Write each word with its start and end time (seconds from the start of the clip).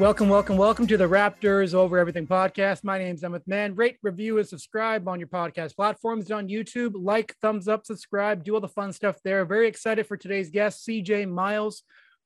Welcome, 0.00 0.30
welcome, 0.30 0.56
welcome 0.56 0.86
to 0.86 0.96
the 0.96 1.06
Raptors 1.06 1.74
Over 1.74 1.98
Everything 1.98 2.26
podcast. 2.26 2.84
My 2.84 2.96
name's 2.96 3.22
Emmett 3.22 3.46
Mann. 3.46 3.74
Rate, 3.74 3.98
review, 4.02 4.38
and 4.38 4.48
subscribe 4.48 5.06
on 5.06 5.20
your 5.20 5.28
podcast 5.28 5.76
platforms 5.76 6.30
on 6.30 6.48
YouTube. 6.48 6.92
Like, 6.94 7.36
thumbs 7.42 7.68
up, 7.68 7.84
subscribe, 7.84 8.42
do 8.42 8.54
all 8.54 8.62
the 8.62 8.66
fun 8.66 8.94
stuff 8.94 9.18
there. 9.22 9.44
Very 9.44 9.68
excited 9.68 10.06
for 10.06 10.16
today's 10.16 10.48
guest, 10.48 10.88
CJ 10.88 11.28
Miles, 11.28 11.82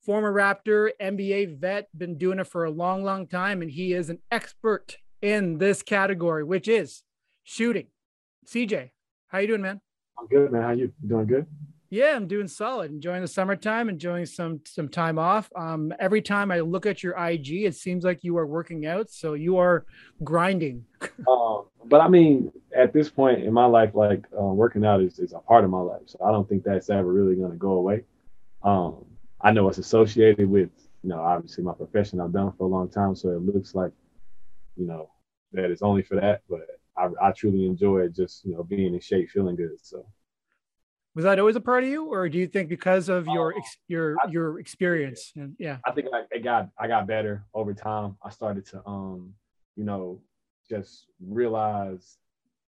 former 0.06 0.32
Raptor, 0.32 0.90
NBA 1.02 1.58
vet, 1.58 1.88
been 1.98 2.16
doing 2.16 2.38
it 2.38 2.46
for 2.46 2.64
a 2.64 2.70
long, 2.70 3.02
long 3.02 3.26
time, 3.26 3.60
and 3.60 3.72
he 3.72 3.92
is 3.92 4.08
an 4.08 4.20
expert 4.30 4.98
in 5.20 5.58
this 5.58 5.82
category, 5.82 6.44
which 6.44 6.68
is 6.68 7.02
shooting. 7.42 7.88
CJ, 8.46 8.92
how 9.26 9.38
you 9.38 9.48
doing, 9.48 9.62
man? 9.62 9.80
I'm 10.16 10.28
good, 10.28 10.52
man. 10.52 10.62
How 10.62 10.70
you 10.70 10.92
doing? 11.04 11.26
Good. 11.26 11.46
Yeah, 11.94 12.16
I'm 12.16 12.26
doing 12.26 12.48
solid. 12.48 12.90
Enjoying 12.90 13.22
the 13.22 13.28
summertime, 13.28 13.88
enjoying 13.88 14.26
some 14.26 14.60
some 14.64 14.88
time 14.88 15.16
off. 15.16 15.48
Um, 15.54 15.92
every 16.00 16.22
time 16.22 16.50
I 16.50 16.58
look 16.58 16.86
at 16.86 17.04
your 17.04 17.16
IG, 17.16 17.66
it 17.66 17.76
seems 17.76 18.02
like 18.02 18.24
you 18.24 18.36
are 18.36 18.48
working 18.48 18.84
out. 18.84 19.10
So 19.10 19.34
you 19.34 19.58
are 19.58 19.86
grinding. 20.24 20.84
um, 21.28 21.66
but 21.84 22.00
I 22.00 22.08
mean, 22.08 22.50
at 22.76 22.92
this 22.92 23.08
point 23.08 23.44
in 23.44 23.52
my 23.52 23.66
life, 23.66 23.94
like 23.94 24.26
uh, 24.36 24.42
working 24.42 24.84
out 24.84 25.02
is, 25.02 25.20
is 25.20 25.34
a 25.34 25.38
part 25.38 25.62
of 25.62 25.70
my 25.70 25.78
life. 25.78 26.02
So 26.06 26.18
I 26.26 26.32
don't 26.32 26.48
think 26.48 26.64
that's 26.64 26.90
ever 26.90 27.12
really 27.12 27.36
going 27.36 27.52
to 27.52 27.56
go 27.56 27.74
away. 27.74 28.02
Um, 28.64 29.04
I 29.40 29.52
know 29.52 29.68
it's 29.68 29.78
associated 29.78 30.50
with, 30.50 30.70
you 31.04 31.10
know, 31.10 31.20
obviously 31.20 31.62
my 31.62 31.74
profession 31.74 32.18
I've 32.18 32.32
done 32.32 32.52
for 32.58 32.64
a 32.64 32.68
long 32.68 32.88
time. 32.88 33.14
So 33.14 33.28
it 33.28 33.42
looks 33.42 33.76
like, 33.76 33.92
you 34.76 34.88
know, 34.88 35.10
that 35.52 35.70
it's 35.70 35.82
only 35.82 36.02
for 36.02 36.16
that. 36.16 36.42
But 36.50 36.66
I, 36.96 37.10
I 37.22 37.30
truly 37.30 37.66
enjoy 37.66 38.08
just, 38.08 38.44
you 38.44 38.54
know, 38.54 38.64
being 38.64 38.94
in 38.94 39.00
shape, 39.00 39.30
feeling 39.30 39.54
good. 39.54 39.78
So 39.80 40.04
was 41.14 41.24
that 41.24 41.38
always 41.38 41.56
a 41.56 41.60
part 41.60 41.84
of 41.84 41.90
you, 41.90 42.06
or 42.06 42.28
do 42.28 42.38
you 42.38 42.46
think 42.46 42.68
because 42.68 43.08
of 43.08 43.26
your 43.26 43.56
ex- 43.56 43.78
your 43.86 44.16
your 44.30 44.58
experience? 44.58 45.32
And, 45.36 45.54
yeah, 45.58 45.78
I 45.86 45.92
think 45.92 46.08
I, 46.12 46.24
I 46.34 46.38
got 46.40 46.70
I 46.78 46.88
got 46.88 47.06
better 47.06 47.44
over 47.54 47.72
time. 47.72 48.16
I 48.22 48.30
started 48.30 48.66
to 48.66 48.82
um, 48.84 49.34
you 49.76 49.84
know, 49.84 50.20
just 50.68 51.06
realize 51.20 52.18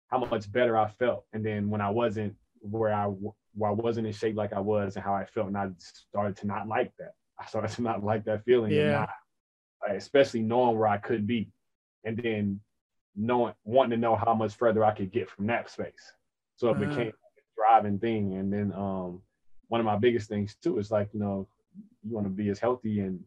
how 0.09 0.19
much 0.19 0.50
better 0.50 0.77
I 0.77 0.89
felt, 0.89 1.25
and 1.33 1.44
then 1.44 1.69
when 1.69 1.81
I 1.81 1.91
wasn't 1.91 2.36
where 2.61 2.92
I 2.92 3.06
where 3.55 3.70
I 3.70 3.75
wasn't 3.75 4.06
in 4.06 4.12
shape 4.12 4.36
like 4.36 4.53
I 4.53 4.61
was, 4.61 4.94
and 4.94 5.05
how 5.05 5.14
I 5.14 5.25
felt, 5.25 5.48
and 5.48 5.56
I 5.56 5.70
started 5.78 6.36
to 6.36 6.47
not 6.47 6.69
like 6.69 6.92
that. 6.98 7.14
I 7.41 7.47
started 7.47 7.70
to 7.77 7.83
not 7.83 8.05
like 8.05 8.25
that 8.27 8.44
feeling, 8.44 8.72
yeah. 8.72 9.06
Not, 9.86 9.97
especially 9.97 10.42
knowing 10.42 10.78
where 10.78 10.89
I 10.89 10.98
could 10.98 11.27
be, 11.27 11.50
and 12.05 12.16
then 12.16 12.61
knowing 13.16 13.55
wanting 13.64 13.91
to 13.91 13.97
know 13.97 14.14
how 14.14 14.33
much 14.34 14.55
further 14.55 14.84
I 14.84 14.92
could 14.92 15.11
get 15.11 15.28
from 15.28 15.48
that 15.48 15.70
space. 15.70 16.12
So 16.56 16.69
it 16.69 16.77
uh-huh. 16.77 16.86
became 16.86 17.12
thing. 18.00 18.34
And 18.34 18.52
then 18.52 18.72
um, 18.74 19.22
one 19.69 19.80
of 19.80 19.86
my 19.86 19.97
biggest 19.97 20.28
things 20.28 20.56
too 20.62 20.78
is 20.78 20.91
like, 20.91 21.08
you 21.12 21.20
know, 21.20 21.48
you 22.02 22.14
want 22.14 22.27
to 22.27 22.30
be 22.30 22.48
as 22.48 22.58
healthy 22.58 23.00
and 23.00 23.20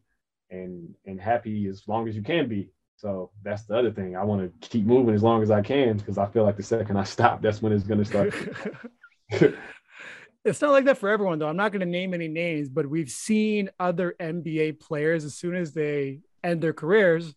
and 0.50 0.94
and 1.06 1.20
happy 1.20 1.66
as 1.66 1.88
long 1.88 2.08
as 2.08 2.16
you 2.16 2.22
can 2.22 2.48
be. 2.48 2.70
So 2.96 3.30
that's 3.42 3.64
the 3.64 3.76
other 3.76 3.90
thing. 3.90 4.16
I 4.16 4.22
want 4.22 4.42
to 4.42 4.68
keep 4.68 4.86
moving 4.86 5.14
as 5.14 5.22
long 5.22 5.42
as 5.42 5.50
I 5.50 5.60
can 5.60 5.96
because 5.96 6.18
I 6.18 6.26
feel 6.26 6.44
like 6.44 6.56
the 6.56 6.62
second 6.62 6.96
I 6.96 7.04
stop, 7.16 7.42
that's 7.42 7.62
when 7.62 7.72
it's 7.72 7.84
gonna 7.84 8.04
start. 8.04 8.34
it's 10.44 10.60
not 10.60 10.72
like 10.72 10.84
that 10.84 10.98
for 10.98 11.08
everyone 11.08 11.38
though. 11.38 11.48
I'm 11.48 11.56
not 11.56 11.72
to 11.72 11.78
name 11.84 12.14
any 12.14 12.28
names, 12.28 12.68
but 12.68 12.86
we've 12.86 13.10
seen 13.10 13.70
other 13.80 14.14
NBA 14.20 14.80
players 14.80 15.24
as 15.24 15.34
soon 15.34 15.56
as 15.56 15.72
they 15.72 16.20
end 16.44 16.60
their 16.60 16.72
careers, 16.72 17.34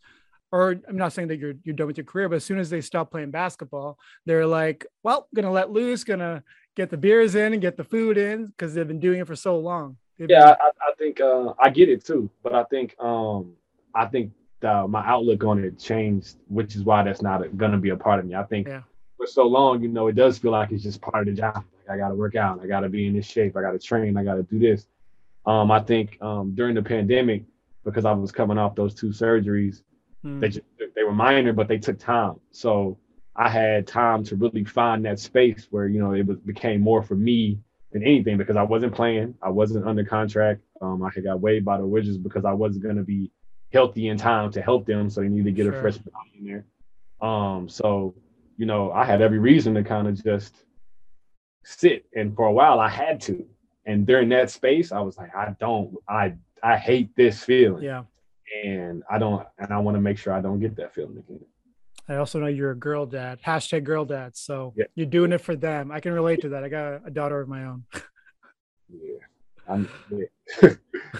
or 0.51 0.75
I'm 0.87 0.97
not 0.97 1.13
saying 1.13 1.29
that 1.29 1.39
you're 1.39 1.55
you're 1.63 1.75
done 1.75 1.87
with 1.87 1.97
your 1.97 2.05
career, 2.05 2.29
but 2.29 2.35
as 2.35 2.45
soon 2.45 2.59
as 2.59 2.69
they 2.69 2.81
stop 2.81 3.11
playing 3.11 3.31
basketball, 3.31 3.97
they're 4.25 4.47
like, 4.47 4.85
well, 5.03 5.27
gonna 5.33 5.51
let 5.51 5.71
loose, 5.71 6.03
gonna 6.03 6.43
get 6.75 6.89
the 6.89 6.97
beers 6.97 7.35
in 7.35 7.53
and 7.53 7.61
get 7.61 7.77
the 7.77 7.83
food 7.83 8.17
in 8.17 8.47
because 8.47 8.73
they've 8.73 8.87
been 8.87 8.99
doing 8.99 9.21
it 9.21 9.27
for 9.27 9.35
so 9.35 9.57
long. 9.57 9.97
They've 10.17 10.29
yeah, 10.29 10.45
been- 10.45 10.55
I, 10.61 10.69
I, 10.89 10.93
think 10.97 11.21
uh, 11.21 11.53
I 11.59 11.69
get 11.69 11.89
it 11.89 12.05
too, 12.05 12.29
but 12.43 12.53
I 12.53 12.63
think 12.65 12.95
um, 12.99 13.53
I 13.93 14.05
think 14.05 14.31
the, 14.59 14.87
my 14.87 15.05
outlook 15.05 15.43
on 15.43 15.63
it 15.63 15.79
changed, 15.79 16.37
which 16.47 16.75
is 16.75 16.83
why 16.83 17.03
that's 17.03 17.21
not 17.21 17.57
going 17.57 17.71
to 17.71 17.77
be 17.77 17.89
a 17.89 17.97
part 17.97 18.19
of 18.19 18.25
me. 18.25 18.35
I 18.35 18.43
think 18.43 18.67
yeah. 18.67 18.81
for 19.17 19.27
so 19.27 19.45
long, 19.45 19.81
you 19.81 19.87
know, 19.87 20.07
it 20.07 20.15
does 20.15 20.37
feel 20.37 20.51
like 20.51 20.71
it's 20.71 20.83
just 20.83 21.01
part 21.01 21.27
of 21.27 21.35
the 21.35 21.41
job. 21.41 21.63
Like 21.87 21.95
I 21.95 21.97
got 21.97 22.09
to 22.09 22.15
work 22.15 22.35
out, 22.35 22.61
I 22.61 22.67
got 22.67 22.81
to 22.81 22.89
be 22.89 23.07
in 23.07 23.13
this 23.13 23.25
shape, 23.25 23.55
I 23.57 23.61
got 23.61 23.71
to 23.71 23.79
train, 23.79 24.17
I 24.17 24.23
got 24.23 24.35
to 24.35 24.43
do 24.43 24.59
this. 24.59 24.87
Um, 25.45 25.71
I 25.71 25.79
think 25.79 26.17
um, 26.21 26.55
during 26.55 26.75
the 26.75 26.81
pandemic, 26.81 27.43
because 27.83 28.05
I 28.05 28.11
was 28.11 28.31
coming 28.31 28.57
off 28.57 28.75
those 28.75 28.95
two 28.95 29.09
surgeries, 29.09 29.83
mm. 30.25 30.39
they 30.39 30.49
just, 30.49 30.65
they 30.95 31.03
were 31.03 31.13
minor, 31.13 31.53
but 31.53 31.67
they 31.67 31.77
took 31.77 31.99
time. 31.99 32.39
So 32.51 32.97
I 33.35 33.49
had 33.49 33.87
time 33.87 34.23
to 34.25 34.35
really 34.35 34.63
find 34.63 35.05
that 35.05 35.19
space 35.19 35.67
where 35.69 35.87
you 35.87 35.99
know 35.99 36.13
it 36.13 36.25
was, 36.25 36.37
became 36.39 36.81
more 36.81 37.03
for 37.03 37.15
me 37.15 37.59
than 37.91 38.03
anything 38.03 38.37
because 38.37 38.55
I 38.55 38.63
wasn't 38.63 38.93
playing, 38.93 39.35
I 39.41 39.49
wasn't 39.49 39.87
under 39.87 40.03
contract. 40.03 40.61
Um, 40.81 41.03
I 41.03 41.09
got 41.21 41.39
waived 41.39 41.65
by 41.65 41.77
the 41.77 41.85
Wizards 41.85 42.17
because 42.17 42.45
I 42.45 42.53
wasn't 42.53 42.83
going 42.83 42.97
to 42.97 43.03
be 43.03 43.31
healthy 43.71 44.07
in 44.07 44.17
time 44.17 44.51
to 44.51 44.61
help 44.61 44.85
them, 44.85 45.09
so 45.09 45.21
they 45.21 45.27
needed 45.27 45.45
to 45.45 45.51
get 45.51 45.63
sure. 45.63 45.75
a 45.75 45.81
fresh 45.81 45.97
body 45.97 46.31
in 46.39 46.45
there. 46.45 46.65
Um, 47.27 47.67
so 47.69 48.15
you 48.57 48.65
know 48.65 48.91
I 48.91 49.05
had 49.05 49.21
every 49.21 49.39
reason 49.39 49.73
to 49.75 49.83
kind 49.83 50.07
of 50.07 50.23
just 50.23 50.63
sit, 51.63 52.05
and 52.15 52.35
for 52.35 52.45
a 52.45 52.53
while 52.53 52.79
I 52.79 52.89
had 52.89 53.21
to. 53.21 53.45
And 53.85 54.05
during 54.05 54.29
that 54.29 54.49
space, 54.49 54.91
I 54.91 54.99
was 54.99 55.17
like, 55.17 55.35
I 55.35 55.55
don't, 55.59 55.95
I, 56.09 56.33
I 56.63 56.77
hate 56.77 57.15
this 57.15 57.43
feeling. 57.43 57.83
Yeah. 57.83 58.03
And 58.63 59.03
I 59.09 59.19
don't, 59.19 59.45
and 59.59 59.71
I 59.71 59.77
want 59.79 59.95
to 59.95 60.01
make 60.01 60.17
sure 60.17 60.33
I 60.33 60.41
don't 60.41 60.59
get 60.59 60.75
that 60.77 60.93
feeling 60.93 61.17
again. 61.17 61.45
I 62.07 62.15
also 62.15 62.39
know 62.39 62.47
you're 62.47 62.71
a 62.71 62.77
girl 62.77 63.05
dad, 63.05 63.39
hashtag 63.45 63.83
girl 63.83 64.05
dad. 64.05 64.35
So 64.35 64.73
yeah. 64.75 64.85
you're 64.95 65.07
doing 65.07 65.31
it 65.31 65.41
for 65.41 65.55
them. 65.55 65.91
I 65.91 65.99
can 65.99 66.13
relate 66.13 66.41
to 66.41 66.49
that. 66.49 66.63
I 66.63 66.69
got 66.69 67.01
a 67.05 67.11
daughter 67.11 67.39
of 67.41 67.47
my 67.49 67.65
own. 67.65 67.83
yeah. 68.89 69.17
Yeah. 70.61 70.69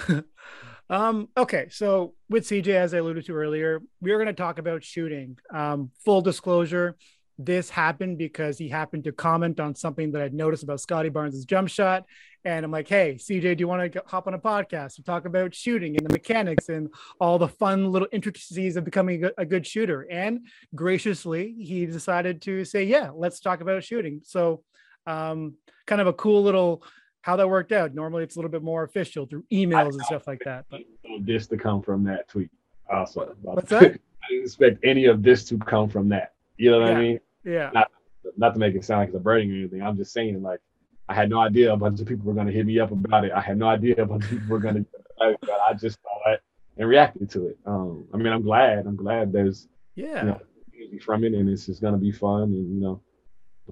um, 0.90 1.30
okay. 1.36 1.68
So 1.72 2.14
with 2.30 2.46
CJ, 2.46 2.68
as 2.68 2.94
I 2.94 2.98
alluded 2.98 3.26
to 3.26 3.36
earlier, 3.36 3.82
we 4.02 4.12
are 4.12 4.18
going 4.18 4.28
to 4.28 4.34
talk 4.34 4.60
about 4.60 4.84
shooting. 4.84 5.38
Um, 5.52 5.92
full 6.04 6.22
disclosure, 6.22 6.96
this 7.38 7.70
happened 7.70 8.18
because 8.18 8.58
he 8.58 8.70
happened 8.70 9.04
to 9.04 9.12
comment 9.12 9.60
on 9.60 9.76
something 9.76 10.12
that 10.12 10.22
I'd 10.22 10.34
noticed 10.34 10.64
about 10.64 10.80
Scottie 10.80 11.10
Barnes' 11.10 11.46
jump 11.46 11.70
shot. 11.70 12.06
And 12.46 12.64
I'm 12.64 12.72
like, 12.72 12.88
hey, 12.88 13.16
CJ, 13.16 13.58
do 13.58 13.62
you 13.62 13.68
want 13.68 13.92
to 13.92 14.04
hop 14.06 14.28
on 14.28 14.34
a 14.34 14.40
podcast 14.40 14.96
to 14.96 15.04
talk 15.04 15.26
about 15.26 15.54
shooting 15.54 15.98
and 15.98 16.08
the 16.08 16.14
mechanics 16.14 16.70
and 16.70 16.90
all 17.20 17.38
the 17.38 17.48
fun 17.48 17.92
little 17.92 18.08
intricacies 18.12 18.78
of 18.78 18.86
becoming 18.86 19.28
a 19.38 19.46
good 19.46 19.66
shooter? 19.66 20.08
And 20.10 20.48
graciously, 20.74 21.56
he 21.60 21.86
decided 21.88 22.42
to 22.44 22.64
say, 22.64 22.84
yeah, 22.84 23.10
let's 23.14 23.40
talk 23.40 23.62
about 23.62 23.84
shooting. 23.84 24.22
So, 24.24 24.64
um, 25.08 25.56
kind 25.88 26.02
of 26.02 26.08
a 26.08 26.14
cool 26.14 26.44
little 26.44 26.84
how 27.22 27.36
that 27.36 27.50
worked 27.50 27.72
out. 27.72 27.96
Normally, 27.96 28.24
it's 28.24 28.36
a 28.36 28.40
little 28.40 28.52
bit 28.52 28.62
more 28.62 28.84
official 28.84 29.26
through 29.26 29.44
emails 29.52 29.94
and 29.94 30.02
stuff 30.04 30.28
like 30.28 30.42
that. 30.46 30.66
But 30.70 30.82
this 31.22 31.48
to 31.48 31.58
come 31.58 31.82
from 31.82 32.04
that 32.04 32.28
tweet. 32.28 32.52
Also, 32.88 33.36
what's 33.42 33.70
that? 33.72 33.84
I 34.24 34.30
didn't 34.30 34.44
expect 34.44 34.86
any 34.86 35.06
of 35.06 35.24
this 35.24 35.44
to 35.46 35.58
come 35.58 35.90
from 35.90 36.10
that. 36.10 36.35
You 36.58 36.72
know 36.72 36.80
what 36.80 36.90
yeah. 36.90 36.98
I 36.98 37.02
mean? 37.02 37.20
Yeah. 37.44 37.70
Not, 37.74 37.92
not 38.38 38.54
to 38.54 38.60
make 38.60 38.76
it 38.76 38.86
sound 38.86 39.02
like 39.02 39.10
it's 39.10 39.18
a 39.18 39.20
burden 39.20 39.52
or 39.52 39.56
anything. 39.56 39.82
I'm 39.82 39.98
just 39.98 40.14
saying, 40.14 40.42
like, 40.42 40.60
I 41.08 41.14
had 41.14 41.30
no 41.30 41.40
idea 41.40 41.74
a 41.74 41.78
bunch 41.78 42.02
of 42.02 42.08
people 42.08 42.26
were 42.26 42.34
going 42.34 42.48
to 42.48 42.54
hit 42.54 42.66
me 42.66 42.80
up 42.80 42.92
about 42.92 43.26
it. 43.26 43.32
I 43.32 43.42
had 43.42 43.58
no 43.58 43.68
idea 43.68 44.02
a 44.02 44.06
bunch 44.06 44.24
of 44.24 44.30
people 44.32 44.48
were 44.48 44.60
going 44.60 44.76
to. 44.76 44.86
I 45.22 45.74
just 45.74 46.00
saw 46.02 46.34
it 46.34 46.42
and 46.78 46.90
reacted 46.90 47.30
to 47.32 47.48
it. 47.48 47.60
Um, 47.66 48.08
I 48.14 48.18
mean, 48.18 48.34
I'm 48.34 48.42
glad. 48.42 48.86
I'm 48.86 48.96
glad 48.96 49.32
there's 49.32 49.68
yeah 49.94 50.26
you 50.74 50.92
know, 50.92 51.00
from 51.06 51.24
it, 51.24 51.34
and 51.34 51.48
it's 51.48 51.68
just 51.68 51.82
going 51.82 51.94
to 51.94 52.00
be 52.00 52.12
fun. 52.12 52.44
And 52.44 52.76
you 52.76 52.82
know, 52.82 53.02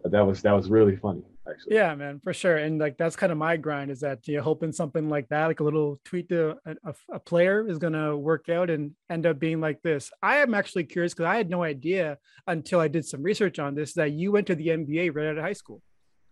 that 0.06 0.26
was 0.26 0.42
that 0.44 0.54
was 0.54 0.70
really 0.70 0.96
funny 0.96 1.24
actually. 1.50 1.76
Yeah, 1.76 1.94
man, 1.96 2.20
for 2.24 2.34
sure. 2.34 2.58
And 2.58 2.80
like 2.80 2.98
that's 2.98 3.16
kind 3.16 3.32
of 3.32 3.38
my 3.38 3.58
grind 3.58 3.92
is 3.92 4.00
that 4.02 4.28
you're 4.28 4.42
hoping 4.42 4.72
something 4.72 5.10
like 5.10 5.30
that, 5.30 5.48
like 5.48 5.60
a 5.60 5.64
little 5.64 6.00
tweet 6.06 6.30
to 6.30 6.58
a, 6.66 6.94
a, 7.12 7.20
player, 7.20 7.68
is 7.68 7.78
going 7.78 7.94
to 7.94 8.16
work 8.16 8.50
out 8.50 8.70
and 8.70 8.92
end 9.10 9.26
up 9.26 9.40
being 9.40 9.62
like 9.62 9.82
this. 9.82 10.12
I 10.22 10.38
am 10.38 10.54
actually 10.54 10.86
curious 10.86 11.14
because 11.14 11.26
I 11.26 11.36
had 11.36 11.50
no 11.50 11.64
idea 11.64 12.18
until 12.48 12.80
I 12.80 12.88
did 12.88 13.06
some 13.06 13.24
research 13.24 13.60
on 13.60 13.76
this 13.76 13.94
that 13.94 14.12
you 14.12 14.32
went 14.32 14.48
to 14.48 14.56
the 14.56 14.68
NBA 14.68 15.16
right 15.16 15.28
out 15.28 15.38
of 15.38 15.44
high 15.44 15.54
school. 15.54 15.82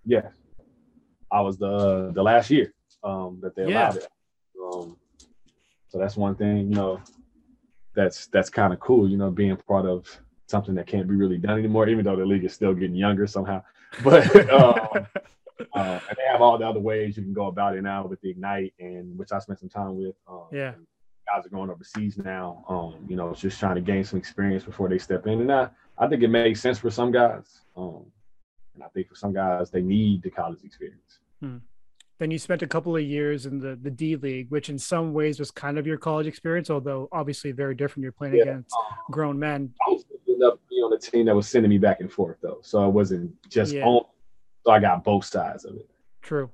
Yes, 0.05 0.33
I 1.31 1.41
was 1.41 1.57
the 1.57 2.11
the 2.13 2.23
last 2.23 2.49
year 2.49 2.73
um, 3.03 3.39
that 3.41 3.55
they 3.55 3.63
allowed 3.63 3.95
yeah. 3.95 4.01
it. 4.01 4.07
Um, 4.63 4.97
so 5.89 5.97
that's 5.97 6.15
one 6.15 6.35
thing, 6.35 6.69
you 6.69 6.75
know, 6.75 7.01
that's 7.93 8.27
that's 8.27 8.49
kind 8.49 8.73
of 8.73 8.79
cool, 8.79 9.09
you 9.09 9.17
know, 9.17 9.29
being 9.29 9.55
part 9.57 9.85
of 9.85 10.07
something 10.47 10.75
that 10.75 10.87
can't 10.87 11.07
be 11.07 11.15
really 11.15 11.37
done 11.37 11.59
anymore, 11.59 11.87
even 11.89 12.05
though 12.05 12.15
the 12.15 12.25
league 12.25 12.45
is 12.45 12.53
still 12.53 12.73
getting 12.73 12.95
younger 12.95 13.27
somehow. 13.27 13.61
But 14.03 14.49
um, 14.49 15.07
uh, 15.73 15.99
and 16.09 16.17
they 16.17 16.23
have 16.31 16.41
all 16.41 16.57
the 16.57 16.67
other 16.67 16.79
ways 16.79 17.17
you 17.17 17.23
can 17.23 17.33
go 17.33 17.47
about 17.47 17.75
it 17.75 17.81
now 17.81 18.05
with 18.05 18.21
the 18.21 18.29
Ignite, 18.29 18.73
and 18.79 19.17
which 19.17 19.31
I 19.31 19.39
spent 19.39 19.59
some 19.59 19.69
time 19.69 19.97
with. 19.97 20.15
Um, 20.27 20.45
yeah. 20.51 20.73
Guys 21.33 21.45
are 21.45 21.49
going 21.49 21.69
overseas 21.69 22.17
now. 22.17 22.65
Um, 22.67 23.05
you 23.07 23.15
know, 23.15 23.33
just 23.33 23.59
trying 23.59 23.75
to 23.75 23.81
gain 23.81 24.03
some 24.03 24.19
experience 24.19 24.63
before 24.63 24.89
they 24.89 24.97
step 24.97 25.27
in, 25.27 25.41
and 25.41 25.51
I, 25.51 25.69
I 25.97 26.07
think 26.07 26.23
it 26.23 26.29
makes 26.29 26.61
sense 26.61 26.79
for 26.79 26.89
some 26.89 27.11
guys. 27.11 27.61
Um, 27.77 28.05
and 28.73 28.83
I 28.83 28.87
think 28.87 29.07
for 29.07 29.15
some 29.15 29.33
guys, 29.33 29.69
they 29.69 29.81
need 29.81 30.23
the 30.23 30.29
college 30.29 30.63
experience. 30.63 31.19
Hmm. 31.39 31.57
Then 32.19 32.31
you 32.31 32.37
spent 32.37 32.61
a 32.61 32.67
couple 32.67 32.95
of 32.95 33.01
years 33.01 33.45
in 33.45 33.59
the 33.59 33.75
the 33.81 33.89
D 33.89 34.15
League, 34.15 34.49
which 34.49 34.69
in 34.69 34.77
some 34.77 35.13
ways 35.13 35.39
was 35.39 35.51
kind 35.51 35.77
of 35.77 35.87
your 35.87 35.97
college 35.97 36.27
experience, 36.27 36.69
although 36.69 37.07
obviously 37.11 37.51
very 37.51 37.75
different. 37.75 38.03
You're 38.03 38.11
playing 38.11 38.35
yeah. 38.35 38.43
against 38.43 38.75
grown 39.09 39.39
men. 39.39 39.73
I 39.87 39.91
was 39.91 40.03
on 40.77 40.93
a 40.93 40.97
team 40.97 41.25
that 41.25 41.35
was 41.35 41.47
sending 41.47 41.69
me 41.69 41.77
back 41.77 41.99
and 41.99 42.11
forth 42.11 42.37
though, 42.41 42.59
so 42.61 42.83
I 42.83 42.87
wasn't 42.87 43.33
just 43.49 43.73
yeah. 43.73 43.85
on. 43.85 44.05
So 44.65 44.71
I 44.71 44.79
got 44.79 45.03
both 45.03 45.25
sides 45.25 45.65
of 45.65 45.75
it. 45.75 45.89
True. 46.21 46.49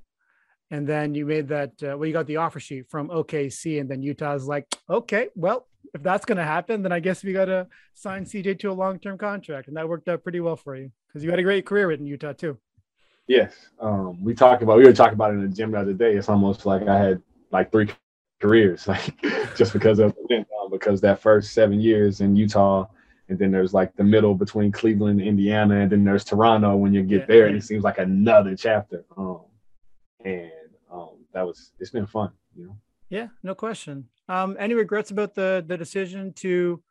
And 0.71 0.87
then 0.87 1.15
you 1.15 1.25
made 1.25 1.47
that. 1.49 1.71
Uh, 1.81 1.97
well, 1.97 2.05
you 2.05 2.13
got 2.13 2.27
the 2.27 2.37
offer 2.37 2.59
sheet 2.59 2.89
from 2.89 3.09
OKC, 3.09 3.79
and 3.79 3.89
then 3.89 4.01
Utah's 4.01 4.47
like, 4.47 4.67
okay, 4.89 5.29
well, 5.35 5.67
if 5.93 6.03
that's 6.03 6.25
going 6.25 6.37
to 6.37 6.43
happen, 6.43 6.81
then 6.83 6.91
I 6.91 6.99
guess 6.99 7.23
we 7.23 7.33
got 7.33 7.45
to 7.45 7.67
sign 7.93 8.25
CJ 8.25 8.59
to 8.59 8.71
a 8.71 8.73
long 8.73 8.99
term 8.99 9.17
contract, 9.17 9.67
and 9.67 9.77
that 9.77 9.87
worked 9.87 10.09
out 10.09 10.23
pretty 10.23 10.39
well 10.39 10.55
for 10.55 10.75
you 10.75 10.91
because 11.07 11.23
you 11.23 11.29
had 11.29 11.39
a 11.39 11.43
great 11.43 11.65
career 11.65 11.91
in 11.91 12.05
Utah 12.05 12.33
too. 12.33 12.57
Yes. 13.27 13.53
Um, 13.79 14.23
we 14.23 14.33
talked 14.33 14.63
about 14.63 14.77
we 14.77 14.85
were 14.85 14.93
talking 14.93 15.13
about 15.13 15.31
it 15.31 15.35
in 15.35 15.49
the 15.49 15.55
gym 15.55 15.71
the 15.71 15.79
other 15.79 15.93
day. 15.93 16.15
It's 16.15 16.29
almost 16.29 16.65
like 16.65 16.87
I 16.87 16.97
had 16.97 17.21
like 17.51 17.71
three 17.71 17.89
careers, 18.39 18.87
like 18.87 19.21
just 19.55 19.73
because 19.73 19.99
of 19.99 20.15
because 20.71 21.01
that 21.01 21.19
first 21.19 21.53
seven 21.53 21.79
years 21.79 22.21
in 22.21 22.35
Utah, 22.35 22.87
and 23.29 23.37
then 23.37 23.51
there's 23.51 23.73
like 23.73 23.95
the 23.95 24.03
middle 24.03 24.35
between 24.35 24.71
Cleveland 24.71 25.21
Indiana, 25.21 25.81
and 25.81 25.91
then 25.91 26.03
there's 26.03 26.23
Toronto 26.23 26.75
when 26.75 26.93
you 26.93 27.03
get 27.03 27.21
yeah. 27.21 27.25
there, 27.27 27.45
and 27.47 27.57
it 27.57 27.63
seems 27.63 27.83
like 27.83 27.97
another 27.97 28.55
chapter. 28.55 29.03
Um, 29.17 29.41
and 30.23 30.51
um, 30.91 31.17
that 31.33 31.45
was 31.45 31.71
it's 31.79 31.91
been 31.91 32.07
fun, 32.07 32.31
you 32.55 32.67
know. 32.67 32.77
Yeah, 33.09 33.27
no 33.43 33.55
question. 33.55 34.07
Um, 34.29 34.57
any 34.59 34.73
regrets 34.73 35.11
about 35.11 35.35
the 35.35 35.63
the 35.65 35.77
decision 35.77 36.33
to 36.33 36.81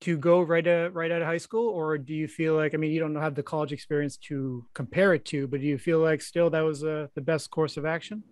to 0.00 0.16
go 0.16 0.42
right 0.42 0.66
out 0.66 0.94
right 0.94 1.10
out 1.10 1.22
of 1.22 1.26
high 1.26 1.38
school, 1.38 1.68
or 1.68 1.98
do 1.98 2.14
you 2.14 2.28
feel 2.28 2.54
like 2.54 2.74
I 2.74 2.76
mean 2.76 2.92
you 2.92 3.00
don't 3.00 3.14
have 3.16 3.34
the 3.34 3.42
college 3.42 3.72
experience 3.72 4.16
to 4.28 4.64
compare 4.74 5.14
it 5.14 5.24
to, 5.26 5.46
but 5.46 5.60
do 5.60 5.66
you 5.66 5.78
feel 5.78 6.00
like 6.00 6.22
still 6.22 6.50
that 6.50 6.60
was 6.60 6.84
uh, 6.84 7.08
the 7.14 7.20
best 7.20 7.50
course 7.50 7.76
of 7.76 7.84
action? 7.84 8.22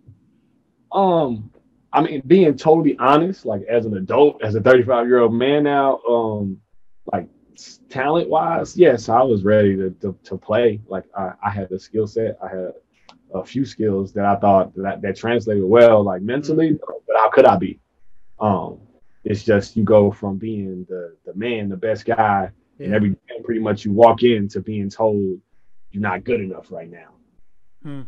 Um, 0.92 1.50
I 1.92 2.02
mean, 2.02 2.22
being 2.26 2.56
totally 2.56 2.96
honest, 2.98 3.44
like 3.44 3.62
as 3.62 3.86
an 3.86 3.96
adult, 3.96 4.42
as 4.42 4.54
a 4.54 4.60
35 4.60 5.06
year 5.06 5.18
old 5.18 5.34
man 5.34 5.64
now, 5.64 5.98
um, 6.08 6.60
like 7.12 7.28
talent 7.88 8.28
wise, 8.28 8.76
yes, 8.76 9.08
I 9.08 9.22
was 9.22 9.44
ready 9.44 9.76
to 9.76 9.90
to, 10.02 10.16
to 10.24 10.36
play. 10.36 10.80
Like 10.88 11.04
I, 11.16 11.32
I 11.44 11.50
had 11.50 11.68
the 11.68 11.78
skill 11.78 12.06
set, 12.06 12.38
I 12.42 12.48
had 12.48 12.72
a 13.34 13.44
few 13.44 13.64
skills 13.64 14.12
that 14.12 14.24
I 14.24 14.36
thought 14.36 14.74
that 14.76 15.02
that 15.02 15.16
translated 15.16 15.64
well, 15.64 16.02
like 16.02 16.22
mentally. 16.22 16.70
Mm-hmm. 16.70 16.92
But 17.06 17.16
how 17.16 17.30
could 17.30 17.44
I 17.44 17.56
be? 17.56 17.80
Um, 18.38 18.78
it's 19.24 19.42
just 19.42 19.76
you 19.76 19.84
go 19.84 20.10
from 20.10 20.38
being 20.38 20.86
the 20.88 21.16
the 21.24 21.34
man, 21.34 21.68
the 21.68 21.76
best 21.76 22.04
guy, 22.04 22.50
yeah. 22.78 22.86
and 22.86 22.94
every 22.94 23.10
day 23.10 23.40
pretty 23.44 23.60
much 23.60 23.84
you 23.84 23.92
walk 23.92 24.22
in 24.22 24.48
to 24.48 24.60
being 24.60 24.90
told 24.90 25.40
you're 25.90 26.02
not 26.02 26.24
good 26.24 26.40
enough 26.40 26.70
right 26.70 26.90
now. 26.90 27.14
Hmm. 27.82 28.02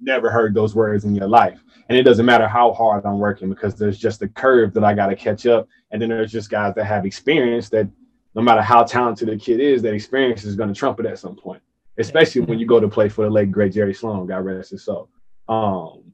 Never 0.00 0.30
heard 0.30 0.54
those 0.54 0.74
words 0.74 1.04
in 1.04 1.14
your 1.14 1.28
life. 1.28 1.62
And 1.88 1.98
it 1.98 2.02
doesn't 2.02 2.26
matter 2.26 2.46
how 2.46 2.72
hard 2.72 3.04
I'm 3.04 3.18
working 3.18 3.48
because 3.48 3.74
there's 3.74 3.98
just 3.98 4.22
a 4.22 4.28
curve 4.28 4.72
that 4.74 4.84
I 4.84 4.94
got 4.94 5.06
to 5.06 5.16
catch 5.16 5.46
up. 5.46 5.68
And 5.90 6.00
then 6.00 6.08
there's 6.08 6.30
just 6.30 6.50
guys 6.50 6.74
that 6.76 6.84
have 6.84 7.04
experience 7.04 7.68
that 7.70 7.88
no 8.38 8.44
matter 8.44 8.62
how 8.62 8.84
talented 8.84 9.28
the 9.28 9.36
kid 9.36 9.58
is, 9.58 9.82
that 9.82 9.92
experience 9.92 10.44
is 10.44 10.54
going 10.54 10.72
to 10.72 10.74
trump 10.74 11.00
it 11.00 11.06
at 11.06 11.18
some 11.18 11.34
point, 11.34 11.60
especially 11.98 12.40
when 12.42 12.56
you 12.56 12.66
go 12.66 12.78
to 12.78 12.86
play 12.86 13.08
for 13.08 13.24
the 13.24 13.30
late, 13.30 13.50
great 13.50 13.72
Jerry 13.72 13.92
Sloan, 13.92 14.28
God 14.28 14.44
rest 14.44 14.70
his 14.70 14.84
soul. 14.84 15.08
Um, 15.48 16.12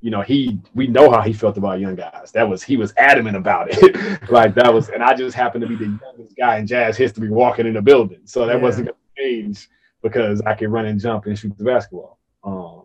you 0.00 0.12
know, 0.12 0.20
he 0.20 0.60
we 0.76 0.86
know 0.86 1.10
how 1.10 1.20
he 1.20 1.32
felt 1.32 1.56
about 1.58 1.80
young 1.80 1.96
guys. 1.96 2.30
That 2.30 2.48
was 2.48 2.62
he 2.62 2.76
was 2.76 2.94
adamant 2.96 3.36
about 3.36 3.70
it. 3.70 4.30
like 4.30 4.54
that 4.54 4.72
was, 4.72 4.88
and 4.88 5.02
I 5.02 5.14
just 5.14 5.34
happened 5.34 5.62
to 5.62 5.66
be 5.66 5.74
the 5.74 5.98
youngest 6.00 6.36
guy 6.36 6.58
in 6.58 6.66
jazz 6.68 6.96
history 6.96 7.28
walking 7.28 7.66
in 7.66 7.74
the 7.74 7.82
building. 7.82 8.20
So 8.24 8.46
that 8.46 8.58
yeah. 8.58 8.62
wasn't 8.62 8.86
gonna 8.86 8.98
change 9.18 9.68
because 10.00 10.40
I 10.42 10.54
could 10.54 10.68
run 10.68 10.86
and 10.86 11.00
jump 11.00 11.26
and 11.26 11.36
shoot 11.36 11.58
the 11.58 11.64
basketball. 11.64 12.20
Um, 12.44 12.84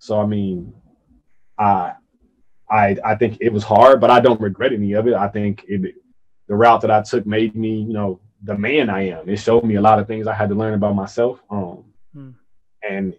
so 0.00 0.20
I 0.20 0.26
mean, 0.26 0.74
I 1.56 1.92
I 2.68 2.94
I 3.02 3.14
think 3.14 3.38
it 3.40 3.54
was 3.54 3.64
hard, 3.64 4.02
but 4.02 4.10
I 4.10 4.20
don't 4.20 4.38
regret 4.38 4.74
any 4.74 4.92
of 4.92 5.06
it. 5.06 5.14
I 5.14 5.28
think 5.28 5.64
it, 5.66 5.94
the 6.48 6.56
route 6.56 6.80
that 6.80 6.90
I 6.90 7.02
took 7.02 7.26
made 7.26 7.54
me, 7.54 7.82
you 7.82 7.92
know, 7.92 8.20
the 8.42 8.56
man 8.56 8.90
I 8.90 9.08
am. 9.08 9.28
It 9.28 9.36
showed 9.36 9.64
me 9.64 9.76
a 9.76 9.80
lot 9.80 9.98
of 9.98 10.06
things 10.06 10.26
I 10.26 10.34
had 10.34 10.48
to 10.48 10.54
learn 10.54 10.74
about 10.74 10.94
myself. 10.94 11.40
Um, 11.50 11.84
hmm. 12.12 12.30
and 12.88 13.14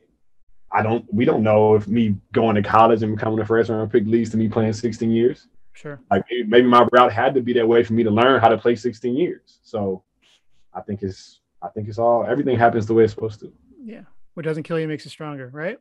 I 0.72 0.82
don't. 0.82 1.06
We 1.14 1.26
don't 1.26 1.44
know 1.44 1.76
if 1.76 1.88
me 1.88 2.16
going 2.32 2.56
to 2.56 2.62
college 2.62 3.04
and 3.04 3.16
becoming 3.16 3.40
a 3.40 3.46
first 3.46 3.70
round 3.70 3.92
pick 3.92 4.06
leads 4.06 4.30
to 4.32 4.38
me 4.38 4.48
playing 4.48 4.74
16 4.74 5.10
years. 5.12 5.48
Sure. 5.74 6.00
Like 6.12 6.24
maybe 6.48 6.68
my 6.68 6.88
route 6.92 7.14
had 7.14 7.34
to 7.36 7.42
be 7.42 7.54
that 7.54 7.68
way 7.68 7.84
for 7.84 7.94
me 7.94 8.04
to 8.04 8.12
learn 8.12 8.42
how 8.42 8.50
to 8.50 8.58
play 8.58 8.76
16 8.76 9.16
years. 9.16 9.60
So 9.62 10.04
I 10.74 10.82
think 10.82 11.04
it's. 11.04 11.40
I 11.62 11.68
think 11.68 11.90
it's 11.90 11.98
all. 11.98 12.26
Everything 12.26 12.58
happens 12.58 12.88
the 12.88 12.94
way 12.94 13.04
it's 13.04 13.14
supposed 13.14 13.42
to. 13.42 13.52
Yeah. 13.84 14.04
What 14.34 14.46
doesn't 14.46 14.64
kill 14.64 14.80
you 14.80 14.88
makes 14.88 15.04
you 15.04 15.12
stronger, 15.12 15.50
right? 15.52 15.78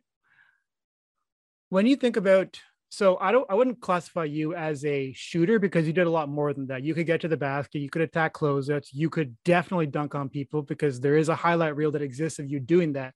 When 1.69 1.85
you 1.85 1.95
think 1.95 2.17
about 2.17 2.59
so 2.89 3.17
I 3.21 3.31
don't 3.31 3.45
I 3.49 3.53
wouldn't 3.53 3.79
classify 3.81 4.25
you 4.25 4.55
as 4.55 4.83
a 4.83 5.13
shooter 5.13 5.59
because 5.59 5.85
you 5.85 5.93
did 5.93 6.07
a 6.07 6.09
lot 6.09 6.27
more 6.27 6.53
than 6.53 6.67
that. 6.67 6.83
You 6.83 6.95
could 6.95 7.05
get 7.05 7.21
to 7.21 7.27
the 7.27 7.37
basket, 7.37 7.79
you 7.79 7.89
could 7.89 8.01
attack 8.01 8.33
closeouts, 8.33 8.87
you 8.91 9.09
could 9.09 9.35
definitely 9.45 9.85
dunk 9.85 10.15
on 10.15 10.27
people 10.27 10.63
because 10.63 10.99
there 10.99 11.15
is 11.15 11.29
a 11.29 11.35
highlight 11.35 11.75
reel 11.75 11.91
that 11.91 12.01
exists 12.01 12.39
of 12.39 12.49
you 12.49 12.59
doing 12.59 12.93
that. 12.93 13.13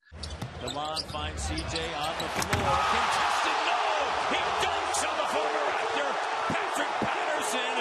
Delon 0.61 1.01
finds 1.11 1.41
CJ 1.41 1.97
on 1.97 2.13
the 2.19 2.29
floor. 2.29 2.77
Contested, 2.93 3.59
no! 3.67 3.81
He 4.29 4.39
dunks 4.63 5.01
on 5.09 5.17
the 5.17 5.27
former 5.33 5.63
Raptor, 5.73 6.09
Patrick 6.47 6.93
Patterson, 7.01 7.75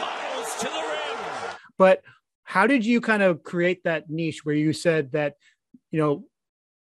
miles 0.00 0.56
to 0.58 0.64
the 0.64 0.70
rim. 0.72 1.56
But 1.78 2.02
how 2.44 2.66
did 2.66 2.86
you 2.86 3.00
kind 3.00 3.22
of 3.22 3.42
create 3.42 3.84
that 3.84 4.08
niche 4.08 4.44
where 4.44 4.54
you 4.54 4.72
said 4.72 5.12
that, 5.12 5.34
you 5.90 6.00
know, 6.00 6.24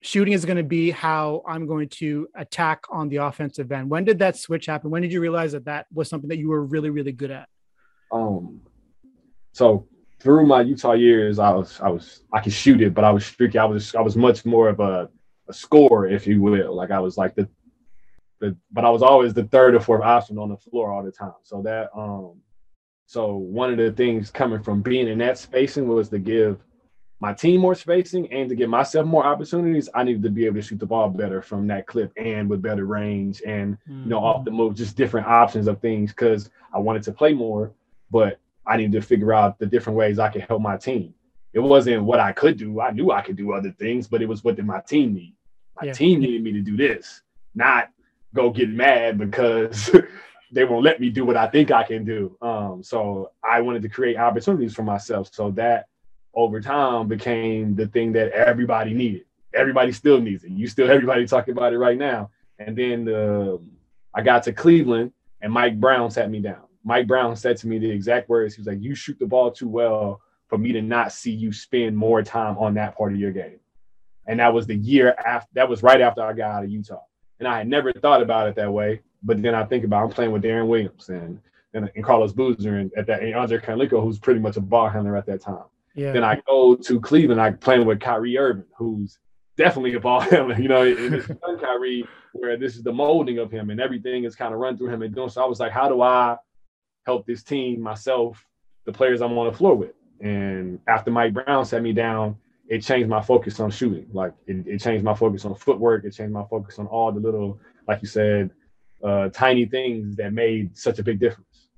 shooting 0.07 0.33
is 0.33 0.45
going 0.45 0.57
to 0.57 0.63
be 0.63 0.89
how 0.89 1.43
I'm 1.45 1.67
going 1.67 1.89
to 1.89 2.29
attack 2.35 2.85
on 2.89 3.09
the 3.09 3.17
offensive 3.17 3.71
end. 3.71 3.89
When 3.89 4.05
did 4.05 4.19
that 4.19 4.37
switch 4.37 4.65
happen? 4.65 4.89
When 4.89 5.01
did 5.01 5.11
you 5.11 5.19
realize 5.19 5.51
that 5.51 5.65
that 5.65 5.85
was 5.93 6.07
something 6.09 6.29
that 6.29 6.37
you 6.37 6.47
were 6.47 6.63
really, 6.63 6.89
really 6.89 7.11
good 7.11 7.29
at? 7.29 7.49
Um, 8.11 8.61
so 9.51 9.85
through 10.19 10.45
my 10.45 10.61
Utah 10.61 10.93
years, 10.93 11.39
I 11.39 11.51
was, 11.51 11.81
I 11.81 11.89
was, 11.89 12.23
I 12.31 12.39
could 12.39 12.53
shoot 12.53 12.81
it, 12.81 12.93
but 12.93 13.03
I 13.03 13.11
was 13.11 13.25
streaky. 13.25 13.57
I 13.57 13.65
was, 13.65 13.93
I 13.95 14.01
was 14.01 14.15
much 14.15 14.45
more 14.45 14.69
of 14.69 14.79
a, 14.79 15.09
a 15.49 15.53
scorer, 15.53 16.07
if 16.07 16.25
you 16.25 16.41
will. 16.41 16.73
Like 16.73 16.91
I 16.91 16.99
was 16.99 17.17
like 17.17 17.35
the, 17.35 17.49
the, 18.39 18.55
but 18.71 18.85
I 18.85 18.89
was 18.89 19.01
always 19.01 19.33
the 19.33 19.43
third 19.43 19.75
or 19.75 19.81
fourth 19.81 20.03
option 20.03 20.37
on 20.37 20.49
the 20.49 20.57
floor 20.57 20.89
all 20.89 21.03
the 21.03 21.11
time. 21.11 21.33
So 21.43 21.61
that, 21.63 21.89
um, 21.93 22.39
so 23.07 23.35
one 23.35 23.71
of 23.71 23.77
the 23.77 23.91
things 23.91 24.31
coming 24.31 24.63
from 24.63 24.81
being 24.81 25.09
in 25.09 25.17
that 25.17 25.37
spacing 25.37 25.87
was 25.87 26.07
to 26.09 26.19
give 26.19 26.61
my 27.19 27.33
team 27.33 27.61
more 27.61 27.73
spacing 27.73 28.31
and 28.31 28.47
to 28.49 28.55
give 28.55 28.69
myself 28.69 29.07
more 29.07 29.25
opportunities, 29.25 29.89
I 29.95 30.03
needed 30.03 30.21
to 30.23 30.29
be 30.29 30.45
able 30.45 30.57
to 30.57 30.61
shoot 30.61 30.79
the 30.79 30.85
ball 30.85 31.09
better 31.09 31.41
from 31.41 31.65
that 31.67 31.87
clip 31.87 32.11
and 32.15 32.47
with 32.49 32.61
better 32.61 32.85
range 32.85 33.41
and 33.45 33.77
mm-hmm. 33.89 34.03
you 34.03 34.09
know 34.09 34.19
off 34.19 34.45
the 34.45 34.51
move, 34.51 34.75
just 34.75 34.95
different 34.95 35.27
options 35.27 35.67
of 35.67 35.81
things 35.81 36.11
because 36.11 36.51
I 36.73 36.79
wanted 36.79 37.03
to 37.03 37.11
play 37.11 37.33
more, 37.33 37.71
but 38.11 38.39
I 38.67 38.77
needed 38.77 38.91
to 38.93 39.01
figure 39.01 39.33
out 39.33 39.57
the 39.57 39.65
different 39.65 39.97
ways 39.97 40.19
I 40.19 40.29
could 40.29 40.41
help 40.41 40.61
my 40.61 40.77
team. 40.77 41.13
It 41.53 41.59
wasn't 41.59 42.03
what 42.03 42.19
I 42.19 42.33
could 42.33 42.57
do. 42.57 42.81
I 42.81 42.91
knew 42.91 43.11
I 43.11 43.21
could 43.21 43.35
do 43.37 43.53
other 43.53 43.71
things, 43.71 44.07
but 44.07 44.21
it 44.21 44.27
was 44.27 44.43
what 44.43 44.57
did 44.57 44.65
my 44.65 44.81
team 44.81 45.15
need. 45.15 45.33
My 45.81 45.87
yeah. 45.87 45.93
team 45.93 46.19
needed 46.19 46.43
me 46.43 46.51
to 46.53 46.61
do 46.61 46.77
this, 46.77 47.21
not 47.55 47.89
go 48.33 48.51
get 48.51 48.69
mad 48.69 49.17
because 49.17 49.89
they 50.51 50.65
won't 50.65 50.83
let 50.83 50.99
me 50.99 51.09
do 51.09 51.25
what 51.25 51.37
I 51.37 51.47
think 51.47 51.71
I 51.71 51.83
can 51.83 52.05
do. 52.05 52.37
Um, 52.41 52.83
so 52.83 53.31
I 53.43 53.61
wanted 53.61 53.81
to 53.83 53.89
create 53.89 54.17
opportunities 54.17 54.75
for 54.75 54.83
myself. 54.83 55.33
So 55.33 55.49
that 55.51 55.87
over 56.37 56.61
time 56.61 57.07
became 57.07 57.75
the 57.75 57.87
thing 57.87 58.13
that 58.13 58.31
everybody 58.31 58.93
needed. 58.93 59.25
Everybody 59.55 59.91
still 59.91 60.21
needs 60.21 60.43
it. 60.43 60.51
You 60.51 60.67
still 60.67 60.89
everybody 60.89 61.25
talking 61.25 61.51
about 61.51 61.73
it 61.73 61.79
right 61.79 61.97
now. 61.97 62.29
And 62.59 62.77
then 62.77 63.05
the, 63.05 63.59
I 64.13 64.21
got 64.21 64.43
to 64.43 64.53
Cleveland 64.53 65.11
and 65.41 65.51
Mike 65.51 65.79
Brown 65.79 66.11
sat 66.11 66.29
me 66.29 66.39
down. 66.39 66.61
Mike 66.83 67.07
Brown 67.07 67.35
said 67.35 67.57
to 67.57 67.67
me 67.67 67.79
the 67.79 67.89
exact 67.89 68.29
words. 68.29 68.55
He 68.55 68.61
was 68.61 68.67
like, 68.67 68.81
"You 68.81 68.95
shoot 68.95 69.17
the 69.19 69.25
ball 69.25 69.51
too 69.51 69.67
well 69.67 70.21
for 70.47 70.57
me 70.57 70.71
to 70.71 70.81
not 70.81 71.11
see 71.11 71.31
you 71.31 71.51
spend 71.51 71.97
more 71.97 72.21
time 72.21 72.57
on 72.59 72.75
that 72.75 72.95
part 72.95 73.11
of 73.11 73.19
your 73.19 73.31
game." 73.31 73.59
And 74.27 74.39
that 74.39 74.53
was 74.53 74.67
the 74.67 74.75
year 74.75 75.13
after. 75.25 75.49
That 75.53 75.67
was 75.67 75.83
right 75.83 75.99
after 75.99 76.21
I 76.21 76.33
got 76.33 76.51
out 76.51 76.63
of 76.63 76.69
Utah. 76.69 77.01
And 77.39 77.47
I 77.47 77.57
had 77.57 77.67
never 77.67 77.91
thought 77.91 78.21
about 78.21 78.47
it 78.47 78.55
that 78.55 78.71
way. 78.71 79.01
But 79.23 79.41
then 79.41 79.55
I 79.55 79.65
think 79.65 79.83
about 79.83 80.03
I'm 80.03 80.09
playing 80.11 80.31
with 80.31 80.43
Deron 80.43 80.67
Williams 80.67 81.09
and 81.09 81.41
and, 81.73 81.91
and 81.95 82.03
Carlos 82.03 82.31
Boozer 82.31 82.77
and 82.77 82.91
at 82.95 83.07
that 83.07 83.21
and 83.21 83.35
Andre 83.35 83.57
Kirilenko, 83.57 84.01
who's 84.01 84.19
pretty 84.19 84.39
much 84.39 84.55
a 84.55 84.61
ball 84.61 84.87
handler 84.87 85.17
at 85.17 85.25
that 85.25 85.41
time. 85.41 85.65
Yeah. 85.97 86.11
Then 86.11 86.23
I 86.23 86.39
go 86.45 86.75
to 86.75 87.01
Cleveland, 87.01 87.41
I 87.41 87.51
playing 87.51 87.87
with 87.87 87.99
Kyrie 87.99 88.37
Irving, 88.37 88.65
who's 88.77 89.17
definitely 89.57 89.95
a 89.95 89.99
ball 89.99 90.19
handler. 90.21 90.59
You 90.59 90.69
know, 90.69 90.83
and 90.83 91.15
it's 91.15 91.27
Kyrie, 91.59 92.07
where 92.33 92.55
this 92.55 92.75
is 92.75 92.83
the 92.83 92.93
molding 92.93 93.39
of 93.39 93.49
him 93.51 93.71
and 93.71 93.81
everything 93.81 94.23
is 94.23 94.35
kind 94.35 94.53
of 94.53 94.59
run 94.59 94.77
through 94.77 94.89
him 94.89 95.01
and 95.01 95.13
doing. 95.13 95.29
So 95.29 95.43
I 95.43 95.47
was 95.47 95.59
like, 95.59 95.71
how 95.71 95.89
do 95.89 96.03
I 96.03 96.37
help 97.07 97.25
this 97.25 97.41
team, 97.41 97.81
myself, 97.81 98.45
the 98.85 98.93
players 98.93 99.21
I'm 99.21 99.35
on 99.39 99.51
the 99.51 99.57
floor 99.57 99.73
with? 99.73 99.93
And 100.21 100.79
after 100.87 101.09
Mike 101.09 101.33
Brown 101.33 101.65
sat 101.65 101.81
me 101.81 101.93
down, 101.93 102.35
it 102.69 102.81
changed 102.81 103.09
my 103.09 103.21
focus 103.21 103.59
on 103.59 103.71
shooting. 103.71 104.07
Like 104.13 104.33
it, 104.45 104.67
it 104.67 104.81
changed 104.81 105.03
my 105.03 105.15
focus 105.15 105.45
on 105.45 105.55
footwork. 105.55 106.05
It 106.05 106.11
changed 106.11 106.33
my 106.33 106.45
focus 106.47 106.77
on 106.77 106.85
all 106.85 107.11
the 107.11 107.19
little, 107.19 107.59
like 107.87 108.03
you 108.03 108.07
said, 108.07 108.51
uh, 109.03 109.29
tiny 109.29 109.65
things 109.65 110.15
that 110.17 110.31
made 110.31 110.77
such 110.77 110.99
a 110.99 111.03
big 111.03 111.19
difference. 111.19 111.69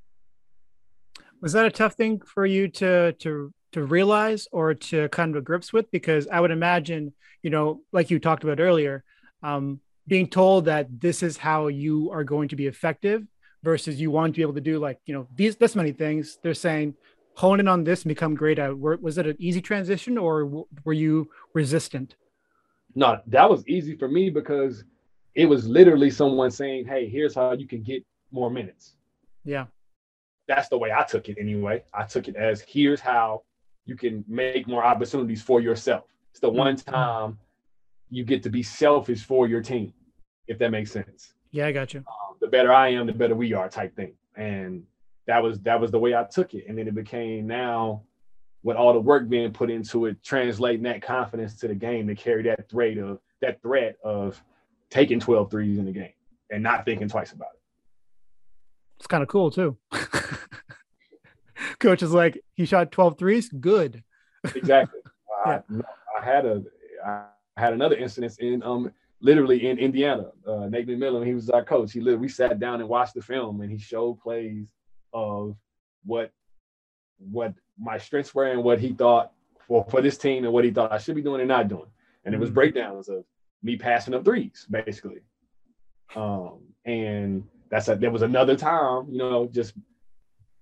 Was 1.40 1.54
that 1.54 1.66
a 1.66 1.72
tough 1.72 1.94
thing 1.94 2.20
for 2.20 2.46
you 2.46 2.68
to 2.68 3.14
to 3.14 3.54
to 3.72 3.84
realize 3.84 4.48
or 4.52 4.74
to 4.74 5.10
come 5.10 5.34
to 5.34 5.42
grips 5.42 5.72
with? 5.72 5.90
Because 5.92 6.28
I 6.28 6.40
would 6.40 6.52
imagine, 6.52 7.14
you 7.44 7.50
know, 7.50 7.82
like 7.92 8.10
you 8.10 8.20
talked 8.20 8.44
about 8.44 8.60
earlier, 8.60 9.04
um, 9.44 9.80
being 10.08 10.28
told 10.28 10.66
that 10.66 10.88
this 11.00 11.24
is 11.24 11.38
how 11.38 11.68
you 11.68 12.12
are 12.12 12.24
going 12.24 12.50
to 12.50 12.56
be 12.56 12.68
effective 12.68 13.24
versus 13.64 14.00
you 14.00 14.12
want 14.12 14.34
to 14.34 14.38
be 14.38 14.42
able 14.42 14.54
to 14.54 14.62
do 14.62 14.80
like 14.80 15.00
you 15.06 15.14
know 15.14 15.28
these 15.36 15.56
this 15.56 15.76
many 15.76 15.92
things. 15.92 16.38
They're 16.42 16.54
saying 16.54 16.96
hone 17.36 17.60
in 17.60 17.68
on 17.68 17.84
this 17.84 18.04
and 18.04 18.10
become 18.10 18.36
great 18.36 18.60
at. 18.60 18.78
Was 18.78 19.18
it 19.18 19.28
an 19.28 19.38
easy 19.40 19.62
transition 19.62 20.18
or 20.18 20.66
were 20.84 20.94
you 20.94 21.30
resistant? 21.54 22.16
No, 22.96 23.22
that 23.28 23.50
was 23.50 23.66
easy 23.68 23.96
for 23.96 24.08
me 24.08 24.30
because 24.30 24.84
it 25.36 25.46
was 25.46 25.68
literally 25.68 26.10
someone 26.10 26.52
saying, 26.52 26.86
"Hey, 26.86 27.08
here's 27.08 27.36
how 27.36 27.54
you 27.54 27.68
can 27.68 27.84
get 27.84 28.04
more 28.32 28.50
minutes." 28.50 28.96
Yeah. 29.46 29.68
That's 30.48 30.70
the 30.70 30.78
way 30.78 30.92
I 30.92 31.04
took 31.04 31.30
it 31.30 31.38
anyway. 31.40 31.84
I 31.94 32.06
took 32.06 32.28
it 32.28 32.36
as 32.36 32.62
here's 32.62 33.00
how 33.00 33.44
you 33.90 33.96
can 33.96 34.24
make 34.28 34.68
more 34.68 34.84
opportunities 34.84 35.42
for 35.42 35.60
yourself. 35.60 36.06
It's 36.32 36.40
the 36.40 36.50
one 36.50 36.76
mm-hmm. 36.76 36.92
time 36.92 37.40
you 38.10 38.24
get 38.24 38.44
to 38.44 38.50
be 38.50 38.62
selfish 38.62 39.24
for 39.24 39.48
your 39.48 39.62
team, 39.62 39.94
if 40.48 40.60
that 40.60 40.70
makes 40.70 40.92
sense. 40.92 41.34
Yeah, 41.52 41.66
I 41.66 41.72
got 41.72 41.94
you. 41.94 42.02
Um, 42.02 42.38
the 42.40 42.48
better 42.48 42.72
I 42.72 42.90
am, 42.90 43.08
the 43.08 43.14
better 43.14 43.36
we 43.36 43.54
are, 43.54 43.68
type 43.68 43.96
thing. 43.96 44.14
And 44.36 44.84
that 45.26 45.42
was 45.42 45.60
that 45.62 45.82
was 45.82 45.90
the 45.92 46.00
way 46.00 46.16
I 46.16 46.24
took 46.24 46.54
it. 46.54 46.66
And 46.68 46.78
then 46.78 46.88
it 46.88 46.94
became 46.94 47.48
now 47.48 48.04
with 48.62 48.78
all 48.78 48.94
the 48.94 49.00
work 49.00 49.28
being 49.28 49.52
put 49.52 49.72
into 49.72 50.06
it, 50.06 50.24
translating 50.24 50.84
that 50.84 51.02
confidence 51.02 51.56
to 51.56 51.68
the 51.68 51.76
game 51.76 52.08
to 52.08 52.16
carry 52.16 52.44
that 52.44 52.70
threat 52.70 52.98
of 53.00 53.20
that 53.42 53.62
threat 53.62 53.98
of 54.04 54.42
taking 54.90 55.20
12 55.20 55.50
threes 55.50 55.78
in 55.80 55.86
the 55.86 55.92
game 55.92 56.14
and 56.52 56.62
not 56.62 56.86
thinking 56.86 57.08
twice 57.08 57.32
about 57.32 57.50
it. 57.54 57.62
It's 58.98 59.08
kind 59.08 59.24
of 59.24 59.30
cool 59.30 59.50
too. 59.50 59.78
Coach 61.80 62.04
is 62.04 62.12
like, 62.12 62.42
he 62.54 62.66
shot 62.66 62.92
12 62.92 63.18
threes. 63.18 63.50
Good. 63.50 64.04
exactly. 64.56 65.00
yeah. 65.46 65.62
I, 65.70 66.20
I, 66.20 66.26
had 66.26 66.46
a, 66.46 66.64
I 67.06 67.26
had 67.58 67.74
another 67.74 67.96
incident 67.96 68.38
in, 68.40 68.64
um, 68.64 68.92
literally 69.22 69.68
in 69.68 69.78
Indiana. 69.78 70.28
Uh, 70.48 70.68
Nate 70.68 70.88
McMillan, 70.88 71.26
he 71.26 71.34
was 71.34 71.50
our 71.50 71.64
coach. 71.64 71.92
He 71.92 72.00
literally, 72.00 72.22
we 72.22 72.30
sat 72.30 72.60
down 72.60 72.80
and 72.80 72.90
watched 72.90 73.14
the 73.14 73.22
film 73.22 73.62
and 73.62 73.72
he 73.72 73.78
showed 73.78 74.20
plays 74.20 74.68
of 75.14 75.56
what, 76.06 76.32
what 77.18 77.54
my 77.78 77.98
strengths 77.98 78.34
were 78.34 78.46
and 78.46 78.64
what 78.64 78.80
he 78.80 78.94
thought 78.94 79.32
for, 79.68 79.86
for 79.90 80.02
this 80.02 80.18
team 80.18 80.44
and 80.44 80.54
what 80.54 80.66
he 80.66 80.72
thought 80.72 80.92
I 80.92 80.98
should 80.98 81.16
be 81.16 81.22
doing 81.22 81.42
and 81.42 81.48
not 81.48 81.68
doing. 81.68 81.90
And 82.26 82.34
it 82.34 82.40
was 82.40 82.50
mm-hmm. 82.50 82.56
breakdowns 82.56 83.10
of 83.10 83.24
me 83.64 83.78
passing 83.78 84.14
up 84.14 84.26
threes, 84.26 84.66
basically. 84.70 85.22
Um, 86.16 86.60
and 86.86 87.44
that's 87.70 87.88
a, 87.88 87.96
there 87.96 88.12
was 88.12 88.22
another 88.22 88.56
time, 88.56 89.08
you 89.10 89.18
know, 89.18 89.48
just 89.48 89.74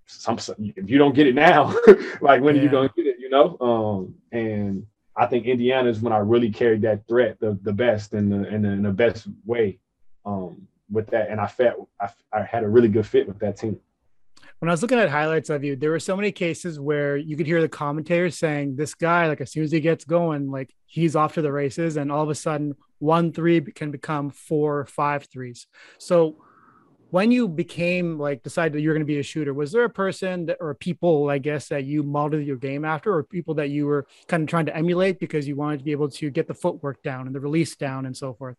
some 0.08 0.38
if 0.58 0.90
you 0.90 0.98
don't 0.98 1.16
get 1.16 1.28
it 1.28 1.36
now, 1.36 1.76
like 2.22 2.42
when 2.42 2.56
yeah. 2.56 2.64
you 2.64 2.70
gonna 2.70 2.92
get 2.96 3.06
it, 3.06 3.18
you 3.20 3.30
know? 3.30 3.58
Um, 3.60 4.16
and 4.32 4.86
I 5.16 5.26
think 5.26 5.46
Indiana 5.46 5.90
is 5.90 6.00
when 6.00 6.14
I 6.14 6.20
really 6.20 6.50
carried 6.50 6.82
that 6.84 7.08
threat 7.08 7.40
the, 7.40 7.58
the 7.62 7.74
best 7.74 8.14
and 8.14 8.32
the, 8.32 8.48
in 8.48 8.62
the, 8.62 8.70
in 8.70 8.84
the 8.84 8.92
best 8.92 9.28
way 9.46 9.80
um, 10.26 10.68
with 10.92 11.08
that. 11.08 11.30
And 11.30 11.40
I 11.40 11.48
felt 11.48 11.90
I, 12.00 12.10
I 12.32 12.44
had 12.44 12.64
a 12.64 12.68
really 12.68 12.88
good 12.88 13.06
fit 13.06 13.28
with 13.28 13.40
that 13.40 13.58
team 13.58 13.80
when 14.60 14.70
I 14.70 14.74
was 14.74 14.82
looking 14.82 14.98
at 14.98 15.10
highlights 15.10 15.50
of 15.50 15.64
you, 15.64 15.76
there 15.76 15.92
were 15.92 16.00
so 16.00 16.16
many 16.16 16.32
cases 16.32 16.80
where 16.80 17.16
you 17.16 17.38
could 17.38 17.46
hear 17.46 17.62
the 17.62 17.70
commentators 17.70 18.38
saying, 18.38 18.76
This 18.76 18.96
guy, 18.96 19.28
like 19.28 19.42
as 19.42 19.52
soon 19.52 19.64
as 19.64 19.72
he 19.72 19.80
gets 19.80 20.04
going, 20.04 20.50
like 20.50 20.74
he's 20.86 21.16
off 21.16 21.36
to 21.36 21.42
the 21.42 21.52
races, 21.52 21.98
and 21.98 22.12
all 22.12 22.24
of 22.24 22.30
a 22.30 22.36
sudden 22.36 22.76
one 23.00 23.32
three 23.32 23.62
can 23.62 23.92
become 23.92 24.32
four 24.32 24.80
or 24.80 24.86
five 24.86 25.26
threes. 25.26 25.68
So 26.00 26.44
when 27.12 27.32
you 27.32 27.48
became 27.48 28.18
like 28.20 28.44
decided 28.44 28.74
that 28.74 28.82
you're 28.82 28.94
going 28.94 29.06
to 29.06 29.06
be 29.06 29.20
a 29.20 29.24
shooter, 29.24 29.54
was 29.54 29.72
there 29.72 29.84
a 29.84 29.90
person 29.90 30.48
that, 30.48 30.58
or 30.60 30.74
people, 30.74 31.30
I 31.30 31.38
guess, 31.38 31.70
that 31.70 31.86
you 31.86 32.04
modeled 32.04 32.44
your 32.44 32.58
game 32.58 32.86
after, 32.86 33.14
or 33.14 33.24
people 33.24 33.54
that 33.56 33.70
you 33.70 33.86
were 33.86 34.08
kind 34.28 34.44
of 34.44 34.50
trying 34.50 34.66
to 34.68 34.76
emulate 34.76 35.20
because 35.20 35.48
you 35.48 35.56
wanted 35.56 35.78
to 35.80 35.84
be 35.84 35.92
able 35.92 36.10
to 36.10 36.30
get 36.30 36.48
the 36.48 36.54
footwork 36.54 37.02
down 37.04 37.28
and 37.28 37.36
the 37.36 37.40
release 37.40 37.76
down 37.76 38.06
and 38.06 38.16
so 38.16 38.34
forth? 38.34 38.58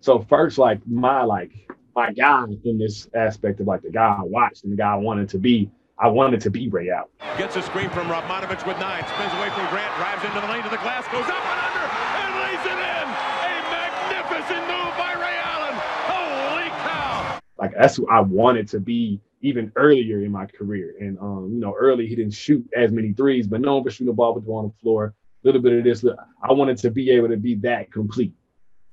So 0.00 0.20
first, 0.28 0.58
like 0.58 0.80
my 0.86 1.24
like 1.24 1.52
my 1.96 2.12
guy 2.12 2.44
in 2.64 2.78
this 2.78 3.08
aspect 3.14 3.60
of 3.60 3.66
like 3.66 3.82
the 3.82 3.90
guy 3.90 4.16
I 4.18 4.22
watched 4.22 4.62
and 4.64 4.72
the 4.72 4.76
guy 4.76 4.92
I 4.92 4.96
wanted 4.96 5.28
to 5.30 5.38
be. 5.38 5.70
I 6.00 6.06
wanted 6.06 6.40
to 6.42 6.50
be 6.50 6.68
Ray 6.68 6.90
Allen. 6.90 7.08
Gets 7.36 7.56
a 7.56 7.62
screen 7.62 7.90
from 7.90 8.06
Radmanovich 8.06 8.64
with 8.64 8.78
nine, 8.78 9.02
spins 9.02 9.32
away 9.34 9.50
from 9.50 9.66
Grant, 9.66 9.90
drives 9.98 10.22
into 10.22 10.40
the 10.40 10.46
lane 10.46 10.62
to 10.62 10.70
the 10.70 10.78
glass, 10.78 11.02
goes 11.10 11.26
up 11.26 11.42
and 11.42 11.58
under, 11.58 11.86
and 12.22 12.30
lays 12.38 12.62
it 12.70 12.78
in. 12.78 13.06
A 13.50 13.54
magnificent 13.66 14.62
move 14.70 14.94
by 14.94 15.18
Ray 15.18 15.34
Allen. 15.42 15.74
Holy 16.06 16.70
cow! 16.86 17.40
Like 17.58 17.72
that's 17.74 17.96
who 17.96 18.08
I 18.08 18.20
wanted 18.20 18.68
to 18.68 18.80
be 18.80 19.20
even 19.40 19.72
earlier 19.76 20.22
in 20.24 20.30
my 20.30 20.46
career. 20.46 20.94
And 21.00 21.18
um, 21.18 21.50
you 21.52 21.60
know, 21.60 21.74
early 21.78 22.06
he 22.06 22.16
didn't 22.16 22.34
shoot 22.34 22.66
as 22.76 22.90
many 22.90 23.12
threes, 23.12 23.46
but 23.46 23.60
known 23.60 23.82
for 23.82 23.90
shooting 23.90 24.06
the 24.06 24.12
ball 24.12 24.34
with 24.34 24.44
the 24.44 24.48
ball 24.48 24.58
on 24.58 24.68
the 24.68 24.80
floor. 24.80 25.14
A 25.44 25.46
little 25.46 25.62
bit 25.62 25.72
of 25.72 25.84
this. 25.84 26.04
I 26.42 26.52
wanted 26.52 26.78
to 26.78 26.90
be 26.90 27.10
able 27.10 27.28
to 27.28 27.36
be 27.36 27.54
that 27.56 27.92
complete. 27.92 28.34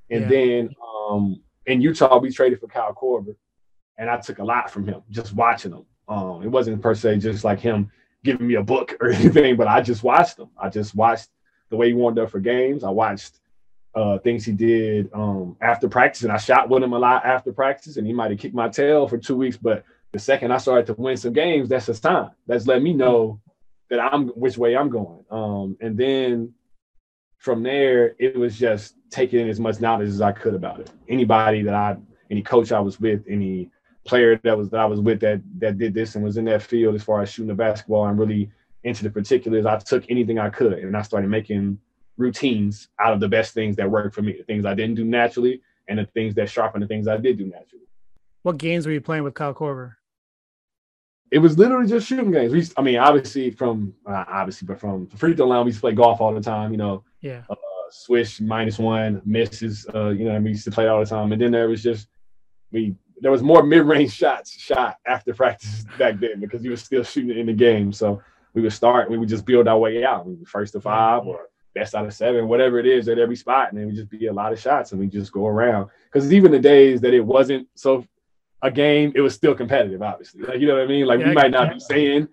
And 0.10 0.24
yeah. 0.24 0.28
then 0.28 0.70
um, 1.10 1.42
in 1.66 1.82
Utah, 1.82 2.20
we 2.20 2.32
traded 2.32 2.60
for 2.60 2.68
Kyle 2.68 2.94
Korver, 2.94 3.36
and 3.98 4.10
I 4.10 4.18
took 4.18 4.40
a 4.40 4.44
lot 4.44 4.70
from 4.70 4.86
him 4.86 5.02
just 5.10 5.34
watching 5.34 5.72
him. 5.72 5.86
Um, 6.08 6.44
it 6.44 6.48
wasn't 6.48 6.82
per 6.82 6.94
se 6.94 7.18
just 7.18 7.44
like 7.44 7.60
him 7.60 7.92
giving 8.24 8.48
me 8.48 8.56
a 8.56 8.64
book 8.64 8.96
or 9.00 9.10
anything, 9.12 9.56
but 9.56 9.68
I 9.68 9.82
just 9.82 10.04
watched 10.04 10.38
him. 10.38 10.50
I 10.58 10.70
just 10.70 10.96
watched 10.96 11.30
the 11.70 11.78
way 11.78 11.88
he 11.88 11.94
warmed 11.94 12.20
up 12.20 12.30
for 12.30 12.40
games. 12.40 12.84
I 12.84 12.90
watched 12.92 13.40
uh, 13.96 14.20
things 14.20 14.46
he 14.46 14.52
did 14.52 15.10
um, 15.14 15.56
after 15.62 15.88
practice, 15.88 16.24
and 16.24 16.32
I 16.32 16.38
shot 16.38 16.70
with 16.70 16.84
him 16.84 16.94
a 16.94 17.00
lot 17.00 17.26
after 17.26 17.52
practice, 17.54 17.98
and 17.98 18.06
he 18.06 18.14
might 18.14 18.32
have 18.32 18.40
kicked 18.40 18.56
my 18.56 18.70
tail 18.70 19.08
for 19.08 19.18
two 19.18 19.38
weeks. 19.38 19.58
But 19.58 19.86
the 20.12 20.20
second 20.20 20.52
I 20.52 20.58
started 20.58 20.86
to 20.88 20.94
win 20.94 21.18
some 21.18 21.34
games, 21.34 21.70
that's 21.70 21.86
his 21.86 22.00
time. 22.00 22.32
That's 22.48 22.68
let 22.68 22.82
me 22.82 22.94
know 22.94 23.40
that 23.90 24.00
I'm 24.00 24.30
which 24.30 24.58
way 24.58 24.76
I'm 24.76 24.90
going. 24.90 25.24
Um, 25.32 25.78
and 25.80 25.98
then 25.98 26.54
from 27.38 27.64
there, 27.64 28.16
it 28.20 28.36
was 28.36 28.58
just 28.58 28.96
taking 29.10 29.40
in 29.40 29.50
as 29.50 29.60
much 29.60 29.80
knowledge 29.80 30.10
as 30.10 30.22
I 30.22 30.32
could 30.32 30.56
about 30.56 30.80
it. 30.80 30.92
Anybody 31.08 31.62
that 31.64 31.74
I, 31.74 31.98
any 32.30 32.42
coach 32.42 32.72
I 32.72 32.80
was 32.80 33.00
with, 33.00 33.24
any 33.30 33.70
player 34.06 34.40
that 34.44 34.58
was 34.58 34.70
that 34.70 34.80
I 34.80 34.86
was 34.86 35.00
with 35.00 35.20
that 35.22 35.42
that 35.60 35.78
did 35.78 35.94
this 35.94 36.16
and 36.16 36.24
was 36.24 36.38
in 36.38 36.46
that 36.46 36.62
field 36.62 36.96
as 36.96 37.04
far 37.04 37.22
as 37.22 37.30
shooting 37.30 37.48
the 37.48 37.56
basketball 37.56 38.06
and 38.06 38.20
really 38.20 38.52
into 38.84 39.04
the 39.04 39.10
particulars, 39.10 39.66
I 39.66 39.78
took 39.80 40.06
anything 40.10 40.38
I 40.38 40.50
could 40.50 40.74
and 40.74 40.96
I 40.96 41.02
started 41.02 41.30
making 41.30 41.80
routines 42.18 42.88
out 43.00 43.14
of 43.14 43.20
the 43.20 43.28
best 43.28 43.54
things 43.54 43.76
that 43.76 43.90
worked 43.90 44.16
for 44.16 44.22
me, 44.22 44.34
the 44.34 44.44
things 44.44 44.66
I 44.66 44.74
didn't 44.74 44.96
do 44.96 45.06
naturally 45.06 45.62
and 45.88 46.00
the 46.00 46.06
things 46.06 46.36
that 46.36 46.50
sharpened 46.50 46.84
the 46.84 46.88
things 46.88 47.08
I 47.08 47.18
did 47.18 47.38
do 47.38 47.46
naturally. 47.46 47.86
What 48.44 48.58
games 48.58 48.86
were 48.86 48.92
you 48.92 49.02
playing 49.02 49.24
with 49.24 49.34
Kyle 49.34 49.54
Korver? 49.54 49.96
It 51.32 51.40
was 51.40 51.58
literally 51.58 51.88
just 51.88 52.08
shooting 52.08 52.32
games. 52.32 52.54
We, 52.54 52.66
I 52.78 52.82
mean, 52.82 52.98
obviously 52.98 53.52
from 53.52 53.94
uh, 54.06 54.26
obviously, 54.28 54.68
but 54.68 54.80
from 54.80 55.08
the 55.10 55.18
free 55.18 55.36
throw 55.36 55.48
line, 55.48 55.66
we 55.66 55.70
used 55.70 55.80
to 55.80 55.82
play 55.82 55.94
golf 55.94 56.22
all 56.22 56.34
the 56.34 56.42
time. 56.42 56.72
You 56.72 56.78
know, 56.78 57.04
yeah. 57.22 57.42
Uh, 57.50 57.56
swish 57.90 58.40
minus 58.40 58.78
one 58.78 59.22
misses. 59.26 59.88
Uh, 59.94 60.10
you 60.10 60.26
know, 60.26 60.40
we 60.40 60.52
used 60.52 60.66
to 60.66 60.72
play 60.72 60.88
all 60.88 61.00
the 61.00 61.06
time, 61.06 61.32
and 61.32 61.42
then 61.42 61.52
there 61.52 61.68
was 61.68 61.82
just 61.82 62.08
we 62.72 62.96
there 63.20 63.32
was 63.32 63.42
more 63.42 63.64
mid 63.64 63.86
range 63.86 64.14
shots 64.14 64.52
shot 64.52 64.98
after 65.06 65.34
practice 65.42 65.86
back 65.98 66.20
then 66.20 66.40
because 66.40 66.64
you 66.64 66.70
were 66.70 66.78
still 66.78 67.04
shooting 67.04 67.38
in 67.38 67.48
the 67.48 67.54
game. 67.54 67.92
So 67.92 68.22
we 68.54 68.62
would 68.62 68.74
start, 68.74 69.10
we 69.10 69.18
would 69.18 69.30
just 69.30 69.46
build 69.46 69.68
our 69.68 69.78
way 69.78 70.04
out. 70.04 70.26
We 70.26 70.44
first 70.46 70.74
to 70.74 70.82
five 70.82 71.26
or 71.26 71.50
best 71.76 71.94
out 71.94 72.06
of 72.06 72.14
seven, 72.14 72.48
whatever 72.48 72.80
it 72.80 72.88
is 72.88 73.08
at 73.08 73.20
every 73.20 73.36
spot, 73.36 73.70
and 73.70 73.80
then 73.80 73.88
we 73.88 73.94
just 73.94 74.10
be 74.10 74.28
a 74.28 74.34
lot 74.34 74.52
of 74.52 74.60
shots 74.60 74.92
and 74.92 75.00
we 75.00 75.08
just 75.08 75.32
go 75.32 75.46
around. 75.46 75.90
Because 76.12 76.34
even 76.34 76.52
the 76.52 76.60
days 76.60 77.02
that 77.02 77.14
it 77.14 77.22
wasn't 77.22 77.68
so 77.76 78.06
a 78.62 78.72
game, 78.72 79.12
it 79.16 79.22
was 79.22 79.36
still 79.36 79.54
competitive, 79.54 80.02
obviously. 80.02 80.42
Like 80.42 80.60
you 80.60 80.68
know 80.68 80.76
what 80.76 80.84
I 80.84 80.88
mean? 80.88 81.06
Like 81.06 81.20
yeah, 81.20 81.30
we 81.30 81.36
might 81.36 81.52
not 81.52 81.74
be 81.74 81.80
saying 81.80 82.28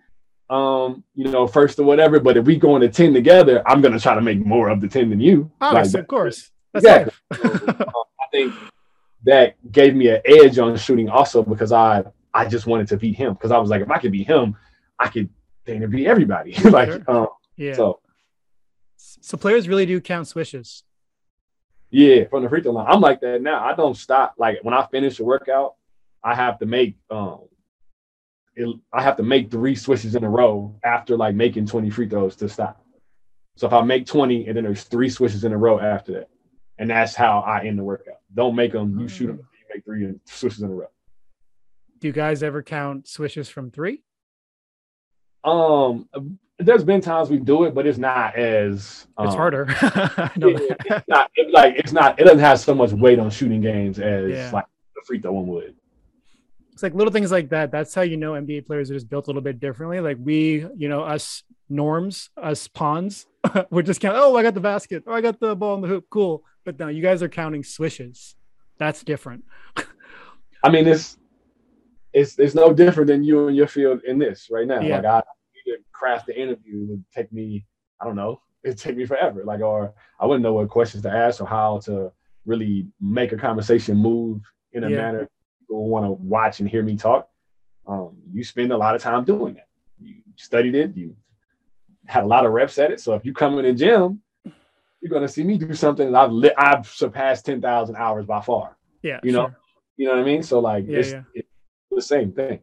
um, 0.53 1.03
you 1.15 1.31
know, 1.31 1.47
first 1.47 1.79
or 1.79 1.85
whatever. 1.85 2.21
But 2.21 2.37
if 2.37 2.45
we 2.45 2.57
go 2.57 2.77
into 2.77 2.89
10 2.89 3.15
together, 3.15 3.63
I'm 3.67 3.81
gonna 3.81 3.99
try 3.99 4.15
to 4.15 4.21
make 4.21 4.45
more 4.45 4.69
of 4.69 4.81
the 4.81 4.89
10 4.89 5.11
than 5.11 5.21
you. 5.21 5.51
Obviously, 5.61 5.99
like, 5.99 6.03
of 6.03 6.09
course. 6.09 6.51
That's 6.73 6.85
exactly. 6.85 7.15
um, 7.79 8.05
I 8.21 8.27
think 8.31 8.55
that 9.25 9.73
gave 9.73 9.95
me 9.95 10.09
an 10.09 10.21
edge 10.25 10.59
on 10.59 10.77
shooting 10.77 11.09
also 11.09 11.43
because 11.43 11.73
I 11.73 12.05
I 12.35 12.47
just 12.47 12.67
wanted 12.67 12.89
to 12.89 12.97
beat 12.97 13.17
him 13.17 13.33
because 13.35 13.51
I 13.51 13.59
was 13.59 13.71
like, 13.71 13.83
if 13.83 13.91
I 13.91 13.99
could 13.99 14.13
beat 14.13 14.27
him, 14.27 14.57
I 14.99 15.09
could 15.09 15.29
then 15.65 15.89
beat 15.91 16.07
everybody. 16.07 16.53
like, 16.65 17.09
um, 17.09 17.29
yeah. 17.57 17.75
So, 17.75 18.01
so 19.23 19.37
players 19.37 19.69
really 19.69 19.87
do 19.87 20.01
count 20.01 20.27
swishes. 20.27 20.83
Yeah, 21.91 22.25
from 22.29 22.43
the 22.43 22.49
free 22.49 22.63
throw 22.63 22.73
line. 22.73 22.87
I'm 22.89 23.01
like 23.01 23.21
that 23.21 23.41
now. 23.41 23.65
I 23.65 23.75
don't 23.75 23.97
stop. 23.97 24.35
Like 24.37 24.59
when 24.63 24.75
I 24.75 24.87
finish 24.87 25.21
a 25.21 25.25
workout, 25.25 25.75
I 26.23 26.35
have 26.35 26.59
to 26.59 26.67
make 26.67 26.97
um 27.11 27.41
it, 28.55 28.77
I 28.93 29.03
have 29.03 29.17
to 29.17 29.23
make 29.23 29.51
three 29.51 29.75
swishes 29.75 30.15
in 30.15 30.25
a 30.25 30.29
row 30.29 30.79
after 30.85 31.17
like 31.17 31.35
making 31.35 31.67
20 31.67 31.91
free 31.91 32.09
throws 32.09 32.37
to 32.37 32.49
stop. 32.49 32.85
So 33.57 33.67
if 33.67 33.73
I 33.73 33.83
make 33.83 34.07
20 34.07 34.49
and 34.49 34.57
then 34.57 34.65
there's 34.65 34.85
three 34.85 35.09
swishes 35.09 35.45
in 35.45 35.53
a 35.53 35.59
row 35.59 35.79
after 35.79 36.13
that, 36.13 36.29
and 36.79 36.91
that's 36.91 37.15
how 37.15 37.41
I 37.41 37.65
end 37.65 37.79
the 37.79 37.85
workout. 37.85 38.17
Don't 38.35 38.57
make 38.57 38.73
them. 38.73 38.99
You 38.99 39.09
shoot 39.09 39.29
them. 39.29 39.39
You 39.39 39.75
make 39.75 39.85
three 39.85 40.15
swishes 40.25 40.63
in 40.63 40.71
a 40.71 40.75
row. 40.75 40.89
Do 42.01 42.09
you 42.09 42.13
guys 42.13 42.43
ever 42.43 42.63
count 42.63 43.07
swishes 43.07 43.49
from 43.49 43.71
three? 43.71 44.03
Um, 45.45 46.09
there's 46.65 46.85
been 46.85 47.01
times 47.01 47.31
we 47.31 47.39
do 47.39 47.65
it, 47.65 47.75
but 47.75 47.87
it's 47.87 47.99
not 47.99 48.37
as 48.37 49.07
um, 49.17 49.27
it's 49.27 49.37
harder. 49.37 49.67
it, 49.71 50.77
it's 50.87 51.09
not 51.09 51.31
it, 51.35 51.53
like 51.53 51.75
it's 51.77 51.93
not. 51.93 52.19
It 52.21 52.25
doesn't 52.25 52.41
have 52.41 52.61
so 52.61 52.75
much 52.75 52.93
weight 52.93 53.19
on 53.19 53.31
shooting 53.31 53.61
games 53.61 53.99
as 53.99 54.31
yeah. 54.31 54.51
like 54.53 54.67
the 54.95 55.03
free 55.07 55.21
throw 55.21 55.33
one 55.33 55.47
would. 55.49 55.75
It's 56.73 56.83
like 56.83 56.95
little 56.95 57.13
things 57.13 57.31
like 57.31 57.51
that. 57.51 57.71
That's 57.71 57.95
how 57.95 58.03
you 58.03 58.17
know 58.17 58.33
NBA 58.33 58.67
players 58.67 58.91
are 58.91 58.95
just 58.95 59.09
built 59.09 59.27
a 59.27 59.31
little 59.31 59.43
bit 59.43 59.61
differently. 59.61 60.01
Like 60.01 60.17
we, 60.21 60.67
you 60.77 60.89
know, 60.89 61.03
us 61.03 61.43
norms, 61.69 62.31
us 62.37 62.67
pawns, 62.69 63.27
we're 63.71 63.83
just 63.83 64.01
counting. 64.01 64.21
Oh, 64.23 64.37
I 64.37 64.43
got 64.43 64.55
the 64.55 64.61
basket. 64.61 65.05
Oh, 65.07 65.13
I 65.13 65.21
got 65.21 65.39
the 65.41 65.55
ball 65.55 65.75
in 65.77 65.81
the 65.81 65.89
hoop. 65.89 66.07
Cool. 66.11 66.45
But 66.65 66.79
now 66.79 66.89
you 66.89 67.03
guys 67.03 67.23
are 67.23 67.29
counting 67.29 67.65
swishes. 67.65 68.37
That's 68.79 69.03
different. 69.03 69.45
I 70.65 70.71
mean, 70.71 70.87
it's 70.87 71.19
it's 72.13 72.39
it's 72.39 72.55
no 72.55 72.73
different 72.73 73.09
than 73.09 73.25
you 73.25 73.49
and 73.49 73.57
your 73.57 73.67
field 73.67 74.03
in 74.05 74.19
this 74.19 74.49
right 74.51 74.67
now. 74.67 74.81
Yeah. 74.81 74.97
Like 74.97 75.05
I 75.05 75.23
to 75.67 75.79
craft 75.93 76.27
the 76.27 76.41
interview 76.41 76.87
would 76.87 77.05
take 77.15 77.33
me, 77.33 77.65
I 78.01 78.05
don't 78.05 78.17
know, 78.17 78.41
it'd 78.65 78.79
take 78.79 78.97
me 78.97 79.07
forever. 79.07 79.45
Like, 79.45 79.61
or 79.61 79.95
I 80.21 80.27
wouldn't 80.27 80.43
know 80.43 80.55
what 80.55 80.69
questions 80.69 81.03
to 81.05 81.11
ask 81.11 81.41
or 81.41 81.47
how 81.47 81.79
to 81.85 82.13
really 82.45 82.87
make 83.01 83.33
a 83.33 83.37
conversation 83.37 83.97
move 83.97 84.41
in 84.73 84.85
a 84.85 84.91
yeah. 84.91 84.97
manner 84.97 85.29
people 85.61 85.89
want 85.89 86.05
to 86.07 86.13
watch 86.13 86.61
and 86.61 86.69
hear 86.69 86.83
me 86.83 86.97
talk. 86.97 87.29
Um, 87.87 88.17
you 88.33 88.45
spend 88.45 88.73
a 88.73 88.77
lot 88.77 88.95
of 88.95 89.03
time 89.03 89.25
doing 89.25 89.55
that. 89.55 89.69
You 90.01 90.23
studied 90.37 90.75
it. 90.75 90.97
You 90.97 91.17
had 92.07 92.25
a 92.25 92.27
lot 92.27 92.47
of 92.47 92.53
reps 92.53 92.79
at 92.79 92.91
it. 92.91 93.01
So 93.01 93.15
if 93.15 93.25
you 93.25 93.33
come 93.33 93.59
in 93.59 93.65
the 93.65 93.73
gym, 93.73 94.21
you're 95.01 95.11
going 95.11 95.23
to 95.23 95.29
see 95.29 95.43
me 95.43 95.59
do 95.59 95.75
something 95.75 96.13
that 96.13 96.19
I've 96.19 96.33
li- 96.33 96.55
I've 96.57 96.87
surpassed 96.87 97.47
ten 97.47 97.61
thousand 97.61 97.97
hours 97.97 98.25
by 98.25 98.41
far. 98.41 98.77
Yeah, 99.03 99.19
you 99.25 99.33
know, 99.33 99.51
you 99.97 100.07
know 100.07 100.13
what 100.13 100.21
I 100.21 100.25
mean. 100.25 100.43
So 100.43 100.61
like, 100.61 100.85
yeah, 100.87 100.99
it's, 100.99 101.11
yeah. 101.11 101.23
it's 101.35 101.49
the 101.91 102.03
same 102.03 102.33
thing. 102.33 102.61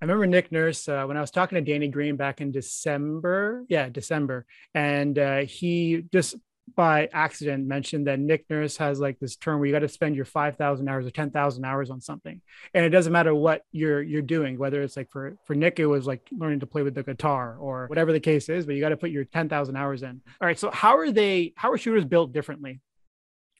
I 0.00 0.04
remember 0.04 0.26
Nick 0.26 0.52
Nurse 0.52 0.88
uh, 0.88 1.04
when 1.06 1.16
I 1.16 1.20
was 1.20 1.32
talking 1.32 1.56
to 1.56 1.72
Danny 1.72 1.88
Green 1.88 2.16
back 2.16 2.40
in 2.40 2.52
December. 2.52 3.64
Yeah, 3.68 3.88
December, 3.88 4.46
and 4.72 5.18
uh, 5.18 5.38
he 5.40 6.04
just 6.12 6.36
by 6.76 7.08
accident 7.12 7.66
mentioned 7.66 8.06
that 8.06 8.20
Nick 8.20 8.44
Nurse 8.48 8.76
has 8.76 9.00
like 9.00 9.18
this 9.18 9.34
term 9.36 9.58
where 9.58 9.66
you 9.66 9.72
got 9.72 9.80
to 9.80 9.88
spend 9.88 10.14
your 10.14 10.24
five 10.24 10.56
thousand 10.56 10.88
hours 10.88 11.04
or 11.06 11.10
ten 11.10 11.30
thousand 11.30 11.64
hours 11.64 11.90
on 11.90 12.00
something, 12.00 12.40
and 12.74 12.84
it 12.84 12.90
doesn't 12.90 13.12
matter 13.12 13.34
what 13.34 13.62
you're 13.72 14.00
you're 14.00 14.22
doing. 14.22 14.56
Whether 14.56 14.82
it's 14.82 14.96
like 14.96 15.10
for 15.10 15.36
for 15.44 15.56
Nick, 15.56 15.80
it 15.80 15.86
was 15.86 16.06
like 16.06 16.28
learning 16.30 16.60
to 16.60 16.66
play 16.66 16.82
with 16.82 16.94
the 16.94 17.02
guitar 17.02 17.56
or 17.58 17.86
whatever 17.88 18.12
the 18.12 18.20
case 18.20 18.48
is, 18.48 18.66
but 18.66 18.76
you 18.76 18.80
got 18.80 18.90
to 18.90 18.96
put 18.96 19.10
your 19.10 19.24
ten 19.24 19.48
thousand 19.48 19.74
hours 19.74 20.04
in. 20.04 20.20
All 20.40 20.46
right, 20.46 20.58
so 20.58 20.70
how 20.70 20.96
are 20.96 21.10
they? 21.10 21.54
How 21.56 21.72
are 21.72 21.78
shooters 21.78 22.04
built 22.04 22.32
differently? 22.32 22.80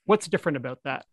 What's 0.05 0.29
different 0.29 0.57
about 0.57 0.79
that? 0.85 1.05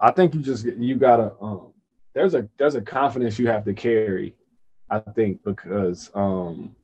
I 0.00 0.10
think 0.10 0.34
you 0.34 0.40
just 0.40 0.64
you 0.64 0.96
gotta 0.96 1.32
um 1.40 1.72
there's 2.16 2.34
a 2.34 2.48
there's 2.56 2.74
a 2.74 2.80
confidence 2.80 3.38
you 3.38 3.46
have 3.46 3.64
to 3.66 3.74
carry, 3.74 4.34
I 4.90 5.00
think, 5.00 5.44
because 5.44 6.10
um 6.14 6.74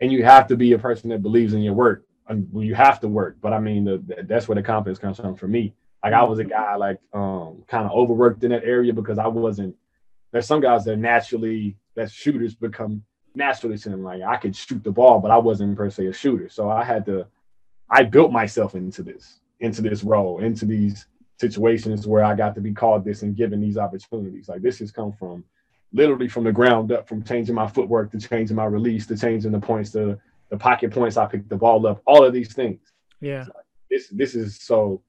and 0.00 0.10
you 0.10 0.24
have 0.24 0.48
to 0.48 0.56
be 0.56 0.72
a 0.72 0.78
person 0.78 1.10
that 1.10 1.22
believes 1.22 1.54
in 1.54 1.62
your 1.62 1.74
work. 1.74 2.04
And 2.26 2.48
you 2.54 2.74
have 2.74 3.00
to 3.00 3.08
work, 3.08 3.36
but 3.40 3.52
I 3.52 3.60
mean, 3.60 3.84
the, 3.84 3.98
the, 3.98 4.22
that's 4.22 4.48
where 4.48 4.56
the 4.56 4.62
confidence 4.62 4.98
comes 4.98 5.18
from 5.18 5.36
for 5.36 5.46
me. 5.46 5.74
Like 6.02 6.14
I 6.14 6.22
was 6.24 6.38
a 6.38 6.44
guy 6.44 6.74
like 6.74 6.98
um 7.12 7.62
kind 7.68 7.86
of 7.86 7.92
overworked 7.92 8.42
in 8.42 8.50
that 8.50 8.64
area 8.64 8.92
because 8.92 9.18
I 9.18 9.28
wasn't. 9.28 9.76
There's 10.32 10.46
some 10.46 10.60
guys 10.60 10.84
that 10.86 10.96
naturally 10.96 11.76
that 11.94 12.10
shooters 12.10 12.54
become 12.54 13.04
naturally 13.36 13.78
to. 13.78 13.96
Like 13.96 14.22
I 14.22 14.38
could 14.38 14.56
shoot 14.56 14.82
the 14.82 14.90
ball, 14.90 15.20
but 15.20 15.30
I 15.30 15.36
wasn't 15.36 15.76
per 15.76 15.88
se 15.88 16.06
a 16.06 16.12
shooter. 16.12 16.48
So 16.48 16.68
I 16.68 16.82
had 16.82 17.06
to. 17.06 17.28
I 17.88 18.02
built 18.02 18.32
myself 18.32 18.74
into 18.74 19.02
this, 19.04 19.40
into 19.60 19.82
this 19.82 20.02
role, 20.02 20.40
into 20.40 20.64
these 20.64 21.06
situations 21.48 22.06
where 22.06 22.24
I 22.24 22.34
got 22.34 22.54
to 22.54 22.60
be 22.60 22.72
called 22.72 23.04
this 23.04 23.22
and 23.22 23.36
given 23.36 23.60
these 23.60 23.76
opportunities. 23.76 24.48
Like 24.48 24.62
this 24.62 24.78
has 24.78 24.90
come 24.90 25.12
from 25.12 25.44
literally 25.92 26.28
from 26.28 26.44
the 26.44 26.52
ground 26.52 26.90
up, 26.90 27.08
from 27.08 27.22
changing 27.22 27.54
my 27.54 27.68
footwork 27.68 28.10
to 28.12 28.18
changing 28.18 28.56
my 28.56 28.64
release 28.64 29.06
to 29.06 29.16
changing 29.16 29.52
the 29.52 29.60
points 29.60 29.90
to 29.92 30.18
the 30.50 30.56
pocket 30.56 30.90
points 30.90 31.16
I 31.16 31.26
picked 31.26 31.48
the 31.48 31.56
ball 31.56 31.86
up, 31.86 32.00
all 32.06 32.24
of 32.24 32.32
these 32.32 32.52
things. 32.54 32.80
Yeah. 33.20 33.44
this 33.90 34.08
this 34.08 34.34
is 34.34 34.60
so 34.60 35.02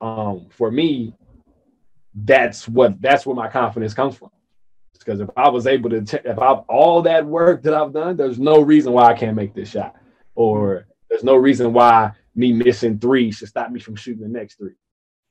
um 0.00 0.46
for 0.50 0.70
me, 0.70 1.14
that's 2.14 2.68
what 2.68 3.00
that's 3.00 3.24
where 3.26 3.36
my 3.36 3.48
confidence 3.48 3.94
comes 3.94 4.16
from. 4.16 4.30
Because 4.98 5.20
if 5.20 5.30
I 5.36 5.48
was 5.48 5.66
able 5.66 5.90
to, 5.90 6.02
t- 6.02 6.18
if 6.24 6.38
I've 6.38 6.60
all 6.68 7.02
that 7.02 7.26
work 7.26 7.64
that 7.64 7.74
I've 7.74 7.92
done, 7.92 8.16
there's 8.16 8.38
no 8.38 8.60
reason 8.60 8.92
why 8.92 9.06
I 9.10 9.14
can't 9.14 9.34
make 9.34 9.52
this 9.52 9.68
shot, 9.68 9.96
or 10.36 10.86
there's 11.10 11.24
no 11.24 11.34
reason 11.34 11.72
why 11.72 12.12
me 12.36 12.52
missing 12.52 13.00
three 13.00 13.32
should 13.32 13.48
stop 13.48 13.72
me 13.72 13.80
from 13.80 13.96
shooting 13.96 14.22
the 14.22 14.28
next 14.28 14.58
three. 14.58 14.76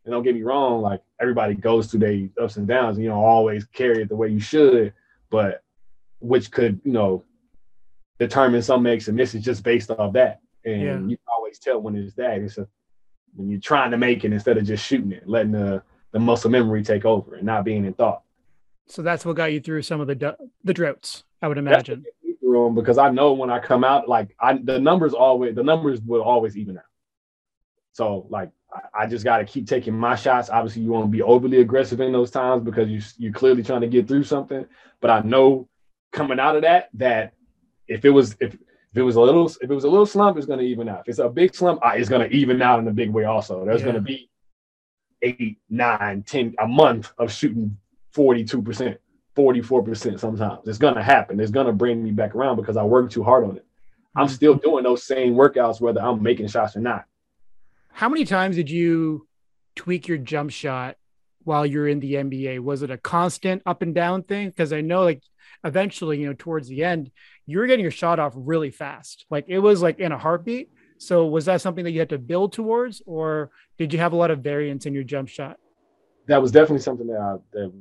And 0.04 0.12
don't 0.12 0.24
get 0.24 0.36
me 0.36 0.42
wrong, 0.42 0.82
like 0.82 1.02
everybody 1.20 1.54
goes 1.54 1.88
through 1.88 2.00
their 2.00 2.28
ups 2.42 2.58
and 2.58 2.68
downs, 2.68 2.98
and 2.98 3.04
you 3.04 3.10
don't 3.10 3.24
always 3.24 3.66
carry 3.66 4.02
it 4.02 4.10
the 4.10 4.16
way 4.16 4.30
you 4.30 4.40
should, 4.40 4.94
but 5.30 5.64
which 6.20 6.52
could, 6.52 6.82
you 6.84 6.92
know, 6.92 7.24
determine 8.20 8.62
some 8.62 8.84
makes 8.84 9.08
and 9.08 9.18
misses 9.18 9.44
just 9.44 9.64
based 9.64 9.92
off 9.92 10.14
that. 10.14 10.42
And 10.66 10.82
yeah. 10.82 10.94
you 11.00 11.18
can 11.18 11.28
always 11.36 11.60
tell 11.60 11.80
when 11.80 11.96
it's 11.96 12.16
that. 12.16 12.40
It's 12.40 12.58
a, 12.58 12.68
when 13.36 13.50
you're 13.50 13.60
trying 13.60 13.92
to 13.92 13.98
make 13.98 14.24
it 14.24 14.34
instead 14.34 14.58
of 14.58 14.66
just 14.66 14.86
shooting 14.86 15.12
it, 15.12 15.28
letting 15.28 15.52
the, 15.52 15.84
the 16.12 16.20
muscle 16.20 16.50
memory 16.50 16.84
take 16.84 17.06
over 17.06 17.36
and 17.36 17.46
not 17.46 17.64
being 17.64 17.86
in 17.86 17.94
thought. 17.94 18.24
So 18.88 19.02
that's 19.02 19.26
what 19.26 19.36
got 19.36 19.54
you 19.54 19.62
through 19.62 19.84
some 19.84 20.02
of 20.02 20.08
the 20.08 20.36
the 20.64 20.74
droughts, 20.74 21.24
I 21.42 21.48
would 21.48 21.58
imagine. 21.58 22.04
Because 22.76 22.98
I 22.98 23.10
know 23.10 23.32
when 23.32 23.50
I 23.50 23.60
come 23.60 23.86
out, 23.86 24.10
like 24.10 24.36
I 24.40 24.60
the 24.62 24.80
numbers 24.80 25.14
always 25.14 25.56
the 25.56 25.64
numbers 25.64 26.02
will 26.02 26.22
always 26.22 26.58
even 26.58 26.78
out. 26.78 26.84
So 27.94 28.28
like 28.30 28.52
I 28.94 29.06
just 29.06 29.26
got 29.26 29.38
to 29.38 29.46
keep 29.46 29.68
taking 29.68 29.94
my 29.94 30.16
shots. 30.16 30.50
Obviously, 30.50 30.84
you 30.84 30.92
want 30.92 31.06
to 31.06 31.12
be 31.12 31.22
overly 31.22 31.60
aggressive 31.60 32.00
in 32.00 32.12
those 32.12 32.32
times 32.32 32.64
because 32.64 32.90
you 32.90 33.02
you're 33.18 33.34
clearly 33.34 33.64
trying 33.64 33.82
to 33.82 33.88
get 33.88 34.08
through 34.08 34.24
something. 34.24 34.66
But 35.02 35.12
I 35.12 35.22
know 35.22 35.68
coming 36.12 36.40
out 36.40 36.56
of 36.56 36.62
that 36.62 36.90
that 36.96 37.34
if 37.88 38.06
it 38.06 38.10
was 38.10 38.36
if 38.40 38.54
if 38.54 38.98
it 38.98 39.04
was 39.04 39.16
a 39.16 39.22
little 39.22 39.48
if 39.48 39.64
it 39.64 39.70
was 39.70 39.84
a 39.84 39.90
little 39.90 40.06
slump, 40.06 40.38
it's 40.38 40.46
going 40.46 40.60
to 40.60 40.66
even 40.66 40.88
out. 40.88 41.02
If 41.02 41.10
it's 41.10 41.20
a 41.20 41.30
big 41.30 41.54
slump, 41.54 41.82
it's 41.84 42.10
going 42.10 42.28
to 42.30 42.36
even 42.36 42.62
out 42.62 42.80
in 42.80 42.88
a 42.88 42.92
big 42.92 43.10
way. 43.12 43.26
Also, 43.26 43.66
there's 43.66 43.82
yeah. 43.82 43.86
going 43.86 43.96
to 43.96 44.02
be 44.02 44.30
eight, 45.22 45.60
nine, 45.70 46.24
ten 46.24 46.56
a 46.60 46.68
month 46.68 47.12
of 47.18 47.32
shooting 47.32 47.78
forty 48.12 48.44
two 48.44 48.62
percent, 48.62 48.98
forty 49.36 49.62
four 49.62 49.84
percent. 49.84 50.20
Sometimes 50.20 50.68
it's 50.68 50.78
going 50.78 50.96
to 50.96 51.04
happen. 51.04 51.40
It's 51.40 51.52
going 51.52 51.68
to 51.68 51.74
bring 51.74 52.04
me 52.04 52.12
back 52.12 52.36
around 52.36 52.56
because 52.56 52.78
I 52.78 52.84
worked 52.84 53.14
too 53.14 53.24
hard 53.24 53.44
on 53.44 53.58
it. 53.58 53.66
I'm 54.16 54.28
mm-hmm. 54.28 54.36
still 54.36 54.56
doing 54.56 54.84
those 54.84 55.04
same 55.04 55.36
workouts 55.36 55.82
whether 55.82 56.02
I'm 56.02 56.22
making 56.22 56.48
shots 56.48 56.76
or 56.76 56.82
not. 56.82 57.06
How 57.94 58.10
many 58.10 58.26
times 58.26 58.56
did 58.56 58.70
you 58.70 59.28
tweak 59.76 60.08
your 60.08 60.18
jump 60.18 60.52
shot 60.52 60.98
while 61.44 61.66
you're 61.66 61.88
in 61.88 62.00
the 62.00 62.16
NBA? 62.16 62.60
Was 62.60 62.84
it 62.84 62.92
a 62.92 62.98
constant 62.98 63.62
up 63.66 63.82
and 63.82 63.94
down 63.94 64.24
thing? 64.24 64.50
Because 64.50 64.74
I 64.74 64.82
know, 64.82 65.04
like, 65.04 65.22
eventually, 65.64 66.20
you 66.20 66.28
know, 66.28 66.36
towards 66.38 66.68
the 66.68 66.84
end, 66.84 67.12
you 67.46 67.60
were 67.60 67.68
getting 67.68 67.84
your 67.84 67.92
shot 67.92 68.20
off 68.20 68.34
really 68.36 68.72
fast. 68.72 69.26
Like, 69.30 69.46
it 69.48 69.60
was 69.60 69.82
like 69.82 70.00
in 70.00 70.12
a 70.12 70.18
heartbeat. 70.18 70.70
So, 70.98 71.26
was 71.26 71.46
that 71.46 71.62
something 71.62 71.84
that 71.84 71.92
you 71.92 72.00
had 72.00 72.10
to 72.10 72.20
build 72.20 72.54
towards, 72.54 73.02
or 73.06 73.52
did 73.78 73.92
you 73.92 74.00
have 74.00 74.14
a 74.14 74.16
lot 74.16 74.32
of 74.32 74.40
variance 74.40 74.86
in 74.86 74.94
your 74.94 75.04
jump 75.04 75.30
shot? 75.30 75.58
That 76.28 76.42
was 76.42 76.52
definitely 76.52 76.80
something 76.80 77.08
that 77.08 77.20
I, 77.20 77.38
that 77.54 77.74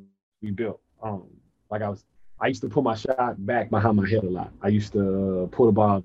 we 0.42 0.51
built. 0.51 0.81
Um, 1.03 1.29
like 1.70 1.83
I 1.83 1.90
was, 1.90 2.05
I 2.40 2.46
used 2.46 2.62
to 2.62 2.68
pull 2.68 2.83
my 2.83 2.94
shot 2.94 3.35
back 3.44 3.68
behind 3.68 3.96
my 3.96 4.09
head 4.09 4.25
a 4.25 4.31
lot. 4.31 4.53
I 4.62 4.68
used 4.68 4.92
to 4.94 5.49
pull 5.53 5.66
the 5.66 5.73
ball 5.73 6.03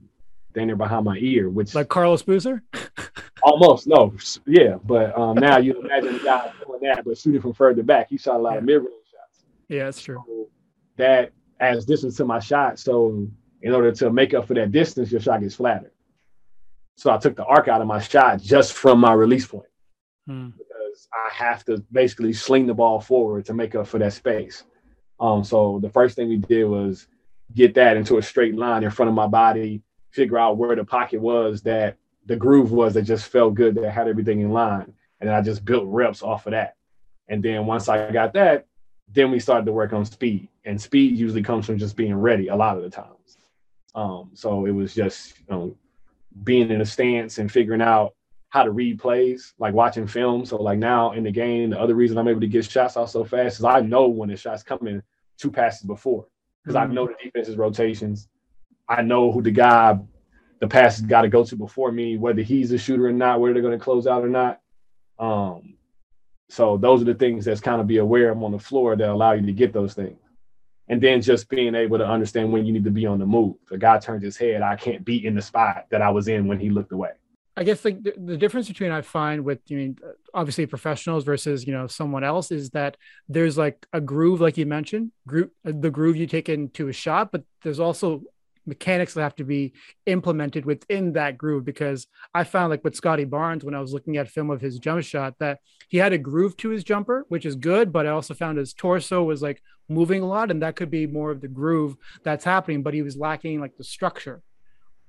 down 0.53 0.67
there 0.67 0.75
behind 0.75 1.05
my 1.05 1.17
ear, 1.17 1.49
which 1.49 1.73
like 1.73 1.87
Carlos 1.87 2.21
Boozer. 2.21 2.63
Almost, 3.45 3.85
no, 3.85 4.11
yeah, 4.47 4.77
but 4.83 5.15
um, 5.15 5.35
now 5.35 5.59
you 5.59 5.79
imagine 5.79 6.15
a 6.15 6.23
guy 6.23 6.51
doing 6.65 6.79
that, 6.81 7.05
but 7.05 7.15
shooting 7.15 7.41
from 7.41 7.53
further 7.53 7.83
back. 7.83 8.09
He 8.09 8.17
shot 8.17 8.37
a 8.37 8.39
lot 8.39 8.53
yeah. 8.53 8.57
of 8.57 8.63
mid 8.63 8.77
range 8.77 9.05
shots. 9.11 9.45
Yeah, 9.69 9.83
that's 9.83 10.01
true. 10.01 10.23
So 10.25 10.49
that 10.97 11.31
adds 11.59 11.85
distance 11.85 12.17
to 12.17 12.25
my 12.25 12.39
shot. 12.39 12.79
So 12.79 13.27
in 13.61 13.71
order 13.71 13.91
to 13.91 14.09
make 14.09 14.33
up 14.33 14.47
for 14.47 14.55
that 14.55 14.71
distance, 14.71 15.11
your 15.11 15.21
shot 15.21 15.41
gets 15.41 15.53
flatter. 15.53 15.91
So 16.95 17.13
I 17.13 17.17
took 17.17 17.35
the 17.35 17.45
arc 17.45 17.67
out 17.67 17.81
of 17.81 17.87
my 17.87 17.99
shot 17.99 18.41
just 18.41 18.73
from 18.73 18.99
my 18.99 19.13
release 19.13 19.45
point 19.45 19.69
hmm. 20.25 20.49
because 20.49 21.07
I 21.13 21.31
have 21.31 21.63
to 21.65 21.83
basically 21.91 22.33
sling 22.33 22.65
the 22.65 22.73
ball 22.73 22.99
forward 22.99 23.45
to 23.45 23.53
make 23.53 23.75
up 23.75 23.85
for 23.85 23.99
that 23.99 24.13
space. 24.13 24.63
Um, 25.19 25.43
so 25.43 25.79
the 25.83 25.89
first 25.91 26.15
thing 26.15 26.29
we 26.29 26.37
did 26.37 26.65
was 26.65 27.07
get 27.53 27.75
that 27.75 27.95
into 27.95 28.17
a 28.17 28.23
straight 28.23 28.55
line 28.55 28.83
in 28.83 28.89
front 28.89 29.09
of 29.09 29.15
my 29.15 29.27
body, 29.27 29.83
figure 30.09 30.39
out 30.39 30.57
where 30.57 30.75
the 30.75 30.83
pocket 30.83 31.21
was 31.21 31.61
that 31.61 31.97
the 32.25 32.35
groove 32.35 32.71
was 32.71 32.93
that 32.93 33.03
just 33.03 33.27
felt 33.27 33.53
good 33.53 33.75
that 33.75 33.91
had 33.91 34.07
everything 34.07 34.41
in 34.41 34.51
line. 34.51 34.93
And 35.21 35.29
I 35.29 35.41
just 35.41 35.63
built 35.63 35.85
reps 35.87 36.21
off 36.21 36.45
of 36.47 36.51
that. 36.51 36.75
And 37.27 37.41
then 37.41 37.65
once 37.65 37.87
I 37.87 38.11
got 38.11 38.33
that, 38.33 38.67
then 39.13 39.31
we 39.31 39.39
started 39.39 39.65
to 39.65 39.71
work 39.71 39.93
on 39.93 40.05
speed. 40.05 40.49
And 40.65 40.81
speed 40.81 41.17
usually 41.17 41.43
comes 41.43 41.65
from 41.65 41.77
just 41.77 41.95
being 41.95 42.15
ready 42.15 42.47
a 42.47 42.55
lot 42.55 42.77
of 42.77 42.83
the 42.83 42.89
times. 42.89 43.37
Um, 43.93 44.31
so 44.33 44.65
it 44.65 44.71
was 44.71 44.93
just 44.93 45.39
you 45.39 45.45
know, 45.49 45.77
being 46.43 46.69
in 46.69 46.81
a 46.81 46.85
stance 46.85 47.37
and 47.37 47.51
figuring 47.51 47.81
out 47.81 48.13
how 48.49 48.63
to 48.63 48.71
read 48.71 48.99
plays, 48.99 49.53
like 49.57 49.73
watching 49.73 50.07
film. 50.07 50.45
So 50.45 50.57
like 50.61 50.79
now 50.79 51.11
in 51.11 51.23
the 51.23 51.31
game, 51.31 51.71
the 51.71 51.79
other 51.79 51.95
reason 51.95 52.17
I'm 52.17 52.27
able 52.27 52.41
to 52.41 52.47
get 52.47 52.65
shots 52.65 52.97
off 52.97 53.09
so 53.09 53.23
fast 53.23 53.59
is 53.59 53.65
I 53.65 53.81
know 53.81 54.07
when 54.07 54.29
the 54.29 54.35
shots 54.35 54.63
coming 54.63 55.01
two 55.37 55.51
passes 55.51 55.83
before 55.83 56.25
because 56.63 56.75
mm-hmm. 56.75 56.91
I 56.91 56.93
know 56.93 57.07
the 57.07 57.15
defense's 57.23 57.57
rotations. 57.57 58.27
I 58.87 59.01
know 59.01 59.31
who 59.31 59.41
the 59.41 59.51
guy 59.51 59.97
the 60.59 60.67
pass 60.67 60.97
has 60.97 61.05
got 61.05 61.23
to 61.23 61.29
go 61.29 61.43
to 61.43 61.55
before 61.55 61.91
me, 61.91 62.17
whether 62.17 62.41
he's 62.41 62.71
a 62.71 62.77
shooter 62.77 63.07
or 63.07 63.11
not, 63.11 63.39
whether 63.39 63.53
they're 63.53 63.61
going 63.61 63.77
to 63.77 63.83
close 63.83 64.07
out 64.07 64.23
or 64.23 64.29
not. 64.29 64.61
Um, 65.19 65.75
so 66.49 66.77
those 66.77 67.01
are 67.01 67.05
the 67.05 67.13
things 67.13 67.45
that's 67.45 67.61
kind 67.61 67.81
of 67.81 67.87
be 67.87 67.97
aware 67.97 68.31
of 68.31 68.41
on 68.41 68.51
the 68.51 68.59
floor 68.59 68.95
that 68.95 69.09
allow 69.09 69.33
you 69.33 69.45
to 69.45 69.53
get 69.53 69.73
those 69.73 69.93
things. 69.93 70.19
and 70.87 71.01
then 71.01 71.19
just 71.19 71.49
being 71.49 71.73
able 71.73 71.97
to 71.97 72.07
understand 72.07 72.51
when 72.51 72.63
you 72.63 72.71
need 72.71 72.83
to 72.83 72.91
be 72.91 73.07
on 73.07 73.17
the 73.17 73.25
move. 73.25 73.55
The 73.69 73.77
guy 73.77 73.97
turns 73.97 74.23
his 74.23 74.37
head, 74.37 74.61
I 74.61 74.75
can't 74.75 75.03
be 75.03 75.25
in 75.25 75.33
the 75.33 75.41
spot 75.41 75.87
that 75.89 76.01
I 76.01 76.11
was 76.11 76.27
in 76.27 76.47
when 76.47 76.59
he 76.59 76.69
looked 76.69 76.91
away. 76.91 77.11
I 77.57 77.63
guess 77.63 77.85
like 77.85 78.03
the, 78.03 78.13
the, 78.17 78.37
difference 78.37 78.67
between 78.67 78.91
I 78.91 79.01
find 79.01 79.45
with 79.45 79.59
I 79.71 79.75
mean 79.75 79.97
obviously 80.33 80.65
professionals 80.65 81.23
versus 81.23 81.65
you 81.65 81.71
know 81.71 81.87
someone 81.87 82.23
else 82.23 82.51
is 82.51 82.71
that 82.71 82.97
there's 83.29 83.57
like 83.57 83.87
a 83.93 84.01
groove 84.01 84.41
like 84.41 84.57
you 84.57 84.65
mentioned 84.65 85.11
group 85.25 85.53
the 85.63 85.89
groove 85.89 86.17
you 86.17 86.27
take 86.27 86.49
into 86.49 86.89
a 86.89 86.93
shot 86.93 87.31
but 87.31 87.43
there's 87.63 87.79
also 87.79 88.23
mechanics 88.65 89.13
that 89.13 89.21
have 89.21 89.35
to 89.35 89.43
be 89.43 89.73
implemented 90.05 90.65
within 90.65 91.13
that 91.13 91.37
groove 91.37 91.65
because 91.65 92.07
I 92.33 92.43
found 92.43 92.69
like 92.69 92.83
with 92.83 92.95
Scottie 92.95 93.25
Barnes 93.25 93.63
when 93.63 93.75
I 93.75 93.79
was 93.79 93.93
looking 93.93 94.17
at 94.17 94.29
film 94.29 94.49
of 94.49 94.61
his 94.61 94.79
jump 94.79 95.03
shot 95.03 95.35
that 95.39 95.59
he 95.87 95.97
had 95.97 96.13
a 96.13 96.17
groove 96.17 96.57
to 96.57 96.69
his 96.69 96.83
jumper 96.83 97.25
which 97.29 97.45
is 97.45 97.55
good 97.55 97.91
but 97.91 98.05
I 98.07 98.09
also 98.09 98.33
found 98.33 98.57
his 98.57 98.73
torso 98.73 99.23
was 99.23 99.41
like 99.41 99.61
moving 99.87 100.21
a 100.21 100.27
lot 100.27 100.51
and 100.51 100.61
that 100.61 100.75
could 100.75 100.89
be 100.89 101.05
more 101.05 101.31
of 101.31 101.41
the 101.41 101.47
groove 101.47 101.95
that's 102.23 102.43
happening 102.43 102.81
but 102.81 102.93
he 102.93 103.01
was 103.01 103.17
lacking 103.17 103.59
like 103.59 103.77
the 103.77 103.83
structure 103.83 104.41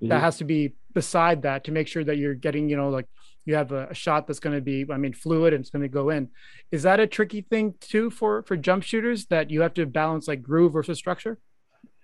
mm-hmm. 0.01 0.09
that 0.09 0.21
has 0.21 0.39
to 0.39 0.45
be 0.45 0.75
beside 0.97 1.43
that 1.43 1.65
to 1.65 1.73
make 1.73 1.89
sure 1.89 2.05
that 2.05 2.17
you're 2.17 2.35
getting, 2.35 2.69
you 2.69 2.77
know, 2.77 2.89
like 2.89 3.07
you 3.45 3.55
have 3.55 3.73
a, 3.73 3.89
a 3.89 3.95
shot 3.95 4.27
that's 4.27 4.41
going 4.41 4.57
to 4.57 4.63
be, 4.63 4.87
I 4.91 4.97
mean, 4.97 5.13
fluid 5.13 5.53
and 5.53 5.61
it's 5.61 5.71
going 5.71 5.83
to 5.83 5.89
go 5.89 6.11
in. 6.11 6.31
Is 6.73 6.85
that 6.85 7.01
a 7.01 7.07
tricky 7.07 7.43
thing 7.43 7.75
too 7.81 8.11
for 8.11 8.43
for 8.43 8.57
jump 8.57 8.83
shooters 8.83 9.27
that 9.27 9.51
you 9.51 9.61
have 9.61 9.75
to 9.75 9.87
balance 9.87 10.27
like 10.27 10.43
groove 10.43 10.73
versus 10.73 10.99
structure? 10.99 11.39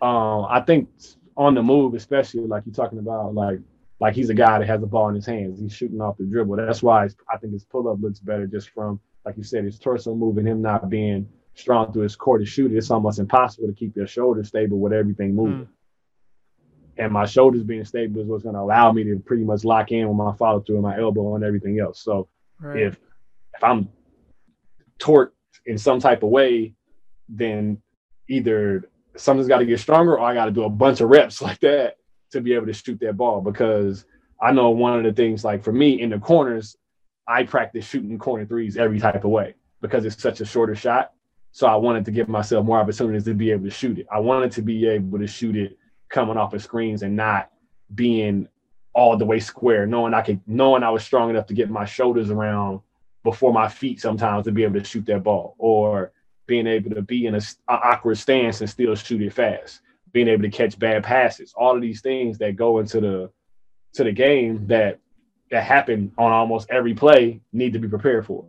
Um, 0.00 0.46
I 0.48 0.60
think 0.60 0.90
on 1.36 1.54
the 1.54 1.62
move, 1.62 1.94
especially 1.94 2.46
like 2.46 2.64
you're 2.66 2.74
talking 2.74 2.98
about, 2.98 3.34
like 3.34 3.58
like 4.00 4.14
he's 4.14 4.30
a 4.30 4.34
guy 4.34 4.58
that 4.58 4.66
has 4.66 4.80
the 4.80 4.86
ball 4.86 5.08
in 5.08 5.14
his 5.14 5.26
hands. 5.26 5.60
He's 5.60 5.72
shooting 5.72 6.00
off 6.00 6.18
the 6.18 6.24
dribble. 6.24 6.56
That's 6.56 6.82
why 6.82 7.08
I 7.32 7.36
think 7.36 7.52
his 7.52 7.64
pull 7.64 7.88
up 7.88 7.98
looks 8.00 8.18
better 8.18 8.46
just 8.46 8.70
from, 8.70 8.98
like 9.24 9.36
you 9.36 9.44
said, 9.44 9.64
his 9.64 9.78
torso 9.78 10.14
moving, 10.14 10.46
him 10.46 10.60
not 10.60 10.90
being 10.90 11.28
strong 11.54 11.92
through 11.92 12.02
his 12.02 12.16
core 12.16 12.38
to 12.38 12.44
shoot 12.44 12.72
it. 12.72 12.76
It's 12.76 12.90
almost 12.90 13.20
impossible 13.20 13.68
to 13.68 13.74
keep 13.74 13.94
your 13.94 14.08
shoulders 14.08 14.48
stable 14.48 14.80
with 14.80 14.92
everything 14.92 15.34
moving. 15.34 15.66
Mm 15.66 15.68
and 16.98 17.12
my 17.12 17.24
shoulders 17.24 17.62
being 17.62 17.84
stable 17.84 18.20
is 18.20 18.26
what's 18.26 18.42
going 18.42 18.54
to 18.54 18.60
allow 18.60 18.92
me 18.92 19.04
to 19.04 19.18
pretty 19.24 19.44
much 19.44 19.64
lock 19.64 19.92
in 19.92 20.06
with 20.08 20.16
my 20.16 20.34
follow 20.36 20.60
through 20.60 20.76
and 20.76 20.82
my 20.82 20.98
elbow 20.98 21.34
and 21.34 21.44
everything 21.44 21.80
else. 21.80 22.02
So 22.02 22.28
right. 22.60 22.82
if 22.82 23.00
if 23.54 23.64
I'm 23.64 23.88
torqued 24.98 25.30
in 25.66 25.78
some 25.78 26.00
type 26.00 26.22
of 26.22 26.30
way, 26.30 26.74
then 27.28 27.80
either 28.28 28.90
something's 29.16 29.48
got 29.48 29.58
to 29.58 29.66
get 29.66 29.80
stronger 29.80 30.18
or 30.18 30.20
I 30.20 30.34
got 30.34 30.46
to 30.46 30.50
do 30.50 30.64
a 30.64 30.70
bunch 30.70 31.00
of 31.00 31.10
reps 31.10 31.42
like 31.42 31.60
that 31.60 31.96
to 32.30 32.40
be 32.40 32.54
able 32.54 32.66
to 32.66 32.72
shoot 32.72 32.98
that 33.00 33.16
ball 33.16 33.40
because 33.40 34.04
I 34.40 34.52
know 34.52 34.70
one 34.70 34.96
of 34.96 35.04
the 35.04 35.12
things 35.12 35.44
like 35.44 35.62
for 35.62 35.72
me 35.72 36.00
in 36.00 36.10
the 36.10 36.18
corners, 36.18 36.76
I 37.28 37.44
practice 37.44 37.86
shooting 37.86 38.18
corner 38.18 38.44
threes 38.44 38.76
every 38.76 38.98
type 38.98 39.24
of 39.24 39.30
way 39.30 39.54
because 39.80 40.04
it's 40.04 40.20
such 40.20 40.40
a 40.40 40.44
shorter 40.44 40.74
shot. 40.74 41.12
So 41.52 41.66
I 41.66 41.76
wanted 41.76 42.04
to 42.06 42.10
give 42.10 42.28
myself 42.28 42.64
more 42.64 42.80
opportunities 42.80 43.24
to 43.24 43.34
be 43.34 43.50
able 43.50 43.64
to 43.64 43.70
shoot 43.70 43.98
it. 43.98 44.06
I 44.10 44.18
wanted 44.18 44.50
to 44.52 44.62
be 44.62 44.86
able 44.86 45.18
to 45.18 45.26
shoot 45.26 45.54
it 45.54 45.76
coming 46.08 46.36
off 46.36 46.54
of 46.54 46.62
screens 46.62 47.02
and 47.02 47.14
not 47.14 47.50
being 47.94 48.48
all 48.94 49.16
the 49.16 49.24
way 49.24 49.38
square, 49.38 49.86
knowing 49.86 50.14
I 50.14 50.22
could, 50.22 50.40
knowing 50.46 50.82
I 50.82 50.90
was 50.90 51.04
strong 51.04 51.30
enough 51.30 51.46
to 51.46 51.54
get 51.54 51.70
my 51.70 51.84
shoulders 51.84 52.30
around 52.30 52.80
before 53.22 53.52
my 53.52 53.68
feet 53.68 54.00
sometimes 54.00 54.44
to 54.44 54.52
be 54.52 54.64
able 54.64 54.80
to 54.80 54.84
shoot 54.84 55.06
that 55.06 55.22
ball, 55.22 55.54
or 55.58 56.12
being 56.46 56.66
able 56.66 56.90
to 56.90 57.02
be 57.02 57.26
in 57.26 57.34
a, 57.34 57.40
a 57.68 57.72
awkward 57.72 58.18
stance 58.18 58.60
and 58.60 58.68
still 58.68 58.94
shoot 58.94 59.22
it 59.22 59.32
fast, 59.32 59.80
being 60.12 60.28
able 60.28 60.42
to 60.42 60.50
catch 60.50 60.78
bad 60.78 61.04
passes, 61.04 61.54
all 61.56 61.74
of 61.74 61.82
these 61.82 62.00
things 62.00 62.38
that 62.38 62.56
go 62.56 62.78
into 62.78 63.00
the 63.00 63.30
to 63.94 64.04
the 64.04 64.12
game 64.12 64.66
that 64.66 64.98
that 65.50 65.64
happen 65.64 66.12
on 66.16 66.32
almost 66.32 66.70
every 66.70 66.94
play 66.94 67.40
need 67.52 67.74
to 67.74 67.78
be 67.78 67.88
prepared 67.88 68.26
for. 68.26 68.44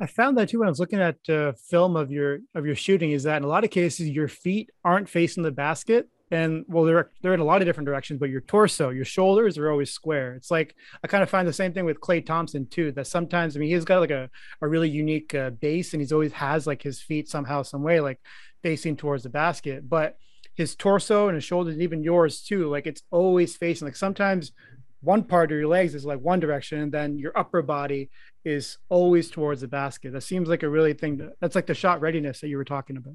I 0.00 0.06
found 0.06 0.38
that 0.38 0.50
too 0.50 0.60
when 0.60 0.68
I 0.68 0.70
was 0.70 0.78
looking 0.78 1.00
at 1.00 1.16
uh, 1.28 1.52
film 1.68 1.96
of 1.96 2.12
your 2.12 2.38
of 2.54 2.66
your 2.66 2.76
shooting. 2.76 3.10
Is 3.10 3.24
that 3.24 3.38
in 3.38 3.44
a 3.44 3.48
lot 3.48 3.64
of 3.64 3.70
cases 3.70 4.08
your 4.08 4.28
feet 4.28 4.70
aren't 4.84 5.08
facing 5.08 5.42
the 5.42 5.50
basket, 5.50 6.08
and 6.30 6.64
well, 6.68 6.84
they're 6.84 7.10
they're 7.22 7.34
in 7.34 7.40
a 7.40 7.44
lot 7.44 7.62
of 7.62 7.66
different 7.66 7.86
directions, 7.86 8.20
but 8.20 8.30
your 8.30 8.42
torso, 8.42 8.90
your 8.90 9.04
shoulders 9.04 9.56
are 9.56 9.70
always 9.70 9.90
square. 9.90 10.34
It's 10.34 10.50
like 10.50 10.74
I 11.02 11.06
kind 11.06 11.22
of 11.22 11.30
find 11.30 11.48
the 11.48 11.52
same 11.52 11.72
thing 11.72 11.84
with 11.84 12.00
Klay 12.00 12.24
Thompson 12.24 12.66
too. 12.66 12.92
That 12.92 13.06
sometimes 13.06 13.56
I 13.56 13.60
mean 13.60 13.70
he's 13.70 13.84
got 13.84 14.00
like 14.00 14.10
a 14.10 14.28
a 14.60 14.68
really 14.68 14.90
unique 14.90 15.34
uh, 15.34 15.50
base, 15.50 15.92
and 15.92 16.02
he's 16.02 16.12
always 16.12 16.32
has 16.32 16.66
like 16.66 16.82
his 16.82 17.00
feet 17.00 17.28
somehow, 17.28 17.62
some 17.62 17.82
way 17.82 18.00
like 18.00 18.20
facing 18.62 18.96
towards 18.96 19.22
the 19.22 19.30
basket, 19.30 19.88
but 19.88 20.18
his 20.54 20.74
torso 20.74 21.28
and 21.28 21.36
his 21.36 21.44
shoulders, 21.44 21.74
and 21.74 21.82
even 21.82 22.02
yours 22.02 22.42
too, 22.42 22.68
like 22.68 22.86
it's 22.86 23.02
always 23.10 23.56
facing. 23.56 23.86
Like 23.86 23.96
sometimes 23.96 24.52
one 25.00 25.22
part 25.22 25.52
of 25.52 25.58
your 25.58 25.68
legs 25.68 25.94
is 25.94 26.04
like 26.04 26.20
one 26.20 26.40
direction 26.40 26.80
and 26.80 26.92
then 26.92 27.16
your 27.18 27.36
upper 27.38 27.62
body 27.62 28.10
is 28.44 28.78
always 28.88 29.30
towards 29.30 29.60
the 29.60 29.68
basket 29.68 30.12
that 30.12 30.22
seems 30.22 30.48
like 30.48 30.62
a 30.62 30.68
really 30.68 30.92
thing 30.92 31.30
that's 31.40 31.54
like 31.54 31.66
the 31.66 31.74
shot 31.74 32.00
readiness 32.00 32.40
that 32.40 32.48
you 32.48 32.56
were 32.56 32.64
talking 32.64 32.96
about 32.96 33.14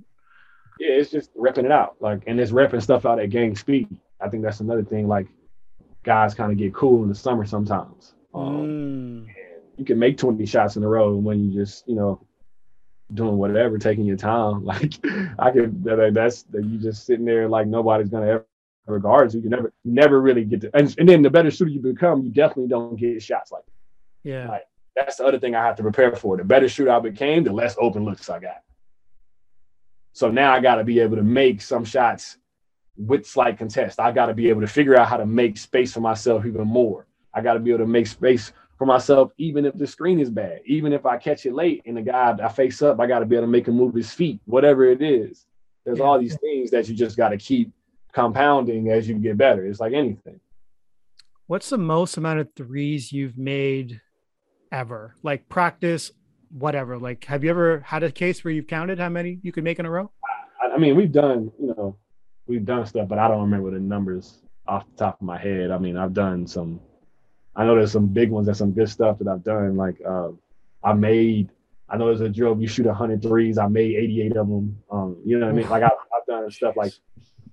yeah 0.80 0.90
it's 0.90 1.12
just 1.12 1.36
repping 1.36 1.66
it 1.66 1.72
out 1.72 1.96
like 2.00 2.24
and 2.28 2.40
it's 2.40 2.52
repping 2.52 2.82
stuff 2.82 3.06
out 3.06 3.20
at 3.20 3.30
game 3.30 3.56
speed 3.56 3.88
i 4.22 4.30
think 4.30 4.44
that's 4.44 4.60
another 4.60 4.84
thing 4.84 5.08
like 5.08 5.28
guys 6.04 6.34
kind 6.34 6.52
of 6.52 6.58
get 6.58 6.74
cool 6.74 7.04
in 7.04 7.10
the 7.10 7.16
summer 7.16 7.46
sometimes 7.46 8.14
um, 8.34 9.26
mm. 9.26 9.28
you 9.78 9.86
can 9.86 10.00
make 10.00 10.18
20 10.18 10.46
shots 10.46 10.76
in 10.76 10.84
a 10.84 10.88
row 10.88 11.16
when 11.16 11.44
you 11.44 11.54
just 11.54 11.88
you 11.88 11.96
know 11.96 12.20
doing 13.14 13.38
whatever 13.38 13.78
taking 13.78 14.06
your 14.06 14.18
time 14.18 14.64
like 14.66 14.94
i 15.40 15.52
could 15.52 15.84
that's 15.84 16.44
that 16.44 16.64
you 16.66 16.78
just 16.78 17.06
sitting 17.06 17.26
there 17.26 17.48
like 17.48 17.68
nobody's 17.68 18.10
gonna 18.10 18.28
ever 18.28 18.46
regards 18.86 19.34
you. 19.34 19.42
You 19.42 19.50
never 19.50 19.74
never 19.84 20.22
really 20.22 20.44
get 20.44 20.62
to 20.62 20.72
and, 20.74 20.94
and 20.98 21.08
then 21.08 21.22
the 21.22 21.30
better 21.30 21.52
shooter 21.52 21.72
you 21.72 21.80
become, 21.80 22.24
you 22.24 22.30
definitely 22.30 22.68
don't 22.68 22.96
get 22.96 23.22
shots 23.22 23.52
like 23.52 23.66
that. 23.66 24.30
Yeah. 24.30 24.48
Like, 24.48 24.64
that's 24.96 25.18
the 25.18 25.26
other 25.26 25.40
thing 25.40 25.56
I 25.56 25.66
have 25.66 25.76
to 25.78 25.84
prepare 25.84 26.16
for. 26.16 26.38
The 26.38 26.44
better 26.44 26.70
shooter 26.70 26.92
I 26.92 27.00
became, 27.00 27.44
the 27.44 27.52
less 27.52 27.76
open 27.80 28.06
looks 28.06 28.30
I 28.30 28.40
got. 28.40 28.62
So 30.14 30.30
now 30.32 30.54
I 30.54 30.60
got 30.60 30.76
to 30.76 30.84
be 30.84 31.00
able 31.00 31.18
to 31.18 31.24
make 31.24 31.62
some 31.62 31.84
shots 31.84 32.38
with 32.96 33.26
slight 33.26 33.58
contest. 33.58 34.00
I 34.00 34.12
got 34.12 34.28
to 34.28 34.34
be 34.34 34.50
able 34.50 34.62
to 34.62 34.68
figure 34.68 34.96
out 34.98 35.08
how 35.08 35.18
to 35.18 35.26
make 35.26 35.58
space 35.58 35.94
for 35.94 36.02
myself 36.02 36.46
even 36.46 36.68
more. 36.68 37.08
I 37.34 37.42
got 37.42 37.54
to 37.54 37.60
be 37.60 37.72
able 37.72 37.86
to 37.86 37.88
make 37.88 38.06
space 38.08 38.54
for 38.78 38.86
myself, 38.86 39.32
even 39.38 39.66
if 39.66 39.76
the 39.76 39.88
screen 39.88 40.20
is 40.20 40.30
bad, 40.30 40.62
even 40.66 40.94
if 40.94 41.06
I 41.06 41.18
catch 41.18 41.46
it 41.46 41.54
late 41.54 41.82
and 41.86 41.98
the 41.98 42.02
guy 42.02 42.36
I 42.42 42.50
face 42.50 42.82
up, 42.82 43.00
I 43.00 43.08
got 43.08 43.20
to 43.20 43.26
be 43.26 43.36
able 43.36 43.48
to 43.48 43.52
make 43.52 43.68
him 43.68 43.76
move 43.76 43.96
his 43.96 44.12
feet, 44.12 44.40
whatever 44.46 44.86
it 44.86 45.02
is. 45.02 45.46
There's 45.86 46.00
all 46.00 46.20
these 46.20 46.38
things 46.38 46.72
that 46.72 46.88
you 46.88 46.96
just 46.96 47.18
got 47.18 47.30
to 47.30 47.38
keep 47.38 47.72
compounding 48.14 48.90
as 48.90 49.08
you 49.08 49.16
get 49.16 49.38
better. 49.38 49.66
It's 49.66 49.80
like 49.80 49.94
anything. 49.94 50.40
What's 51.48 51.70
the 51.70 51.78
most 51.78 52.18
amount 52.18 52.40
of 52.40 52.50
threes 52.56 53.12
you've 53.12 53.38
made 53.38 54.00
ever? 54.72 55.16
Like 55.24 55.50
practice, 55.50 56.12
whatever. 56.54 56.98
Like, 56.98 57.26
have 57.26 57.44
you 57.44 57.50
ever 57.50 57.80
had 57.80 58.04
a 58.04 58.12
case 58.12 58.44
where 58.44 58.54
you've 58.54 58.68
counted 58.68 59.00
how 59.00 59.10
many 59.10 59.40
you 59.42 59.52
could 59.52 59.64
make 59.64 59.80
in 59.80 59.86
a 59.86 59.90
row? 59.90 60.12
I, 60.62 60.76
I 60.76 60.78
mean, 60.78 60.96
we've 60.96 61.12
done, 61.12 61.52
you 61.60 61.68
know, 61.68 61.98
we've 62.48 62.66
done 62.66 62.86
stuff, 62.86 63.08
but 63.08 63.20
I 63.20 63.28
don't 63.28 63.42
remember 63.42 63.72
the 63.72 63.80
numbers 63.80 64.40
off 64.68 64.86
the 64.92 64.98
top 64.98 65.20
of 65.20 65.26
my 65.26 65.38
head. 65.38 65.72
I 65.72 65.78
mean, 65.78 65.98
I've 65.98 66.14
done 66.14 66.48
some. 66.48 66.80
I 67.56 67.66
know 67.66 67.76
there's 67.76 67.92
some 67.92 68.08
big 68.08 68.32
ones 68.32 68.48
and 68.48 68.58
some 68.58 68.72
good 68.72 68.90
stuff 68.90 69.20
that 69.20 69.28
I've 69.28 69.44
done. 69.44 69.76
Like 69.76 70.02
uh, 70.08 70.30
I 70.84 70.94
made, 70.94 71.52
I 71.90 71.98
know 71.98 72.08
there's 72.08 72.22
a 72.22 72.30
drill. 72.30 72.60
You 72.60 72.68
shoot 72.68 72.86
100 72.86 73.22
threes. 73.22 73.58
I 73.58 73.68
made 73.68 73.96
88 73.96 74.38
of 74.38 74.48
them. 74.48 74.78
Um, 74.90 75.18
you 75.24 75.38
know 75.38 75.46
what 75.46 75.54
I 75.54 75.56
mean? 75.56 75.70
Like 75.70 75.84
I, 75.84 75.88
have 75.88 76.26
done 76.28 76.50
stuff 76.52 76.76
like 76.76 76.94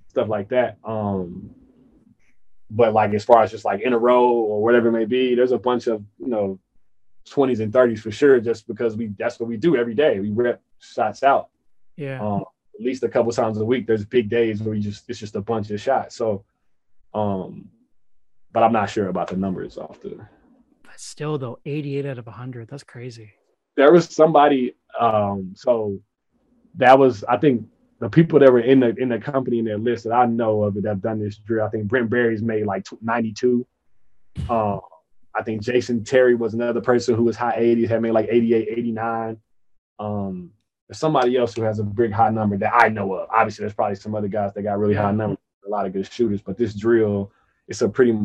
stuff 0.08 0.28
like 0.28 0.48
that. 0.50 0.78
Um, 0.84 1.50
but 2.70 2.94
like 2.94 3.12
as 3.12 3.24
far 3.24 3.42
as 3.42 3.50
just 3.50 3.64
like 3.64 3.80
in 3.82 3.92
a 3.92 3.98
row 3.98 4.28
or 4.30 4.62
whatever 4.62 4.88
it 4.88 4.92
may 4.92 5.04
be, 5.04 5.34
there's 5.34 5.52
a 5.52 5.58
bunch 5.58 5.86
of 5.86 6.02
you 6.18 6.28
know 6.28 6.58
20s 7.30 7.60
and 7.60 7.72
30s 7.72 8.00
for 8.00 8.10
sure, 8.10 8.40
just 8.40 8.66
because 8.66 8.96
we 8.96 9.12
that's 9.18 9.38
what 9.38 9.48
we 9.48 9.56
do 9.56 9.76
every 9.76 9.94
day. 9.94 10.20
We 10.20 10.30
rip 10.30 10.60
shots 10.78 11.22
out. 11.22 11.48
Yeah. 11.96 12.20
Um, 12.20 12.44
at 12.74 12.84
least 12.84 13.02
a 13.02 13.08
couple 13.08 13.30
times 13.32 13.58
a 13.58 13.64
week. 13.64 13.86
There's 13.86 14.04
big 14.04 14.28
days 14.28 14.62
where 14.62 14.72
we 14.72 14.80
just 14.80 15.08
it's 15.08 15.18
just 15.18 15.36
a 15.36 15.40
bunch 15.40 15.70
of 15.70 15.80
shots. 15.80 16.16
So, 16.16 16.44
um, 17.14 17.68
but 18.52 18.62
I'm 18.62 18.72
not 18.72 18.90
sure 18.90 19.08
about 19.08 19.28
the 19.28 19.36
numbers 19.36 19.78
off 19.78 20.00
the. 20.00 20.16
But 20.82 20.98
still, 20.98 21.38
though, 21.38 21.58
88 21.64 22.06
out 22.06 22.18
of 22.18 22.26
100. 22.26 22.68
That's 22.68 22.82
crazy. 22.82 23.32
There 23.76 23.92
was 23.92 24.06
somebody. 24.06 24.74
Um, 24.98 25.52
so 25.54 26.00
that 26.76 26.98
was 26.98 27.22
I 27.24 27.36
think 27.36 27.66
the 28.00 28.08
people 28.08 28.38
that 28.40 28.52
were 28.52 28.60
in 28.60 28.80
the 28.80 28.94
in 28.96 29.08
the 29.08 29.18
company 29.18 29.58
in 29.58 29.64
their 29.64 29.78
list 29.78 30.04
that 30.04 30.12
I 30.12 30.26
know 30.26 30.64
of 30.64 30.74
that 30.74 30.84
have 30.86 31.02
done 31.02 31.20
this 31.20 31.36
drill. 31.36 31.66
I 31.66 31.68
think 31.68 31.86
Brent 31.86 32.10
Barry's 32.10 32.42
made 32.42 32.66
like 32.66 32.86
92. 33.02 33.66
Um, 34.48 34.80
I 35.40 35.42
think 35.42 35.62
Jason 35.62 36.05
Terry 36.05 36.35
was 36.35 36.53
another 36.53 36.83
person 36.83 37.14
who 37.14 37.22
was 37.24 37.35
high 37.35 37.59
80s, 37.59 37.88
had 37.88 38.03
made 38.03 38.12
like 38.12 38.29
88, 38.31 38.68
89. 38.70 39.38
Um, 39.98 40.50
there's 40.87 40.98
somebody 40.98 41.37
else 41.37 41.55
who 41.55 41.62
has 41.62 41.79
a 41.79 41.83
big 41.83 42.12
high 42.12 42.29
number 42.29 42.59
that 42.59 42.74
I 42.74 42.88
know 42.90 43.14
of. 43.14 43.31
Obviously, 43.31 43.62
there's 43.62 43.72
probably 43.72 43.96
some 43.96 44.14
other 44.14 44.29
guys 44.29 44.53
that 44.53 44.62
got 44.62 44.79
really 44.79 44.94
high 44.94 45.12
numbers, 45.12 45.38
a 45.66 45.70
lot 45.70 45.87
of 45.87 45.94
good 45.94 46.12
shooters, 46.12 46.42
but 46.42 46.59
this 46.59 46.74
drill, 46.74 47.33
it's 47.68 47.81
a 47.81 47.88
pretty 47.88 48.18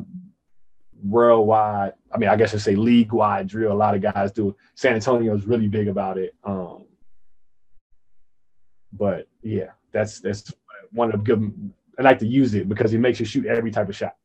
worldwide, 1.01 1.93
I 2.13 2.17
mean, 2.17 2.30
I 2.30 2.36
guess 2.36 2.54
I 2.54 2.58
say 2.58 2.75
league 2.75 3.13
wide 3.13 3.47
drill. 3.47 3.71
A 3.71 3.73
lot 3.73 3.95
of 3.95 4.01
guys 4.01 4.32
do. 4.34 4.56
San 4.73 4.93
Antonio 4.93 5.36
is 5.36 5.45
really 5.45 5.67
big 5.67 5.88
about 5.88 6.17
it. 6.17 6.36
Um, 6.43 6.86
but 8.91 9.28
yeah, 9.41 9.71
that's 9.93 10.19
that's 10.19 10.51
one 10.91 11.13
of 11.13 11.23
good. 11.23 11.71
I 11.97 12.01
like 12.01 12.19
to 12.19 12.28
use 12.28 12.54
it 12.56 12.67
because 12.67 12.93
it 12.93 12.99
makes 12.99 13.19
you 13.19 13.25
shoot 13.25 13.45
every 13.45 13.71
type 13.71 13.88
of 13.88 13.95
shot. 13.95 14.15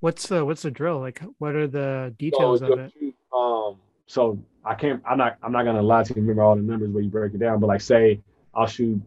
What's 0.00 0.28
the 0.28 0.44
what's 0.44 0.62
the 0.62 0.70
drill? 0.70 1.00
Like, 1.00 1.22
what 1.38 1.56
are 1.56 1.66
the 1.66 2.14
details 2.18 2.60
so, 2.60 2.72
of 2.72 2.78
it? 2.78 2.92
Um, 3.36 3.76
so 4.06 4.38
I 4.64 4.74
can't. 4.74 5.02
I'm 5.04 5.18
not. 5.18 5.38
I'm 5.42 5.52
not 5.52 5.64
gonna 5.64 5.82
lie 5.82 6.04
to 6.04 6.14
you. 6.14 6.20
Remember 6.20 6.42
all 6.42 6.56
the 6.56 6.62
numbers 6.62 6.90
where 6.90 7.02
you 7.02 7.10
break 7.10 7.34
it 7.34 7.38
down. 7.38 7.58
But 7.58 7.66
like, 7.66 7.80
say 7.80 8.20
I'll 8.54 8.66
shoot 8.66 9.00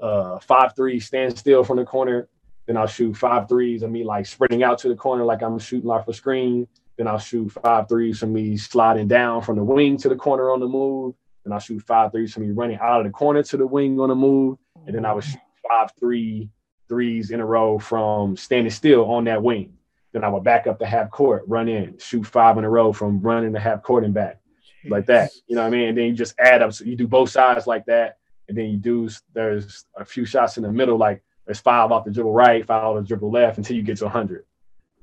uh, 0.00 0.38
five 0.40 0.74
threes, 0.74 1.06
stand 1.06 1.38
still 1.38 1.62
from 1.62 1.76
the 1.76 1.84
corner. 1.84 2.28
Then 2.66 2.76
I'll 2.76 2.86
shoot 2.86 3.14
five 3.16 3.48
threes 3.48 3.82
of 3.82 3.90
me 3.90 4.04
like 4.04 4.26
spreading 4.26 4.62
out 4.62 4.78
to 4.78 4.88
the 4.88 4.96
corner 4.96 5.24
like 5.24 5.42
I'm 5.42 5.58
shooting 5.58 5.90
off 5.90 6.08
a 6.08 6.14
screen. 6.14 6.66
Then 6.96 7.06
I'll 7.06 7.18
shoot 7.18 7.50
five 7.50 7.88
threes 7.88 8.18
from 8.18 8.32
me 8.32 8.56
sliding 8.56 9.08
down 9.08 9.42
from 9.42 9.56
the 9.56 9.64
wing 9.64 9.96
to 9.98 10.08
the 10.08 10.16
corner 10.16 10.50
on 10.50 10.60
the 10.60 10.68
move. 10.68 11.14
Then 11.44 11.52
I'll 11.52 11.60
shoot 11.60 11.82
five 11.82 12.12
threes 12.12 12.32
from 12.32 12.44
me 12.44 12.50
running 12.50 12.78
out 12.80 13.00
of 13.00 13.06
the 13.06 13.12
corner 13.12 13.42
to 13.42 13.56
the 13.56 13.66
wing 13.66 14.00
on 14.00 14.08
the 14.08 14.14
move. 14.14 14.58
And 14.86 14.94
then 14.94 15.04
I 15.04 15.12
would 15.12 15.24
shoot 15.24 15.40
five 15.68 15.90
three 15.98 16.48
threes 16.88 17.30
in 17.30 17.40
a 17.40 17.46
row 17.46 17.78
from 17.78 18.36
standing 18.36 18.70
still 18.70 19.10
on 19.10 19.24
that 19.24 19.42
wing. 19.42 19.72
Then 20.14 20.24
I 20.24 20.28
would 20.28 20.44
back 20.44 20.66
up 20.66 20.78
the 20.78 20.86
half 20.86 21.10
court, 21.10 21.44
run 21.46 21.68
in, 21.68 21.98
shoot 21.98 22.24
five 22.24 22.56
in 22.56 22.64
a 22.64 22.70
row 22.70 22.92
from 22.94 23.20
running 23.20 23.52
the 23.52 23.60
half 23.60 23.82
court 23.82 24.04
and 24.04 24.14
back, 24.14 24.40
Jeez. 24.84 24.90
like 24.90 25.06
that. 25.06 25.30
You 25.46 25.56
know 25.56 25.62
what 25.62 25.68
I 25.68 25.70
mean? 25.70 25.88
And 25.88 25.98
then 25.98 26.04
you 26.06 26.12
just 26.14 26.34
add 26.38 26.62
up. 26.62 26.72
So 26.72 26.84
you 26.84 26.96
do 26.96 27.06
both 27.06 27.28
sides 27.28 27.66
like 27.66 27.84
that, 27.86 28.18
and 28.48 28.56
then 28.56 28.66
you 28.66 28.78
do. 28.78 29.10
There's 29.34 29.84
a 29.96 30.04
few 30.06 30.24
shots 30.24 30.56
in 30.56 30.62
the 30.62 30.72
middle, 30.72 30.96
like 30.96 31.22
there's 31.46 31.60
five 31.60 31.92
off 31.92 32.04
the 32.04 32.10
dribble 32.10 32.32
right, 32.32 32.64
five 32.66 32.84
off 32.84 32.96
the 32.96 33.06
dribble 33.06 33.30
left, 33.30 33.58
until 33.58 33.76
you 33.76 33.82
get 33.82 33.98
to 33.98 34.04
100. 34.04 34.44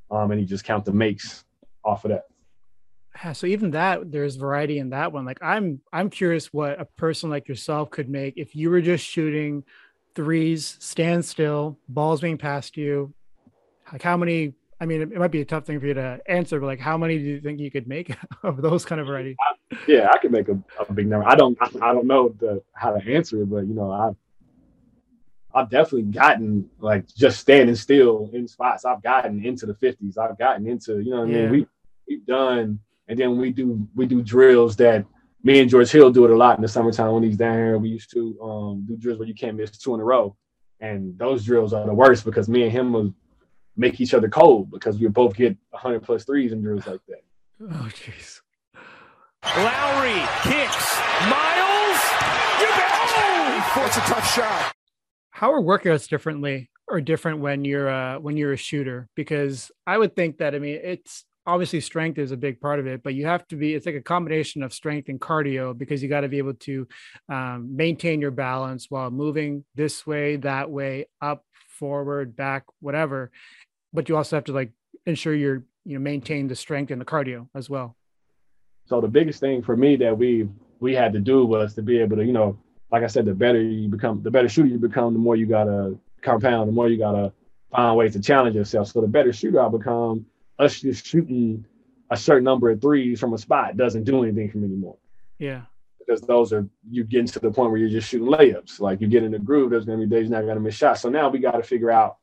Um, 0.09 0.31
and 0.31 0.41
you 0.41 0.47
just 0.47 0.63
count 0.63 0.85
the 0.85 0.91
makes 0.91 1.45
off 1.83 2.05
of 2.05 2.11
that. 2.11 2.25
Yeah, 3.23 3.33
so 3.33 3.47
even 3.47 3.71
that, 3.71 4.11
there's 4.11 4.35
variety 4.37 4.79
in 4.79 4.89
that 4.91 5.11
one. 5.11 5.25
Like 5.25 5.39
I'm, 5.41 5.81
I'm 5.91 6.09
curious 6.09 6.53
what 6.53 6.79
a 6.79 6.85
person 6.85 7.29
like 7.29 7.47
yourself 7.47 7.91
could 7.91 8.09
make 8.09 8.35
if 8.37 8.55
you 8.55 8.69
were 8.69 8.81
just 8.81 9.05
shooting 9.05 9.63
threes, 10.15 10.77
stand 10.79 11.25
still, 11.25 11.77
balls 11.87 12.21
being 12.21 12.37
passed 12.37 12.77
you. 12.77 13.13
Like 13.91 14.01
how 14.01 14.15
many 14.15 14.53
I 14.81 14.85
mean, 14.87 15.03
it, 15.03 15.11
it, 15.11 15.19
might 15.19 15.29
be 15.29 15.41
a 15.41 15.45
tough 15.45 15.65
thing 15.65 15.79
for 15.79 15.85
you 15.85 15.93
to 15.93 16.19
answer, 16.25 16.59
but 16.59 16.65
like, 16.65 16.79
how 16.79 16.97
many 16.97 17.19
do 17.19 17.23
you 17.23 17.39
think 17.39 17.59
you 17.59 17.69
could 17.69 17.87
make 17.87 18.15
of 18.43 18.61
those 18.61 18.83
kind 18.83 18.99
of 18.99 19.05
variety? 19.05 19.37
yeah, 19.87 20.09
I 20.11 20.17
can 20.17 20.31
make 20.31 20.49
a, 20.49 20.59
a, 20.79 20.91
big 20.91 21.07
number. 21.07 21.27
I 21.27 21.35
don't, 21.35 21.55
I, 21.61 21.67
I 21.89 21.93
don't 21.93 22.07
know 22.07 22.35
the, 22.39 22.63
how 22.73 22.97
to 22.97 23.13
answer 23.13 23.43
it, 23.43 23.45
but 23.45 23.67
you 23.67 23.75
know, 23.75 23.91
I've, 23.91 24.15
I've 25.53 25.69
definitely 25.69 26.11
gotten 26.11 26.67
like 26.79 27.05
just 27.15 27.39
standing 27.39 27.75
still 27.75 28.31
in 28.33 28.47
spots. 28.47 28.83
I've 28.83 29.03
gotten 29.03 29.45
into 29.45 29.67
the 29.67 29.75
fifties. 29.75 30.17
I've 30.17 30.37
gotten 30.37 30.65
into, 30.65 30.99
you 30.99 31.11
know. 31.11 31.23
I 31.23 31.25
mean, 31.25 31.51
we 31.51 31.67
we've 32.07 32.25
done, 32.25 32.79
and 33.07 33.19
then 33.19 33.37
we 33.37 33.51
do 33.51 33.87
we 33.93 34.07
do 34.07 34.23
drills 34.23 34.77
that 34.77 35.05
me 35.43 35.59
and 35.59 35.69
George 35.69 35.91
Hill 35.91 36.09
do 36.09 36.23
it 36.23 36.31
a 36.31 36.35
lot 36.35 36.57
in 36.57 36.61
the 36.61 36.69
summertime 36.69 37.11
when 37.11 37.23
he's 37.23 37.37
down 37.37 37.55
here. 37.55 37.77
We 37.77 37.89
used 37.89 38.11
to 38.13 38.41
um, 38.41 38.85
do 38.87 38.95
drills 38.95 39.19
where 39.19 39.27
you 39.27 39.35
can't 39.35 39.57
miss 39.57 39.77
two 39.77 39.93
in 39.93 39.99
a 39.99 40.05
row, 40.05 40.35
and 40.79 41.17
those 41.19 41.43
drills 41.43 41.73
are 41.73 41.85
the 41.85 41.93
worst 41.93 42.23
because 42.23 42.47
me 42.47 42.63
and 42.63 42.71
him 42.71 42.93
was 42.93 43.11
make 43.75 43.99
each 44.01 44.13
other 44.13 44.29
cold 44.29 44.71
because 44.71 44.99
we 44.99 45.07
both 45.07 45.35
get 45.35 45.57
100 45.69 46.01
plus 46.01 46.23
threes 46.23 46.51
and 46.51 46.63
drills 46.63 46.87
like 46.87 47.01
that. 47.07 47.23
Oh, 47.61 47.89
jeez. 47.89 48.41
Lowry 49.43 50.21
kicks. 50.43 50.99
Miles. 51.29 52.01
you 52.59 52.67
Oh, 53.13 53.51
he 53.53 53.79
forced 53.79 53.97
a 53.97 54.01
tough 54.01 54.33
shot. 54.33 54.73
How 55.31 55.53
are 55.53 55.61
workouts 55.61 56.07
differently 56.07 56.69
or 56.87 57.01
different 57.01 57.39
when 57.39 57.65
you're 57.65 57.89
uh, 57.89 58.19
when 58.19 58.37
you're 58.37 58.53
a 58.53 58.57
shooter? 58.57 59.07
Because 59.15 59.71
I 59.87 59.97
would 59.97 60.15
think 60.15 60.37
that 60.37 60.53
I 60.53 60.59
mean 60.59 60.79
it's 60.83 61.25
obviously 61.45 61.81
strength 61.81 62.19
is 62.19 62.31
a 62.31 62.37
big 62.37 62.61
part 62.61 62.79
of 62.79 62.87
it, 62.87 63.01
but 63.03 63.15
you 63.15 63.25
have 63.25 63.47
to 63.47 63.55
be, 63.55 63.73
it's 63.73 63.85
like 63.85 63.95
a 63.95 64.01
combination 64.01 64.61
of 64.61 64.73
strength 64.73 65.09
and 65.09 65.19
cardio 65.19 65.75
because 65.75 66.03
you 66.03 66.09
got 66.09 66.21
to 66.21 66.29
be 66.29 66.37
able 66.37 66.53
to 66.53 66.87
um, 67.29 67.75
maintain 67.75 68.21
your 68.21 68.31
balance 68.31 68.87
while 68.89 69.09
moving 69.09 69.65
this 69.75 70.05
way, 70.05 70.35
that 70.35 70.69
way, 70.69 71.07
up, 71.19 71.43
forward, 71.67 72.35
back, 72.35 72.63
whatever 72.79 73.31
but 73.93 74.09
you 74.09 74.17
also 74.17 74.35
have 74.35 74.45
to 74.45 74.53
like 74.53 74.71
ensure 75.05 75.33
you're 75.33 75.63
you 75.85 75.97
know 75.97 75.99
maintain 75.99 76.47
the 76.47 76.55
strength 76.55 76.91
and 76.91 77.01
the 77.01 77.05
cardio 77.05 77.47
as 77.55 77.69
well. 77.69 77.95
So 78.85 79.01
the 79.01 79.07
biggest 79.07 79.39
thing 79.39 79.61
for 79.61 79.75
me 79.75 79.95
that 79.97 80.17
we 80.17 80.49
we 80.79 80.93
had 80.93 81.13
to 81.13 81.19
do 81.19 81.45
was 81.45 81.75
to 81.75 81.81
be 81.81 81.99
able 81.99 82.17
to 82.17 82.25
you 82.25 82.33
know 82.33 82.57
like 82.91 83.03
I 83.03 83.07
said 83.07 83.25
the 83.25 83.33
better 83.33 83.61
you 83.61 83.87
become 83.89 84.21
the 84.21 84.31
better 84.31 84.49
shooter 84.49 84.67
you 84.67 84.77
become 84.77 85.13
the 85.13 85.19
more 85.19 85.35
you 85.35 85.45
gotta 85.45 85.97
compound 86.21 86.69
the 86.69 86.73
more 86.73 86.89
you 86.89 86.97
gotta 86.97 87.33
find 87.71 87.97
ways 87.97 88.13
to 88.13 88.19
challenge 88.19 88.55
yourself. 88.55 88.89
So 88.89 89.01
the 89.01 89.07
better 89.07 89.33
shooter 89.33 89.61
I 89.61 89.69
become, 89.69 90.25
us 90.59 90.81
just 90.81 91.05
shooting 91.05 91.65
a 92.09 92.17
certain 92.17 92.43
number 92.43 92.69
of 92.69 92.81
threes 92.81 93.19
from 93.19 93.33
a 93.33 93.37
spot 93.37 93.77
doesn't 93.77 94.03
do 94.03 94.23
anything 94.23 94.49
for 94.49 94.57
me 94.57 94.65
anymore. 94.65 94.97
Yeah. 95.39 95.61
Because 95.97 96.21
those 96.21 96.51
are 96.51 96.67
you 96.89 97.05
getting 97.05 97.27
to 97.27 97.39
the 97.39 97.51
point 97.51 97.71
where 97.71 97.79
you're 97.79 97.89
just 97.89 98.09
shooting 98.09 98.27
layups. 98.27 98.79
Like 98.79 98.99
you 98.99 99.07
get 99.07 99.23
in 99.23 99.31
the 99.31 99.39
groove, 99.39 99.71
there's 99.71 99.85
gonna 99.85 99.99
be 99.99 100.05
days 100.05 100.29
you're 100.29 100.37
not 100.37 100.45
gonna 100.45 100.59
miss 100.59 100.75
shots. 100.75 101.01
So 101.01 101.09
now 101.09 101.29
we 101.29 101.39
got 101.39 101.51
to 101.51 101.63
figure 101.63 101.91
out 101.91 102.17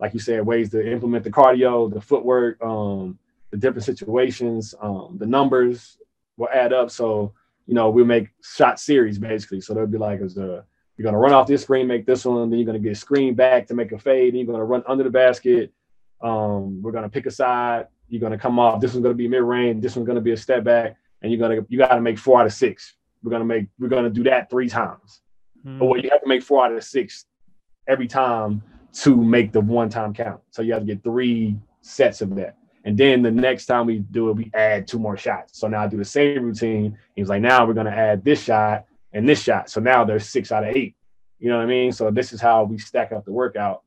like 0.00 0.14
you 0.14 0.20
said, 0.20 0.44
ways 0.44 0.70
to 0.70 0.90
implement 0.90 1.24
the 1.24 1.30
cardio, 1.30 1.92
the 1.92 2.00
footwork, 2.00 2.60
um, 2.62 3.18
the 3.50 3.56
different 3.56 3.84
situations, 3.84 4.74
um, 4.80 5.16
the 5.18 5.26
numbers 5.26 5.98
will 6.36 6.48
add 6.52 6.72
up. 6.72 6.90
So, 6.90 7.34
you 7.66 7.74
know, 7.74 7.90
we'll 7.90 8.06
make 8.06 8.28
shot 8.42 8.80
series 8.80 9.18
basically. 9.18 9.60
So 9.60 9.74
they'll 9.74 9.86
be 9.86 9.98
like, 9.98 10.20
as 10.20 10.38
a, 10.38 10.64
you're 10.96 11.04
gonna 11.04 11.18
run 11.18 11.32
off 11.32 11.46
this 11.46 11.62
screen, 11.62 11.86
make 11.86 12.06
this 12.06 12.24
one, 12.24 12.50
then 12.50 12.58
you're 12.58 12.66
gonna 12.66 12.78
get 12.78 12.96
screen 12.96 13.34
back 13.34 13.66
to 13.66 13.74
make 13.74 13.92
a 13.92 13.98
fade, 13.98 14.32
then 14.32 14.40
you're 14.40 14.52
gonna 14.52 14.64
run 14.64 14.82
under 14.86 15.04
the 15.04 15.10
basket. 15.10 15.72
Um, 16.22 16.82
we're 16.82 16.92
gonna 16.92 17.08
pick 17.08 17.26
a 17.26 17.30
side, 17.30 17.86
you're 18.08 18.20
gonna 18.20 18.38
come 18.38 18.58
off, 18.58 18.80
this 18.80 18.94
one's 18.94 19.02
gonna 19.02 19.14
be 19.14 19.28
mid-range, 19.28 19.82
this 19.82 19.96
one's 19.96 20.06
gonna 20.06 20.20
be 20.20 20.32
a 20.32 20.36
step 20.36 20.64
back, 20.64 20.96
and 21.22 21.30
you're 21.30 21.40
gonna 21.40 21.64
you 21.68 21.78
gotta 21.78 22.00
make 22.00 22.18
four 22.18 22.40
out 22.40 22.46
of 22.46 22.52
six. 22.52 22.96
We're 23.22 23.30
gonna 23.30 23.44
make 23.44 23.66
we're 23.78 23.88
gonna 23.88 24.10
do 24.10 24.24
that 24.24 24.50
three 24.50 24.68
times. 24.68 25.20
Mm. 25.64 25.78
But 25.78 25.86
what 25.86 26.02
you 26.02 26.10
have 26.10 26.22
to 26.22 26.28
make 26.28 26.42
four 26.42 26.64
out 26.64 26.72
of 26.72 26.84
six 26.84 27.26
every 27.86 28.08
time 28.08 28.62
to 28.92 29.16
make 29.16 29.52
the 29.52 29.60
one 29.60 29.88
time 29.88 30.12
count. 30.12 30.40
So 30.50 30.62
you 30.62 30.72
have 30.72 30.82
to 30.82 30.86
get 30.86 31.02
three 31.02 31.56
sets 31.80 32.20
of 32.20 32.34
that. 32.36 32.56
And 32.84 32.96
then 32.96 33.22
the 33.22 33.30
next 33.30 33.66
time 33.66 33.86
we 33.86 33.98
do 33.98 34.30
it, 34.30 34.36
we 34.36 34.50
add 34.54 34.86
two 34.86 34.98
more 34.98 35.16
shots. 35.16 35.58
So 35.58 35.68
now 35.68 35.82
I 35.82 35.86
do 35.86 35.98
the 35.98 36.04
same 36.04 36.42
routine. 36.42 36.96
He 37.14 37.22
was 37.22 37.28
like, 37.28 37.42
now 37.42 37.66
we're 37.66 37.74
gonna 37.74 37.90
add 37.90 38.24
this 38.24 38.42
shot 38.42 38.86
and 39.12 39.28
this 39.28 39.42
shot. 39.42 39.70
So 39.70 39.80
now 39.80 40.04
there's 40.04 40.28
six 40.28 40.50
out 40.50 40.64
of 40.64 40.74
eight. 40.74 40.96
You 41.38 41.50
know 41.50 41.56
what 41.56 41.64
I 41.64 41.66
mean? 41.66 41.92
So 41.92 42.10
this 42.10 42.32
is 42.32 42.40
how 42.40 42.64
we 42.64 42.78
stack 42.78 43.12
up 43.12 43.24
the 43.24 43.32
workout 43.32 43.82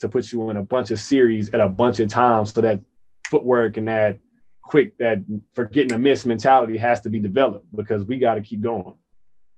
to 0.00 0.08
put 0.08 0.32
you 0.32 0.48
in 0.50 0.56
a 0.56 0.62
bunch 0.62 0.90
of 0.90 0.98
series 0.98 1.50
at 1.50 1.60
a 1.60 1.68
bunch 1.68 2.00
of 2.00 2.08
times 2.08 2.52
so 2.52 2.60
that 2.60 2.80
footwork 3.26 3.76
and 3.76 3.88
that 3.88 4.18
quick 4.62 4.96
that 4.98 5.18
forgetting 5.54 5.92
a 5.92 5.98
miss 5.98 6.24
mentality 6.24 6.76
has 6.76 7.00
to 7.00 7.10
be 7.10 7.18
developed 7.18 7.66
because 7.74 8.04
we 8.04 8.18
got 8.18 8.34
to 8.34 8.40
keep 8.40 8.60
going. 8.60 8.94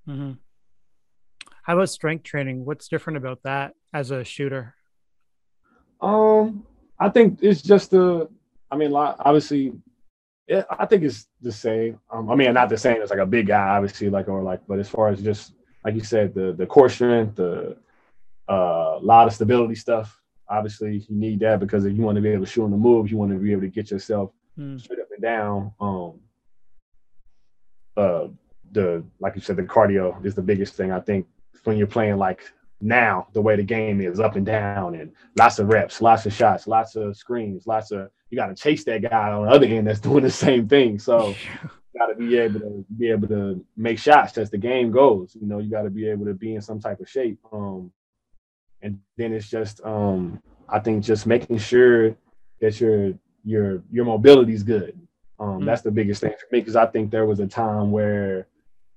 Mm-hmm. 0.09 0.33
How 1.63 1.75
about 1.75 1.91
strength 1.91 2.25
training? 2.25 2.65
What's 2.65 2.89
different 2.89 3.19
about 3.19 3.43
that 3.45 3.75
as 3.93 4.11
a 4.11 4.25
shooter? 4.25 4.75
Um, 6.01 6.67
I 6.99 7.09
think 7.09 7.39
it's 7.43 7.63
just 7.63 7.91
the. 7.91 8.29
I 8.71 8.77
mean, 8.77 8.93
obviously, 8.95 9.73
it, 10.49 10.67
I 10.71 10.87
think 10.87 11.03
it's 11.05 11.27
the 11.41 11.53
same. 11.53 12.01
Um, 12.11 12.31
I 12.31 12.35
mean, 12.35 12.53
not 12.55 12.69
the 12.69 12.79
same 12.79 13.03
as 13.03 13.11
like 13.11 13.19
a 13.19 13.27
big 13.27 13.47
guy, 13.47 13.77
obviously, 13.77 14.11
like 14.11 14.29
or 14.29 14.43
like, 14.43 14.61
but 14.67 14.79
as 14.79 14.89
far 14.89 15.09
as 15.09 15.23
just 15.23 15.53
like 15.85 15.95
you 15.95 16.03
said, 16.03 16.35
the 16.35 16.53
the 16.53 16.67
core 16.67 16.89
strength, 16.89 17.37
the 17.37 17.77
a 18.49 18.53
uh, 18.53 18.99
lot 19.01 19.29
of 19.29 19.35
stability 19.35 19.75
stuff. 19.75 20.19
Obviously, 20.49 21.05
you 21.09 21.17
need 21.17 21.41
that 21.41 21.61
because 21.61 21.85
if 21.85 21.97
you 21.97 22.03
want 22.03 22.17
to 22.17 22.23
be 22.23 22.31
able 22.31 22.45
to 22.45 22.51
shoot 22.51 22.65
on 22.65 22.71
the 22.71 22.77
move, 22.77 23.11
you 23.11 23.17
want 23.17 23.31
to 23.31 23.39
be 23.39 23.53
able 23.53 23.63
to 23.63 23.69
get 23.69 23.91
yourself 23.91 24.33
mm. 24.59 24.81
straight 24.81 24.99
up 24.99 25.09
and 25.13 25.23
down. 25.23 25.73
Um, 25.81 26.21
uh, 27.97 28.27
the 28.73 29.05
like 29.21 29.37
you 29.37 29.41
said, 29.41 29.57
the 29.57 29.63
cardio 29.63 30.25
is 30.25 30.35
the 30.35 30.43
biggest 30.43 30.75
thing 30.75 30.91
I 30.91 31.01
think 31.01 31.27
when 31.65 31.77
you're 31.77 31.87
playing 31.87 32.17
like 32.17 32.43
now 32.83 33.29
the 33.33 33.41
way 33.41 33.57
the 33.57 33.63
game 33.63 34.01
is 34.01 34.21
up 34.21 34.37
and 34.37 34.45
down 34.45 34.97
and 34.97 35.13
lots 35.39 35.59
of 35.59 35.69
reps, 35.69 36.03
lots 36.03 36.27
of 36.27 36.33
shots, 36.33 36.67
lots 36.67 36.97
of 36.97 37.17
screens, 37.17 37.67
lots 37.67 37.93
of 37.93 38.11
you 38.29 38.37
got 38.37 38.49
to 38.49 38.55
chase 38.55 38.85
that 38.85 39.03
guy 39.03 39.31
on 39.31 39.47
the 39.47 39.53
other 39.53 39.67
end 39.67 39.87
that's 39.87 40.01
doing 40.09 40.25
the 40.25 40.31
same 40.31 40.69
thing. 40.69 40.99
So 40.99 41.29
you 41.63 41.99
got 41.99 42.07
to 42.07 42.15
be 42.15 42.37
able 42.37 42.61
to 42.61 42.85
be 42.99 43.11
able 43.11 43.29
to 43.29 43.65
make 43.77 43.99
shots 43.99 44.37
as 44.37 44.51
the 44.51 44.59
game 44.59 44.91
goes. 44.91 45.37
You 45.41 45.47
know, 45.47 45.59
you 45.59 45.71
got 45.71 45.83
to 45.83 45.91
be 45.91 46.09
able 46.09 46.27
to 46.27 46.35
be 46.35 46.55
in 46.55 46.61
some 46.61 46.81
type 46.81 47.01
of 47.01 47.09
shape. 47.09 47.39
Um, 47.53 47.93
and 48.83 48.99
then 49.17 49.33
it's 49.33 49.49
just 49.49 49.81
um, 49.85 50.43
I 50.69 50.81
think 50.81 51.05
just 51.05 51.27
making 51.27 51.59
sure 51.59 52.17
that 52.61 52.81
your 52.81 53.15
your 53.45 53.83
your 53.91 54.05
mobility 54.05 54.55
is 54.55 54.65
good. 54.65 54.99
Um, 55.39 55.49
mm-hmm. 55.49 55.67
That's 55.67 55.83
the 55.83 55.91
biggest 55.91 56.21
thing 56.21 56.33
for 56.33 56.47
me 56.51 56.61
because 56.61 56.77
I 56.77 56.87
think 56.87 57.11
there 57.11 57.27
was 57.27 57.41
a 57.41 57.47
time 57.47 57.93
where 57.93 58.49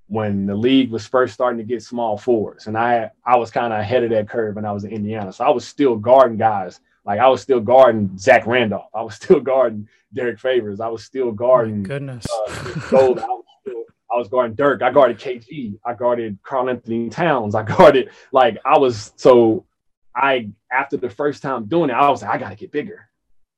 when 0.08 0.46
the 0.46 0.56
league 0.56 0.91
was 0.91 1.08
first 1.08 1.34
starting 1.34 1.58
to 1.58 1.63
get 1.63 1.82
small 1.82 2.18
forwards. 2.18 2.68
And 2.68 2.78
I 2.78 3.12
I 3.26 3.38
was 3.38 3.52
kind 3.52 3.74
of 3.74 3.80
ahead 3.80 4.04
of 4.04 4.12
that 4.12 4.30
curve 4.30 4.56
when 4.56 4.65
I 4.65 4.72
was 4.72 4.84
in 4.84 4.91
Indiana. 4.91 5.34
So 5.34 5.44
I 5.44 5.50
was 5.50 5.68
still 5.68 5.96
guarding 5.96 6.38
guys. 6.38 6.80
Like 7.06 7.20
I 7.20 7.28
was 7.28 7.41
still 7.41 7.60
guarding 7.60 8.18
Zach 8.18 8.46
Randolph. 8.46 8.89
I 8.94 9.02
was 9.02 9.15
still 9.15 9.39
guarding 9.52 9.88
Derrick 10.13 10.39
Favors. 10.39 10.80
I 10.80 10.88
was 10.88 11.04
still 11.04 11.32
guarding 11.32 11.84
goodness. 11.84 12.26
Uh, 12.48 12.80
Gold. 12.89 13.20
I, 13.20 13.26
was 13.26 13.44
still, 13.62 13.84
I 14.12 14.18
was 14.18 14.28
guarding 14.28 14.56
Dirk. 14.56 14.82
I 14.82 14.91
guarded 14.91 15.20
KG. 15.20 15.78
I 15.86 15.94
guarded 15.94 16.38
Karl-Anthony 16.44 17.10
Towns. 17.10 17.56
I 17.56 17.63
guarded 17.78 18.10
like 18.32 18.58
I 18.65 18.78
was 18.78 19.12
so 19.15 19.65
I 20.15 20.50
after 20.72 20.98
the 20.98 21.10
first 21.10 21.41
time 21.41 21.65
doing 21.65 21.89
it, 21.89 21.94
I 21.94 22.10
was 22.10 22.22
like, 22.22 22.32
I 22.32 22.38
gotta 22.38 22.56
get 22.56 22.72
bigger. 22.72 23.10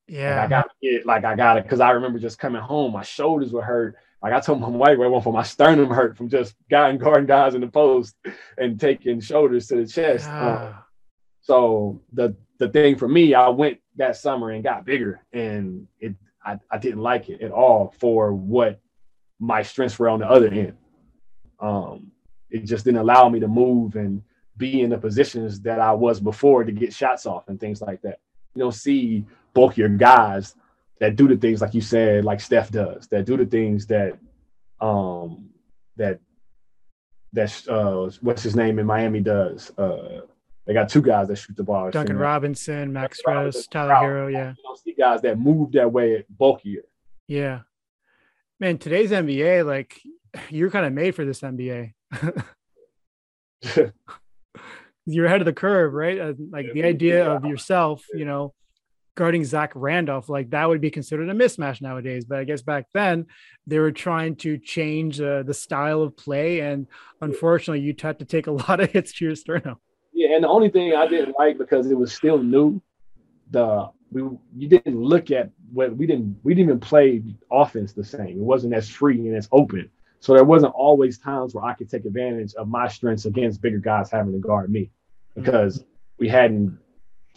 Yeah. 0.07 0.37
Like, 0.37 0.45
I 0.45 0.49
gotta 0.49 0.69
get 0.81 1.05
like 1.05 1.25
I 1.25 1.35
gotta 1.35 1.61
because 1.61 1.81
I 1.81 1.91
remember 1.91 2.19
just 2.19 2.39
coming 2.39 2.61
home, 2.61 2.93
my 2.93 3.03
shoulders 3.03 3.51
were 3.51 3.61
hurt. 3.61 3.97
Like 4.21 4.33
I 4.33 4.39
told 4.39 4.59
my 4.59 4.67
wife, 4.67 4.97
I 4.99 5.07
went 5.07 5.23
from 5.23 5.33
my 5.33 5.43
sternum 5.43 5.89
hurt 5.89 6.17
from 6.17 6.29
just 6.29 6.55
guarding 6.69 6.99
guarding 6.99 7.27
guys 7.27 7.53
in 7.53 7.61
the 7.61 7.67
post 7.67 8.15
and 8.57 8.79
taking 8.79 9.19
shoulders 9.21 9.67
to 9.67 9.75
the 9.75 9.87
chest. 9.87 10.25
Yeah. 10.27 10.53
Um, 10.53 10.75
so 11.41 12.01
the 12.13 12.35
the 12.57 12.69
thing 12.69 12.97
for 12.97 13.07
me, 13.07 13.33
I 13.33 13.49
went 13.49 13.79
that 13.97 14.17
summer 14.17 14.51
and 14.51 14.63
got 14.63 14.85
bigger, 14.85 15.21
and 15.31 15.87
it 15.99 16.15
I, 16.43 16.57
I 16.71 16.77
didn't 16.77 17.01
like 17.01 17.29
it 17.29 17.41
at 17.41 17.51
all 17.51 17.93
for 17.99 18.33
what 18.33 18.79
my 19.39 19.61
strengths 19.61 19.99
were 19.99 20.09
on 20.09 20.19
the 20.19 20.29
other 20.29 20.47
end. 20.47 20.73
Um, 21.59 22.11
it 22.49 22.65
just 22.65 22.85
didn't 22.85 23.01
allow 23.01 23.29
me 23.29 23.39
to 23.39 23.47
move 23.47 23.95
and 23.95 24.23
be 24.55 24.81
in 24.81 24.89
the 24.89 24.97
positions 24.97 25.61
that 25.61 25.79
I 25.79 25.91
was 25.91 26.19
before 26.19 26.63
to 26.63 26.71
get 26.71 26.93
shots 26.93 27.25
off 27.25 27.49
and 27.49 27.59
things 27.59 27.81
like 27.81 28.01
that. 28.01 28.19
You 28.55 28.63
don't 28.63 28.73
see 28.73 29.25
bulkier 29.53 29.89
guys 29.89 30.55
that 30.99 31.15
do 31.15 31.27
the 31.27 31.37
things 31.37 31.61
like 31.61 31.73
you 31.73 31.81
said, 31.81 32.25
like 32.25 32.39
Steph 32.39 32.71
does, 32.71 33.07
that 33.07 33.25
do 33.25 33.37
the 33.37 33.45
things 33.45 33.87
that 33.87 34.17
um 34.79 35.49
that 35.95 36.19
that 37.33 37.67
uh 37.67 38.09
what's 38.21 38.43
his 38.43 38.55
name 38.55 38.79
in 38.79 38.85
Miami 38.85 39.19
does. 39.19 39.71
Uh 39.77 40.21
they 40.65 40.73
got 40.73 40.89
two 40.89 41.01
guys 41.01 41.29
that 41.29 41.37
shoot 41.37 41.55
the 41.55 41.63
ball. 41.63 41.89
Duncan 41.91 42.17
Robinson, 42.17 42.91
Max 42.91 43.21
Strus, 43.25 43.69
Tyler 43.69 43.93
Herro, 43.93 44.31
Yeah. 44.31 44.49
You 44.49 44.63
don't 44.63 44.77
see 44.77 44.93
guys 44.93 45.21
that 45.21 45.39
move 45.39 45.71
that 45.73 45.91
way 45.91 46.25
bulkier. 46.29 46.83
Yeah. 47.27 47.61
Man, 48.59 48.77
today's 48.77 49.11
NBA, 49.11 49.65
like 49.65 50.01
you're 50.49 50.69
kind 50.69 50.85
of 50.85 50.93
made 50.93 51.15
for 51.15 51.23
this 51.25 51.41
NBA. 51.41 51.93
you're 55.05 55.25
ahead 55.25 55.41
of 55.41 55.45
the 55.45 55.53
curve, 55.53 55.93
right? 55.93 56.19
Uh, 56.19 56.33
like 56.51 56.73
the 56.73 56.83
idea 56.83 57.29
of 57.31 57.45
yourself, 57.45 58.05
you 58.13 58.25
know, 58.25 58.53
guarding 59.17 59.43
Zach 59.43 59.73
Randolph, 59.75 60.29
like 60.29 60.51
that 60.51 60.69
would 60.69 60.79
be 60.79 60.91
considered 60.91 61.27
a 61.29 61.33
mismatch 61.33 61.81
nowadays. 61.81 62.23
But 62.23 62.37
I 62.37 62.43
guess 62.45 62.61
back 62.61 62.85
then 62.93 63.25
they 63.65 63.79
were 63.79 63.91
trying 63.91 64.37
to 64.37 64.57
change 64.57 65.19
uh, 65.19 65.43
the 65.43 65.53
style 65.53 66.03
of 66.03 66.15
play, 66.15 66.61
and 66.61 66.87
unfortunately, 67.19 67.81
you 67.81 67.93
had 67.99 68.19
to 68.19 68.25
take 68.25 68.47
a 68.47 68.51
lot 68.69 68.79
of 68.79 68.91
hits 68.91 69.11
to 69.13 69.25
your 69.25 69.35
sternum. 69.35 69.75
Yeah, 70.13 70.35
and 70.35 70.43
the 70.43 70.47
only 70.47 70.69
thing 70.69 70.93
I 70.95 71.07
didn't 71.07 71.35
like 71.37 71.57
because 71.57 71.91
it 71.91 71.97
was 71.97 72.13
still 72.13 72.41
new, 72.41 72.81
the 73.51 73.89
we 74.11 74.21
you 74.55 74.69
didn't 74.69 75.01
look 75.01 75.31
at 75.31 75.49
what 75.73 75.97
we 75.97 76.07
didn't 76.07 76.37
we 76.43 76.53
didn't 76.53 76.69
even 76.69 76.79
play 76.79 77.23
offense 77.51 77.91
the 77.91 78.05
same. 78.05 78.29
It 78.29 78.37
wasn't 78.37 78.73
as 78.73 78.87
free 78.87 79.19
and 79.27 79.35
as 79.35 79.49
open. 79.51 79.89
So 80.19 80.33
there 80.33 80.45
wasn't 80.45 80.73
always 80.73 81.17
times 81.17 81.53
where 81.53 81.65
I 81.65 81.73
could 81.73 81.89
take 81.89 82.05
advantage 82.05 82.53
of 82.55 82.67
my 82.67 82.87
strengths 82.87 83.25
against 83.25 83.61
bigger 83.61 83.77
guys 83.77 84.09
having 84.09 84.33
to 84.33 84.39
guard 84.39 84.71
me 84.71 84.89
because 85.35 85.83
we 86.17 86.27
hadn't 86.27 86.79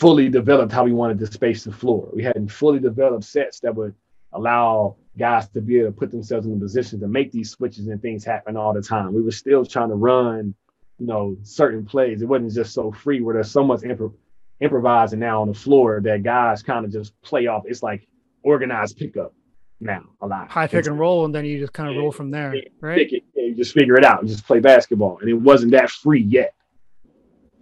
fully 0.01 0.31
developed 0.31 0.73
how 0.73 0.83
we 0.83 0.93
wanted 0.93 1.19
to 1.19 1.27
space 1.27 1.65
the 1.65 1.73
floor. 1.73 2.09
We 2.15 2.25
hadn't 2.25 2.49
fully 2.49 2.79
developed 2.81 3.25
sets 3.25 3.61
that 3.61 3.75
would 3.75 3.95
allow 4.33 4.97
guys 5.19 5.49
to 5.51 5.61
be 5.61 5.81
able 5.81 5.89
to 5.89 5.93
put 5.93 6.11
themselves 6.11 6.47
in 6.47 6.55
a 6.55 6.59
position 6.59 6.99
to 7.01 7.07
make 7.07 7.31
these 7.31 7.51
switches 7.51 7.87
and 7.87 8.01
things 8.01 8.25
happen 8.25 8.57
all 8.57 8.73
the 8.73 8.81
time. 8.81 9.13
We 9.13 9.21
were 9.21 9.31
still 9.31 9.65
trying 9.65 9.91
to 9.91 9.97
run, 9.97 10.55
you 10.99 11.07
know, 11.07 11.37
certain 11.43 11.85
plays. 11.85 12.23
It 12.23 12.27
wasn't 12.27 12.55
just 12.55 12.73
so 12.73 12.91
free 12.91 13.21
where 13.21 13.35
there's 13.35 13.51
so 13.51 13.63
much 13.63 13.81
improv- 13.81 14.15
improvising 14.61 15.19
now 15.19 15.43
on 15.43 15.49
the 15.49 15.55
floor 15.55 16.01
that 16.03 16.23
guys 16.23 16.63
kind 16.63 16.87
of 16.87 16.93
just 16.93 17.21
play 17.21 17.47
off. 17.47 17.65
It's 17.67 17.83
like 17.83 18.09
organized 18.43 18.97
pickup 18.97 19.35
now 19.81 20.05
a 20.23 20.27
lot. 20.27 20.51
High 20.51 20.67
pick 20.67 20.87
and 20.87 20.99
roll, 20.99 21.27
and 21.27 21.35
then 21.35 21.45
you 21.45 21.59
just 21.59 21.75
kind 21.75 21.91
of 21.91 21.97
roll 21.97 22.13
from 22.13 22.31
there, 22.31 22.55
right? 22.81 23.11
You 23.35 23.55
just 23.55 23.75
figure 23.75 23.97
it 23.97 24.05
out. 24.05 24.23
You 24.23 24.29
just 24.29 24.47
play 24.47 24.61
basketball, 24.61 25.19
and 25.19 25.29
it 25.29 25.35
wasn't 25.35 25.73
that 25.73 25.91
free 25.91 26.23
yet. 26.23 26.55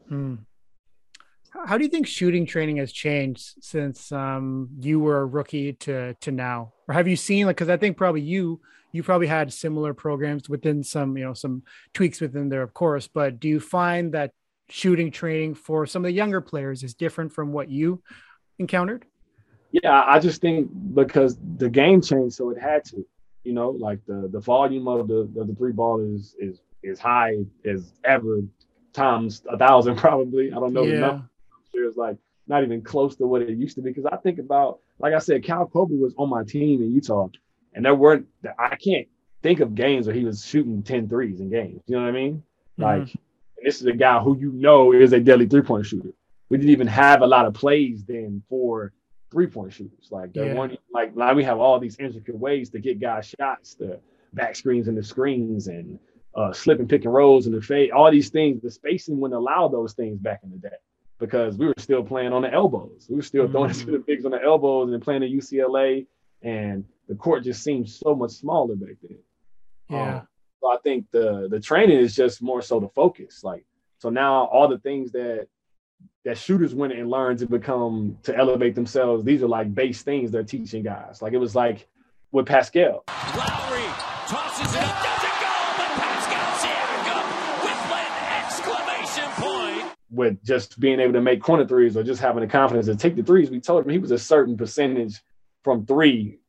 Hmm. 0.08 0.36
How 1.66 1.76
do 1.76 1.84
you 1.84 1.90
think 1.90 2.06
shooting 2.06 2.46
training 2.46 2.76
has 2.76 2.92
changed 2.92 3.54
since 3.60 4.12
um, 4.12 4.68
you 4.78 5.00
were 5.00 5.20
a 5.20 5.26
rookie 5.26 5.72
to 5.74 6.14
to 6.14 6.30
now, 6.30 6.72
or 6.86 6.94
have 6.94 7.08
you 7.08 7.16
seen 7.16 7.46
like? 7.46 7.56
Because 7.56 7.68
I 7.68 7.76
think 7.76 7.96
probably 7.96 8.20
you 8.20 8.60
you 8.92 9.02
probably 9.02 9.26
had 9.26 9.52
similar 9.52 9.94
programs 9.94 10.48
within 10.48 10.82
some 10.82 11.16
you 11.16 11.24
know 11.24 11.34
some 11.34 11.62
tweaks 11.94 12.20
within 12.20 12.48
there, 12.48 12.62
of 12.62 12.74
course. 12.74 13.08
But 13.08 13.40
do 13.40 13.48
you 13.48 13.60
find 13.60 14.12
that 14.14 14.32
shooting 14.68 15.10
training 15.10 15.54
for 15.54 15.86
some 15.86 16.04
of 16.04 16.08
the 16.08 16.12
younger 16.12 16.40
players 16.40 16.82
is 16.82 16.94
different 16.94 17.32
from 17.32 17.52
what 17.52 17.70
you 17.70 18.02
encountered? 18.58 19.04
Yeah, 19.72 20.04
I 20.06 20.18
just 20.18 20.40
think 20.40 20.70
because 20.94 21.38
the 21.56 21.68
game 21.68 22.00
changed, 22.00 22.36
so 22.36 22.50
it 22.50 22.60
had 22.60 22.84
to. 22.86 23.04
You 23.44 23.54
know, 23.54 23.70
like 23.70 24.00
the 24.06 24.28
the 24.30 24.40
volume 24.40 24.88
of 24.88 25.08
the 25.08 25.20
of 25.40 25.46
the 25.46 25.54
three 25.56 25.72
ball 25.72 26.00
is 26.00 26.34
is 26.38 26.60
is 26.82 26.98
high 26.98 27.36
as 27.64 27.92
ever 28.04 28.42
times 28.92 29.42
a 29.48 29.56
thousand 29.56 29.96
probably. 30.06 30.52
I 30.52 30.56
don't 30.56 30.72
know 30.72 30.82
yeah. 30.82 31.20
Number. 31.74 31.88
It's 31.88 31.96
like 31.96 32.16
not 32.48 32.64
even 32.64 32.82
close 32.82 33.16
to 33.16 33.26
what 33.26 33.42
it 33.42 33.56
used 33.56 33.76
to 33.76 33.82
be. 33.82 33.90
Because 33.90 34.06
I 34.06 34.16
think 34.16 34.38
about, 34.38 34.80
like 34.98 35.14
I 35.14 35.18
said, 35.18 35.46
Kyle 35.46 35.66
Korver 35.66 35.98
was 35.98 36.14
on 36.16 36.28
my 36.28 36.44
team 36.44 36.82
in 36.82 36.92
Utah, 36.92 37.28
and 37.74 37.84
there 37.84 37.94
weren't. 37.94 38.26
I 38.58 38.76
can't 38.76 39.06
think 39.42 39.60
of 39.60 39.74
games 39.74 40.06
where 40.06 40.16
he 40.16 40.24
was 40.24 40.44
shooting 40.44 40.82
10 40.82 41.08
threes 41.08 41.40
in 41.40 41.50
games. 41.50 41.82
You 41.86 41.96
know 41.96 42.02
what 42.02 42.08
I 42.08 42.12
mean? 42.12 42.42
Mm-hmm. 42.78 42.82
Like, 42.82 43.16
this 43.62 43.80
is 43.80 43.86
a 43.86 43.92
guy 43.92 44.18
who 44.20 44.36
you 44.38 44.52
know 44.52 44.92
is 44.92 45.12
a 45.12 45.20
deadly 45.20 45.46
three 45.46 45.62
point 45.62 45.86
shooter. 45.86 46.10
We 46.48 46.56
didn't 46.56 46.70
even 46.70 46.86
have 46.86 47.20
a 47.20 47.26
lot 47.26 47.44
of 47.44 47.54
plays 47.54 48.04
then 48.04 48.42
for 48.48 48.92
three 49.30 49.46
point 49.46 49.72
shooters. 49.72 50.08
Like 50.10 50.32
there 50.32 50.46
yeah. 50.46 50.54
one 50.54 50.78
like 50.92 51.14
now 51.14 51.34
we 51.34 51.44
have 51.44 51.58
all 51.58 51.78
these 51.78 51.98
intricate 51.98 52.36
ways 52.36 52.70
to 52.70 52.80
get 52.80 53.00
guys 53.00 53.34
shots, 53.38 53.74
the 53.74 54.00
back 54.32 54.56
screens 54.56 54.88
and 54.88 54.96
the 54.96 55.02
screens 55.02 55.68
and 55.68 55.98
uh, 56.34 56.52
slip 56.52 56.78
and 56.78 56.88
pick 56.88 57.04
and 57.04 57.12
rolls 57.12 57.46
and 57.46 57.54
the 57.54 57.60
fade, 57.60 57.90
all 57.90 58.10
these 58.10 58.30
things. 58.30 58.62
The 58.62 58.70
spacing 58.70 59.18
wouldn't 59.18 59.36
allow 59.36 59.68
those 59.68 59.92
things 59.92 60.18
back 60.18 60.40
in 60.44 60.50
the 60.50 60.56
day 60.56 60.76
because 61.18 61.56
we 61.56 61.66
were 61.66 61.74
still 61.78 62.02
playing 62.02 62.32
on 62.32 62.42
the 62.42 62.52
elbows. 62.52 63.06
We 63.08 63.16
were 63.16 63.22
still 63.22 63.44
mm-hmm. 63.44 63.52
throwing 63.52 63.72
to 63.72 63.86
the 63.86 63.98
bigs 63.98 64.24
on 64.24 64.30
the 64.30 64.42
elbows 64.42 64.92
and 64.92 65.02
playing 65.02 65.22
at 65.22 65.30
UCLA, 65.30 66.06
and 66.42 66.84
the 67.08 67.14
court 67.14 67.44
just 67.44 67.62
seemed 67.62 67.88
so 67.88 68.14
much 68.14 68.32
smaller 68.32 68.76
back 68.76 68.96
then. 69.02 69.18
Yeah. 69.88 70.16
Um, 70.18 70.28
so 70.60 70.68
I 70.72 70.76
think 70.82 71.06
the 71.10 71.48
the 71.50 71.60
training 71.60 71.98
is 71.98 72.14
just 72.14 72.42
more 72.42 72.62
so 72.62 72.80
the 72.80 72.88
focus. 72.88 73.42
Like 73.42 73.64
so 73.98 74.10
now 74.10 74.44
all 74.46 74.68
the 74.68 74.78
things 74.78 75.12
that 75.12 75.46
that 76.24 76.36
shooters 76.36 76.74
went 76.74 76.92
and 76.92 77.08
learned 77.08 77.38
to 77.40 77.46
become 77.46 78.18
to 78.24 78.36
elevate 78.36 78.74
themselves. 78.74 79.24
These 79.24 79.42
are 79.42 79.48
like 79.48 79.74
base 79.74 80.02
things 80.02 80.30
they're 80.30 80.42
teaching 80.42 80.82
guys. 80.82 81.22
Like 81.22 81.32
it 81.32 81.38
was 81.38 81.54
like 81.54 81.88
with 82.32 82.46
Pascal. 82.46 83.04
Lowry 83.08 83.86
tosses 84.28 84.74
it 84.74 84.82
up, 84.82 85.17
With 90.18 90.42
just 90.42 90.80
being 90.80 90.98
able 90.98 91.12
to 91.12 91.20
make 91.20 91.40
corner 91.40 91.64
threes 91.64 91.96
or 91.96 92.02
just 92.02 92.20
having 92.20 92.40
the 92.40 92.48
confidence 92.48 92.86
to 92.86 92.96
take 92.96 93.14
the 93.14 93.22
threes, 93.22 93.50
we 93.50 93.60
told 93.60 93.84
him 93.84 93.90
he 93.90 93.98
was 93.98 94.10
a 94.10 94.18
certain 94.18 94.56
percentage 94.56 95.22
from 95.62 95.86
three 95.86 96.40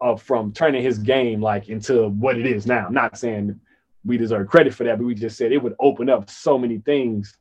of 0.00 0.20
from 0.20 0.52
turning 0.52 0.82
his 0.82 0.98
game 0.98 1.40
like 1.40 1.68
into 1.68 2.08
what 2.08 2.36
it 2.36 2.44
is 2.44 2.66
now. 2.66 2.88
not 2.90 3.16
saying 3.16 3.60
we 4.04 4.18
deserve 4.18 4.48
credit 4.48 4.74
for 4.74 4.82
that, 4.82 4.98
but 4.98 5.04
we 5.04 5.14
just 5.14 5.36
said 5.36 5.52
it 5.52 5.62
would 5.62 5.76
open 5.78 6.10
up 6.10 6.28
so 6.28 6.58
many 6.58 6.78
things 6.78 7.38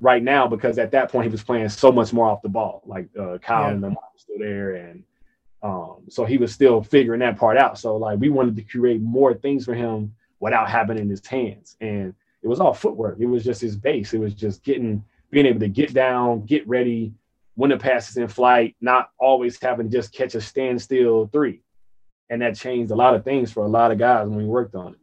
right 0.00 0.22
now 0.22 0.46
because 0.46 0.78
at 0.78 0.92
that 0.92 1.10
point 1.10 1.26
he 1.26 1.32
was 1.32 1.42
playing 1.42 1.68
so 1.68 1.90
much 1.90 2.12
more 2.12 2.28
off 2.28 2.42
the 2.42 2.48
ball. 2.48 2.82
Like 2.86 3.08
uh, 3.18 3.38
Kyle 3.38 3.64
yeah. 3.64 3.70
and 3.70 3.82
them 3.82 3.94
were 3.94 4.00
still 4.16 4.38
there, 4.38 4.74
and 4.76 5.02
um, 5.62 6.04
so 6.08 6.24
he 6.24 6.38
was 6.38 6.52
still 6.52 6.82
figuring 6.82 7.20
that 7.20 7.36
part 7.36 7.56
out. 7.56 7.78
So 7.78 7.96
like 7.96 8.20
we 8.20 8.28
wanted 8.28 8.54
to 8.56 8.62
create 8.62 9.02
more 9.02 9.34
things 9.34 9.64
for 9.64 9.74
him 9.74 10.14
without 10.38 10.70
having 10.70 10.98
in 10.98 11.10
his 11.10 11.26
hands, 11.26 11.76
and 11.80 12.14
it 12.46 12.48
was 12.48 12.60
all 12.60 12.72
footwork. 12.72 13.16
It 13.18 13.26
was 13.26 13.42
just 13.42 13.60
his 13.60 13.74
base. 13.74 14.14
It 14.14 14.20
was 14.20 14.32
just 14.32 14.62
getting 14.62 15.04
being 15.32 15.46
able 15.46 15.58
to 15.58 15.68
get 15.68 15.92
down, 15.92 16.46
get 16.46 16.66
ready, 16.68 17.12
when 17.56 17.70
the 17.70 17.76
pass 17.76 18.08
is 18.08 18.16
in 18.16 18.28
flight, 18.28 18.76
not 18.80 19.10
always 19.18 19.60
having 19.60 19.90
to 19.90 19.96
just 19.98 20.12
catch 20.12 20.36
a 20.36 20.40
standstill 20.40 21.26
three. 21.32 21.62
And 22.30 22.40
that 22.42 22.54
changed 22.54 22.92
a 22.92 22.94
lot 22.94 23.16
of 23.16 23.24
things 23.24 23.50
for 23.50 23.64
a 23.64 23.68
lot 23.68 23.90
of 23.90 23.98
guys 23.98 24.28
when 24.28 24.38
we 24.38 24.44
worked 24.44 24.76
on 24.76 24.92
it. 24.92 24.98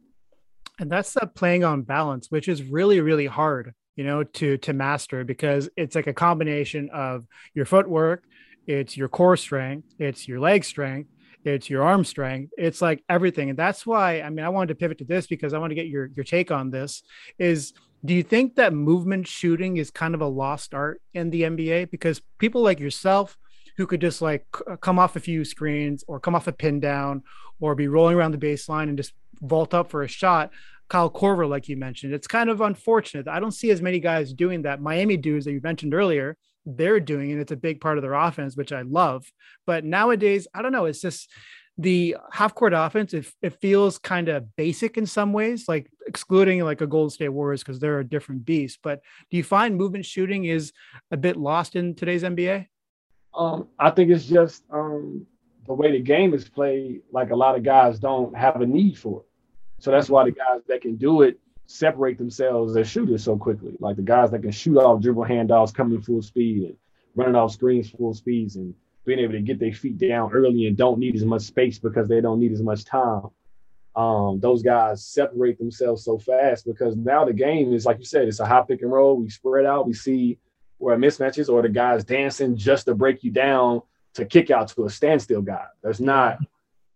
And 0.78 0.90
that's 0.90 1.12
that 1.12 1.34
playing 1.34 1.64
on 1.64 1.82
balance, 1.82 2.30
which 2.30 2.48
is 2.48 2.62
really, 2.62 3.00
really 3.02 3.26
hard 3.26 3.74
you 3.96 4.04
know 4.04 4.24
to 4.24 4.56
to 4.58 4.72
master 4.72 5.22
because 5.22 5.68
it's 5.76 5.94
like 5.94 6.08
a 6.08 6.12
combination 6.12 6.90
of 6.92 7.24
your 7.54 7.64
footwork 7.64 8.24
it's 8.66 8.96
your 8.96 9.08
core 9.08 9.36
strength 9.36 9.86
it's 10.00 10.26
your 10.26 10.40
leg 10.40 10.64
strength 10.64 11.08
it's 11.44 11.68
your 11.68 11.82
arm 11.82 12.04
strength 12.04 12.52
it's 12.56 12.80
like 12.80 13.02
everything 13.08 13.50
and 13.50 13.58
that's 13.58 13.86
why 13.86 14.20
i 14.20 14.30
mean 14.30 14.44
i 14.44 14.48
wanted 14.48 14.68
to 14.68 14.74
pivot 14.74 14.98
to 14.98 15.04
this 15.04 15.26
because 15.26 15.52
i 15.52 15.58
want 15.58 15.70
to 15.70 15.74
get 15.74 15.86
your 15.86 16.06
your 16.14 16.24
take 16.24 16.50
on 16.50 16.70
this 16.70 17.02
is 17.38 17.72
do 18.04 18.14
you 18.14 18.22
think 18.22 18.56
that 18.56 18.72
movement 18.72 19.26
shooting 19.26 19.76
is 19.76 19.90
kind 19.90 20.14
of 20.14 20.20
a 20.20 20.26
lost 20.26 20.74
art 20.74 21.00
in 21.12 21.30
the 21.30 21.42
nba 21.42 21.90
because 21.90 22.20
people 22.38 22.62
like 22.62 22.80
yourself 22.80 23.36
who 23.76 23.86
could 23.86 24.00
just 24.00 24.22
like 24.22 24.46
uh, 24.70 24.76
come 24.76 24.98
off 24.98 25.16
a 25.16 25.20
few 25.20 25.44
screens 25.44 26.04
or 26.06 26.20
come 26.20 26.34
off 26.34 26.46
a 26.46 26.52
pin 26.52 26.80
down 26.80 27.22
or 27.60 27.74
be 27.74 27.88
rolling 27.88 28.16
around 28.16 28.32
the 28.32 28.38
baseline 28.38 28.88
and 28.88 28.96
just 28.96 29.12
vault 29.40 29.74
up 29.74 29.90
for 29.90 30.02
a 30.02 30.08
shot 30.08 30.50
Kyle 30.88 31.10
Korver, 31.10 31.48
like 31.48 31.68
you 31.68 31.76
mentioned. 31.76 32.12
It's 32.12 32.26
kind 32.26 32.50
of 32.50 32.60
unfortunate. 32.60 33.26
I 33.28 33.40
don't 33.40 33.52
see 33.52 33.70
as 33.70 33.80
many 33.80 34.00
guys 34.00 34.32
doing 34.32 34.62
that. 34.62 34.80
Miami 34.80 35.16
dudes 35.16 35.44
that 35.46 35.52
you 35.52 35.60
mentioned 35.62 35.94
earlier, 35.94 36.36
they're 36.66 37.00
doing 37.00 37.32
and 37.32 37.40
It's 37.40 37.52
a 37.52 37.56
big 37.56 37.80
part 37.80 37.98
of 37.98 38.02
their 38.02 38.14
offense, 38.14 38.56
which 38.56 38.72
I 38.72 38.82
love. 38.82 39.26
But 39.66 39.84
nowadays, 39.84 40.46
I 40.54 40.62
don't 40.62 40.72
know. 40.72 40.86
It's 40.86 41.00
just 41.00 41.30
the 41.76 42.16
half 42.30 42.54
court 42.54 42.72
offense. 42.74 43.14
It, 43.14 43.26
it 43.42 43.60
feels 43.60 43.98
kind 43.98 44.28
of 44.28 44.54
basic 44.56 44.96
in 44.96 45.06
some 45.06 45.32
ways, 45.32 45.64
like 45.68 45.90
excluding 46.06 46.60
like 46.60 46.80
a 46.80 46.86
Golden 46.86 47.10
State 47.10 47.28
Warriors 47.28 47.62
because 47.62 47.80
they're 47.80 48.00
a 48.00 48.04
different 48.04 48.44
beast. 48.44 48.78
But 48.82 49.00
do 49.30 49.36
you 49.36 49.44
find 49.44 49.76
movement 49.76 50.06
shooting 50.06 50.44
is 50.44 50.72
a 51.10 51.16
bit 51.16 51.36
lost 51.36 51.76
in 51.76 51.94
today's 51.94 52.22
NBA? 52.22 52.66
Um, 53.34 53.68
I 53.78 53.90
think 53.90 54.10
it's 54.10 54.26
just 54.26 54.64
um, 54.70 55.26
the 55.66 55.74
way 55.74 55.90
the 55.90 56.00
game 56.00 56.34
is 56.34 56.48
played. 56.48 57.02
Like 57.10 57.30
a 57.30 57.36
lot 57.36 57.56
of 57.56 57.64
guys 57.64 57.98
don't 57.98 58.36
have 58.36 58.60
a 58.60 58.66
need 58.66 58.96
for 58.96 59.20
it. 59.20 59.26
So 59.80 59.90
that's 59.90 60.08
why 60.08 60.24
the 60.24 60.30
guys 60.30 60.60
that 60.68 60.80
can 60.80 60.96
do 60.96 61.22
it 61.22 61.38
separate 61.66 62.18
themselves 62.18 62.76
as 62.76 62.88
shooters 62.88 63.24
so 63.24 63.36
quickly. 63.36 63.74
Like 63.80 63.96
the 63.96 64.02
guys 64.02 64.30
that 64.32 64.42
can 64.42 64.50
shoot 64.52 64.78
off 64.78 65.02
dribble 65.02 65.24
handoffs 65.24 65.74
coming 65.74 66.00
full 66.00 66.22
speed 66.22 66.64
and 66.64 66.76
running 67.16 67.36
off 67.36 67.52
screens 67.52 67.90
full 67.90 68.14
speeds 68.14 68.56
and 68.56 68.74
being 69.06 69.18
able 69.18 69.32
to 69.34 69.40
get 69.40 69.58
their 69.58 69.72
feet 69.72 69.98
down 69.98 70.32
early 70.32 70.66
and 70.66 70.76
don't 70.76 70.98
need 70.98 71.14
as 71.14 71.24
much 71.24 71.42
space 71.42 71.78
because 71.78 72.08
they 72.08 72.20
don't 72.20 72.40
need 72.40 72.52
as 72.52 72.62
much 72.62 72.84
time. 72.84 73.22
um, 73.96 74.40
those 74.40 74.62
guys 74.62 75.04
separate 75.04 75.58
themselves 75.58 76.04
so 76.04 76.18
fast 76.18 76.66
because 76.66 76.96
now 76.96 77.24
the 77.24 77.32
game 77.32 77.72
is 77.72 77.86
like 77.86 77.98
you 77.98 78.04
said, 78.04 78.26
it's 78.28 78.40
a 78.40 78.46
high 78.46 78.62
pick 78.66 78.82
and 78.82 78.90
roll. 78.92 79.16
We 79.16 79.28
spread 79.30 79.66
out, 79.66 79.86
we 79.86 79.94
see 79.94 80.38
where 80.78 80.96
mismatches 80.96 81.48
or 81.48 81.62
the 81.62 81.68
guys 81.68 82.04
dancing 82.04 82.56
just 82.56 82.86
to 82.86 82.94
break 82.94 83.22
you 83.22 83.30
down 83.30 83.82
to 84.14 84.24
kick 84.24 84.50
out 84.50 84.68
to 84.68 84.84
a 84.84 84.90
standstill 84.90 85.42
guy. 85.42 85.66
There's 85.82 86.00
not 86.00 86.38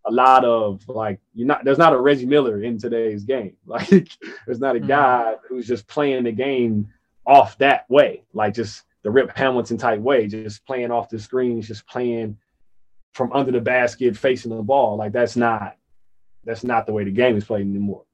a 0.05 0.11
lot 0.11 0.45
of 0.45 0.87
like 0.89 1.21
you're 1.35 1.47
not 1.47 1.65
there's 1.65 1.79
not 1.79 1.93
a 1.93 2.01
Reggie 2.01 2.27
Miller 2.27 2.63
in 2.63 2.79
today's 2.79 3.25
game. 3.25 3.57
Like 3.67 4.09
there's 4.47 4.61
not 4.61 4.77
a 4.77 4.79
mm-hmm. 4.79 4.89
guy 4.89 5.35
who's 5.49 5.67
just 5.67 5.87
playing 5.87 6.25
the 6.25 6.33
game 6.33 6.89
off 7.27 7.59
that 7.59 7.89
way, 7.91 8.25
like 8.33 8.55
just 8.55 8.85
the 9.03 9.11
Rip 9.11 9.37
Hamilton 9.37 9.77
type 9.77 10.01
way, 10.01 10.27
just 10.27 10.65
playing 10.67 10.91
off 10.91 11.09
the 11.09 11.19
screens, 11.19 11.69
just 11.69 11.87
playing 11.87 12.39
from 13.13 13.33
under 13.33 13.53
the 13.53 13.61
basket, 13.61 14.17
facing 14.17 14.57
the 14.57 14.63
ball. 14.63 14.97
Like 14.97 15.13
that's 15.13 15.37
not 15.37 15.77
that's 16.45 16.65
not 16.65 16.87
the 16.87 16.93
way 16.93 17.05
the 17.05 17.11
game 17.11 17.37
is 17.37 17.45
played 17.45 17.63
anymore. 17.63 18.05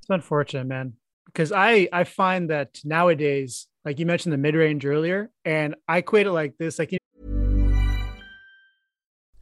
It's 0.00 0.08
unfortunate, 0.08 0.66
man, 0.66 0.94
because 1.26 1.52
I 1.52 1.88
I 1.92 2.04
find 2.04 2.48
that 2.50 2.80
nowadays, 2.84 3.66
like 3.84 3.98
you 3.98 4.06
mentioned 4.06 4.32
the 4.32 4.38
mid 4.38 4.54
range 4.54 4.86
earlier, 4.86 5.30
and 5.44 5.74
I 5.86 5.98
equate 5.98 6.26
it 6.26 6.32
like 6.32 6.56
this, 6.56 6.78
like. 6.78 6.92
You- 6.92 6.98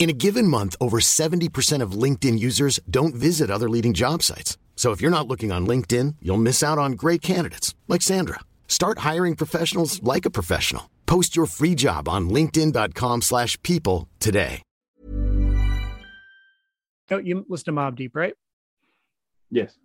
In 0.00 0.08
a 0.08 0.14
given 0.14 0.46
month, 0.48 0.76
over 0.80 0.98
70% 0.98 1.82
of 1.82 1.92
LinkedIn 1.92 2.38
users 2.38 2.80
don't 2.88 3.14
visit 3.14 3.50
other 3.50 3.68
leading 3.68 3.92
job 3.92 4.22
sites. 4.22 4.56
So 4.74 4.92
if 4.92 5.02
you're 5.02 5.10
not 5.10 5.28
looking 5.28 5.52
on 5.52 5.66
LinkedIn, 5.66 6.16
you'll 6.22 6.38
miss 6.38 6.62
out 6.62 6.78
on 6.78 6.92
great 6.92 7.20
candidates 7.20 7.74
like 7.86 8.00
Sandra. 8.00 8.40
Start 8.66 9.00
hiring 9.00 9.36
professionals 9.36 10.02
like 10.02 10.24
a 10.24 10.30
professional. 10.30 10.88
Post 11.04 11.36
your 11.36 11.44
free 11.44 11.74
job 11.74 12.08
on 12.08 12.30
linkedin.com/people 12.30 14.08
today. 14.18 14.62
Oh, 17.10 17.18
you 17.18 17.44
listen 17.48 17.74
to 17.74 17.80
Mobb 17.80 17.96
Deep, 17.96 18.16
right? 18.16 18.34
Yes. 19.50 19.76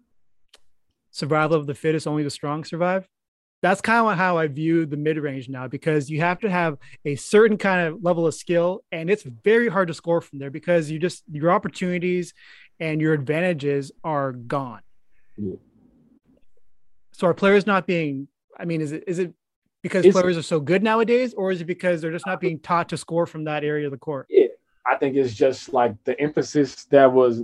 Survival 1.12 1.58
of 1.58 1.66
the 1.66 1.74
fittest, 1.74 2.08
only 2.08 2.24
the 2.24 2.30
strong 2.30 2.64
survive. 2.64 3.10
That's 3.66 3.82
kind 3.82 4.08
of 4.08 4.16
how 4.16 4.38
I 4.38 4.46
view 4.46 4.86
the 4.86 4.96
mid 4.96 5.18
range 5.18 5.50
now 5.50 5.68
because 5.68 6.08
you 6.08 6.20
have 6.20 6.38
to 6.42 6.50
have 6.52 6.78
a 7.04 7.16
certain 7.16 7.58
kind 7.58 7.88
of 7.88 8.04
level 8.04 8.28
of 8.28 8.36
skill, 8.36 8.84
and 8.92 9.10
it's 9.10 9.24
very 9.24 9.70
hard 9.70 9.88
to 9.88 9.94
score 9.96 10.22
from 10.22 10.38
there 10.38 10.52
because 10.52 10.92
you 10.92 11.00
just 11.00 11.24
your 11.32 11.50
opportunities 11.50 12.36
and 12.80 13.02
your 13.02 13.14
advantages 13.14 13.92
are 14.04 14.34
gone. 14.34 14.82
Yeah. 15.36 15.56
So 17.14 17.26
are 17.26 17.34
players 17.34 17.66
not 17.66 17.88
being? 17.88 18.28
I 18.56 18.66
mean, 18.66 18.82
is 18.82 18.92
it 18.92 19.04
is 19.08 19.18
it 19.18 19.34
because 19.82 20.06
it's, 20.06 20.14
players 20.14 20.38
are 20.38 20.44
so 20.44 20.60
good 20.60 20.84
nowadays, 20.84 21.34
or 21.34 21.52
is 21.52 21.60
it 21.60 21.66
because 21.66 22.04
they're 22.04 22.12
just 22.12 22.28
not 22.28 22.40
being 22.40 22.60
taught 22.60 22.90
to 22.90 22.98
score 22.98 23.26
from 23.26 23.46
that 23.46 23.64
area 23.64 23.88
of 23.88 23.92
the 23.92 23.98
court? 23.98 24.28
Yeah, 24.30 24.46
I 24.86 24.96
think 24.98 25.16
it's 25.16 25.34
just 25.34 25.74
like 25.74 25.96
the 26.04 26.22
emphasis 26.22 26.86
that 26.92 27.12
was 27.12 27.42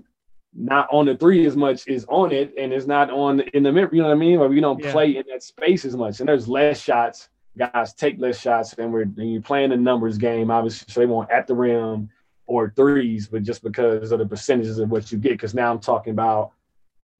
not 0.54 0.88
on 0.91 1.06
the 1.06 1.16
three 1.16 1.45
as 1.45 1.56
much 1.56 1.88
is 1.88 2.06
on 2.10 2.32
it, 2.32 2.54
and 2.58 2.74
it's 2.74 2.88
not 2.88 3.10
on 3.10 3.41
in 3.54 3.64
the 3.64 3.72
mirror. 3.72 3.89
You 3.91 4.02
know 4.02 4.10
what 4.10 4.16
I 4.16 4.18
mean? 4.18 4.38
Or 4.38 4.47
we 4.47 4.60
don't 4.60 4.84
yeah. 4.84 4.91
play 4.91 5.16
in 5.18 5.24
that 5.30 5.43
space 5.43 5.86
as 5.86 5.95
much, 5.95 6.20
and 6.20 6.28
there's 6.28 6.47
less 6.47 6.82
shots. 6.82 7.30
Guys 7.58 7.93
take 7.93 8.20
less 8.20 8.39
shots, 8.39 8.74
and 8.74 8.91
we're 8.91 9.04
and 9.04 9.34
you're 9.34 9.41
playing 9.41 9.72
a 9.72 9.78
numbers 9.78 10.18
game. 10.18 10.52
Obviously, 10.52 10.91
so 10.91 10.99
they 10.99 11.06
want 11.06 11.32
at 11.32 11.47
the 11.47 11.56
rim 11.56 12.10
or 12.47 12.74
threes, 12.76 13.28
but 13.28 13.43
just 13.43 13.64
because 13.64 14.12
of 14.12 14.20
the 14.20 14.26
percentages 14.26 14.78
of 14.78 14.89
what 14.89 15.12
you 15.12 15.18
get. 15.18 15.32
Because 15.32 15.54
now 15.54 15.72
I'm 15.72 15.80
talking 15.80 16.12
about 16.12 16.52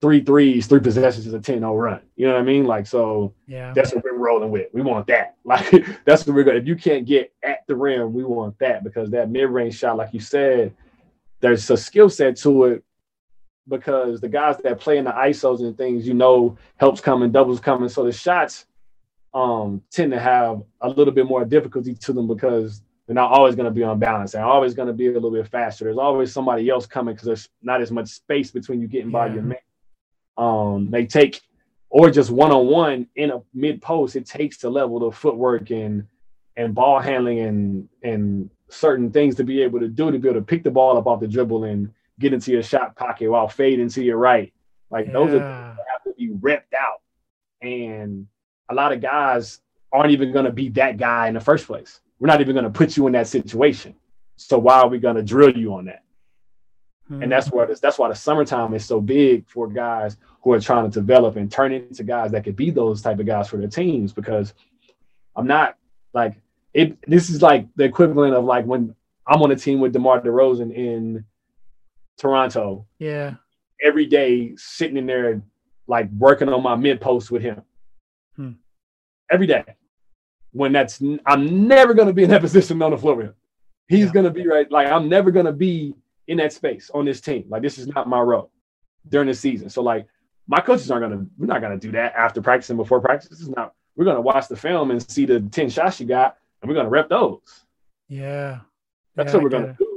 three 0.02 0.22
threes, 0.22 0.66
three 0.66 0.80
possessions 0.80 1.26
is 1.26 1.32
a 1.32 1.40
10 1.40 1.60
0 1.60 1.74
run. 1.74 2.00
You 2.16 2.26
know 2.26 2.34
what 2.34 2.40
I 2.40 2.44
mean? 2.44 2.66
Like, 2.66 2.86
so 2.86 3.32
yeah, 3.46 3.72
that's 3.74 3.94
what 3.94 4.04
we're 4.04 4.18
rolling 4.18 4.50
with. 4.50 4.66
We 4.74 4.82
want 4.82 5.06
that. 5.06 5.36
Like, 5.44 6.04
that's 6.04 6.24
what 6.24 6.36
we're 6.36 6.44
going 6.44 6.54
to, 6.54 6.62
if 6.62 6.68
you 6.68 6.76
can't 6.76 7.04
get 7.04 7.32
at 7.42 7.66
the 7.66 7.74
rim, 7.74 8.12
we 8.12 8.22
want 8.22 8.58
that 8.60 8.84
because 8.84 9.10
that 9.10 9.28
mid 9.28 9.50
range 9.50 9.76
shot, 9.76 9.96
like 9.96 10.14
you 10.14 10.20
said, 10.20 10.72
there's 11.40 11.68
a 11.68 11.76
skill 11.76 12.08
set 12.08 12.36
to 12.38 12.64
it 12.66 12.84
because 13.68 14.20
the 14.20 14.28
guys 14.28 14.56
that 14.58 14.80
play 14.80 14.98
in 14.98 15.04
the 15.04 15.12
ISOs 15.12 15.60
and 15.60 15.76
things, 15.76 16.06
you 16.06 16.14
know, 16.14 16.56
helps 16.76 17.00
coming, 17.00 17.30
doubles 17.30 17.60
coming. 17.60 17.88
So 17.88 18.04
the 18.04 18.12
shots 18.12 18.66
um, 19.34 19.82
tend 19.90 20.12
to 20.12 20.20
have 20.20 20.62
a 20.80 20.88
little 20.88 21.14
bit 21.14 21.26
more 21.26 21.44
difficulty 21.44 21.94
to 21.94 22.12
them 22.12 22.26
because 22.26 22.82
they're 23.06 23.14
not 23.14 23.32
always 23.32 23.54
going 23.54 23.66
to 23.66 23.70
be 23.70 23.82
on 23.82 23.98
balance. 23.98 24.32
They're 24.32 24.44
always 24.44 24.74
going 24.74 24.88
to 24.88 24.94
be 24.94 25.08
a 25.08 25.12
little 25.12 25.30
bit 25.30 25.48
faster. 25.48 25.84
There's 25.84 25.98
always 25.98 26.32
somebody 26.32 26.68
else 26.68 26.86
coming 26.86 27.14
because 27.14 27.26
there's 27.26 27.48
not 27.62 27.80
as 27.80 27.90
much 27.90 28.08
space 28.08 28.50
between 28.50 28.80
you 28.80 28.88
getting 28.88 29.10
yeah. 29.10 29.18
by 29.18 29.34
your 29.34 29.42
man. 29.42 29.58
Um, 30.36 30.90
they 30.90 31.06
take 31.06 31.40
or 31.90 32.10
just 32.10 32.30
one 32.30 32.50
on 32.52 32.66
one 32.66 33.06
in 33.16 33.30
a 33.30 33.42
mid 33.52 33.82
post. 33.82 34.16
It 34.16 34.26
takes 34.26 34.58
to 34.58 34.70
level 34.70 34.98
the 34.98 35.12
footwork 35.12 35.70
and 35.70 36.06
and 36.56 36.74
ball 36.74 37.00
handling 37.00 37.40
and 37.40 37.88
and 38.02 38.50
certain 38.68 39.10
things 39.10 39.34
to 39.36 39.44
be 39.44 39.62
able 39.62 39.80
to 39.80 39.88
do 39.88 40.10
to 40.10 40.18
be 40.18 40.28
able 40.28 40.40
to 40.40 40.46
pick 40.46 40.64
the 40.64 40.70
ball 40.70 40.96
up 40.96 41.06
off 41.06 41.20
the 41.20 41.28
dribble 41.28 41.64
and 41.64 41.92
get 42.18 42.32
into 42.32 42.52
your 42.52 42.62
shot 42.62 42.96
pocket 42.96 43.30
while 43.30 43.48
fading 43.48 43.88
to 43.90 44.02
your 44.02 44.18
right. 44.18 44.52
Like 44.90 45.06
yeah. 45.06 45.12
those 45.12 45.34
are 45.34 45.40
have 45.40 46.04
to 46.04 46.12
be 46.16 46.28
repped 46.28 46.74
out. 46.78 47.00
And 47.60 48.26
a 48.68 48.74
lot 48.74 48.92
of 48.92 49.00
guys 49.00 49.60
aren't 49.92 50.12
even 50.12 50.32
going 50.32 50.44
to 50.44 50.52
be 50.52 50.68
that 50.70 50.96
guy 50.96 51.28
in 51.28 51.34
the 51.34 51.40
first 51.40 51.66
place. 51.66 52.00
We're 52.18 52.28
not 52.28 52.40
even 52.40 52.54
going 52.54 52.64
to 52.64 52.70
put 52.70 52.96
you 52.96 53.06
in 53.06 53.12
that 53.14 53.26
situation. 53.26 53.94
So 54.36 54.58
why 54.58 54.80
are 54.80 54.88
we 54.88 54.98
going 54.98 55.16
to 55.16 55.22
drill 55.22 55.56
you 55.56 55.74
on 55.74 55.86
that? 55.86 56.02
Mm-hmm. 57.10 57.22
And 57.22 57.32
that's 57.32 57.48
hmm. 57.48 57.56
where 57.56 57.66
this, 57.66 57.80
that's 57.80 57.98
why 57.98 58.08
the 58.08 58.14
summertime 58.14 58.74
is 58.74 58.84
so 58.84 59.00
big 59.00 59.48
for 59.48 59.68
guys 59.68 60.16
who 60.42 60.52
are 60.52 60.60
trying 60.60 60.90
to 60.90 61.00
develop 61.00 61.36
and 61.36 61.50
turn 61.50 61.72
into 61.72 62.02
guys 62.04 62.30
that 62.32 62.44
could 62.44 62.56
be 62.56 62.70
those 62.70 63.02
type 63.02 63.18
of 63.18 63.26
guys 63.26 63.48
for 63.48 63.56
their 63.56 63.68
teams. 63.68 64.12
Because 64.12 64.54
I'm 65.36 65.46
not 65.46 65.76
like 66.14 66.36
it. 66.72 66.96
This 67.06 67.28
is 67.28 67.42
like 67.42 67.66
the 67.76 67.84
equivalent 67.84 68.34
of 68.34 68.44
like 68.44 68.64
when 68.64 68.94
I'm 69.26 69.42
on 69.42 69.50
a 69.50 69.56
team 69.56 69.80
with 69.80 69.92
DeMar 69.92 70.20
DeRozan 70.20 70.74
in 70.74 71.24
Toronto. 72.18 72.86
Yeah. 72.98 73.34
Every 73.82 74.06
day 74.06 74.52
sitting 74.56 74.96
in 74.96 75.06
there, 75.06 75.42
like 75.86 76.08
working 76.16 76.48
on 76.48 76.62
my 76.62 76.76
mid 76.76 77.00
post 77.00 77.30
with 77.30 77.42
him. 77.42 77.62
Hmm. 78.36 78.52
Every 79.30 79.46
day 79.46 79.64
when 80.52 80.72
that's 80.72 81.02
I'm 81.26 81.66
never 81.66 81.94
gonna 81.94 82.12
be 82.12 82.22
in 82.22 82.30
that 82.30 82.40
position 82.48 82.80
on 82.82 82.92
the 82.92 82.98
floor 82.98 83.16
with 83.16 83.26
him. 83.26 83.34
He's 83.88 84.06
yeah. 84.06 84.12
gonna 84.12 84.30
be 84.30 84.46
right. 84.46 84.70
Like 84.70 84.88
I'm 84.88 85.08
never 85.08 85.30
gonna 85.30 85.52
be 85.52 85.94
in 86.28 86.36
that 86.38 86.52
space 86.52 86.90
on 86.94 87.04
this 87.04 87.20
team. 87.20 87.46
Like 87.48 87.62
this 87.62 87.78
is 87.78 87.88
not 87.88 88.08
my 88.08 88.20
role 88.20 88.50
during 89.08 89.26
the 89.26 89.34
season. 89.34 89.68
So 89.68 89.82
like 89.82 90.06
my 90.46 90.60
coaches 90.60 90.90
aren't 90.90 91.10
gonna 91.10 91.26
we're 91.38 91.46
not 91.46 91.60
gonna 91.60 91.78
do 91.78 91.90
that 91.92 92.14
after 92.14 92.40
practice 92.40 92.70
and 92.70 92.76
before 92.76 93.00
practice. 93.00 93.30
This 93.30 93.40
is 93.40 93.48
not 93.48 93.74
we're 93.96 94.04
gonna 94.04 94.20
watch 94.20 94.48
the 94.48 94.56
film 94.56 94.90
and 94.90 95.10
see 95.10 95.26
the 95.26 95.40
10 95.40 95.70
shots 95.70 96.00
you 96.00 96.06
got 96.06 96.36
and 96.60 96.68
we're 96.68 96.76
gonna 96.76 96.88
rep 96.88 97.08
those. 97.08 97.64
Yeah. 98.08 98.60
That's 99.16 99.32
yeah, 99.32 99.34
what 99.36 99.44
we're 99.44 99.50
gonna 99.50 99.76
do. 99.78 99.91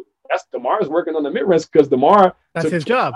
DeMar's 0.56 0.88
working 0.88 1.16
on 1.16 1.24
the 1.24 1.32
mid 1.32 1.44
range 1.44 1.70
because 1.72 1.88
Demar 1.88 2.36
that's 2.54 2.70
his 2.70 2.86
job. 2.86 3.14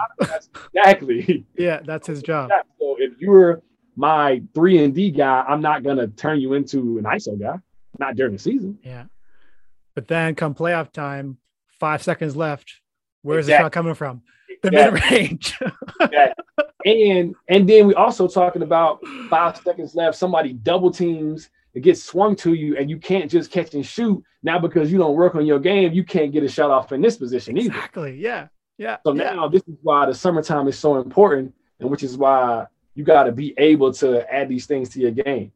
exactly. 0.75 1.45
yeah, 1.57 1.79
that's 1.83 2.07
his 2.07 2.21
job. 2.21 2.51
So 2.79 2.95
if 2.97 3.19
you're 3.19 3.61
my 3.95 4.41
three 4.53 4.83
and 4.83 4.95
D 4.95 5.11
guy, 5.11 5.43
I'm 5.47 5.61
not 5.61 5.83
gonna 5.83 6.07
turn 6.07 6.39
you 6.39 6.53
into 6.53 6.97
an 6.97 7.03
ISO 7.03 7.39
guy, 7.39 7.59
not 7.99 8.15
during 8.15 8.33
the 8.33 8.39
season. 8.39 8.79
Yeah. 8.83 9.05
But 9.95 10.07
then 10.07 10.35
come 10.35 10.55
playoff 10.55 10.91
time, 10.93 11.37
five 11.79 12.01
seconds 12.01 12.35
left. 12.35 12.79
Where's 13.21 13.47
exactly. 13.47 13.63
the 13.63 13.65
shot 13.65 13.71
coming 13.73 13.93
from? 13.95 14.21
The 14.63 14.69
exactly. 14.69 15.01
mid 15.01 15.11
range. 15.11 15.59
exactly. 16.01 16.43
And 16.85 17.35
and 17.49 17.67
then 17.67 17.87
we 17.87 17.93
also 17.95 18.27
talking 18.27 18.61
about 18.61 19.05
five 19.29 19.57
seconds 19.57 19.95
left. 19.95 20.17
Somebody 20.17 20.53
double 20.53 20.91
teams, 20.91 21.49
it 21.74 21.82
gets 21.82 22.03
swung 22.03 22.36
to 22.38 22.53
you, 22.53 22.78
and 22.78 22.89
you 22.89 22.97
can't 22.97 23.30
just 23.30 23.51
catch 23.51 23.74
and 23.74 23.86
shoot. 23.86 24.24
Now 24.41 24.59
because 24.59 24.91
you 24.91 24.97
don't 24.97 25.15
work 25.15 25.36
on 25.36 25.45
your 25.45 25.59
game, 25.59 25.93
you 25.93 26.03
can't 26.03 26.32
get 26.32 26.43
a 26.43 26.47
shot 26.47 26.72
off 26.72 26.91
in 26.91 27.01
this 27.01 27.17
position 27.17 27.57
exactly. 27.57 27.67
either. 27.67 27.78
Exactly. 27.78 28.22
Yeah. 28.22 28.47
Yeah. 28.78 28.97
So 29.05 29.13
yeah. 29.13 29.34
now 29.34 29.47
this 29.47 29.61
is 29.67 29.76
why 29.82 30.05
the 30.05 30.13
summertime 30.13 30.67
is 30.67 30.80
so 30.80 30.99
important, 30.99 31.53
and 31.80 31.89
which 31.89 32.03
is 32.03 32.17
why 32.17 32.65
you 32.95 33.03
got 33.03 33.24
to 33.24 33.32
be 33.32 33.53
able 33.57 33.93
to 33.93 34.34
add 34.34 34.49
these 34.49 34.65
things 34.65 34.89
to 34.89 34.99
your 34.99 35.11
game. 35.11 35.51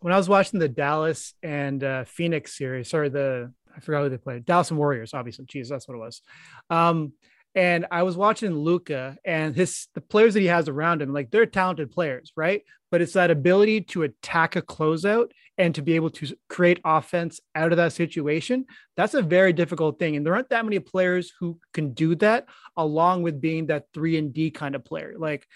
When 0.00 0.12
I 0.12 0.16
was 0.16 0.28
watching 0.28 0.60
the 0.60 0.68
Dallas 0.68 1.34
and 1.42 1.82
uh, 1.82 2.04
Phoenix 2.04 2.56
series, 2.58 2.90
sorry, 2.90 3.08
the 3.08 3.52
I 3.74 3.80
forgot 3.80 4.02
who 4.02 4.08
they 4.10 4.18
played, 4.18 4.44
Dallas 4.44 4.70
and 4.70 4.78
Warriors, 4.78 5.14
obviously. 5.14 5.46
Jeez, 5.46 5.68
that's 5.68 5.88
what 5.88 5.94
it 5.94 5.98
was. 5.98 6.22
Um, 6.70 7.12
and 7.54 7.86
I 7.90 8.02
was 8.02 8.16
watching 8.16 8.54
Luka 8.54 9.16
and 9.24 9.54
his 9.54 9.86
the 9.94 10.00
players 10.00 10.34
that 10.34 10.40
he 10.40 10.46
has 10.46 10.68
around 10.68 11.02
him, 11.02 11.12
like 11.12 11.30
they're 11.30 11.46
talented 11.46 11.92
players, 11.92 12.32
right? 12.36 12.62
But 12.90 13.00
it's 13.00 13.12
that 13.12 13.30
ability 13.30 13.82
to 13.82 14.02
attack 14.02 14.56
a 14.56 14.62
closeout 14.62 15.30
and 15.56 15.74
to 15.74 15.82
be 15.82 15.94
able 15.94 16.10
to 16.10 16.36
create 16.48 16.80
offense 16.84 17.40
out 17.54 17.72
of 17.72 17.76
that 17.76 17.92
situation. 17.92 18.66
That's 18.96 19.14
a 19.14 19.22
very 19.22 19.52
difficult 19.52 19.98
thing. 19.98 20.16
And 20.16 20.26
there 20.26 20.34
aren't 20.34 20.50
that 20.50 20.64
many 20.64 20.80
players 20.80 21.32
who 21.38 21.58
can 21.72 21.92
do 21.92 22.16
that, 22.16 22.46
along 22.76 23.22
with 23.22 23.40
being 23.40 23.66
that 23.66 23.86
three 23.94 24.16
and 24.16 24.32
D 24.32 24.50
kind 24.50 24.74
of 24.74 24.84
player. 24.84 25.14
Like 25.16 25.46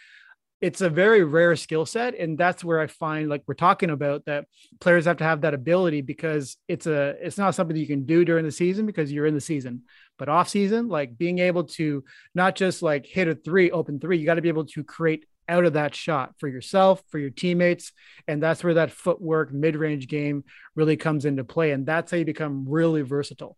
it's 0.60 0.80
a 0.80 0.90
very 0.90 1.22
rare 1.22 1.54
skill 1.54 1.86
set 1.86 2.14
and 2.14 2.36
that's 2.36 2.64
where 2.64 2.80
i 2.80 2.86
find 2.86 3.28
like 3.28 3.42
we're 3.46 3.54
talking 3.54 3.90
about 3.90 4.24
that 4.24 4.46
players 4.80 5.04
have 5.04 5.16
to 5.16 5.24
have 5.24 5.42
that 5.42 5.54
ability 5.54 6.00
because 6.00 6.56
it's 6.68 6.86
a 6.86 7.14
it's 7.24 7.38
not 7.38 7.54
something 7.54 7.76
you 7.76 7.86
can 7.86 8.04
do 8.04 8.24
during 8.24 8.44
the 8.44 8.52
season 8.52 8.86
because 8.86 9.12
you're 9.12 9.26
in 9.26 9.34
the 9.34 9.40
season. 9.40 9.82
But 10.18 10.28
off 10.28 10.48
season 10.48 10.88
like 10.88 11.16
being 11.16 11.38
able 11.38 11.64
to 11.64 12.04
not 12.34 12.56
just 12.56 12.82
like 12.82 13.06
hit 13.06 13.28
a 13.28 13.34
three 13.34 13.70
open 13.70 14.00
three 14.00 14.18
you 14.18 14.26
got 14.26 14.34
to 14.34 14.42
be 14.42 14.48
able 14.48 14.66
to 14.66 14.82
create 14.82 15.24
out 15.48 15.64
of 15.64 15.74
that 15.74 15.94
shot 15.94 16.34
for 16.38 16.48
yourself 16.48 17.02
for 17.08 17.18
your 17.18 17.30
teammates 17.30 17.92
and 18.26 18.42
that's 18.42 18.62
where 18.62 18.74
that 18.74 18.90
footwork 18.90 19.52
mid-range 19.52 20.08
game 20.08 20.44
really 20.74 20.96
comes 20.96 21.24
into 21.24 21.44
play 21.44 21.70
and 21.70 21.86
that's 21.86 22.10
how 22.10 22.16
you 22.16 22.24
become 22.24 22.66
really 22.68 23.02
versatile. 23.02 23.56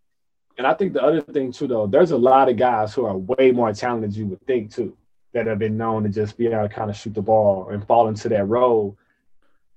And 0.58 0.66
i 0.66 0.74
think 0.74 0.92
the 0.92 1.02
other 1.02 1.22
thing 1.22 1.50
too 1.50 1.66
though 1.66 1.86
there's 1.86 2.10
a 2.10 2.18
lot 2.18 2.50
of 2.50 2.56
guys 2.56 2.94
who 2.94 3.06
are 3.06 3.16
way 3.16 3.52
more 3.52 3.72
talented 3.72 4.12
than 4.12 4.18
you 4.18 4.26
would 4.26 4.46
think 4.46 4.72
too 4.74 4.96
that 5.32 5.46
have 5.46 5.58
been 5.58 5.76
known 5.76 6.02
to 6.02 6.08
just 6.08 6.36
be 6.36 6.46
able 6.46 6.68
to 6.68 6.74
kind 6.74 6.90
of 6.90 6.96
shoot 6.96 7.14
the 7.14 7.22
ball 7.22 7.68
and 7.70 7.86
fall 7.86 8.08
into 8.08 8.28
that 8.28 8.46
role, 8.46 8.96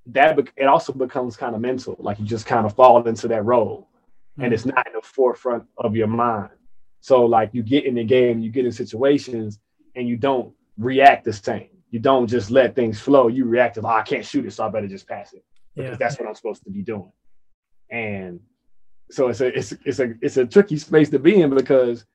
that 0.07 0.35
be- 0.35 0.51
it 0.57 0.65
also 0.65 0.93
becomes 0.93 1.37
kind 1.37 1.55
of 1.55 1.61
mental. 1.61 1.95
Like 1.99 2.19
you 2.19 2.25
just 2.25 2.45
kind 2.45 2.65
of 2.65 2.75
fall 2.75 3.05
into 3.07 3.27
that 3.27 3.45
role, 3.45 3.89
mm-hmm. 4.33 4.43
and 4.43 4.53
it's 4.53 4.65
not 4.65 4.85
in 4.87 4.93
the 4.93 5.01
forefront 5.01 5.65
of 5.77 5.95
your 5.95 6.07
mind. 6.07 6.49
So 7.01 7.25
like 7.25 7.49
you 7.53 7.63
get 7.63 7.85
in 7.85 7.95
the 7.95 8.03
game, 8.03 8.39
you 8.39 8.49
get 8.49 8.65
in 8.65 8.71
situations, 8.71 9.59
and 9.95 10.07
you 10.07 10.17
don't 10.17 10.53
react 10.77 11.25
the 11.25 11.33
same. 11.33 11.69
You 11.91 11.99
don't 11.99 12.27
just 12.27 12.49
let 12.49 12.75
things 12.75 12.99
flow. 12.99 13.27
You 13.27 13.45
react 13.45 13.75
to, 13.75 13.81
oh, 13.81 13.87
I 13.87 14.01
can't 14.01 14.25
shoot 14.25 14.45
it, 14.45 14.51
so 14.51 14.65
I 14.65 14.69
better 14.69 14.87
just 14.87 15.07
pass 15.07 15.33
it 15.33 15.43
because 15.75 15.91
yeah. 15.91 15.97
that's 15.97 16.19
what 16.19 16.27
I'm 16.27 16.35
supposed 16.35 16.63
to 16.63 16.71
be 16.71 16.81
doing. 16.81 17.11
And 17.89 18.39
so 19.11 19.27
it's 19.27 19.41
a 19.41 19.55
it's 19.55 19.73
it's 19.85 19.99
a 19.99 20.13
it's 20.21 20.37
a 20.37 20.45
tricky 20.45 20.77
space 20.77 21.09
to 21.11 21.19
be 21.19 21.41
in 21.41 21.53
because 21.53 22.05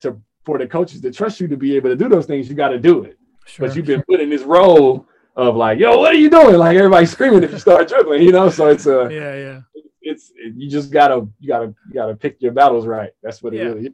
to 0.00 0.20
for 0.44 0.58
the 0.58 0.66
coaches 0.66 1.00
to 1.02 1.10
trust 1.10 1.40
you 1.40 1.48
to 1.48 1.56
be 1.56 1.76
able 1.76 1.90
to 1.90 1.96
do 1.96 2.08
those 2.08 2.26
things, 2.26 2.48
you 2.48 2.54
got 2.54 2.68
to 2.68 2.78
do 2.78 3.04
it. 3.04 3.18
Sure. 3.46 3.66
But 3.66 3.76
you've 3.76 3.86
been 3.86 4.02
put 4.08 4.20
in 4.20 4.30
this 4.30 4.42
role 4.42 5.06
of 5.36 5.56
like, 5.56 5.78
yo, 5.78 5.98
what 5.98 6.14
are 6.14 6.18
you 6.18 6.30
doing? 6.30 6.56
Like 6.56 6.76
everybody's 6.76 7.10
screaming 7.10 7.42
if 7.44 7.52
you 7.52 7.58
start 7.58 7.88
dribbling, 7.88 8.22
you 8.22 8.32
know. 8.32 8.50
So 8.50 8.68
it's 8.68 8.86
a 8.86 9.02
uh, 9.02 9.08
yeah, 9.08 9.34
yeah. 9.34 9.60
It's 10.02 10.32
you 10.36 10.68
just 10.68 10.90
gotta 10.90 11.26
you 11.38 11.48
gotta 11.48 11.74
you 11.88 11.94
gotta 11.94 12.16
pick 12.16 12.40
your 12.40 12.52
battles 12.52 12.86
right. 12.86 13.10
That's 13.22 13.42
what 13.42 13.54
it 13.54 13.58
yeah. 13.58 13.64
really. 13.64 13.86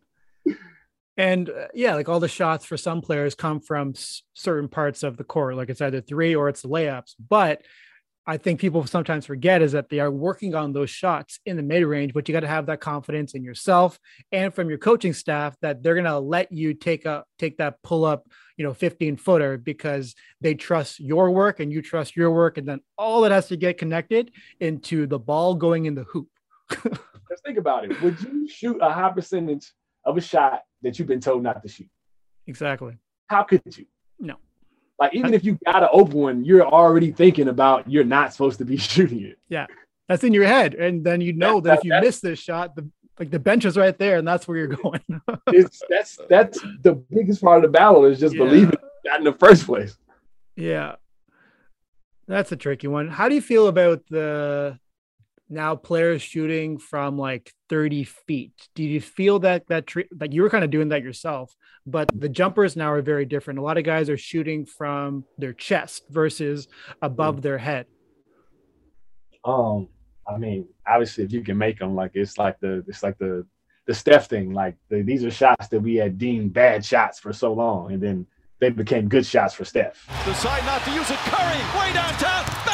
Is. 0.46 0.56
And 1.16 1.48
uh, 1.48 1.68
yeah, 1.74 1.94
like 1.94 2.08
all 2.08 2.18
the 2.18 2.28
shots 2.28 2.64
for 2.64 2.76
some 2.76 3.00
players 3.00 3.34
come 3.34 3.60
from 3.60 3.90
s- 3.90 4.22
certain 4.32 4.68
parts 4.68 5.02
of 5.02 5.16
the 5.16 5.24
court, 5.24 5.56
like 5.56 5.70
it's 5.70 5.80
either 5.80 6.00
three 6.00 6.34
or 6.34 6.48
it's 6.48 6.62
the 6.62 6.68
layups. 6.68 7.14
But 7.28 7.62
I 8.26 8.38
think 8.38 8.58
people 8.58 8.86
sometimes 8.86 9.26
forget 9.26 9.60
is 9.60 9.72
that 9.72 9.90
they 9.90 10.00
are 10.00 10.10
working 10.10 10.54
on 10.54 10.72
those 10.72 10.88
shots 10.88 11.40
in 11.44 11.56
the 11.56 11.62
mid 11.62 11.84
range, 11.84 12.14
but 12.14 12.26
you 12.26 12.32
got 12.32 12.40
to 12.40 12.48
have 12.48 12.66
that 12.66 12.80
confidence 12.80 13.34
in 13.34 13.44
yourself 13.44 13.98
and 14.32 14.54
from 14.54 14.70
your 14.70 14.78
coaching 14.78 15.12
staff 15.12 15.56
that 15.60 15.82
they're 15.82 15.94
going 15.94 16.04
to 16.06 16.18
let 16.18 16.50
you 16.50 16.72
take 16.72 17.04
a 17.04 17.24
take 17.38 17.58
that 17.58 17.82
pull 17.82 18.04
up, 18.04 18.26
you 18.56 18.64
know, 18.64 18.72
15 18.72 19.16
footer 19.18 19.58
because 19.58 20.14
they 20.40 20.54
trust 20.54 21.00
your 21.00 21.30
work 21.32 21.60
and 21.60 21.70
you 21.70 21.82
trust 21.82 22.16
your 22.16 22.30
work. 22.30 22.56
And 22.56 22.66
then 22.66 22.80
all 22.96 23.20
that 23.22 23.30
has 23.30 23.48
to 23.48 23.56
get 23.56 23.76
connected 23.76 24.30
into 24.58 25.06
the 25.06 25.18
ball 25.18 25.54
going 25.54 25.84
in 25.84 25.94
the 25.94 26.04
hoop. 26.04 26.28
Let's 26.84 27.42
think 27.44 27.58
about 27.58 27.84
it. 27.84 28.00
Would 28.00 28.20
you 28.22 28.48
shoot 28.48 28.78
a 28.80 28.90
high 28.90 29.10
percentage 29.10 29.70
of 30.04 30.16
a 30.16 30.22
shot 30.22 30.62
that 30.80 30.98
you've 30.98 31.08
been 31.08 31.20
told 31.20 31.42
not 31.42 31.62
to 31.62 31.68
shoot? 31.68 31.88
Exactly. 32.46 32.96
How 33.26 33.42
could 33.42 33.62
you? 33.66 33.84
Like 34.98 35.14
even 35.14 35.34
if 35.34 35.44
you 35.44 35.58
got 35.64 35.82
an 35.82 35.88
open 35.92 36.14
one, 36.14 36.44
you're 36.44 36.64
already 36.66 37.10
thinking 37.10 37.48
about 37.48 37.90
you're 37.90 38.04
not 38.04 38.32
supposed 38.32 38.58
to 38.58 38.64
be 38.64 38.76
shooting 38.92 39.22
it. 39.22 39.38
Yeah, 39.48 39.66
that's 40.08 40.24
in 40.24 40.32
your 40.32 40.46
head, 40.46 40.74
and 40.74 41.04
then 41.04 41.20
you 41.20 41.32
know 41.32 41.60
that, 41.60 41.68
that 41.68 41.78
if 41.78 41.84
you 41.84 41.92
miss 42.00 42.20
this 42.20 42.38
shot, 42.38 42.76
the 42.76 42.88
like 43.18 43.30
the 43.30 43.38
bench 43.38 43.64
is 43.64 43.76
right 43.76 43.96
there, 43.98 44.18
and 44.18 44.26
that's 44.26 44.46
where 44.46 44.56
you're 44.56 44.68
going. 44.68 45.00
it's 45.48 45.82
that's 45.88 46.18
that's 46.28 46.60
the 46.82 46.94
biggest 46.94 47.42
part 47.42 47.56
of 47.56 47.62
the 47.62 47.76
battle 47.76 48.04
is 48.04 48.20
just 48.20 48.34
yeah. 48.34 48.44
believing 48.44 48.78
that 49.04 49.18
in 49.18 49.24
the 49.24 49.32
first 49.32 49.66
place. 49.66 49.96
Yeah, 50.56 50.96
that's 52.26 52.52
a 52.52 52.56
tricky 52.56 52.86
one. 52.86 53.08
How 53.08 53.28
do 53.28 53.34
you 53.34 53.42
feel 53.42 53.66
about 53.66 54.02
the 54.08 54.78
now 55.48 55.76
players 55.76 56.22
shooting 56.22 56.78
from 56.78 57.18
like 57.18 57.52
30 57.68 58.04
feet. 58.04 58.52
Do 58.74 58.82
you 58.82 59.00
feel 59.00 59.40
that 59.40 59.66
that 59.68 59.86
tre- 59.86 60.08
like 60.18 60.32
you 60.32 60.42
were 60.42 60.50
kind 60.50 60.64
of 60.64 60.70
doing 60.70 60.88
that 60.88 61.02
yourself, 61.02 61.54
but 61.86 62.10
the 62.14 62.28
jumpers 62.28 62.76
now 62.76 62.92
are 62.92 63.02
very 63.02 63.24
different. 63.24 63.58
A 63.58 63.62
lot 63.62 63.78
of 63.78 63.84
guys 63.84 64.08
are 64.08 64.16
shooting 64.16 64.66
from 64.66 65.24
their 65.38 65.52
chest 65.52 66.04
versus 66.10 66.68
above 67.02 67.42
their 67.42 67.58
head. 67.58 67.86
Um, 69.44 69.88
I 70.26 70.38
mean, 70.38 70.66
obviously, 70.86 71.24
if 71.24 71.32
you 71.32 71.42
can 71.42 71.58
make 71.58 71.78
them, 71.78 71.94
like 71.94 72.12
it's 72.14 72.38
like 72.38 72.58
the 72.60 72.84
it's 72.88 73.02
like 73.02 73.18
the 73.18 73.46
the 73.86 73.94
Steph 73.94 74.28
thing. 74.28 74.52
Like 74.52 74.76
the, 74.88 75.02
these 75.02 75.24
are 75.24 75.30
shots 75.30 75.68
that 75.68 75.80
we 75.80 75.96
had 75.96 76.18
deemed 76.18 76.54
bad 76.54 76.84
shots 76.84 77.18
for 77.18 77.32
so 77.32 77.52
long, 77.52 77.92
and 77.92 78.02
then 78.02 78.26
they 78.60 78.70
became 78.70 79.08
good 79.08 79.26
shots 79.26 79.52
for 79.52 79.66
Steph. 79.66 80.06
Decide 80.24 80.64
not 80.64 80.82
to 80.84 80.90
use 80.92 81.10
it. 81.10 81.18
Curry 81.18 81.78
way 81.78 81.92
downtown. 81.92 82.64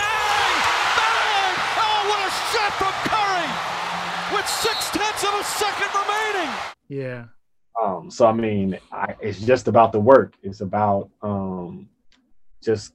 shot 2.50 2.72
from 2.74 2.94
Curry 3.06 3.50
with 4.34 4.39
six 4.50 4.90
tenths 4.90 5.24
of 5.24 5.34
a 5.34 5.44
second 5.44 5.88
remaining. 5.94 6.54
Yeah. 6.88 7.24
Um, 7.82 8.10
so 8.10 8.26
I 8.26 8.32
mean, 8.32 8.78
I, 8.92 9.14
it's 9.20 9.40
just 9.40 9.68
about 9.68 9.92
the 9.92 10.00
work. 10.00 10.34
It's 10.42 10.60
about 10.60 11.10
um, 11.22 11.88
just 12.62 12.92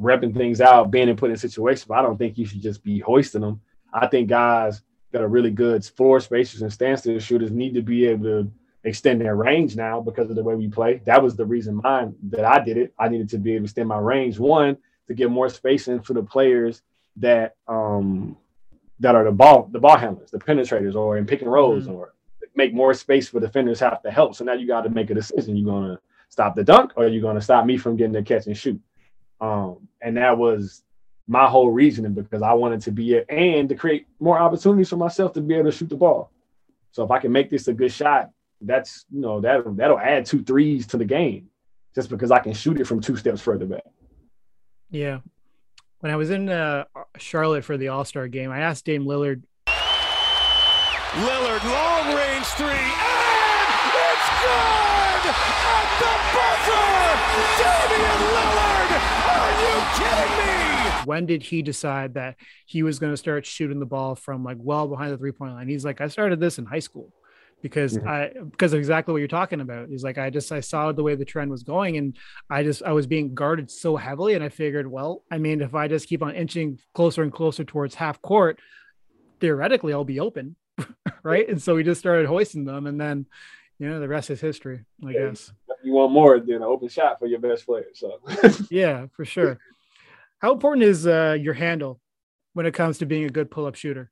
repping 0.00 0.36
things 0.36 0.60
out, 0.60 0.90
being 0.90 1.08
in 1.08 1.16
put 1.16 1.30
in 1.30 1.36
situations. 1.36 1.86
But 1.86 1.98
I 1.98 2.02
don't 2.02 2.16
think 2.16 2.38
you 2.38 2.46
should 2.46 2.62
just 2.62 2.82
be 2.82 2.98
hoisting 2.98 3.42
them. 3.42 3.60
I 3.92 4.06
think 4.06 4.28
guys 4.28 4.82
that 5.12 5.22
are 5.22 5.28
really 5.28 5.50
good 5.50 5.84
floor 5.84 6.18
spacers 6.18 6.62
and 6.62 6.72
standstill 6.72 7.20
shooters 7.20 7.52
need 7.52 7.74
to 7.74 7.82
be 7.82 8.06
able 8.06 8.24
to 8.24 8.52
extend 8.82 9.20
their 9.20 9.36
range 9.36 9.76
now 9.76 10.00
because 10.00 10.28
of 10.28 10.36
the 10.36 10.42
way 10.42 10.54
we 10.54 10.68
play. 10.68 11.00
That 11.06 11.22
was 11.22 11.36
the 11.36 11.46
reason 11.46 11.80
mine 11.82 12.14
that 12.30 12.44
I 12.44 12.62
did 12.62 12.76
it. 12.76 12.92
I 12.98 13.08
needed 13.08 13.28
to 13.30 13.38
be 13.38 13.52
able 13.52 13.60
to 13.60 13.64
extend 13.64 13.88
my 13.88 13.98
range. 13.98 14.38
One 14.38 14.76
to 15.06 15.14
get 15.14 15.30
more 15.30 15.48
spacing 15.48 16.00
for 16.00 16.14
the 16.14 16.22
players 16.22 16.82
that 17.16 17.54
um, 17.68 18.36
that 19.00 19.14
are 19.14 19.24
the 19.24 19.32
ball 19.32 19.68
the 19.72 19.78
ball 19.78 19.96
handlers, 19.96 20.30
the 20.30 20.38
penetrators, 20.38 20.94
or 20.94 21.16
in 21.16 21.26
pick 21.26 21.42
and 21.42 21.50
rolls, 21.50 21.84
mm-hmm. 21.84 21.94
or 21.94 22.14
make 22.54 22.72
more 22.72 22.94
space 22.94 23.28
for 23.28 23.40
defenders 23.40 23.80
have 23.80 24.02
to 24.02 24.10
help. 24.10 24.34
So 24.34 24.44
now 24.44 24.52
you 24.52 24.66
got 24.66 24.82
to 24.82 24.90
make 24.90 25.10
a 25.10 25.14
decision. 25.14 25.56
You're 25.56 25.72
gonna 25.72 26.00
stop 26.28 26.54
the 26.54 26.64
dunk, 26.64 26.92
or 26.96 27.08
you're 27.08 27.22
gonna 27.22 27.40
stop 27.40 27.66
me 27.66 27.76
from 27.76 27.96
getting 27.96 28.12
the 28.12 28.22
catch 28.22 28.46
and 28.46 28.56
shoot. 28.56 28.80
Um, 29.40 29.88
and 30.00 30.16
that 30.16 30.38
was 30.38 30.82
my 31.26 31.46
whole 31.48 31.70
reasoning 31.70 32.12
because 32.12 32.42
I 32.42 32.52
wanted 32.52 32.82
to 32.82 32.90
be 32.90 33.14
it 33.14 33.26
and 33.28 33.68
to 33.68 33.74
create 33.74 34.06
more 34.20 34.38
opportunities 34.38 34.90
for 34.90 34.96
myself 34.96 35.32
to 35.34 35.40
be 35.40 35.54
able 35.54 35.70
to 35.70 35.76
shoot 35.76 35.88
the 35.88 35.96
ball. 35.96 36.30
So 36.92 37.02
if 37.02 37.10
I 37.10 37.18
can 37.18 37.32
make 37.32 37.50
this 37.50 37.66
a 37.66 37.72
good 37.72 37.92
shot, 37.92 38.30
that's 38.60 39.04
you 39.10 39.20
know 39.20 39.40
that 39.40 39.64
that'll 39.76 39.98
add 39.98 40.26
two 40.26 40.42
threes 40.42 40.86
to 40.88 40.96
the 40.96 41.04
game, 41.04 41.48
just 41.94 42.08
because 42.08 42.30
I 42.30 42.38
can 42.38 42.52
shoot 42.52 42.80
it 42.80 42.86
from 42.86 43.00
two 43.00 43.16
steps 43.16 43.40
further 43.40 43.66
back. 43.66 43.84
Yeah, 44.90 45.20
when 46.04 46.12
I 46.12 46.16
was 46.16 46.28
in 46.28 46.50
uh, 46.50 46.84
Charlotte 47.16 47.64
for 47.64 47.78
the 47.78 47.88
All 47.88 48.04
Star 48.04 48.28
game, 48.28 48.50
I 48.50 48.60
asked 48.60 48.84
Dame 48.84 49.06
Lillard. 49.06 49.42
Lillard, 51.16 51.64
long 51.64 52.14
range 52.14 52.44
three, 52.44 52.68
and 52.68 53.88
it's 53.88 54.28
good 54.44 55.24
at 55.24 55.88
the 55.96 56.12
buzzer. 56.36 56.84
Damian 57.56 58.20
Lillard, 58.36 58.90
are 59.32 59.52
you 59.62 59.72
kidding 59.96 60.36
me? 60.46 61.06
When 61.06 61.24
did 61.24 61.42
he 61.42 61.62
decide 61.62 62.12
that 62.14 62.36
he 62.66 62.82
was 62.82 62.98
going 62.98 63.14
to 63.14 63.16
start 63.16 63.46
shooting 63.46 63.80
the 63.80 63.86
ball 63.86 64.14
from 64.14 64.44
like 64.44 64.58
well 64.60 64.86
behind 64.86 65.10
the 65.10 65.16
three 65.16 65.32
point 65.32 65.54
line? 65.54 65.68
He's 65.68 65.86
like, 65.86 66.02
I 66.02 66.08
started 66.08 66.38
this 66.38 66.58
in 66.58 66.66
high 66.66 66.80
school 66.80 67.14
because 67.64 67.96
mm-hmm. 67.96 68.06
I 68.06 68.30
because 68.50 68.74
of 68.74 68.78
exactly 68.78 69.12
what 69.12 69.20
you're 69.20 69.26
talking 69.26 69.62
about. 69.62 69.88
He's 69.88 70.04
like, 70.04 70.18
I 70.18 70.28
just 70.28 70.52
I 70.52 70.60
saw 70.60 70.92
the 70.92 71.02
way 71.02 71.14
the 71.14 71.24
trend 71.24 71.50
was 71.50 71.62
going, 71.62 71.96
and 71.96 72.14
I 72.50 72.62
just 72.62 72.82
I 72.82 72.92
was 72.92 73.06
being 73.06 73.34
guarded 73.34 73.70
so 73.70 73.96
heavily, 73.96 74.34
and 74.34 74.44
I 74.44 74.50
figured, 74.50 74.86
well, 74.86 75.24
I 75.30 75.38
mean, 75.38 75.62
if 75.62 75.74
I 75.74 75.88
just 75.88 76.06
keep 76.06 76.22
on 76.22 76.34
inching 76.34 76.78
closer 76.92 77.22
and 77.22 77.32
closer 77.32 77.64
towards 77.64 77.94
half 77.94 78.20
court, 78.20 78.60
theoretically 79.40 79.94
I'll 79.94 80.04
be 80.04 80.20
open, 80.20 80.56
right? 81.22 81.48
And 81.48 81.60
so 81.60 81.74
we 81.74 81.82
just 81.82 82.00
started 82.00 82.26
hoisting 82.26 82.66
them, 82.66 82.86
and 82.86 83.00
then 83.00 83.24
you 83.78 83.88
know 83.88 83.98
the 83.98 84.08
rest 84.08 84.28
is 84.28 84.42
history, 84.42 84.84
I 85.02 85.12
yeah. 85.12 85.28
guess. 85.28 85.50
You 85.82 85.94
want 85.94 86.12
more 86.12 86.38
than 86.38 86.56
an 86.56 86.62
open 86.62 86.90
shot 86.90 87.18
for 87.18 87.26
your 87.26 87.40
best 87.40 87.64
player, 87.64 87.86
so 87.94 88.20
yeah, 88.70 89.06
for 89.16 89.24
sure. 89.24 89.58
How 90.38 90.52
important 90.52 90.84
is 90.84 91.06
uh, 91.06 91.38
your 91.40 91.54
handle 91.54 91.98
when 92.52 92.66
it 92.66 92.74
comes 92.74 92.98
to 92.98 93.06
being 93.06 93.24
a 93.24 93.30
good 93.30 93.50
pull-up 93.50 93.74
shooter? 93.74 94.10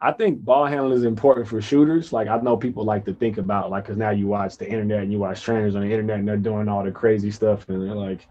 I 0.00 0.12
think 0.12 0.44
ball 0.44 0.66
handling 0.66 0.96
is 0.96 1.04
important 1.04 1.48
for 1.48 1.60
shooters. 1.60 2.12
Like 2.12 2.28
I 2.28 2.36
know 2.38 2.56
people 2.56 2.84
like 2.84 3.04
to 3.06 3.14
think 3.14 3.38
about 3.38 3.70
like 3.70 3.84
because 3.84 3.96
now 3.96 4.10
you 4.10 4.28
watch 4.28 4.56
the 4.56 4.68
internet 4.68 5.02
and 5.02 5.12
you 5.12 5.18
watch 5.18 5.42
trainers 5.42 5.74
on 5.74 5.82
the 5.82 5.90
internet 5.90 6.20
and 6.20 6.28
they're 6.28 6.36
doing 6.36 6.68
all 6.68 6.84
the 6.84 6.92
crazy 6.92 7.30
stuff 7.30 7.68
and 7.68 7.82
they're 7.82 7.96
like, 7.96 8.26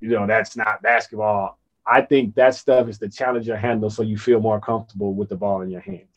you 0.00 0.08
know, 0.08 0.26
that's 0.26 0.56
not 0.56 0.82
basketball. 0.82 1.58
I 1.86 2.02
think 2.02 2.34
that 2.34 2.54
stuff 2.54 2.88
is 2.88 2.98
to 2.98 3.08
challenge 3.08 3.46
your 3.46 3.56
handle 3.56 3.90
so 3.90 4.02
you 4.02 4.18
feel 4.18 4.40
more 4.40 4.60
comfortable 4.60 5.14
with 5.14 5.28
the 5.28 5.36
ball 5.36 5.62
in 5.62 5.70
your 5.70 5.80
hand. 5.80 6.08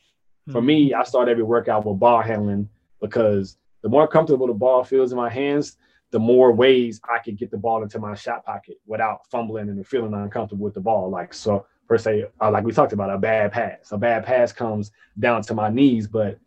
Mm-hmm. 0.47 0.51
For 0.51 0.61
me, 0.61 0.89
hmm. 0.89 0.95
I 0.95 1.03
start 1.03 1.29
every 1.29 1.43
workout 1.43 1.85
with 1.85 1.99
ball 1.99 2.21
handling 2.21 2.69
because 2.99 3.57
the 3.81 3.89
more 3.89 4.07
comfortable 4.07 4.47
the 4.47 4.53
ball 4.53 4.83
feels 4.83 5.11
in 5.11 5.17
my 5.17 5.29
hands, 5.29 5.77
the 6.11 6.19
more 6.19 6.51
ways 6.51 7.01
I 7.09 7.19
can 7.19 7.35
get 7.35 7.51
the 7.51 7.57
ball 7.57 7.83
into 7.83 7.99
my 7.99 8.15
shot 8.15 8.45
pocket 8.45 8.77
without 8.85 9.27
fumbling 9.29 9.69
and 9.69 9.85
feeling 9.85 10.13
uncomfortable 10.13 10.63
with 10.63 10.73
the 10.73 10.79
ball. 10.79 11.09
Like 11.09 11.33
so, 11.33 11.65
per 11.87 11.97
se, 11.97 12.25
uh, 12.41 12.51
like 12.51 12.63
we 12.63 12.71
talked 12.71 12.93
about, 12.93 13.09
a 13.09 13.17
bad 13.17 13.51
pass. 13.51 13.91
A 13.91 13.97
bad 13.97 14.25
pass 14.25 14.51
comes 14.51 14.91
down 15.19 15.41
to 15.43 15.53
my 15.53 15.69
knees, 15.69 16.07
but 16.07 16.39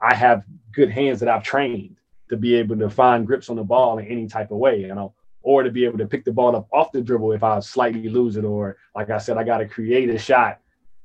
I 0.00 0.14
have 0.14 0.44
good 0.72 0.90
hands 0.90 1.20
that 1.20 1.28
I've 1.28 1.42
trained 1.42 1.96
to 2.28 2.36
be 2.36 2.54
able 2.54 2.76
to 2.76 2.88
find 2.88 3.26
grips 3.26 3.48
on 3.48 3.56
the 3.56 3.64
ball 3.64 3.98
in 3.98 4.06
any 4.06 4.26
type 4.26 4.50
of 4.50 4.58
way, 4.58 4.80
you 4.80 4.94
know, 4.94 5.14
or 5.42 5.62
to 5.62 5.70
be 5.70 5.84
able 5.84 5.98
to 5.98 6.06
pick 6.06 6.24
the 6.24 6.32
ball 6.32 6.56
up 6.56 6.66
off 6.72 6.92
the 6.92 7.00
dribble 7.00 7.32
if 7.32 7.42
I 7.42 7.60
slightly 7.60 8.08
lose 8.08 8.36
it, 8.36 8.44
or 8.44 8.76
like 8.94 9.10
I 9.10 9.18
said, 9.18 9.36
I 9.36 9.44
got 9.44 9.58
to 9.58 9.66
create 9.66 10.08
a 10.10 10.18
shot 10.18 10.60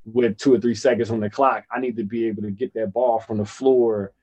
with 0.05 0.37
two 0.37 0.53
or 0.53 0.59
three 0.59 0.75
seconds 0.75 1.11
on 1.11 1.19
the 1.19 1.29
clock. 1.29 1.65
I 1.71 1.79
need 1.79 1.97
to 1.97 2.03
be 2.03 2.25
able 2.27 2.43
to 2.43 2.51
get 2.51 2.73
that 2.73 2.93
ball 2.93 3.19
from 3.19 3.37
the 3.37 3.45
floor 3.45 4.13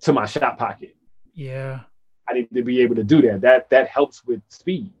to 0.00 0.12
my 0.12 0.26
shot 0.26 0.58
pocket. 0.58 0.96
Yeah. 1.34 1.80
I 2.28 2.32
need 2.32 2.48
to 2.54 2.62
be 2.62 2.80
able 2.80 2.94
to 2.94 3.04
do 3.04 3.20
that. 3.22 3.42
That 3.42 3.70
that 3.70 3.88
helps 3.88 4.24
with 4.24 4.40
speed. 4.48 4.92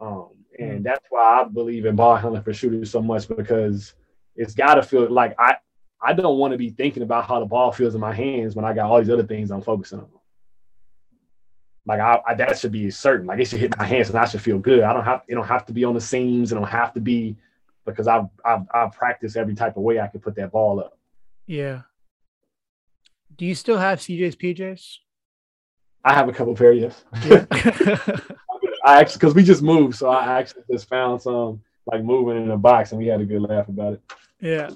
Um, 0.00 0.30
and 0.58 0.80
mm. 0.80 0.82
that's 0.82 1.04
why 1.10 1.40
I 1.40 1.44
believe 1.44 1.86
in 1.86 1.96
ball 1.96 2.16
handling 2.16 2.42
for 2.42 2.52
shooters 2.52 2.90
so 2.90 3.00
much 3.00 3.28
because 3.28 3.94
it's 4.36 4.54
got 4.54 4.74
to 4.74 4.82
feel 4.82 5.10
like 5.10 5.34
I 5.38 5.56
I 6.00 6.12
don't 6.12 6.38
want 6.38 6.52
to 6.52 6.58
be 6.58 6.70
thinking 6.70 7.02
about 7.02 7.26
how 7.26 7.38
the 7.38 7.46
ball 7.46 7.70
feels 7.72 7.94
in 7.94 8.00
my 8.00 8.12
hands 8.12 8.56
when 8.56 8.64
I 8.64 8.72
got 8.72 8.90
all 8.90 8.98
these 8.98 9.10
other 9.10 9.22
things 9.22 9.50
I'm 9.50 9.62
focusing 9.62 10.00
on. 10.00 10.08
Like 11.86 12.00
I, 12.00 12.20
I 12.26 12.34
that 12.34 12.58
should 12.58 12.72
be 12.72 12.90
certain. 12.90 13.26
Like 13.26 13.40
it 13.40 13.46
should 13.46 13.60
hit 13.60 13.76
my 13.78 13.84
hands 13.84 14.08
and 14.08 14.18
I 14.18 14.24
should 14.24 14.42
feel 14.42 14.58
good. 14.58 14.82
I 14.82 14.92
don't 14.92 15.04
have 15.04 15.22
it 15.28 15.34
don't 15.34 15.46
have 15.46 15.66
to 15.66 15.72
be 15.72 15.84
on 15.84 15.94
the 15.94 16.00
seams. 16.00 16.52
It 16.52 16.56
don't 16.56 16.64
have 16.64 16.92
to 16.94 17.00
be 17.00 17.36
because 17.84 18.08
I've 18.08 18.26
I've, 18.44 18.62
I've 18.72 18.92
practiced 18.92 19.36
every 19.36 19.54
type 19.54 19.76
of 19.76 19.82
way 19.82 20.00
I 20.00 20.06
can 20.08 20.20
put 20.20 20.36
that 20.36 20.52
ball 20.52 20.80
up. 20.80 20.98
Yeah. 21.46 21.82
Do 23.36 23.46
you 23.46 23.54
still 23.54 23.78
have 23.78 23.98
CJ's 23.98 24.36
PJs? 24.36 24.98
I 26.04 26.14
have 26.14 26.28
a 26.28 26.32
couple 26.32 26.54
pair, 26.54 26.72
yes. 26.72 27.04
Yeah. 27.24 27.46
I 28.84 29.00
actually 29.00 29.18
because 29.18 29.34
we 29.34 29.44
just 29.44 29.62
moved, 29.62 29.96
so 29.96 30.08
I 30.08 30.38
actually 30.38 30.64
just 30.70 30.88
found 30.88 31.22
some 31.22 31.62
like 31.86 32.02
moving 32.02 32.42
in 32.42 32.50
a 32.50 32.56
box, 32.56 32.92
and 32.92 33.00
we 33.00 33.06
had 33.06 33.20
a 33.20 33.24
good 33.24 33.42
laugh 33.42 33.68
about 33.68 33.94
it. 33.94 34.02
Yeah. 34.40 34.70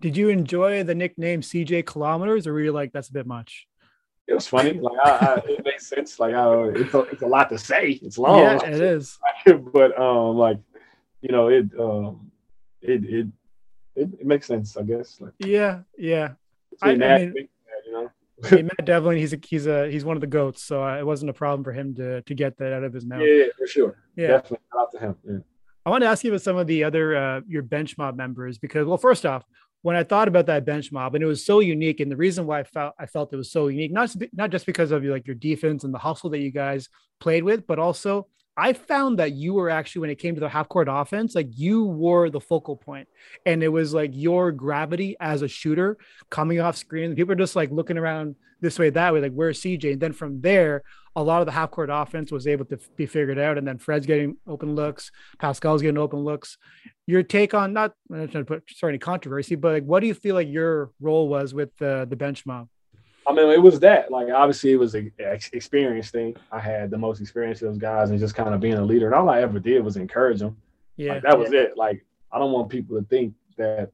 Did 0.00 0.16
you 0.16 0.28
enjoy 0.28 0.82
the 0.82 0.94
nickname 0.94 1.40
CJ 1.40 1.86
Kilometers, 1.86 2.46
or 2.46 2.52
were 2.52 2.60
you 2.60 2.72
like 2.72 2.92
that's 2.92 3.08
a 3.08 3.12
bit 3.12 3.26
much? 3.26 3.66
It 4.26 4.34
was 4.34 4.46
funny. 4.46 4.72
Like 4.72 4.98
I, 5.04 5.10
I, 5.10 5.34
it 5.48 5.64
makes 5.64 5.86
sense. 5.86 6.18
Like 6.18 6.34
I, 6.34 6.68
it's 6.68 6.94
a, 6.94 7.00
it's 7.00 7.22
a 7.22 7.26
lot 7.26 7.48
to 7.50 7.58
say. 7.58 8.00
It's 8.02 8.18
long. 8.18 8.40
Yeah, 8.40 8.64
it 8.64 8.80
is. 8.80 9.18
but 9.72 9.98
um, 9.98 10.36
like 10.36 10.58
you 11.20 11.30
know, 11.30 11.48
it 11.48 11.66
um, 11.78 12.30
it 12.80 13.04
it 13.04 13.26
it, 13.94 14.08
it 14.20 14.26
makes 14.26 14.46
sense. 14.46 14.76
I 14.76 14.82
guess. 14.82 15.20
Like 15.20 15.32
yeah, 15.38 15.80
yeah. 15.96 16.32
I, 16.82 16.90
I 16.90 16.96
mean, 16.96 17.48
know. 18.44 18.56
hey, 18.56 18.62
Matt 18.62 18.84
Devlin, 18.84 19.16
he's 19.16 19.32
a 19.32 19.38
he's 19.42 19.66
a 19.66 19.90
he's 19.90 20.04
one 20.04 20.16
of 20.16 20.20
the 20.20 20.26
goats, 20.26 20.62
so 20.62 20.84
uh, 20.84 20.98
it 20.98 21.06
wasn't 21.06 21.30
a 21.30 21.34
problem 21.34 21.64
for 21.64 21.72
him 21.72 21.94
to 21.96 22.22
to 22.22 22.34
get 22.34 22.56
that 22.58 22.72
out 22.72 22.84
of 22.84 22.92
his 22.92 23.04
mouth. 23.04 23.20
Yeah, 23.20 23.34
yeah 23.34 23.46
for 23.58 23.66
sure. 23.66 23.98
Yeah, 24.16 24.28
definitely. 24.28 24.58
Out 24.78 24.92
to 24.92 24.98
him. 24.98 25.16
Yeah. 25.28 25.38
I 25.86 25.90
want 25.90 26.02
to 26.02 26.08
ask 26.08 26.24
you 26.24 26.30
about 26.30 26.42
some 26.42 26.56
of 26.56 26.66
the 26.66 26.84
other 26.84 27.16
uh, 27.16 27.40
your 27.46 27.62
bench 27.62 27.98
mob 27.98 28.16
members 28.16 28.56
because, 28.56 28.86
well, 28.86 28.96
first 28.96 29.26
off, 29.26 29.44
when 29.82 29.96
I 29.96 30.02
thought 30.02 30.28
about 30.28 30.46
that 30.46 30.64
bench 30.64 30.90
mob, 30.90 31.14
and 31.14 31.22
it 31.22 31.26
was 31.26 31.44
so 31.44 31.60
unique, 31.60 32.00
and 32.00 32.10
the 32.10 32.16
reason 32.16 32.46
why 32.46 32.60
I 32.60 32.64
felt 32.64 32.94
I 32.98 33.06
felt 33.06 33.32
it 33.32 33.36
was 33.36 33.52
so 33.52 33.68
unique, 33.68 33.92
not 33.92 34.14
not 34.32 34.50
just 34.50 34.64
because 34.64 34.92
of 34.92 35.04
like 35.04 35.26
your 35.26 35.36
defense 35.36 35.84
and 35.84 35.92
the 35.92 35.98
hustle 35.98 36.30
that 36.30 36.38
you 36.38 36.50
guys 36.50 36.88
played 37.20 37.44
with, 37.44 37.66
but 37.66 37.78
also 37.78 38.26
I 38.56 38.72
found 38.72 39.18
that 39.18 39.32
you 39.32 39.54
were 39.54 39.68
actually 39.68 40.00
when 40.00 40.10
it 40.10 40.18
came 40.18 40.34
to 40.34 40.40
the 40.40 40.48
half 40.48 40.68
court 40.68 40.88
offense, 40.90 41.34
like 41.34 41.48
you 41.50 41.84
were 41.84 42.30
the 42.30 42.40
focal 42.40 42.76
point, 42.76 43.08
and 43.44 43.62
it 43.62 43.68
was 43.68 43.92
like 43.92 44.10
your 44.12 44.52
gravity 44.52 45.16
as 45.18 45.42
a 45.42 45.48
shooter 45.48 45.98
coming 46.30 46.60
off 46.60 46.76
screen. 46.76 47.14
People 47.16 47.32
are 47.32 47.36
just 47.36 47.56
like 47.56 47.70
looking 47.70 47.98
around 47.98 48.36
this 48.60 48.78
way, 48.78 48.90
that 48.90 49.12
way, 49.12 49.20
like 49.20 49.32
where's 49.32 49.60
CJ? 49.60 49.94
And 49.94 50.00
then 50.00 50.12
from 50.12 50.40
there, 50.40 50.82
a 51.16 51.22
lot 51.22 51.40
of 51.40 51.46
the 51.46 51.52
half 51.52 51.70
court 51.70 51.90
offense 51.92 52.30
was 52.30 52.46
able 52.46 52.64
to 52.66 52.78
be 52.96 53.06
figured 53.06 53.38
out. 53.38 53.58
And 53.58 53.66
then 53.66 53.78
Fred's 53.78 54.06
getting 54.06 54.36
open 54.46 54.74
looks, 54.74 55.10
Pascal's 55.38 55.82
getting 55.82 55.98
open 55.98 56.20
looks. 56.20 56.56
Your 57.06 57.22
take 57.22 57.54
on 57.54 57.72
not, 57.72 57.92
I'm 58.10 58.20
not 58.20 58.30
trying 58.30 58.44
to 58.44 58.48
put 58.48 58.64
sorry 58.70 58.92
any 58.92 58.98
controversy, 58.98 59.56
but 59.56 59.72
like 59.72 59.84
what 59.84 60.00
do 60.00 60.06
you 60.06 60.14
feel 60.14 60.34
like 60.34 60.48
your 60.48 60.90
role 61.00 61.28
was 61.28 61.54
with 61.54 61.76
the 61.78 62.06
the 62.08 62.16
bench 62.16 62.46
mob? 62.46 62.68
I 63.26 63.32
mean, 63.32 63.50
it 63.50 63.62
was 63.62 63.80
that. 63.80 64.10
Like, 64.10 64.28
obviously, 64.30 64.72
it 64.72 64.76
was 64.76 64.94
an 64.94 65.12
experience 65.18 66.10
thing. 66.10 66.36
I 66.52 66.60
had 66.60 66.90
the 66.90 66.98
most 66.98 67.20
experience 67.20 67.62
of 67.62 67.68
those 67.68 67.78
guys 67.78 68.10
and 68.10 68.18
just 68.18 68.34
kind 68.34 68.54
of 68.54 68.60
being 68.60 68.74
a 68.74 68.84
leader. 68.84 69.06
And 69.06 69.14
all 69.14 69.30
I 69.30 69.40
ever 69.40 69.58
did 69.58 69.82
was 69.84 69.96
encourage 69.96 70.40
them. 70.40 70.56
Yeah. 70.96 71.14
Like, 71.14 71.22
that 71.22 71.38
was 71.38 71.52
it. 71.52 71.76
Like, 71.76 72.04
I 72.30 72.38
don't 72.38 72.52
want 72.52 72.68
people 72.68 72.98
to 72.98 73.06
think 73.06 73.34
that, 73.56 73.90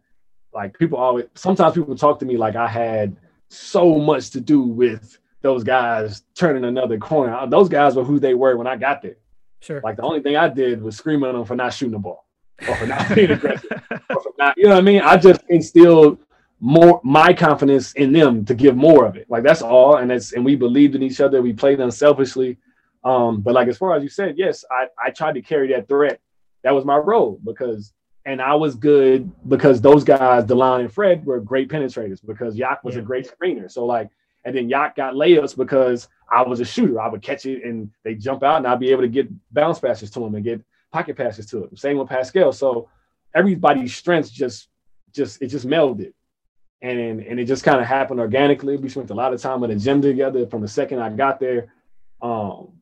like, 0.53 0.77
people 0.79 0.99
always, 0.99 1.27
sometimes 1.35 1.75
people 1.75 1.97
talk 1.97 2.19
to 2.21 2.25
me 2.25 2.37
like 2.37 2.57
I 2.57 2.67
had 2.67 3.17
so 3.49 3.99
much 3.99 4.31
to 4.31 4.41
do 4.41 4.63
with 4.63 5.19
those 5.43 5.65
guys 5.65 6.23
turning 6.35 6.65
another 6.65 6.99
corner. 6.99 7.47
Those 7.47 7.69
guys 7.69 7.97
were 7.97 8.05
who 8.05 8.19
they 8.19 8.35
were 8.35 8.57
when 8.57 8.67
I 8.67 8.77
got 8.77 9.03
there. 9.03 9.17
Sure. 9.61 9.81
Like 9.83 9.97
the 9.97 10.03
only 10.03 10.21
thing 10.23 10.37
I 10.37 10.49
did 10.49 10.83
was 10.83 10.97
scream 10.97 11.23
at 11.25 11.33
them 11.33 11.45
for 11.45 11.57
not 11.57 11.73
shooting 11.73 11.93
the 11.93 11.99
ball 11.99 12.27
or 12.67 12.75
for 12.77 12.87
not 12.87 13.09
being 13.15 13.31
aggressive 13.31 13.83
or 13.91 14.21
for 14.23 14.33
not, 14.39 14.57
you 14.57 14.65
know 14.65 14.71
what 14.71 14.79
I 14.79 14.83
mean? 14.83 15.03
I 15.03 15.17
just 15.17 15.43
instilled 15.49 16.19
more 16.61 17.01
my 17.03 17.33
confidence 17.33 17.93
in 17.95 18.13
them 18.13 18.45
to 18.45 18.55
give 18.55 18.77
more 18.77 19.07
of 19.07 19.17
it. 19.17 19.29
Like 19.31 19.43
that's 19.43 19.63
all. 19.63 19.97
And 19.97 20.11
that's 20.11 20.33
and 20.33 20.45
we 20.45 20.57
believed 20.57 20.95
in 20.95 21.03
each 21.03 21.21
other. 21.21 21.43
We 21.43 21.53
played 21.53 21.81
unselfishly. 21.81 22.59
Um, 23.03 23.41
but 23.41 23.55
like 23.55 23.69
as 23.69 23.79
far 23.79 23.97
as 23.97 24.03
you 24.03 24.11
said, 24.11 24.37
yes, 24.37 24.65
I, 24.71 24.87
I 25.03 25.11
tried 25.11 25.35
to 25.35 25.43
carry 25.43 25.73
that 25.73 25.89
threat. 25.89 26.21
That 26.63 26.75
was 26.75 26.85
my 26.85 26.97
role 26.97 27.41
because 27.43 27.95
and 28.27 28.43
I 28.43 28.55
was 28.55 28.75
good 28.75 29.33
because 29.49 29.81
those 29.81 30.05
guys, 30.05 30.45
Delon 30.45 30.81
and 30.81 30.93
Fred, 30.93 31.25
were 31.25 31.41
great 31.41 31.71
penetrators 31.71 32.21
because 32.25 32.57
Yak 32.57 32.85
was 32.85 32.95
yeah. 32.95 33.01
a 33.01 33.05
great 33.05 33.31
screener. 33.31 33.71
So 33.71 33.87
like 33.87 34.11
and 34.45 34.55
then 34.55 34.69
Yak 34.69 34.97
got 34.97 35.15
layups 35.15 35.57
because 35.57 36.09
I 36.31 36.43
was 36.43 36.61
a 36.61 36.65
shooter. 36.65 37.01
I 37.01 37.09
would 37.09 37.23
catch 37.23 37.47
it 37.47 37.65
and 37.65 37.91
they 38.05 38.15
jump 38.15 38.43
out 38.43 38.59
and 38.59 38.67
I'd 38.67 38.81
be 38.81 38.91
able 38.91 39.03
to 39.03 39.09
get 39.09 39.29
bounce 39.53 39.79
passes 39.79 40.11
to 40.13 40.25
him 40.25 40.35
and 40.35 40.45
get 40.45 40.61
pocket 40.93 41.17
passes 41.17 41.47
to 41.47 41.65
him. 41.65 41.77
Same 41.77 41.97
with 41.97 42.09
Pascal. 42.09 42.53
So 42.53 42.91
everybody's 43.35 43.97
strengths 43.97 44.31
just 44.31 44.69
just 45.13 45.41
it 45.41 45.47
just 45.47 45.67
melded. 45.67 46.13
And 46.83 47.21
and 47.21 47.39
it 47.39 47.45
just 47.45 47.65
kind 47.65 47.81
of 47.81 47.87
happened 47.87 48.21
organically. 48.21 48.77
We 48.77 48.89
spent 48.89 49.11
a 49.11 49.15
lot 49.15 49.35
of 49.35 49.41
time 49.41 49.63
in 49.65 49.71
the 49.71 49.77
gym 49.77 50.01
together 50.01 50.47
from 50.47 50.63
the 50.63 50.69
second 50.69 51.01
I 51.01 51.11
got 51.11 51.39
there. 51.39 51.73
Um, 52.23 52.73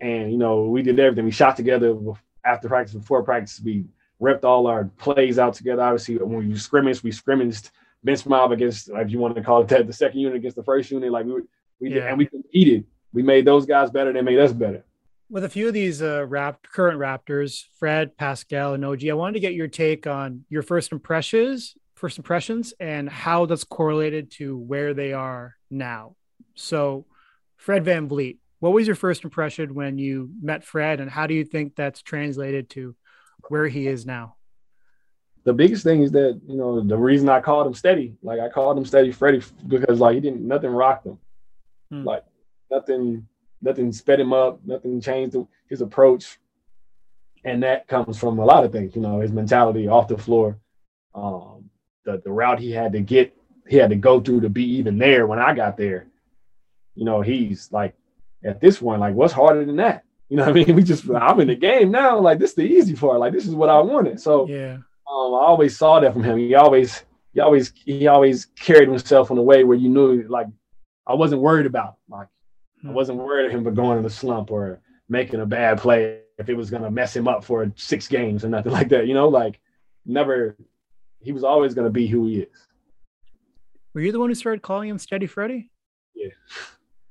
and 0.00 0.32
you 0.32 0.38
know, 0.38 0.64
we 0.64 0.82
did 0.82 0.98
everything. 0.98 1.24
We 1.24 1.30
shot 1.30 1.56
together 1.56 1.96
after 2.44 2.68
practice, 2.68 2.94
before 2.94 3.22
practice. 3.22 3.60
We 3.64 3.84
ripped 4.20 4.44
all 4.44 4.66
our 4.66 4.84
plays 4.84 5.38
out 5.38 5.54
together. 5.54 5.82
Obviously, 5.82 6.16
when 6.18 6.48
we 6.48 6.56
scrimmaged, 6.56 7.02
we 7.02 7.12
scrimmaged 7.12 7.70
bench 8.02 8.24
mob 8.26 8.52
against, 8.52 8.88
if 8.88 9.10
you 9.10 9.18
want 9.18 9.36
to 9.36 9.42
call 9.42 9.62
it 9.62 9.68
that, 9.68 9.86
the 9.86 9.92
second 9.92 10.20
unit 10.20 10.36
against 10.36 10.56
the 10.56 10.62
first 10.62 10.90
unit. 10.90 11.10
Like 11.10 11.26
we, 11.26 11.32
we 11.80 11.88
yeah. 11.88 11.94
did, 11.94 12.04
and 12.04 12.18
we 12.18 12.26
competed. 12.26 12.84
We 13.12 13.22
made 13.22 13.44
those 13.44 13.66
guys 13.66 13.90
better. 13.90 14.12
They 14.12 14.22
made 14.22 14.38
us 14.38 14.52
better. 14.52 14.84
With 15.28 15.44
a 15.44 15.48
few 15.48 15.66
of 15.66 15.74
these 15.74 16.02
uh, 16.02 16.24
rap, 16.26 16.66
current 16.72 17.00
Raptors, 17.00 17.64
Fred, 17.78 18.16
Pascal, 18.16 18.74
and 18.74 18.84
OG, 18.84 19.08
I 19.08 19.14
wanted 19.14 19.34
to 19.34 19.40
get 19.40 19.54
your 19.54 19.66
take 19.66 20.06
on 20.06 20.44
your 20.48 20.62
first 20.62 20.92
impressions, 20.92 21.76
first 21.96 22.18
impressions, 22.18 22.72
and 22.78 23.10
how 23.10 23.46
that's 23.46 23.64
correlated 23.64 24.30
to 24.32 24.56
where 24.56 24.94
they 24.94 25.12
are 25.12 25.56
now. 25.70 26.14
So, 26.54 27.06
Fred 27.56 27.84
VanVleet, 27.84 28.38
what 28.60 28.72
was 28.72 28.86
your 28.86 28.96
first 28.96 29.24
impression 29.24 29.74
when 29.74 29.98
you 29.98 30.30
met 30.40 30.64
Fred, 30.64 31.00
and 31.00 31.10
how 31.10 31.26
do 31.26 31.34
you 31.34 31.44
think 31.44 31.74
that's 31.74 32.02
translated 32.02 32.70
to 32.70 32.94
where 33.48 33.66
he 33.66 33.88
is 33.88 34.06
now? 34.06 34.36
the 35.46 35.52
biggest 35.52 35.84
thing 35.84 36.02
is 36.02 36.10
that 36.10 36.38
you 36.46 36.56
know 36.56 36.80
the 36.80 36.98
reason 36.98 37.28
I 37.28 37.40
called 37.40 37.68
him 37.68 37.74
steady, 37.74 38.16
like 38.20 38.40
I 38.40 38.48
called 38.48 38.76
him 38.76 38.84
steady 38.84 39.12
Freddie 39.12 39.42
because 39.66 40.00
like 40.00 40.14
he 40.14 40.20
didn't 40.20 40.46
nothing 40.46 40.70
rocked 40.70 41.06
him, 41.06 41.18
hmm. 41.88 42.04
like 42.04 42.24
nothing 42.68 43.26
nothing 43.62 43.92
sped 43.92 44.18
him 44.18 44.32
up, 44.32 44.60
nothing 44.66 45.00
changed 45.00 45.36
his 45.68 45.80
approach, 45.80 46.38
and 47.44 47.62
that 47.62 47.86
comes 47.86 48.18
from 48.18 48.40
a 48.40 48.44
lot 48.44 48.64
of 48.64 48.72
things, 48.72 48.96
you 48.96 49.00
know, 49.00 49.20
his 49.20 49.30
mentality 49.30 49.86
off 49.86 50.08
the 50.08 50.18
floor, 50.18 50.58
um, 51.14 51.55
the 52.06 52.22
the 52.24 52.32
route 52.32 52.58
he 52.58 52.70
had 52.70 52.92
to 52.92 53.00
get, 53.00 53.36
he 53.68 53.76
had 53.76 53.90
to 53.90 53.96
go 53.96 54.20
through 54.20 54.40
to 54.40 54.48
be 54.48 54.64
even 54.76 54.96
there 54.96 55.26
when 55.26 55.38
I 55.38 55.54
got 55.54 55.76
there. 55.76 56.06
You 56.94 57.04
know, 57.04 57.20
he's 57.20 57.70
like 57.70 57.94
at 58.42 58.60
this 58.60 58.78
point, 58.78 59.00
like 59.00 59.14
what's 59.14 59.34
harder 59.34 59.64
than 59.64 59.76
that? 59.76 60.04
You 60.28 60.38
know 60.38 60.42
what 60.42 60.56
I 60.60 60.64
mean? 60.64 60.74
We 60.74 60.82
just 60.82 61.08
I'm 61.08 61.38
in 61.38 61.46
the 61.46 61.54
game 61.54 61.92
now. 61.92 62.18
Like 62.18 62.40
this 62.40 62.50
is 62.50 62.56
the 62.56 62.62
easy 62.64 62.96
part. 62.96 63.20
Like 63.20 63.32
this 63.32 63.46
is 63.46 63.54
what 63.54 63.68
I 63.68 63.78
wanted. 63.78 64.18
So 64.18 64.48
yeah 64.48 64.78
um, 65.08 65.34
I 65.34 65.38
always 65.38 65.76
saw 65.76 66.00
that 66.00 66.12
from 66.12 66.24
him. 66.24 66.38
He 66.38 66.54
always, 66.54 67.04
he 67.32 67.40
always, 67.40 67.72
he 67.84 68.06
always 68.06 68.46
carried 68.56 68.88
himself 68.88 69.30
in 69.30 69.38
a 69.38 69.42
way 69.42 69.64
where 69.64 69.76
you 69.76 69.88
knew, 69.88 70.26
like, 70.28 70.48
I 71.06 71.14
wasn't 71.14 71.42
worried 71.42 71.66
about, 71.66 71.96
like, 72.08 72.28
I 72.84 72.88
hmm. 72.88 72.94
wasn't 72.94 73.18
worried 73.18 73.46
of 73.46 73.52
him 73.52 73.64
for 73.64 73.70
going 73.70 73.98
in 73.98 74.04
a 74.04 74.10
slump 74.10 74.50
or 74.50 74.80
making 75.08 75.40
a 75.40 75.46
bad 75.46 75.78
play 75.78 76.20
if 76.38 76.48
it 76.48 76.54
was 76.54 76.70
gonna 76.70 76.90
mess 76.90 77.14
him 77.14 77.28
up 77.28 77.44
for 77.44 77.70
six 77.76 78.08
games 78.08 78.44
or 78.44 78.48
nothing 78.48 78.72
like 78.78 78.88
that. 78.88 79.06
You 79.06 79.14
know, 79.14 79.28
like, 79.28 79.60
never. 80.04 80.56
He 81.20 81.32
was 81.32 81.44
always 81.44 81.74
gonna 81.74 81.90
be 81.90 82.06
who 82.06 82.26
he 82.26 82.40
is. 82.40 82.66
Were 83.94 84.00
you 84.00 84.12
the 84.12 84.20
one 84.20 84.28
who 84.28 84.34
started 84.34 84.62
calling 84.62 84.88
him 84.88 84.98
Steady 84.98 85.26
Freddy? 85.26 85.70
Yeah. 86.14 86.28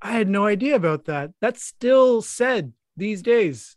I 0.01 0.11
had 0.11 0.29
no 0.29 0.45
idea 0.45 0.75
about 0.75 1.05
that. 1.05 1.31
That's 1.41 1.63
still 1.63 2.21
said 2.21 2.73
these 2.95 3.21
days. 3.21 3.75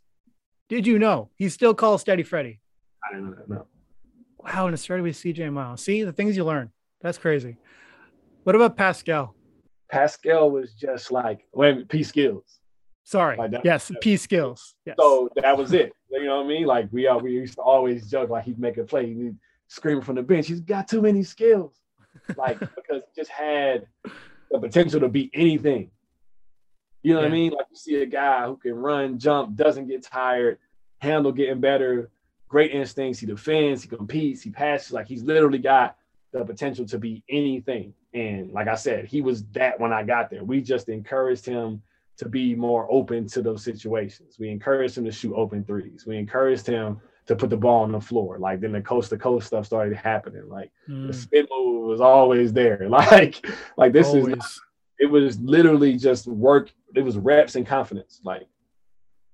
Did 0.69 0.87
you 0.87 0.99
know 0.99 1.31
he 1.37 1.49
still 1.49 1.75
calls 1.75 2.03
Steady 2.03 2.23
Freddy? 2.23 2.61
I 3.03 3.15
didn't 3.15 3.31
know 3.31 3.37
that. 3.37 3.49
No. 3.49 3.67
Wow, 4.39 4.67
and 4.67 4.75
it 4.75 4.79
started 4.79 5.03
with 5.03 5.17
CJ 5.17 5.53
Miles. 5.53 5.83
See 5.83 6.05
the 6.05 6.13
things 6.13 6.37
you 6.37 6.45
learn. 6.45 6.71
That's 7.01 7.19
crazy. 7.19 7.57
What 8.45 8.55
about 8.55 8.77
Pascal? 8.77 9.35
Pascal 9.91 10.51
was 10.51 10.75
just 10.75 11.11
like 11.11 11.47
when 11.53 11.87
P 11.87 12.03
skills. 12.03 12.61
Sorry. 13.05 13.39
Like 13.39 13.53
yes, 13.65 13.91
P 14.03 14.19
skills. 14.19 14.75
Yes. 14.85 14.97
So 14.99 15.31
that 15.37 15.57
was 15.57 15.73
it. 15.73 15.93
You 16.11 16.25
know 16.25 16.37
what 16.37 16.45
I 16.45 16.49
mean? 16.49 16.67
Like 16.67 16.89
we 16.93 17.07
uh, 17.07 17.17
we 17.17 17.33
used 17.33 17.55
to 17.55 17.63
always 17.63 18.11
joke 18.11 18.29
like 18.29 18.45
he'd 18.45 18.59
make 18.59 18.77
a 18.77 18.85
play, 18.85 19.07
screaming 19.69 20.03
from 20.03 20.17
the 20.17 20.23
bench. 20.23 20.49
He's 20.49 20.61
got 20.61 20.89
too 20.89 21.01
many 21.01 21.23
skills. 21.23 21.75
Like 22.37 22.59
because 22.61 23.03
he 23.03 23.21
just 23.21 23.31
had 23.31 23.87
the 24.51 24.59
potential 24.59 25.01
to 25.01 25.09
be 25.09 25.31
anything. 25.33 25.91
You 27.03 27.15
know 27.15 27.21
yeah. 27.21 27.27
what 27.27 27.33
I 27.33 27.35
mean? 27.35 27.53
Like 27.53 27.67
you 27.71 27.77
see 27.77 28.03
a 28.03 28.07
guy 28.07 28.47
who 28.47 28.57
can 28.57 28.75
run, 28.75 29.19
jump, 29.19 29.55
doesn't 29.57 29.87
get 29.87 30.03
tired, 30.03 30.59
handle 30.99 31.31
getting 31.31 31.61
better, 31.61 32.11
great 32.49 32.73
instincts. 32.73 33.21
He 33.21 33.27
defends, 33.27 33.83
he 33.83 33.89
competes, 33.89 34.43
he 34.43 34.51
passes. 34.51 34.93
Like 34.93 35.07
he's 35.07 35.23
literally 35.23 35.59
got 35.59 35.97
the 36.33 36.45
potential 36.45 36.85
to 36.87 36.99
be 36.99 37.23
anything. 37.29 37.95
And 38.15 38.53
like 38.53 38.69
I 38.69 38.75
said, 38.75 39.05
he 39.05 39.21
was 39.21 39.45
that 39.53 39.79
when 39.79 39.93
I 39.93 40.03
got 40.03 40.31
there. 40.31 40.43
We 40.43 40.61
just 40.61 40.89
encouraged 40.89 41.47
him 41.47 41.83
to 42.17 42.29
be 42.29 42.55
more 42.55 42.87
open 42.91 43.29
to 43.29 43.43
those 43.43 43.63
situations. 43.63 44.39
We 44.39 44.49
encouraged 44.51 44.99
him 44.99 45.05
to 45.05 45.13
shoot 45.13 45.35
open 45.35 45.65
threes. 45.65 46.05
We 46.07 46.17
encouraged 46.17 46.67
him 46.67 47.01
to 47.29 47.37
put 47.37 47.51
the 47.51 47.57
ball 47.57 47.85
on 47.85 47.93
the 47.93 48.01
floor. 48.01 48.39
Like 48.39 48.61
then 48.61 48.73
the 48.73 48.81
coast 48.81 49.11
to 49.11 49.19
coast 49.19 49.47
stuff 49.47 49.67
started 49.67 49.97
happening. 49.97 50.49
Like 50.49 50.71
mm. 50.89 51.07
the 51.07 51.13
spin 51.13 51.47
move 51.51 51.87
was 51.87 52.01
always 52.01 52.53
there. 52.53 52.79
Like 52.89 53.47
like 53.77 53.93
this 53.93 54.09
always. 54.09 54.27
is 54.27 54.37
not, 54.37 54.47
it 54.99 55.07
was 55.07 55.39
literally 55.39 55.97
just 55.97 56.27
work. 56.27 56.73
It 56.95 57.03
was 57.03 57.17
reps 57.17 57.55
and 57.55 57.67
confidence. 57.67 58.21
Like 58.25 58.49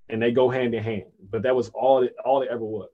and 0.09 0.21
they 0.21 0.31
go 0.31 0.49
hand 0.49 0.75
in 0.75 0.83
hand. 0.83 1.05
But 1.31 1.43
that 1.43 1.55
was 1.55 1.69
all 1.69 2.03
it 2.03 2.15
all 2.23 2.41
it 2.41 2.49
ever 2.51 2.63
was 2.63 2.89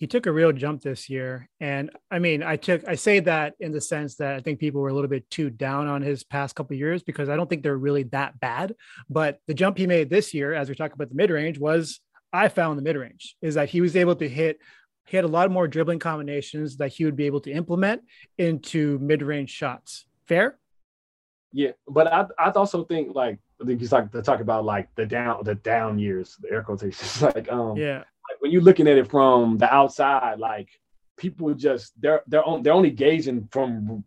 he 0.00 0.06
took 0.06 0.24
a 0.24 0.32
real 0.32 0.50
jump 0.50 0.80
this 0.80 1.10
year. 1.10 1.46
And 1.60 1.90
I 2.10 2.20
mean, 2.20 2.42
I 2.42 2.56
took 2.56 2.88
I 2.88 2.94
say 2.94 3.20
that 3.20 3.52
in 3.60 3.70
the 3.70 3.82
sense 3.82 4.16
that 4.16 4.34
I 4.34 4.40
think 4.40 4.58
people 4.58 4.80
were 4.80 4.88
a 4.88 4.94
little 4.94 5.10
bit 5.10 5.28
too 5.28 5.50
down 5.50 5.88
on 5.88 6.00
his 6.00 6.24
past 6.24 6.54
couple 6.54 6.74
years 6.74 7.02
because 7.02 7.28
I 7.28 7.36
don't 7.36 7.50
think 7.50 7.62
they're 7.62 7.76
really 7.76 8.04
that 8.04 8.40
bad. 8.40 8.74
But 9.10 9.40
the 9.46 9.52
jump 9.52 9.76
he 9.76 9.86
made 9.86 10.08
this 10.08 10.32
year, 10.32 10.54
as 10.54 10.70
we 10.70 10.74
talk 10.74 10.94
about 10.94 11.10
the 11.10 11.14
mid 11.14 11.28
range, 11.28 11.58
was 11.58 12.00
I 12.32 12.48
found 12.48 12.78
the 12.78 12.82
mid 12.82 12.96
range 12.96 13.36
is 13.42 13.54
that 13.54 13.68
he 13.68 13.80
was 13.80 13.96
able 13.96 14.16
to 14.16 14.28
hit. 14.28 14.58
He 15.06 15.16
had 15.16 15.24
a 15.24 15.28
lot 15.28 15.50
more 15.50 15.66
dribbling 15.66 15.98
combinations 15.98 16.76
that 16.76 16.88
he 16.88 17.04
would 17.04 17.16
be 17.16 17.26
able 17.26 17.40
to 17.40 17.50
implement 17.50 18.02
into 18.38 18.98
mid 19.00 19.22
range 19.22 19.50
shots. 19.50 20.06
Fair. 20.26 20.58
Yeah, 21.52 21.72
but 21.88 22.12
I 22.12 22.26
I 22.38 22.50
also 22.50 22.84
think 22.84 23.14
like 23.14 23.38
I 23.60 23.66
think 23.66 23.80
he's 23.80 23.92
like 23.92 24.12
to 24.12 24.22
talk 24.22 24.40
about 24.40 24.64
like 24.64 24.88
the 24.94 25.06
down 25.06 25.42
the 25.42 25.56
down 25.56 25.98
years, 25.98 26.36
the 26.40 26.50
air 26.50 26.62
quotations. 26.62 27.20
like 27.34 27.50
um 27.50 27.76
yeah, 27.76 28.04
when 28.38 28.52
you're 28.52 28.62
looking 28.62 28.86
at 28.86 28.98
it 28.98 29.10
from 29.10 29.58
the 29.58 29.72
outside, 29.72 30.38
like 30.38 30.68
people 31.16 31.52
just 31.54 31.92
they're 32.00 32.22
they're 32.28 32.44
on, 32.44 32.62
they're 32.62 32.72
only 32.72 32.90
gauging 32.90 33.48
from 33.50 34.04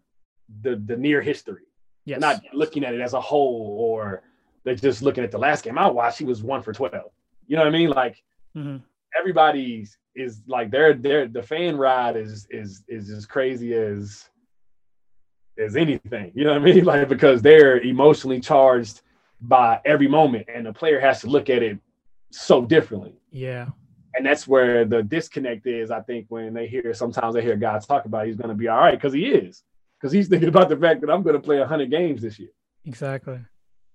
the 0.62 0.82
the 0.86 0.96
near 0.96 1.22
history. 1.22 1.64
Yes. 2.06 2.20
Not 2.20 2.42
looking 2.54 2.84
at 2.84 2.94
it 2.94 3.02
as 3.02 3.14
a 3.14 3.22
whole, 3.22 3.78
or 3.80 4.24
they're 4.64 4.76
just 4.76 5.02
looking 5.02 5.24
at 5.24 5.32
the 5.32 5.38
last 5.38 5.64
game 5.64 5.78
I 5.78 5.88
watched. 5.88 6.20
He 6.20 6.26
was 6.26 6.44
one 6.44 6.62
for 6.62 6.74
twelve. 6.74 7.12
You 7.54 7.58
know 7.58 7.66
what 7.66 7.76
I 7.76 7.78
mean? 7.78 7.90
Like 7.92 8.24
mm-hmm. 8.58 8.78
everybody's 9.16 9.96
is 10.16 10.42
like 10.48 10.72
their 10.72 10.96
their 10.96 11.28
the 11.28 11.44
fan 11.44 11.78
ride 11.78 12.16
is 12.16 12.48
is 12.50 12.84
is 12.88 13.12
as 13.12 13.28
crazy 13.28 13.76
as 13.76 14.28
as 15.60 15.76
anything. 15.76 16.32
You 16.34 16.46
know 16.46 16.54
what 16.54 16.64
I 16.64 16.66
mean? 16.66 16.84
Like 16.92 17.08
because 17.10 17.44
they're 17.44 17.80
emotionally 17.82 18.40
charged 18.40 19.02
by 19.40 19.80
every 19.86 20.08
moment, 20.08 20.48
and 20.52 20.66
the 20.66 20.74
player 20.74 21.00
has 21.00 21.22
to 21.22 21.28
look 21.28 21.48
at 21.52 21.62
it 21.62 21.78
so 22.32 22.66
differently. 22.66 23.14
Yeah 23.30 23.68
and 24.16 24.26
that's 24.26 24.48
where 24.48 24.84
the 24.86 25.04
disconnect 25.04 25.68
is. 25.68 25.92
I 25.92 26.02
think 26.02 26.26
when 26.30 26.56
they 26.56 26.66
hear 26.66 26.92
sometimes 26.96 27.36
they 27.36 27.42
hear 27.44 27.56
guys 27.56 27.86
talk 27.86 28.06
about 28.06 28.26
he's 28.26 28.36
going 28.36 28.50
to 28.50 28.56
be 28.56 28.68
all 28.68 28.78
right 28.78 28.96
because 28.96 29.14
he 29.14 29.26
is, 29.26 29.64
because 30.00 30.12
he's 30.12 30.28
thinking 30.28 30.50
about 30.50 30.70
the 30.70 30.78
fact 30.78 31.02
that 31.02 31.12
I'm 31.12 31.22
going 31.22 31.36
to 31.36 31.40
play 31.42 31.64
hundred 31.64 31.92
games 31.92 32.24
this 32.24 32.40
year. 32.40 32.50
Exactly. 32.86 33.40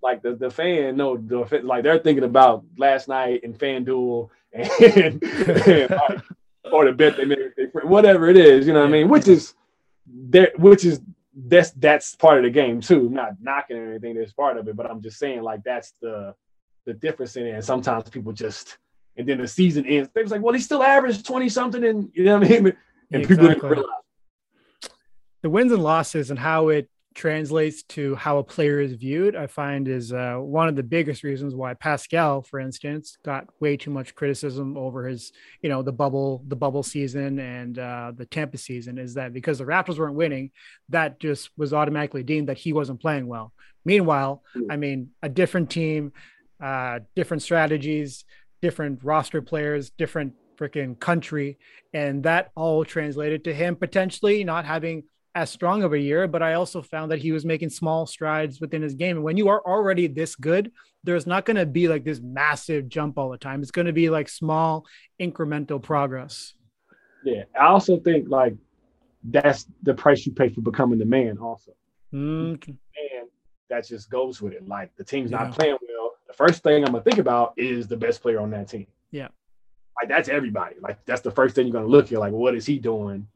Like 0.02 0.22
the, 0.22 0.36
the 0.36 0.50
fan, 0.50 0.96
no, 0.96 1.16
the, 1.16 1.60
like 1.62 1.82
they're 1.82 1.98
thinking 1.98 2.24
about 2.24 2.64
last 2.76 3.08
night 3.08 3.42
in 3.42 3.52
FanDuel 3.52 4.28
and, 4.52 5.22
and 5.22 5.90
like, 5.90 6.20
or 6.72 6.84
the 6.84 6.92
bet 6.92 7.16
they 7.16 7.24
made, 7.24 7.52
whatever 7.82 8.28
it 8.28 8.36
is, 8.36 8.66
you 8.66 8.72
know 8.72 8.80
what 8.80 8.88
I 8.88 8.92
mean? 8.92 9.08
Which 9.08 9.28
is 9.28 9.54
there, 10.06 10.52
which 10.56 10.84
is 10.84 11.00
that's 11.34 11.70
that's 11.72 12.16
part 12.16 12.38
of 12.38 12.44
the 12.44 12.50
game 12.50 12.80
too. 12.80 13.06
I'm 13.06 13.14
not 13.14 13.36
knocking 13.40 13.76
anything 13.76 14.14
that's 14.14 14.32
part 14.32 14.56
of 14.56 14.68
it, 14.68 14.76
but 14.76 14.90
I'm 14.90 15.00
just 15.00 15.18
saying 15.18 15.42
like 15.42 15.62
that's 15.64 15.94
the 16.00 16.34
the 16.84 16.94
difference 16.94 17.36
in 17.36 17.46
it. 17.46 17.50
And 17.50 17.64
sometimes 17.64 18.08
people 18.08 18.32
just 18.32 18.78
and 19.18 19.28
then 19.28 19.38
the 19.38 19.48
season 19.48 19.84
ends. 19.84 20.08
They 20.14 20.22
was 20.22 20.30
like, 20.30 20.42
well, 20.42 20.54
he 20.54 20.60
still 20.60 20.82
averaged 20.82 21.26
20 21.26 21.48
something, 21.48 21.84
and 21.84 22.10
you 22.14 22.24
know 22.24 22.38
what 22.38 22.50
I 22.50 22.60
mean? 22.60 22.76
And 23.10 23.22
exactly. 23.22 23.54
people 23.54 23.70
didn't 23.70 23.70
realize. 23.70 24.02
The 25.40 25.48
wins 25.48 25.72
and 25.72 25.82
losses 25.82 26.28
and 26.28 26.38
how 26.38 26.68
it 26.68 26.90
translates 27.18 27.82
to 27.82 28.14
how 28.14 28.38
a 28.38 28.44
player 28.44 28.80
is 28.80 28.92
viewed, 28.92 29.34
I 29.34 29.48
find 29.48 29.88
is 29.88 30.12
uh, 30.12 30.36
one 30.36 30.68
of 30.68 30.76
the 30.76 30.84
biggest 30.84 31.24
reasons 31.24 31.52
why 31.52 31.74
Pascal, 31.74 32.42
for 32.42 32.60
instance, 32.60 33.18
got 33.24 33.48
way 33.58 33.76
too 33.76 33.90
much 33.90 34.14
criticism 34.14 34.76
over 34.76 35.04
his, 35.04 35.32
you 35.60 35.68
know, 35.68 35.82
the 35.82 35.92
bubble, 35.92 36.44
the 36.46 36.54
bubble 36.54 36.84
season 36.84 37.40
and 37.40 37.76
uh, 37.76 38.12
the 38.14 38.24
Tampa 38.24 38.56
season. 38.56 38.98
Is 38.98 39.14
that 39.14 39.32
because 39.32 39.58
the 39.58 39.64
Raptors 39.64 39.98
weren't 39.98 40.14
winning, 40.14 40.52
that 40.90 41.18
just 41.18 41.50
was 41.56 41.74
automatically 41.74 42.22
deemed 42.22 42.48
that 42.50 42.56
he 42.56 42.72
wasn't 42.72 43.00
playing 43.00 43.26
well. 43.26 43.52
Meanwhile, 43.84 44.44
I 44.70 44.76
mean, 44.76 45.10
a 45.20 45.28
different 45.28 45.70
team, 45.70 46.12
uh, 46.62 47.00
different 47.16 47.42
strategies, 47.42 48.24
different 48.62 49.02
roster 49.02 49.42
players, 49.42 49.90
different 49.90 50.34
freaking 50.56 50.98
country. 51.00 51.58
And 51.92 52.22
that 52.22 52.52
all 52.54 52.84
translated 52.84 53.42
to 53.44 53.54
him 53.54 53.74
potentially 53.74 54.44
not 54.44 54.64
having 54.64 55.02
as 55.34 55.50
strong 55.50 55.82
of 55.82 55.92
a 55.92 55.98
year. 55.98 56.26
But 56.26 56.42
I 56.42 56.54
also 56.54 56.82
found 56.82 57.10
that 57.10 57.18
he 57.18 57.32
was 57.32 57.44
making 57.44 57.70
small 57.70 58.06
strides 58.06 58.60
within 58.60 58.82
his 58.82 58.94
game. 58.94 59.16
And 59.16 59.24
when 59.24 59.36
you 59.36 59.48
are 59.48 59.60
already 59.64 60.06
this 60.06 60.36
good, 60.36 60.72
there's 61.04 61.26
not 61.26 61.44
going 61.44 61.56
to 61.56 61.66
be 61.66 61.88
like 61.88 62.04
this 62.04 62.20
massive 62.20 62.88
jump 62.88 63.18
all 63.18 63.30
the 63.30 63.38
time. 63.38 63.62
It's 63.62 63.70
going 63.70 63.86
to 63.86 63.92
be 63.92 64.10
like 64.10 64.28
small 64.28 64.86
incremental 65.20 65.82
progress. 65.82 66.54
Yeah. 67.24 67.44
I 67.58 67.66
also 67.66 67.98
think 67.98 68.28
like 68.28 68.54
that's 69.24 69.66
the 69.82 69.94
price 69.94 70.24
you 70.26 70.32
pay 70.32 70.48
for 70.48 70.60
becoming 70.60 70.98
the 70.98 71.04
man, 71.04 71.38
also. 71.38 71.72
Mm-hmm. 72.12 72.70
And 72.70 73.28
that 73.68 73.86
just 73.86 74.10
goes 74.10 74.40
with 74.40 74.52
it. 74.52 74.66
Like 74.66 74.94
the 74.96 75.04
team's 75.04 75.30
yeah. 75.30 75.44
not 75.44 75.52
playing 75.52 75.76
well 75.80 75.98
the 76.28 76.34
first 76.34 76.62
thing 76.62 76.84
I'm 76.84 76.92
gonna 76.92 77.02
think 77.02 77.18
about 77.18 77.54
is 77.56 77.88
the 77.88 77.96
best 77.96 78.22
player 78.22 78.38
on 78.38 78.50
that 78.50 78.68
team. 78.68 78.86
Yeah. 79.10 79.28
Like 80.00 80.08
that's 80.08 80.28
everybody. 80.28 80.76
Like 80.80 81.04
that's 81.06 81.22
the 81.22 81.30
first 81.30 81.54
thing 81.54 81.66
you're 81.66 81.72
gonna 81.72 81.86
look 81.86 82.12
at. 82.12 82.18
Like, 82.18 82.32
what 82.32 82.54
is 82.54 82.66
he 82.66 82.78
doing 82.78 83.26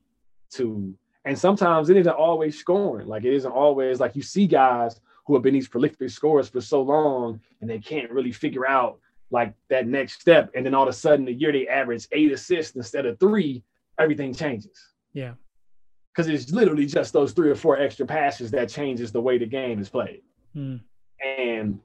to 0.53 0.95
and 1.24 1.38
sometimes 1.38 1.88
it 1.88 1.96
isn't 1.96 2.12
always 2.12 2.58
scoring. 2.58 3.06
Like 3.06 3.24
it 3.24 3.34
isn't 3.34 3.50
always 3.50 4.00
like 4.00 4.16
you 4.16 4.22
see 4.22 4.46
guys 4.46 5.00
who 5.26 5.34
have 5.34 5.42
been 5.42 5.54
these 5.54 5.68
prolific 5.68 6.10
scorers 6.10 6.48
for 6.48 6.60
so 6.60 6.82
long 6.82 7.40
and 7.60 7.70
they 7.70 7.78
can't 7.78 8.10
really 8.10 8.32
figure 8.32 8.66
out 8.66 8.98
like 9.30 9.54
that 9.70 9.86
next 9.86 10.20
step. 10.20 10.50
And 10.54 10.66
then 10.66 10.74
all 10.74 10.82
of 10.82 10.88
a 10.88 10.92
sudden 10.92 11.24
the 11.24 11.32
year 11.32 11.52
they 11.52 11.68
average 11.68 12.06
eight 12.12 12.32
assists 12.32 12.76
instead 12.76 13.06
of 13.06 13.18
three, 13.20 13.62
everything 13.98 14.34
changes. 14.34 14.78
Yeah. 15.12 15.34
Because 16.12 16.28
it's 16.28 16.50
literally 16.50 16.86
just 16.86 17.12
those 17.12 17.32
three 17.32 17.50
or 17.50 17.54
four 17.54 17.78
extra 17.78 18.04
passes 18.04 18.50
that 18.50 18.68
changes 18.68 19.12
the 19.12 19.20
way 19.20 19.38
the 19.38 19.46
game 19.46 19.80
is 19.80 19.88
played. 19.88 20.22
Mm. 20.54 20.80
And 21.38 21.80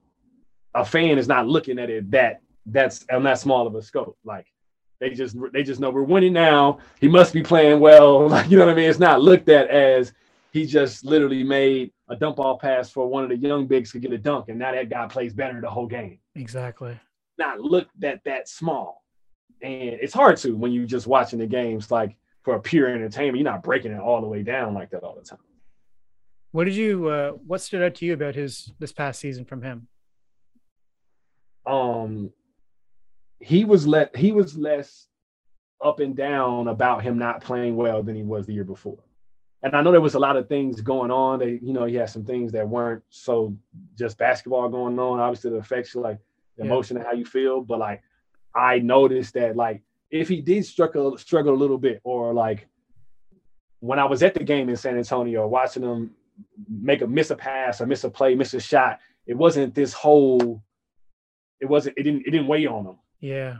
a 0.74 0.84
fan 0.84 1.18
is 1.18 1.28
not 1.28 1.48
looking 1.48 1.80
at 1.80 1.90
it 1.90 2.10
that 2.12 2.42
that's 2.66 3.06
on 3.12 3.24
that 3.24 3.40
small 3.40 3.68
of 3.68 3.76
a 3.76 3.82
scope. 3.82 4.18
Like 4.26 4.48
they 5.00 5.12
just 5.12 5.36
they 5.54 5.64
just 5.64 5.80
know 5.80 5.90
we're 5.90 6.04
winning 6.04 6.34
now. 6.34 6.80
He 7.00 7.08
must 7.08 7.34
be 7.34 7.44
playing 7.44 7.80
well. 7.80 8.28
Like 8.38 8.50
you 8.50 8.58
know 8.58 8.66
what 8.66 8.74
I 8.74 8.76
mean? 8.76 8.90
It's 8.90 9.00
not 9.00 9.22
looked 9.22 9.50
at 9.50 9.70
as 9.70 10.14
he 10.52 10.66
just 10.66 11.06
literally 11.06 11.44
made 11.44 11.92
a 12.10 12.16
dump 12.16 12.40
off 12.40 12.62
pass 12.62 12.90
for 12.90 13.08
one 13.08 13.24
of 13.24 13.30
the 13.30 13.38
young 13.38 13.68
bigs 13.68 13.92
to 13.92 14.00
get 14.00 14.12
a 14.12 14.18
dunk, 14.18 14.50
and 14.50 14.60
now 14.60 14.72
that 14.72 14.90
guy 14.90 15.08
plays 15.08 15.34
better 15.34 15.62
the 15.62 15.70
whole 15.70 15.88
game. 15.88 16.20
Exactly. 16.36 17.00
Not 17.38 17.60
looked 17.60 18.04
at 18.04 18.24
that 18.26 18.48
small, 18.50 19.04
and 19.62 19.74
it's 20.02 20.14
hard 20.14 20.38
to 20.38 20.56
when 20.56 20.72
you're 20.72 20.86
just 20.86 21.08
watching 21.08 21.40
the 21.40 21.48
games 21.48 21.92
like 21.92 22.16
for 22.44 22.56
a 22.56 22.60
pure 22.60 22.88
entertainment. 22.88 23.38
You're 23.38 23.52
not 23.52 23.64
breaking 23.64 23.92
it 23.92 24.00
all 24.00 24.22
the 24.22 24.28
way 24.28 24.44
down 24.44 24.74
like 24.74 24.90
that 24.92 25.04
all 25.04 25.16
the 25.16 25.24
time. 25.24 25.40
What 26.52 26.66
did 26.66 26.76
you? 26.76 27.08
Uh, 27.08 27.32
what 27.32 27.62
stood 27.62 27.84
out 27.84 27.96
to 27.96 28.06
you 28.06 28.14
about 28.14 28.36
his 28.36 28.72
this 28.80 28.92
past 28.92 29.20
season 29.20 29.46
from 29.46 29.62
him? 29.62 29.88
um 31.68 32.32
he 33.40 33.66
was 33.66 33.88
let 33.88 34.16
he 34.16 34.32
was 34.32 34.58
less 34.58 35.08
up 35.84 36.00
and 36.00 36.16
down 36.16 36.68
about 36.68 37.04
him 37.04 37.18
not 37.18 37.44
playing 37.44 37.76
well 37.76 38.02
than 38.02 38.16
he 38.16 38.24
was 38.24 38.48
the 38.48 38.54
year 38.54 38.64
before. 38.64 38.98
And 39.64 39.76
I 39.76 39.82
know 39.82 39.92
there 39.92 40.02
was 40.02 40.16
a 40.16 40.20
lot 40.20 40.38
of 40.38 40.48
things 40.48 40.82
going 40.82 41.12
on. 41.12 41.40
That 41.40 41.60
you 41.62 41.74
know, 41.74 41.86
he 41.86 41.96
had 41.96 42.10
some 42.10 42.26
things 42.26 42.52
that 42.52 42.68
weren't 42.68 43.04
so 43.10 43.56
just 43.98 44.18
basketball 44.18 44.70
going 44.70 44.98
on. 45.00 45.20
Obviously, 45.20 45.52
it 45.52 45.58
affects 45.58 45.94
you 45.94 46.02
like 46.02 46.20
the 46.58 46.64
yeah. 46.64 46.72
emotion 46.72 46.98
and 46.98 47.06
how 47.06 47.14
you 47.14 47.26
feel. 47.26 47.62
But 47.62 47.80
like, 47.80 48.02
I 48.56 48.80
noticed 48.80 49.34
that 49.34 49.56
like 49.56 49.82
if 50.10 50.30
he 50.30 50.42
did 50.42 50.66
struggle 50.66 51.18
struggle 51.18 51.54
a 51.54 51.58
little 51.58 51.78
bit, 51.78 52.02
or 52.04 52.34
like 52.34 52.68
when 53.80 54.00
I 54.00 54.06
was 54.06 54.24
at 54.24 54.34
the 54.34 54.44
game 54.44 54.70
in 54.70 54.76
San 54.76 54.98
Antonio, 54.98 55.48
watching 55.48 55.84
him 55.84 56.12
make 56.70 57.02
a 57.02 57.08
miss 57.08 57.32
a 57.32 57.36
pass 57.36 57.82
or 57.82 57.86
miss 57.86 58.04
a 58.04 58.10
play, 58.10 58.36
miss 58.36 58.54
a 58.54 58.60
shot, 58.60 59.00
it 59.26 59.36
wasn't 59.36 59.76
this 59.76 59.94
whole 59.94 60.64
it 61.60 61.66
wasn't 61.66 61.98
it 61.98 62.04
didn't 62.04 62.22
it 62.26 62.32
didn't 62.32 62.48
weigh 62.48 62.68
on 62.68 62.86
him. 62.86 62.96
Yeah. 63.20 63.58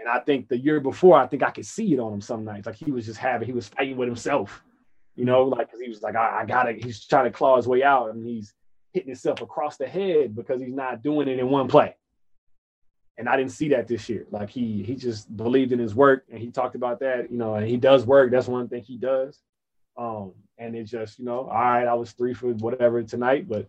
And 0.00 0.08
I 0.08 0.20
think 0.20 0.48
the 0.48 0.58
year 0.58 0.80
before, 0.80 1.18
I 1.18 1.26
think 1.26 1.42
I 1.42 1.50
could 1.50 1.66
see 1.66 1.94
it 1.94 1.98
on 1.98 2.12
him 2.12 2.20
some 2.20 2.44
nights. 2.44 2.66
Like 2.66 2.76
he 2.76 2.90
was 2.90 3.06
just 3.06 3.18
having, 3.18 3.46
he 3.46 3.52
was 3.52 3.68
fighting 3.68 3.96
with 3.96 4.08
himself, 4.08 4.62
you 5.14 5.24
know, 5.24 5.44
like 5.44 5.68
because 5.68 5.80
he 5.80 5.88
was 5.88 6.02
like, 6.02 6.16
I, 6.16 6.42
I, 6.42 6.44
gotta, 6.44 6.72
he's 6.72 7.04
trying 7.04 7.24
to 7.24 7.30
claw 7.30 7.56
his 7.56 7.66
way 7.66 7.82
out 7.82 8.10
and 8.10 8.24
he's 8.26 8.54
hitting 8.92 9.08
himself 9.08 9.40
across 9.40 9.76
the 9.76 9.86
head 9.86 10.34
because 10.34 10.60
he's 10.60 10.74
not 10.74 11.02
doing 11.02 11.28
it 11.28 11.38
in 11.38 11.48
one 11.48 11.68
play. 11.68 11.96
And 13.18 13.28
I 13.28 13.36
didn't 13.36 13.52
see 13.52 13.70
that 13.70 13.88
this 13.88 14.08
year. 14.08 14.26
Like 14.30 14.50
he 14.50 14.82
he 14.82 14.94
just 14.94 15.34
believed 15.34 15.72
in 15.72 15.78
his 15.78 15.94
work 15.94 16.24
and 16.30 16.38
he 16.38 16.50
talked 16.50 16.74
about 16.74 17.00
that, 17.00 17.30
you 17.30 17.38
know, 17.38 17.54
and 17.54 17.66
he 17.66 17.78
does 17.78 18.04
work. 18.04 18.30
That's 18.30 18.46
one 18.46 18.68
thing 18.68 18.82
he 18.82 18.98
does. 18.98 19.40
Um, 19.96 20.32
and 20.58 20.76
it's 20.76 20.90
just, 20.90 21.18
you 21.18 21.24
know, 21.24 21.48
all 21.48 21.48
right, 21.48 21.86
I 21.86 21.94
was 21.94 22.12
three 22.12 22.34
for 22.34 22.52
whatever 22.52 23.02
tonight, 23.02 23.48
but 23.48 23.68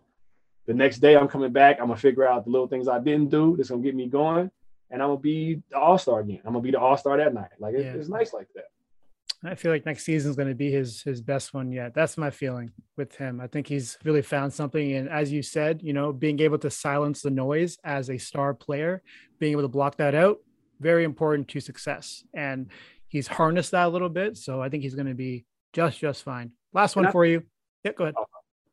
the 0.66 0.74
next 0.74 0.98
day 0.98 1.16
I'm 1.16 1.28
coming 1.28 1.50
back. 1.50 1.78
I'm 1.80 1.86
gonna 1.86 1.98
figure 1.98 2.28
out 2.28 2.44
the 2.44 2.50
little 2.50 2.68
things 2.68 2.88
I 2.88 2.98
didn't 2.98 3.30
do 3.30 3.56
that's 3.56 3.70
gonna 3.70 3.82
get 3.82 3.94
me 3.94 4.06
going 4.06 4.50
and 4.90 5.02
I'm 5.02 5.08
gonna 5.08 5.20
be 5.20 5.62
the 5.70 5.78
all 5.78 5.98
star 5.98 6.20
again. 6.20 6.40
I'm 6.44 6.52
gonna 6.52 6.62
be 6.62 6.70
the 6.70 6.80
all 6.80 6.96
star 6.96 7.16
that 7.16 7.34
night. 7.34 7.50
Like 7.58 7.74
it, 7.74 7.84
yeah. 7.84 7.92
it's 7.92 8.08
nice 8.08 8.32
like 8.32 8.48
that. 8.54 8.64
I 9.44 9.54
feel 9.54 9.70
like 9.70 9.86
next 9.86 10.04
season 10.04 10.30
is 10.30 10.36
going 10.36 10.48
to 10.48 10.54
be 10.54 10.70
his 10.70 11.02
his 11.02 11.20
best 11.20 11.54
one 11.54 11.70
yet. 11.70 11.94
That's 11.94 12.18
my 12.18 12.30
feeling 12.30 12.72
with 12.96 13.14
him. 13.14 13.40
I 13.40 13.46
think 13.46 13.68
he's 13.68 13.96
really 14.02 14.22
found 14.22 14.52
something, 14.52 14.94
and 14.94 15.08
as 15.08 15.30
you 15.30 15.42
said, 15.42 15.80
you 15.82 15.92
know, 15.92 16.12
being 16.12 16.40
able 16.40 16.58
to 16.58 16.70
silence 16.70 17.22
the 17.22 17.30
noise 17.30 17.78
as 17.84 18.10
a 18.10 18.18
star 18.18 18.52
player, 18.52 19.02
being 19.38 19.52
able 19.52 19.62
to 19.62 19.68
block 19.68 19.96
that 19.98 20.14
out, 20.14 20.38
very 20.80 21.04
important 21.04 21.46
to 21.48 21.60
success. 21.60 22.24
And 22.34 22.70
he's 23.06 23.28
harnessed 23.28 23.70
that 23.70 23.86
a 23.86 23.88
little 23.88 24.08
bit, 24.08 24.36
so 24.36 24.60
I 24.60 24.70
think 24.70 24.82
he's 24.82 24.96
going 24.96 25.06
to 25.06 25.14
be 25.14 25.44
just 25.72 26.00
just 26.00 26.24
fine. 26.24 26.50
Last 26.72 26.96
one 26.96 27.06
I, 27.06 27.12
for 27.12 27.24
you. 27.24 27.44
Yeah, 27.84 27.92
go 27.92 28.04
ahead. 28.04 28.14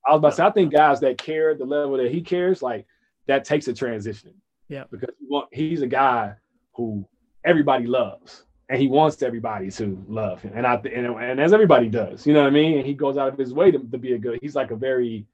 I 0.07 0.13
was 0.13 0.20
about 0.20 0.30
to 0.32 0.36
say, 0.36 0.43
I 0.45 0.51
think 0.51 0.74
guys 0.74 0.99
that 1.01 1.20
care 1.20 1.55
the 1.55 1.66
level 1.66 1.97
that 1.97 2.11
he 2.11 2.22
cares, 2.22 2.63
like 2.63 2.88
that 3.28 3.45
takes 3.45 3.68
a 3.68 3.74
transition. 3.74 4.34
Yeah. 4.68 4.86
Because 4.89 5.09
he's 5.51 5.82
a 5.82 5.88
guy 5.88 6.36
who 6.74 7.07
everybody 7.43 7.86
loves 7.86 8.43
and 8.70 8.82
he 8.82 8.88
wants 8.88 9.22
everybody 9.22 9.70
to 9.72 10.03
love 10.07 10.41
him. 10.41 10.53
And 10.55 10.66
I 10.66 10.76
and, 10.76 11.07
and 11.07 11.39
as 11.39 11.53
everybody 11.53 11.88
does, 11.88 12.26
you 12.26 12.34
know 12.34 12.41
what 12.41 12.47
I 12.47 12.51
mean? 12.51 12.78
And 12.78 12.86
he 12.86 12.93
goes 12.93 13.18
out 13.18 13.28
of 13.28 13.38
his 13.38 13.53
way 13.53 13.72
to, 13.72 13.80
to 13.80 13.97
be 13.97 14.13
a 14.13 14.18
good, 14.18 14.39
he's 14.41 14.55
like 14.55 14.72
a 14.72 14.76
very 14.76 15.26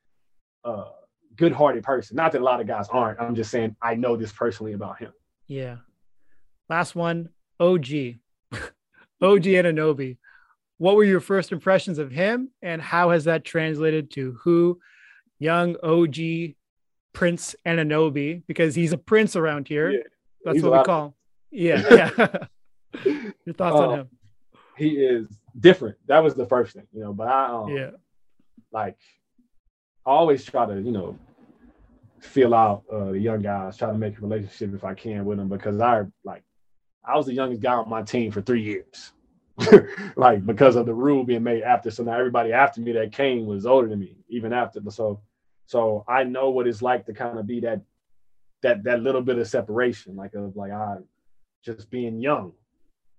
uh 0.63 0.89
good-hearted 1.37 1.83
person. 1.83 2.17
Not 2.17 2.33
that 2.33 2.41
a 2.41 2.43
lot 2.43 2.59
of 2.59 2.67
guys 2.67 2.87
aren't. 2.89 3.19
I'm 3.19 3.35
just 3.35 3.51
saying 3.51 3.75
I 3.81 3.95
know 3.95 4.17
this 4.17 4.31
personally 4.31 4.73
about 4.73 4.99
him. 4.99 5.13
Yeah. 5.47 5.77
Last 6.69 6.95
one, 6.95 7.29
OG. 7.59 7.87
OG 9.21 9.43
Anunoby. 9.43 10.17
What 10.77 10.95
were 10.95 11.03
your 11.03 11.19
first 11.19 11.51
impressions 11.51 11.99
of 11.99 12.11
him 12.11 12.49
and 12.61 12.81
how 12.81 13.11
has 13.11 13.25
that 13.25 13.45
translated 13.45 14.11
to 14.11 14.37
who 14.43 14.79
young 15.39 15.75
OG 15.83 16.55
Prince 17.13 17.55
Anunoby 17.65 18.43
because 18.47 18.75
he's 18.75 18.93
a 18.93 18.97
prince 18.97 19.35
around 19.35 19.67
here. 19.67 19.91
Yeah, 19.91 19.99
That's 20.45 20.61
what 20.61 20.79
we 20.79 20.83
call 20.83 21.05
him. 21.07 21.13
Yeah, 21.51 21.83
yeah. 21.91 22.37
Your 23.45 23.53
thoughts 23.53 23.75
um, 23.75 23.89
on 23.89 23.99
him? 23.99 24.09
He 24.77 24.89
is 24.89 25.27
different. 25.59 25.97
That 26.07 26.23
was 26.23 26.33
the 26.35 26.45
first 26.45 26.73
thing, 26.73 26.87
you 26.93 27.01
know. 27.01 27.13
But 27.13 27.27
I, 27.27 27.45
um, 27.47 27.69
yeah, 27.69 27.91
like 28.71 28.97
I 30.05 30.11
always 30.11 30.43
try 30.43 30.65
to, 30.65 30.81
you 30.81 30.91
know, 30.91 31.17
feel 32.19 32.53
out 32.53 32.83
uh, 32.91 33.11
the 33.11 33.19
young 33.19 33.41
guys, 33.41 33.77
try 33.77 33.91
to 33.91 33.97
make 33.97 34.17
a 34.17 34.21
relationship 34.21 34.73
if 34.73 34.83
I 34.83 34.93
can 34.93 35.25
with 35.25 35.37
them 35.37 35.49
because 35.49 35.79
I 35.79 36.03
like 36.23 36.43
I 37.03 37.17
was 37.17 37.25
the 37.25 37.33
youngest 37.33 37.61
guy 37.61 37.73
on 37.73 37.89
my 37.89 38.01
team 38.01 38.31
for 38.31 38.41
three 38.41 38.63
years. 38.63 39.13
like 40.15 40.45
because 40.45 40.75
of 40.75 40.85
the 40.85 40.93
rule 40.93 41.23
being 41.23 41.43
made 41.43 41.63
after. 41.63 41.91
So 41.91 42.03
now 42.03 42.17
everybody 42.17 42.53
after 42.53 42.81
me 42.81 42.93
that 42.93 43.11
came 43.11 43.45
was 43.45 43.65
older 43.65 43.87
than 43.87 43.99
me, 43.99 44.15
even 44.29 44.53
after. 44.53 44.81
So 44.89 45.21
so 45.71 46.03
I 46.05 46.25
know 46.25 46.49
what 46.49 46.67
it's 46.67 46.81
like 46.81 47.05
to 47.05 47.13
kind 47.13 47.39
of 47.39 47.47
be 47.47 47.61
that 47.61 47.79
that 48.61 48.83
that 48.83 48.99
little 48.99 49.21
bit 49.21 49.37
of 49.37 49.47
separation, 49.47 50.17
like 50.17 50.33
of 50.33 50.57
like 50.57 50.73
I 50.73 50.97
just 51.63 51.89
being 51.89 52.19
young. 52.19 52.51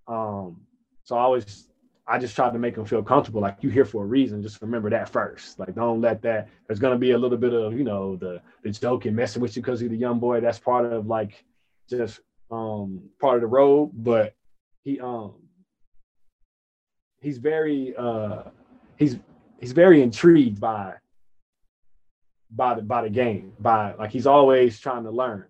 Um, 0.06 0.60
so 1.02 1.16
I 1.16 1.22
always 1.22 1.70
I 2.06 2.18
just 2.18 2.36
tried 2.36 2.52
to 2.52 2.58
make 2.58 2.74
them 2.74 2.84
feel 2.84 3.02
comfortable. 3.02 3.40
Like 3.40 3.56
you 3.62 3.70
here 3.70 3.86
for 3.86 4.04
a 4.04 4.06
reason. 4.06 4.42
Just 4.42 4.60
remember 4.60 4.90
that 4.90 5.08
first. 5.08 5.58
Like 5.58 5.74
don't 5.74 6.02
let 6.02 6.20
that. 6.22 6.50
There's 6.66 6.78
gonna 6.78 6.98
be 6.98 7.12
a 7.12 7.18
little 7.18 7.38
bit 7.38 7.54
of 7.54 7.72
you 7.72 7.84
know 7.84 8.16
the 8.16 8.42
the 8.62 8.68
joking, 8.68 9.14
messing 9.14 9.40
with 9.40 9.56
you 9.56 9.62
because 9.62 9.80
you're 9.80 9.88
the 9.88 9.96
young 9.96 10.18
boy. 10.18 10.40
That's 10.42 10.58
part 10.58 10.84
of 10.84 11.06
like 11.06 11.46
just 11.88 12.20
um 12.50 13.08
part 13.18 13.36
of 13.36 13.40
the 13.40 13.46
road. 13.46 13.92
But 13.94 14.34
he 14.84 15.00
um 15.00 15.36
he's 17.22 17.38
very 17.38 17.96
uh 17.96 18.42
he's 18.98 19.16
he's 19.58 19.72
very 19.72 20.02
intrigued 20.02 20.60
by 20.60 20.96
by 22.54 22.74
the 22.74 22.82
by 22.82 23.02
the 23.02 23.10
game 23.10 23.52
by 23.58 23.94
like 23.94 24.10
he's 24.10 24.26
always 24.26 24.78
trying 24.78 25.04
to 25.04 25.10
learn. 25.10 25.44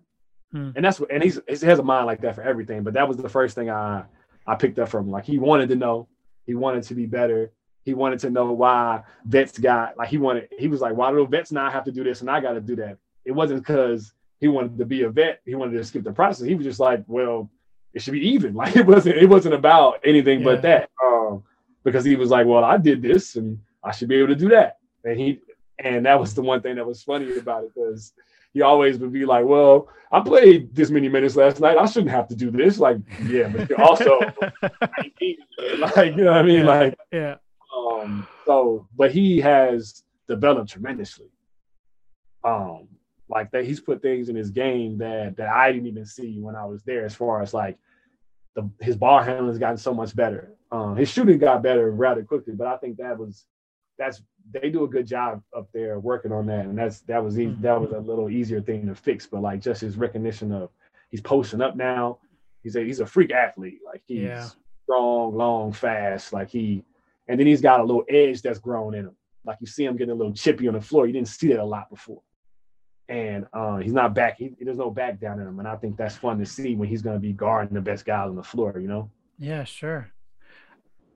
Hmm. 0.51 0.69
and 0.75 0.85
that's 0.85 0.99
what 0.99 1.11
and 1.11 1.23
he's 1.23 1.39
he 1.47 1.65
has 1.65 1.79
a 1.79 1.83
mind 1.83 2.05
like 2.05 2.21
that 2.21 2.35
for 2.35 2.43
everything 2.43 2.83
but 2.83 2.93
that 2.93 3.07
was 3.07 3.17
the 3.17 3.27
first 3.27 3.55
thing 3.55 3.71
i 3.71 4.03
i 4.45 4.55
picked 4.55 4.79
up 4.79 4.89
from 4.89 5.05
him. 5.05 5.11
Like 5.11 5.25
he 5.25 5.39
wanted 5.39 5.69
to 5.69 5.75
know. 5.75 6.07
He 6.45 6.55
wanted 6.55 6.83
to 6.83 6.95
be 6.95 7.05
better. 7.05 7.51
He 7.83 7.93
wanted 7.93 8.19
to 8.19 8.29
know 8.29 8.51
why 8.51 9.03
vets 9.25 9.57
got 9.57 9.97
like 9.97 10.09
he 10.09 10.17
wanted 10.17 10.49
he 10.57 10.67
was 10.67 10.81
like 10.81 10.95
why 10.95 11.11
do 11.11 11.25
vets 11.27 11.51
not 11.51 11.73
have 11.73 11.83
to 11.85 11.91
do 11.91 12.03
this 12.03 12.21
and 12.21 12.29
i 12.29 12.39
got 12.39 12.53
to 12.53 12.61
do 12.61 12.75
that? 12.77 12.97
It 13.25 13.31
wasn't 13.31 13.61
because 13.61 14.13
he 14.39 14.47
wanted 14.47 14.77
to 14.77 14.85
be 14.85 15.03
a 15.03 15.09
vet. 15.09 15.41
He 15.45 15.55
wanted 15.55 15.77
to 15.77 15.83
skip 15.83 16.03
the 16.03 16.11
process. 16.11 16.45
He 16.45 16.55
was 16.55 16.65
just 16.65 16.79
like 16.79 17.03
well 17.07 17.49
it 17.93 18.01
should 18.01 18.13
be 18.13 18.27
even. 18.27 18.53
Like 18.61 18.75
it 18.75 18.85
wasn't 18.85 19.17
it 19.17 19.27
wasn't 19.27 19.55
about 19.55 19.99
anything 20.03 20.39
yeah. 20.39 20.45
but 20.45 20.61
that 20.61 20.89
um 21.03 21.43
because 21.83 22.05
he 22.05 22.15
was 22.15 22.29
like 22.29 22.47
well 22.47 22.63
i 22.63 22.77
did 22.77 23.01
this 23.01 23.35
and 23.35 23.59
i 23.83 23.91
should 23.91 24.07
be 24.07 24.15
able 24.15 24.29
to 24.29 24.35
do 24.35 24.49
that. 24.49 24.77
And 25.03 25.19
he 25.19 25.39
and 25.83 26.05
that 26.05 26.19
was 26.19 26.33
the 26.33 26.41
one 26.41 26.61
thing 26.61 26.75
that 26.75 26.87
was 26.87 27.03
funny 27.03 27.37
about 27.37 27.65
it 27.65 27.71
because 27.75 28.13
he 28.53 28.61
always 28.61 28.97
would 28.99 29.11
be 29.11 29.25
like, 29.25 29.45
Well, 29.45 29.89
I 30.11 30.21
played 30.21 30.73
this 30.75 30.89
many 30.89 31.09
minutes 31.09 31.35
last 31.35 31.59
night. 31.59 31.77
I 31.77 31.85
shouldn't 31.85 32.11
have 32.11 32.27
to 32.29 32.35
do 32.35 32.51
this. 32.51 32.79
Like, 32.79 32.97
yeah, 33.25 33.49
but 33.49 33.69
you're 33.69 33.81
also 33.81 34.19
like, 34.91 35.13
you 35.19 35.37
know 35.79 36.31
what 36.31 36.37
I 36.37 36.43
mean? 36.43 36.59
Yeah, 36.59 36.65
like, 36.65 36.97
yeah. 37.11 37.35
Um, 37.75 38.27
so, 38.45 38.87
but 38.95 39.11
he 39.11 39.39
has 39.41 40.03
developed 40.27 40.71
tremendously. 40.71 41.27
Um, 42.43 42.87
like 43.29 43.51
that 43.51 43.65
he's 43.65 43.79
put 43.79 44.01
things 44.01 44.29
in 44.29 44.35
his 44.35 44.51
game 44.51 44.97
that 44.99 45.37
that 45.37 45.49
I 45.49 45.71
didn't 45.71 45.87
even 45.87 46.05
see 46.05 46.39
when 46.39 46.55
I 46.55 46.65
was 46.65 46.83
there, 46.83 47.05
as 47.05 47.15
far 47.15 47.41
as 47.41 47.53
like 47.53 47.77
the 48.55 48.69
his 48.79 48.95
ball 48.95 49.21
handling 49.21 49.49
has 49.49 49.59
gotten 49.59 49.77
so 49.77 49.93
much 49.93 50.15
better. 50.15 50.53
Um, 50.71 50.95
his 50.95 51.09
shooting 51.09 51.39
got 51.39 51.63
better 51.63 51.91
rather 51.91 52.23
quickly, 52.23 52.53
but 52.53 52.67
I 52.67 52.77
think 52.77 52.97
that 52.97 53.17
was 53.17 53.45
that's 53.97 54.21
they 54.51 54.69
do 54.69 54.83
a 54.83 54.87
good 54.87 55.07
job 55.07 55.41
up 55.55 55.69
there 55.73 55.99
working 55.99 56.31
on 56.31 56.45
that, 56.47 56.65
and 56.65 56.77
that's 56.77 57.01
that 57.01 57.23
was 57.23 57.35
mm-hmm. 57.35 57.61
that 57.61 57.79
was 57.79 57.91
a 57.91 57.99
little 57.99 58.29
easier 58.29 58.61
thing 58.61 58.87
to 58.87 58.95
fix. 58.95 59.25
But 59.25 59.41
like 59.41 59.61
just 59.61 59.81
his 59.81 59.97
recognition 59.97 60.51
of 60.51 60.69
he's 61.09 61.21
posting 61.21 61.61
up 61.61 61.75
now. 61.75 62.19
He's 62.63 62.75
a 62.75 62.81
he's 62.81 62.99
a 62.99 63.05
freak 63.05 63.31
athlete. 63.31 63.79
Like 63.85 64.01
he's 64.07 64.23
yeah. 64.23 64.49
strong, 64.83 65.35
long, 65.35 65.73
fast. 65.73 66.33
Like 66.33 66.49
he, 66.49 66.83
and 67.27 67.39
then 67.39 67.47
he's 67.47 67.61
got 67.61 67.79
a 67.79 67.83
little 67.83 68.03
edge 68.09 68.41
that's 68.41 68.59
grown 68.59 68.95
in 68.95 69.05
him. 69.05 69.15
Like 69.45 69.57
you 69.61 69.67
see 69.67 69.85
him 69.85 69.97
getting 69.97 70.13
a 70.13 70.15
little 70.15 70.33
chippy 70.33 70.67
on 70.67 70.73
the 70.73 70.81
floor. 70.81 71.05
You 71.05 71.13
didn't 71.13 71.27
see 71.27 71.49
that 71.49 71.59
a 71.59 71.63
lot 71.63 71.89
before. 71.89 72.21
And 73.09 73.45
uh, 73.53 73.77
he's 73.77 73.91
not 73.91 74.13
back. 74.13 74.37
He, 74.37 74.55
there's 74.59 74.77
no 74.77 74.89
back 74.89 75.19
down 75.19 75.39
in 75.39 75.47
him, 75.47 75.59
and 75.59 75.67
I 75.67 75.75
think 75.75 75.97
that's 75.97 76.15
fun 76.15 76.39
to 76.39 76.45
see 76.45 76.75
when 76.75 76.87
he's 76.87 77.01
going 77.01 77.17
to 77.17 77.19
be 77.19 77.33
guarding 77.33 77.73
the 77.73 77.81
best 77.81 78.05
guys 78.05 78.29
on 78.29 78.35
the 78.35 78.43
floor. 78.43 78.79
You 78.79 78.87
know. 78.87 79.09
Yeah, 79.37 79.65
sure. 79.65 80.09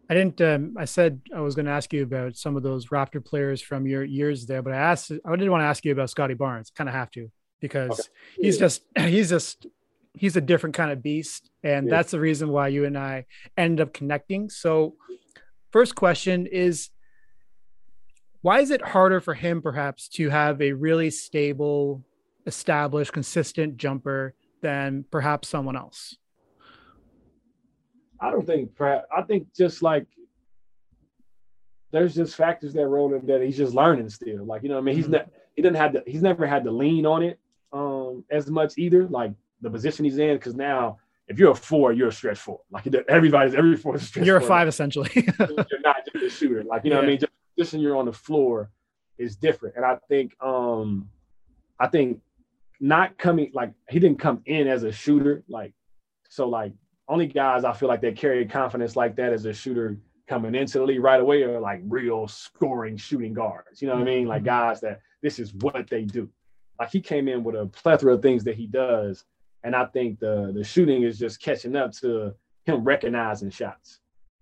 I 0.10 0.14
didn't. 0.14 0.39
Um, 0.41 0.76
I 0.78 0.86
said 0.86 1.22
I 1.36 1.41
was 1.41 1.55
going 1.55 1.66
to 1.66 1.72
ask 1.72 1.91
you 1.91 2.03
about 2.03 2.36
some 2.36 2.55
of 2.55 2.64
those 2.64 2.88
Raptor 2.88 3.24
players 3.24 3.62
from 3.62 3.86
your 3.86 4.03
years 4.03 4.45
there, 4.45 4.62
but 4.62 4.74
I 4.74 4.78
asked. 4.78 5.12
I 5.12 5.32
didn't 5.32 5.51
want 5.51 5.62
to 5.62 5.66
ask 5.68 5.84
you 5.84 5.91
about 5.91 6.10
Scottie 6.10 6.34
Barnes. 6.34 6.72
Kind 6.76 6.89
of 6.89 6.95
have 6.95 7.12
to 7.12 7.30
because 7.60 7.91
okay. 7.91 8.10
he's 8.38 8.58
just 8.58 8.84
he's 8.97 9.30
just 9.30 9.68
he's 10.14 10.36
a 10.36 10.41
different 10.41 10.76
kind 10.76 10.91
of 10.91 11.03
beast, 11.03 11.49
and 11.64 11.88
yeah. 11.88 11.95
that's 11.95 12.12
the 12.12 12.20
reason 12.20 12.49
why 12.49 12.70
you 12.70 12.86
and 12.86 12.97
I 12.97 13.26
ended 13.58 13.86
up 13.86 13.93
connecting. 13.93 14.49
So, 14.49 14.95
first 15.72 15.95
question 15.95 16.47
is, 16.47 16.89
why 18.41 18.60
is 18.60 18.72
it 18.72 18.82
harder 18.82 19.20
for 19.20 19.34
him 19.34 19.62
perhaps 19.62 20.08
to 20.10 20.30
have 20.30 20.62
a 20.62 20.72
really 20.72 21.10
stable, 21.10 22.03
established, 22.45 23.14
consistent 23.14 23.78
jumper 23.78 24.36
than 24.62 25.05
perhaps 25.12 25.49
someone 25.49 25.76
else? 25.76 26.16
I 28.20 28.32
don't 28.32 28.45
think 28.45 28.72
I 28.82 29.22
think 29.28 29.53
just 29.53 29.82
like 29.82 30.05
there's 31.91 32.15
just 32.15 32.36
factors 32.36 32.74
that 32.74 32.88
roll 32.88 33.13
in 33.13 33.26
that 33.28 33.41
he's 33.41 33.57
just 33.57 33.74
learning 33.74 34.09
still. 34.09 34.45
Like 34.45 34.63
you 34.63 34.70
know, 34.70 34.78
I 34.78 34.82
mean, 34.82 34.95
he's 34.95 35.05
mm-hmm. 35.05 35.13
not 35.13 35.30
he 35.55 35.61
doesn't 35.61 35.76
have 35.76 35.93
to 35.93 36.03
he's 36.05 36.22
never 36.22 36.45
had 36.45 36.63
to 36.65 36.72
lean 36.72 37.05
on 37.05 37.24
it 37.24 37.39
um 37.74 38.24
as 38.30 38.49
much 38.49 38.78
either. 38.78 39.07
Like 39.07 39.32
the 39.61 39.70
position 39.70 40.05
he's 40.05 40.18
in, 40.18 40.36
because 40.36 40.55
now 40.55 40.97
if 41.28 41.38
you're 41.39 41.51
a 41.51 41.55
four, 41.55 41.93
you're 41.93 42.07
a 42.07 42.11
stretch 42.11 42.39
four. 42.39 42.61
Like 42.72 42.88
everybody's 43.07 43.53
every 43.55 43.76
four 43.76 43.95
is 43.95 44.07
stretch. 44.07 44.26
You're 44.26 44.38
a 44.38 44.41
five 44.41 44.68
essentially. 44.68 45.09
you're 45.15 45.82
not 45.84 45.97
just 46.11 46.26
a 46.26 46.30
shooter. 46.30 46.63
Like 46.63 46.84
you 46.84 46.89
know, 46.89 46.97
yeah. 46.97 47.01
what 47.01 47.05
I 47.05 47.07
mean, 47.07 47.20
just 47.20 47.32
position 47.57 47.80
you're 47.80 47.97
on 47.97 48.05
the 48.05 48.13
floor 48.13 48.70
is 49.18 49.36
different. 49.36 49.76
And 49.76 49.86
I 49.86 49.97
think 50.07 50.36
um 50.41 51.09
I 51.80 51.88
think 51.88 52.22
not 52.80 53.18
coming 53.18 53.51
like 53.53 53.72
he 53.89 53.99
didn't 53.99 54.20
come 54.20 54.41
in 54.45 54.68
as 54.68 54.84
a 54.84 54.91
shooter 54.91 55.43
like 55.47 55.74
so 56.30 56.47
like 56.47 56.74
only 57.08 57.28
guys 57.28 57.64
I 57.64 57.74
feel 57.74 57.89
like 57.89 58.01
that 58.01 58.16
carry 58.16 58.45
confidence 58.45 58.95
like 58.95 59.16
that 59.16 59.34
as 59.34 59.45
a 59.45 59.53
shooter 59.53 59.97
coming 60.28 60.55
into 60.55 60.80
the 60.80 60.86
league 60.86 61.01
right 61.01 61.22
away 61.22 61.43
are 61.43 61.60
like 61.60 61.82
real 61.88 62.28
scoring 62.28 62.97
shooting 62.97 63.34
guards. 63.34 63.82
You 63.82 63.88
know 63.88 63.95
what 63.95 64.01
I 64.01 64.05
mean? 64.05 64.28
Like 64.28 64.39
mm-hmm. 64.39 64.47
guys 64.47 64.82
that 64.82 65.01
this 65.22 65.39
is 65.39 65.53
what 65.53 65.89
they 65.89 66.03
do. 66.03 66.30
Like 66.80 66.91
he 66.91 66.99
came 66.99 67.28
in 67.28 67.43
with 67.43 67.55
a 67.55 67.66
plethora 67.66 68.14
of 68.14 68.22
things 68.22 68.43
that 68.43 68.55
he 68.55 68.68
does, 68.68 69.24
And 69.64 69.76
I 69.76 69.86
think 69.86 70.20
the 70.20 70.51
the 70.53 70.64
shooting 70.64 71.03
is 71.03 71.18
just 71.18 71.41
catching 71.41 71.76
up 71.76 71.93
to 71.93 72.36
him 72.66 72.84
recognizing 72.84 73.49
shots, 73.49 73.99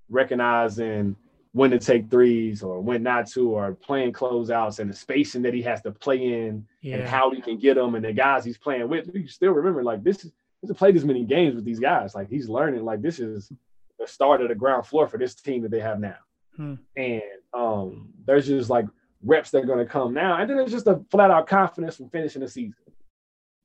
recognizing 0.09 1.15
when 1.53 1.71
to 1.71 1.79
take 1.79 2.09
threes 2.09 2.61
or 2.61 2.81
when 2.81 3.01
not 3.01 3.27
to, 3.27 3.49
or 3.51 3.73
playing 3.75 4.11
closeouts 4.11 4.79
and 4.79 4.89
the 4.89 4.95
spacing 4.95 5.41
that 5.43 5.53
he 5.53 5.61
has 5.61 5.81
to 5.81 5.91
play 5.91 6.21
in 6.21 6.65
yeah. 6.81 6.97
and 6.97 7.07
how 7.07 7.31
he 7.31 7.39
can 7.39 7.57
get 7.57 7.75
them 7.75 7.95
and 7.95 8.03
the 8.03 8.11
guys 8.11 8.43
he's 8.43 8.57
playing 8.57 8.89
with. 8.89 9.09
You 9.13 9.27
still 9.27 9.53
remember 9.53 9.81
like 9.81 10.03
this 10.03 10.25
is 10.25 10.33
he's 10.67 10.77
played 10.77 10.95
this 10.95 11.03
many 11.03 11.23
games 11.23 11.55
with 11.55 11.65
these 11.65 11.79
guys. 11.79 12.15
Like 12.15 12.29
he's 12.29 12.49
learning 12.49 12.83
like 12.83 13.01
this 13.01 13.19
is 13.19 13.51
the 13.99 14.07
start 14.07 14.41
of 14.41 14.49
the 14.49 14.55
ground 14.55 14.85
floor 14.85 15.07
for 15.07 15.17
this 15.17 15.35
team 15.35 15.61
that 15.63 15.71
they 15.71 15.79
have 15.79 15.99
now. 15.99 16.17
Hmm. 16.55 16.75
And 16.95 17.21
um, 17.53 18.09
there's 18.25 18.47
just 18.47 18.69
like 18.69 18.85
reps 19.23 19.51
that 19.51 19.63
are 19.63 19.65
going 19.65 19.79
to 19.79 19.91
come 19.91 20.13
now. 20.13 20.37
And 20.37 20.49
then 20.49 20.57
there's 20.57 20.71
just 20.71 20.87
a 20.87 21.01
flat 21.11 21.31
out 21.31 21.47
confidence 21.47 21.97
from 21.97 22.09
finishing 22.09 22.41
the 22.41 22.47
season. 22.47 22.75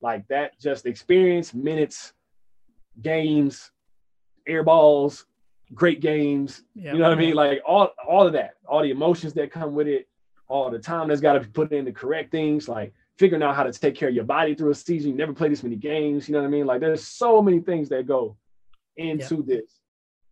Like 0.00 0.26
that, 0.28 0.58
just 0.58 0.86
experience, 0.86 1.52
minutes, 1.52 2.14
games, 3.02 3.70
air 4.46 4.62
balls, 4.62 5.26
great 5.74 6.00
games. 6.00 6.62
Yep. 6.74 6.94
You 6.94 7.00
know 7.00 7.08
what 7.08 7.18
I 7.18 7.20
mean? 7.20 7.34
Like 7.34 7.60
all 7.66 7.90
all 8.08 8.26
of 8.26 8.32
that, 8.32 8.54
all 8.66 8.82
the 8.82 8.90
emotions 8.90 9.34
that 9.34 9.52
come 9.52 9.74
with 9.74 9.86
it, 9.86 10.08
all 10.48 10.70
the 10.70 10.78
time 10.78 11.08
that's 11.08 11.20
got 11.20 11.34
to 11.34 11.40
be 11.40 11.48
put 11.48 11.72
in 11.72 11.84
to 11.84 11.92
correct 11.92 12.30
things, 12.30 12.68
like 12.68 12.94
figuring 13.20 13.42
out 13.42 13.54
how 13.54 13.64
to 13.64 13.70
take 13.70 13.94
care 13.94 14.08
of 14.08 14.14
your 14.14 14.24
body 14.24 14.54
through 14.54 14.70
a 14.70 14.74
season. 14.74 15.10
You 15.10 15.16
never 15.16 15.34
play 15.34 15.50
this 15.50 15.62
many 15.62 15.76
games. 15.76 16.26
You 16.26 16.32
know 16.32 16.40
what 16.40 16.46
I 16.46 16.50
mean? 16.50 16.64
Like 16.64 16.80
there's 16.80 17.06
so 17.06 17.42
many 17.42 17.60
things 17.60 17.90
that 17.90 18.06
go 18.06 18.38
into 18.96 19.36
yep. 19.36 19.46
this. 19.46 19.80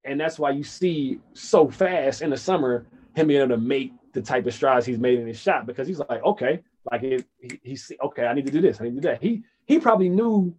And 0.04 0.18
that's 0.18 0.38
why 0.38 0.52
you 0.52 0.64
see 0.64 1.20
so 1.34 1.68
fast 1.68 2.22
in 2.22 2.30
the 2.30 2.36
summer 2.38 2.86
him 3.14 3.26
being 3.26 3.42
able 3.42 3.50
to 3.50 3.60
make 3.60 3.92
the 4.14 4.22
type 4.22 4.46
of 4.46 4.54
strides 4.54 4.86
he's 4.86 4.98
made 4.98 5.18
in 5.18 5.26
his 5.26 5.38
shot 5.38 5.66
because 5.66 5.86
he's 5.86 5.98
like, 5.98 6.24
okay, 6.24 6.60
like 6.90 7.02
it, 7.02 7.26
he, 7.38 7.60
he's 7.62 7.92
okay, 8.02 8.24
I 8.24 8.32
need 8.32 8.46
to 8.46 8.52
do 8.52 8.62
this, 8.62 8.80
I 8.80 8.84
need 8.84 8.94
to 8.94 9.00
do 9.02 9.08
that. 9.08 9.22
He 9.22 9.42
he 9.66 9.78
probably 9.78 10.08
knew 10.08 10.54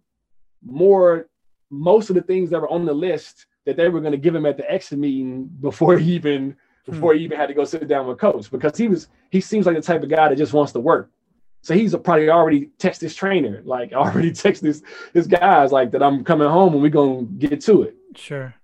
more 0.64 1.28
most 1.68 2.10
of 2.10 2.14
the 2.14 2.22
things 2.22 2.50
that 2.50 2.60
were 2.60 2.68
on 2.68 2.84
the 2.84 2.92
list 2.92 3.46
that 3.66 3.76
they 3.76 3.88
were 3.88 4.00
going 4.00 4.12
to 4.12 4.18
give 4.18 4.36
him 4.36 4.46
at 4.46 4.56
the 4.56 4.70
exit 4.70 5.00
meeting 5.00 5.46
before 5.60 5.98
he 6.02 6.12
even 6.12 6.56
hmm. 6.86 6.92
before 6.92 7.14
he 7.14 7.24
even 7.24 7.36
had 7.36 7.48
to 7.48 7.54
go 7.54 7.64
sit 7.64 7.88
down 7.88 8.06
with 8.06 8.18
coach 8.18 8.48
because 8.52 8.76
he 8.76 8.86
was 8.86 9.08
he 9.30 9.40
seems 9.40 9.66
like 9.66 9.74
the 9.74 9.82
type 9.82 10.02
of 10.04 10.08
guy 10.08 10.28
that 10.28 10.38
just 10.38 10.52
wants 10.52 10.70
to 10.72 10.80
work. 10.80 11.10
So 11.62 11.74
he's 11.74 11.94
probably 11.96 12.30
already 12.30 12.70
text 12.78 13.00
his 13.00 13.14
trainer, 13.14 13.62
like 13.64 13.92
already 13.94 14.32
text 14.32 14.62
his 14.62 14.82
his 15.12 15.26
guys 15.26 15.72
like 15.72 15.90
that 15.92 16.02
I'm 16.02 16.24
coming 16.24 16.48
home 16.48 16.74
and 16.74 16.82
we're 16.82 16.88
gonna 16.90 17.22
get 17.22 17.60
to 17.62 17.82
it. 17.82 17.96
Sure. 18.16 18.54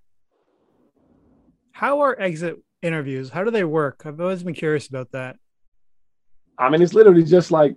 How 1.72 2.00
are 2.00 2.18
exit 2.18 2.58
interviews? 2.82 3.30
How 3.30 3.44
do 3.44 3.50
they 3.50 3.64
work? 3.64 4.02
I've 4.06 4.20
always 4.20 4.42
been 4.42 4.54
curious 4.54 4.88
about 4.88 5.12
that. 5.12 5.36
I 6.58 6.70
mean, 6.70 6.80
it's 6.80 6.94
literally 6.94 7.22
just 7.22 7.50
like, 7.50 7.76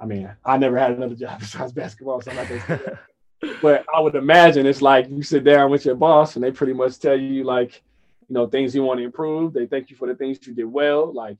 I 0.00 0.06
mean, 0.06 0.28
I 0.44 0.56
never 0.56 0.76
had 0.76 0.92
another 0.92 1.14
job 1.14 1.38
besides 1.40 1.72
basketball, 1.72 2.20
so 2.20 2.32
I'm 2.32 2.36
not 2.36 2.48
gonna 2.48 2.98
but 3.62 3.84
I 3.94 4.00
would 4.00 4.16
imagine 4.16 4.66
it's 4.66 4.82
like 4.82 5.08
you 5.08 5.22
sit 5.22 5.44
down 5.44 5.70
with 5.70 5.84
your 5.84 5.94
boss 5.94 6.34
and 6.34 6.44
they 6.44 6.50
pretty 6.50 6.72
much 6.72 6.98
tell 6.98 7.16
you 7.16 7.44
like, 7.44 7.82
you 8.28 8.34
know, 8.34 8.46
things 8.46 8.74
you 8.74 8.82
want 8.82 8.98
to 8.98 9.04
improve. 9.04 9.52
They 9.52 9.66
thank 9.66 9.90
you 9.90 9.96
for 9.96 10.08
the 10.08 10.14
things 10.14 10.44
you 10.46 10.54
did 10.54 10.64
well. 10.64 11.12
Like, 11.12 11.36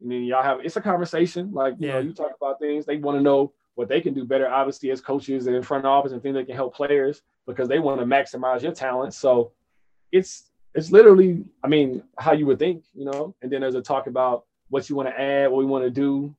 and 0.00 0.10
then 0.10 0.22
y'all 0.22 0.42
have 0.42 0.60
it's 0.64 0.76
a 0.76 0.80
conversation. 0.80 1.52
Like, 1.52 1.74
you 1.78 1.88
yeah. 1.88 1.94
know, 1.94 2.00
you 2.00 2.12
talk 2.12 2.32
about 2.40 2.58
things. 2.58 2.86
They 2.86 2.96
want 2.96 3.18
to 3.18 3.22
know 3.22 3.52
what 3.74 3.88
they 3.88 4.00
can 4.00 4.14
do 4.14 4.24
better, 4.24 4.48
obviously, 4.48 4.90
as 4.90 5.00
coaches 5.00 5.46
and 5.46 5.54
in 5.54 5.62
front 5.62 5.84
office 5.84 6.12
and 6.12 6.22
things 6.22 6.34
that 6.34 6.46
can 6.46 6.56
help 6.56 6.74
players 6.74 7.22
because 7.46 7.68
they 7.68 7.78
want 7.78 8.00
to 8.00 8.06
maximize 8.06 8.62
your 8.62 8.72
talent. 8.72 9.14
So 9.14 9.52
it's 10.12 10.50
it's 10.74 10.90
literally, 10.90 11.44
I 11.64 11.68
mean, 11.68 12.02
how 12.18 12.32
you 12.32 12.46
would 12.46 12.58
think, 12.58 12.84
you 12.94 13.04
know. 13.04 13.34
And 13.42 13.50
then 13.50 13.62
there's 13.62 13.74
a 13.74 13.82
talk 13.82 14.06
about 14.06 14.44
what 14.68 14.88
you 14.88 14.96
want 14.96 15.08
to 15.08 15.20
add, 15.20 15.50
what 15.50 15.58
we 15.58 15.64
want 15.64 15.84
to 15.84 15.90
do. 15.90 16.34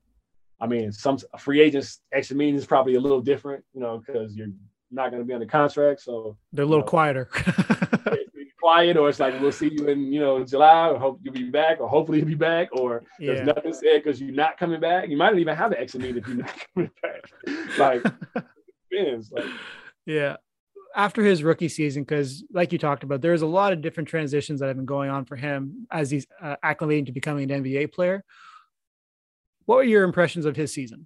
I 0.62 0.68
mean, 0.68 0.91
some 0.91 1.18
free 1.38 1.62
agents 1.62 2.01
extra 2.12 2.36
meeting 2.36 2.55
is 2.55 2.66
probably 2.66 2.95
a 2.95 2.99
little 2.99 3.22
different, 3.22 3.64
you 3.74 3.82
know, 3.82 4.03
because 4.05 4.36
you're 4.36 4.49
not 4.91 5.10
going 5.10 5.22
to 5.22 5.26
be 5.26 5.34
under 5.34 5.45
contract. 5.45 6.01
So 6.01 6.38
they're 6.51 6.66
a 6.66 6.68
little 6.68 6.84
know, 6.84 6.89
quieter. 6.89 7.30
quiet, 8.70 8.97
or 8.97 9.09
it's 9.09 9.20
like 9.20 9.39
we'll 9.41 9.51
see 9.51 9.70
you 9.72 9.88
in 9.88 10.11
you 10.11 10.20
know 10.20 10.43
July, 10.43 10.89
or 10.89 10.99
hope 10.99 11.20
you'll 11.24 11.34
be 11.34 11.49
back, 11.49 11.80
or 11.80 11.88
hopefully 11.88 12.20
you'll 12.20 12.28
be 12.28 12.36
back, 12.36 12.70
or 12.72 13.03
yeah. 13.20 13.34
there's 13.34 13.47
nothing 13.47 13.74
said 13.74 14.03
because 14.03 14.22
you're 14.22 14.34
not 14.34 14.57
coming 14.57 14.80
back. 14.80 15.09
You 15.09 15.17
might 15.17 15.32
not 15.32 15.39
even 15.39 15.55
have 15.55 15.72
an 15.72 15.78
exit 15.78 16.01
meeting 16.01 16.17
if 16.22 16.28
you're 16.28 16.38
not 16.38 16.55
coming 16.76 16.91
back. 17.01 17.78
like 17.78 18.03
depends. 18.91 19.32
Like 19.32 19.45
yeah. 20.05 20.38
After 20.95 21.24
his 21.24 21.43
rookie 21.43 21.70
season, 21.70 22.01
because 22.01 22.43
like 22.51 22.72
you 22.72 22.80
talked 22.80 23.03
about, 23.03 23.22
there's 23.22 23.43
a 23.43 23.47
lot 23.47 23.74
of 23.74 23.82
different 23.82 24.09
transitions 24.09 24.59
that 24.59 24.67
have 24.67 24.76
been 24.76 24.88
going 24.88 25.11
on 25.11 25.24
for 25.24 25.36
him 25.36 25.86
as 25.91 26.09
he's 26.09 26.26
uh, 26.41 26.55
acclimating 26.65 27.05
to 27.05 27.11
becoming 27.11 27.49
an 27.51 27.63
NBA 27.63 27.93
player. 27.93 28.24
What 29.65 29.76
were 29.76 29.84
your 29.84 30.03
impressions 30.03 30.45
of 30.45 30.55
his 30.55 30.74
season? 30.74 31.05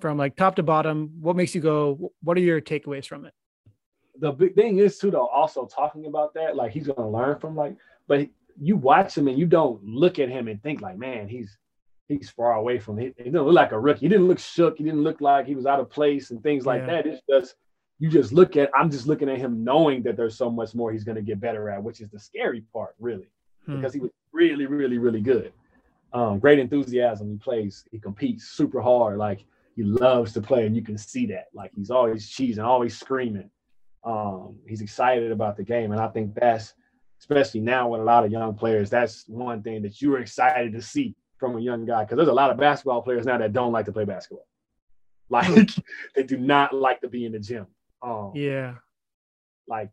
from 0.00 0.18
like 0.18 0.36
top 0.36 0.56
to 0.56 0.62
bottom? 0.62 1.12
What 1.20 1.36
makes 1.36 1.54
you 1.54 1.60
go? 1.60 2.12
What 2.22 2.36
are 2.36 2.40
your 2.40 2.60
takeaways 2.60 3.06
from 3.06 3.24
it? 3.24 3.32
The 4.20 4.32
big 4.32 4.54
thing 4.54 4.78
is 4.78 4.98
too, 4.98 5.10
though, 5.10 5.26
also 5.28 5.66
talking 5.66 6.06
about 6.06 6.34
that, 6.34 6.56
like 6.56 6.72
he's 6.72 6.86
gonna 6.86 7.08
learn 7.08 7.38
from 7.38 7.56
like, 7.56 7.76
but 8.08 8.28
you 8.60 8.76
watch 8.76 9.16
him 9.16 9.28
and 9.28 9.38
you 9.38 9.46
don't 9.46 9.82
look 9.84 10.18
at 10.18 10.28
him 10.28 10.48
and 10.48 10.62
think 10.62 10.80
like, 10.80 10.98
man, 10.98 11.28
he's 11.28 11.58
he's 12.08 12.30
far 12.30 12.54
away 12.54 12.78
from 12.78 12.98
it. 12.98 13.14
He 13.16 13.24
didn't 13.24 13.44
look 13.44 13.54
like 13.54 13.72
a 13.72 13.78
rookie. 13.78 14.00
He 14.00 14.08
didn't 14.08 14.28
look 14.28 14.38
shook. 14.38 14.78
He 14.78 14.84
didn't 14.84 15.02
look 15.02 15.20
like 15.20 15.46
he 15.46 15.54
was 15.54 15.66
out 15.66 15.80
of 15.80 15.90
place 15.90 16.30
and 16.30 16.42
things 16.42 16.64
like 16.66 16.82
yeah. 16.82 17.02
that. 17.02 17.06
It's 17.06 17.22
just 17.28 17.56
you 17.98 18.10
just 18.10 18.32
look 18.32 18.56
at. 18.56 18.70
I'm 18.74 18.90
just 18.90 19.06
looking 19.06 19.28
at 19.28 19.38
him 19.38 19.64
knowing 19.64 20.02
that 20.04 20.16
there's 20.16 20.36
so 20.36 20.50
much 20.50 20.74
more 20.74 20.92
he's 20.92 21.04
gonna 21.04 21.22
get 21.22 21.40
better 21.40 21.68
at, 21.70 21.82
which 21.82 22.00
is 22.00 22.10
the 22.10 22.18
scary 22.18 22.62
part, 22.72 22.94
really, 22.98 23.28
hmm. 23.64 23.76
because 23.76 23.92
he 23.92 24.00
was 24.00 24.10
really, 24.32 24.66
really, 24.66 24.98
really 24.98 25.20
good. 25.20 25.52
Um, 26.12 26.38
great 26.38 26.58
enthusiasm. 26.58 27.30
He 27.30 27.38
plays. 27.38 27.84
He 27.90 27.98
competes 27.98 28.48
super 28.48 28.80
hard. 28.80 29.18
Like 29.18 29.44
he 29.74 29.82
loves 29.82 30.32
to 30.34 30.40
play, 30.40 30.66
and 30.66 30.76
you 30.76 30.82
can 30.82 30.96
see 30.98 31.26
that. 31.26 31.46
Like 31.54 31.72
he's 31.74 31.90
always 31.90 32.30
cheesing, 32.30 32.64
always 32.64 32.98
screaming. 32.98 33.50
Um, 34.06 34.60
he's 34.66 34.80
excited 34.80 35.32
about 35.32 35.56
the 35.56 35.64
game, 35.64 35.92
and 35.92 36.00
I 36.00 36.08
think 36.08 36.34
that's 36.34 36.72
especially 37.18 37.60
now 37.60 37.88
with 37.88 38.00
a 38.00 38.04
lot 38.04 38.24
of 38.24 38.30
young 38.30 38.54
players. 38.54 38.88
That's 38.88 39.24
one 39.26 39.62
thing 39.62 39.82
that 39.82 40.00
you're 40.00 40.20
excited 40.20 40.72
to 40.72 40.80
see 40.80 41.16
from 41.38 41.56
a 41.56 41.60
young 41.60 41.84
guy 41.84 42.04
because 42.04 42.16
there's 42.16 42.28
a 42.28 42.32
lot 42.32 42.50
of 42.50 42.56
basketball 42.56 43.02
players 43.02 43.26
now 43.26 43.36
that 43.38 43.52
don't 43.52 43.72
like 43.72 43.86
to 43.86 43.92
play 43.92 44.04
basketball. 44.04 44.46
Like 45.28 45.70
they 46.14 46.22
do 46.22 46.36
not 46.36 46.72
like 46.72 47.00
to 47.00 47.08
be 47.08 47.24
in 47.24 47.32
the 47.32 47.40
gym. 47.40 47.66
Um, 48.00 48.30
yeah, 48.36 48.74
like 49.66 49.90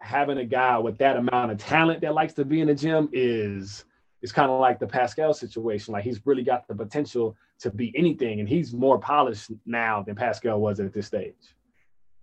having 0.00 0.38
a 0.38 0.44
guy 0.44 0.76
with 0.78 0.98
that 0.98 1.16
amount 1.16 1.52
of 1.52 1.58
talent 1.58 2.00
that 2.00 2.14
likes 2.14 2.34
to 2.34 2.44
be 2.44 2.60
in 2.60 2.66
the 2.66 2.74
gym 2.74 3.08
is 3.12 3.84
it's 4.22 4.32
kind 4.32 4.50
of 4.50 4.58
like 4.58 4.80
the 4.80 4.86
Pascal 4.88 5.32
situation. 5.34 5.92
Like 5.92 6.02
he's 6.02 6.20
really 6.26 6.42
got 6.42 6.66
the 6.66 6.74
potential 6.74 7.36
to 7.60 7.70
be 7.70 7.96
anything, 7.96 8.40
and 8.40 8.48
he's 8.48 8.74
more 8.74 8.98
polished 8.98 9.52
now 9.64 10.02
than 10.02 10.16
Pascal 10.16 10.60
was 10.60 10.80
at 10.80 10.92
this 10.92 11.06
stage. 11.06 11.54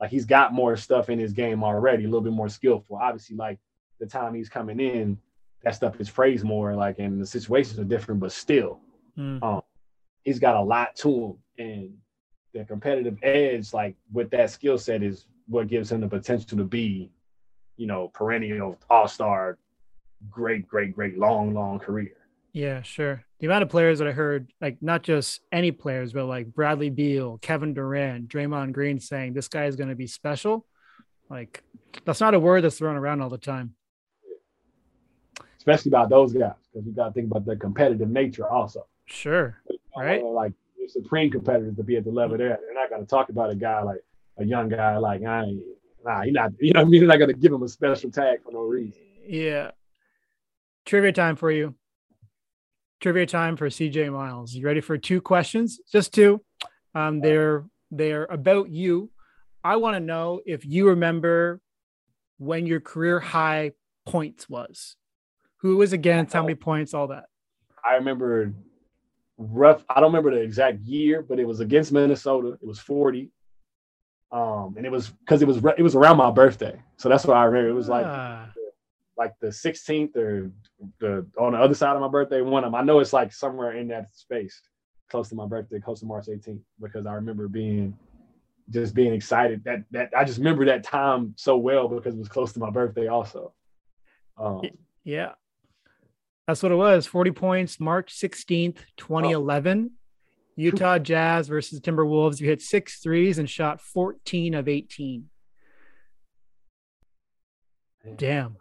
Like 0.04 0.12
he's 0.12 0.26
got 0.26 0.52
more 0.52 0.76
stuff 0.76 1.10
in 1.10 1.18
his 1.18 1.32
game 1.32 1.64
already, 1.64 2.04
a 2.04 2.08
little 2.08 2.20
bit 2.20 2.34
more 2.34 2.50
skillful. 2.50 2.98
Obviously, 3.02 3.38
like 3.38 3.58
the 4.02 4.06
time 4.06 4.34
he's 4.34 4.50
coming 4.50 4.82
in, 4.82 5.18
that 5.62 5.76
stuff 5.76 5.98
is 6.02 6.10
phrased 6.10 6.44
more. 6.44 6.76
Like, 6.76 7.00
and 7.00 7.22
the 7.22 7.26
situations 7.26 7.80
are 7.80 7.86
different, 7.86 8.20
but 8.20 8.34
still, 8.34 8.82
mm. 9.18 9.42
um, 9.42 9.62
he's 10.26 10.40
got 10.40 10.58
a 10.58 10.62
lot 10.62 10.98
to 10.98 11.38
him, 11.58 11.66
and 11.66 11.94
the 12.54 12.66
competitive 12.66 13.18
edge, 13.24 13.72
like 13.72 13.96
with 14.12 14.30
that 14.32 14.50
skill 14.50 14.78
set, 14.78 15.04
is 15.04 15.26
what 15.48 15.70
gives 15.70 15.90
him 15.90 16.02
the 16.02 16.10
potential 16.10 16.58
to 16.58 16.66
be, 16.66 17.10
you 17.78 17.88
know, 17.88 18.10
perennial 18.10 18.78
all 18.90 19.08
star 19.08 19.58
great, 20.30 20.68
great, 20.68 20.94
great, 20.94 21.18
long, 21.18 21.54
long 21.54 21.80
career. 21.80 22.18
Yeah, 22.54 22.84
sure. 22.84 23.26
The 23.40 23.48
amount 23.48 23.64
of 23.64 23.70
players 23.70 23.98
that 24.00 24.08
I 24.08 24.12
heard, 24.12 24.54
like 24.62 24.78
not 24.82 25.02
just 25.02 25.42
any 25.52 25.72
players, 25.72 26.14
but 26.14 26.26
like 26.26 26.54
Bradley 26.54 26.92
Beal, 26.92 27.40
Kevin 27.40 27.74
Durant, 27.74 28.30
Draymond 28.30 28.74
Green 28.74 29.00
saying 29.00 29.34
this 29.34 29.48
guy 29.48 29.66
is 29.66 29.76
going 29.76 29.90
to 29.90 29.96
be 29.96 30.06
special. 30.06 30.66
Like 31.30 31.64
that's 32.06 32.22
not 32.22 32.36
a 32.36 32.40
word 32.40 32.64
that's 32.64 32.78
thrown 32.78 32.96
around 32.96 33.22
all 33.22 33.30
the 33.30 33.40
time. 33.40 33.74
Especially 35.58 35.90
about 35.90 36.10
those 36.10 36.32
guys, 36.32 36.54
because 36.72 36.86
you 36.86 36.94
got 36.94 37.08
to 37.08 37.14
think 37.14 37.32
about 37.32 37.46
the 37.46 37.56
competitive 37.56 38.10
nature 38.10 38.48
also. 38.48 38.86
Sure. 39.06 39.58
Right. 39.98 40.24
like 40.24 40.54
supreme 40.88 41.32
competitors 41.32 41.76
to 41.78 41.84
be 41.84 41.98
at 41.98 42.04
the 42.04 42.12
level 42.12 42.38
there. 42.38 42.60
They're 42.62 42.74
not 42.74 42.90
going 42.90 43.02
to 43.02 43.08
talk 43.08 43.30
about 43.30 43.50
a 43.50 43.56
guy 43.56 43.82
like 43.82 44.04
a 44.38 44.46
young 44.46 44.70
guy 44.70 44.98
like 44.98 45.24
I 45.24 45.44
ain't, 45.44 45.64
nah, 46.04 46.22
you're 46.24 46.34
not, 46.34 46.52
you 46.60 46.74
know 46.74 46.82
what 46.82 46.88
I 46.88 46.90
mean? 46.90 47.02
They're 47.02 47.08
not 47.08 47.18
going 47.18 47.34
to 47.34 47.38
give 47.38 47.52
him 47.52 47.64
a 47.64 47.68
special 47.68 48.12
tag 48.12 48.44
for 48.44 48.52
no 48.52 48.62
reason. 48.62 49.02
Yeah 49.26 49.72
trivia 50.86 51.12
time 51.12 51.36
for 51.36 51.52
you. 51.52 51.76
Trivia 53.04 53.26
time 53.26 53.58
for 53.58 53.68
CJ 53.68 54.14
Miles. 54.14 54.56
You 54.56 54.66
ready 54.66 54.80
for 54.80 54.98
two 54.98 55.20
questions? 55.20 55.82
Just 55.92 56.14
two. 56.14 56.42
Um, 56.96 57.20
they're 57.20 57.66
they're 57.92 58.24
about 58.30 58.70
you. 58.70 59.12
I 59.62 59.76
want 59.76 59.98
to 59.98 60.00
know 60.00 60.40
if 60.46 60.66
you 60.66 60.88
remember 60.88 61.60
when 62.38 62.66
your 62.66 62.80
career 62.80 63.20
high 63.20 63.72
points 64.06 64.48
was. 64.48 64.96
Who 65.58 65.76
was 65.76 65.92
against? 65.92 66.32
How 66.32 66.44
many 66.44 66.56
points? 66.56 66.94
All 66.94 67.08
that. 67.08 67.26
I 67.84 67.96
remember 67.96 68.54
rough. 69.38 69.84
I 69.90 69.96
don't 69.96 70.14
remember 70.14 70.34
the 70.34 70.42
exact 70.42 70.80
year, 70.80 71.22
but 71.22 71.40
it 71.40 71.46
was 71.46 71.60
against 71.60 71.92
Minnesota. 71.92 72.58
It 72.62 72.66
was 72.66 72.80
forty. 72.80 73.32
Um, 74.32 74.76
and 74.78 74.86
it 74.86 74.92
was 74.94 75.10
because 75.10 75.42
it 75.42 75.46
was 75.46 75.58
it 75.78 75.84
was 75.84 75.96
around 75.96 76.16
my 76.16 76.32
birthday, 76.32 76.82
so 76.96 77.10
that's 77.10 77.26
what 77.26 77.36
I 77.36 77.44
remember. 77.44 77.68
It 77.68 77.74
was 77.74 77.90
like 77.90 78.06
ah 78.08 78.48
like 79.18 79.34
the 79.40 79.48
16th 79.48 80.16
or 80.16 80.52
the 81.00 81.26
on 81.38 81.54
the 81.54 81.60
other 81.60 81.76
side 81.76 81.96
of 81.96 82.02
my 82.02 82.08
birthday, 82.08 82.42
one 82.42 82.64
of 82.64 82.72
them. 82.72 82.76
I 82.76 82.84
know 82.84 83.00
it's 83.00 83.14
like 83.14 83.32
somewhere 83.32 83.74
in 83.74 83.88
that 83.90 84.16
space, 84.16 84.62
close 85.10 85.30
to 85.30 85.36
my 85.36 85.46
birthday, 85.46 85.80
close 85.80 86.00
to 86.00 86.06
March 86.06 86.26
18th, 86.28 86.62
because 86.82 87.06
I 87.06 87.14
remember 87.14 87.48
being 87.48 87.98
just 88.70 88.96
being 88.96 89.14
excited. 89.14 89.64
That 89.66 89.84
that 89.92 90.10
I 90.16 90.24
just 90.24 90.40
remember 90.40 90.66
that 90.66 90.84
time 90.84 91.34
so 91.38 91.58
well 91.58 91.88
because 91.88 92.16
it 92.16 92.20
was 92.20 92.30
close 92.30 92.54
to 92.54 92.60
my 92.60 92.70
birthday 92.70 93.08
also. 93.08 93.54
Um, 94.38 94.62
yeah. 95.04 95.34
That's 96.48 96.62
what 96.62 96.72
it 96.72 96.76
was. 96.76 97.06
40 97.06 97.32
points, 97.32 97.80
March 97.80 98.14
16th, 98.14 98.80
2011. 98.98 99.92
Oh. 99.92 99.98
Utah 100.56 101.00
Jazz 101.00 101.48
versus 101.48 101.80
Timberwolves. 101.80 102.40
You 102.40 102.48
hit 102.48 102.62
six 102.62 103.00
threes 103.00 103.40
and 103.40 103.50
shot 103.50 103.82
14 103.82 104.54
of 104.54 104.68
18. 104.68 105.30
Damn. 108.18 108.58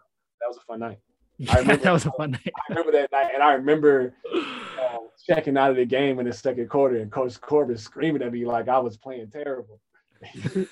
Was 0.53 0.59
a 0.59 0.66
fun 0.66 0.80
night. 0.80 0.98
Yeah, 1.38 1.57
remember, 1.57 1.82
that 1.82 1.92
was 1.92 2.05
a 2.05 2.12
fun 2.12 2.32
night. 2.32 2.53
I 2.68 2.72
remember 2.72 2.92
that 2.92 3.11
night, 3.11 3.30
and 3.32 3.42
I 3.42 3.55
remember 3.55 4.14
uh, 4.32 4.98
checking 5.26 5.57
out 5.57 5.70
of 5.70 5.76
the 5.76 5.86
game 5.86 6.20
in 6.20 6.26
the 6.26 6.32
second 6.32 6.68
quarter, 6.68 6.96
and 6.98 7.11
Coach 7.11 7.40
Corbin 7.40 7.78
screaming 7.78 8.22
at 8.22 8.32
me 8.32 8.44
like 8.44 8.68
I 8.68 8.78
was 8.78 8.98
playing 8.98 9.30
terrible. 9.30 9.80
because 10.44 10.68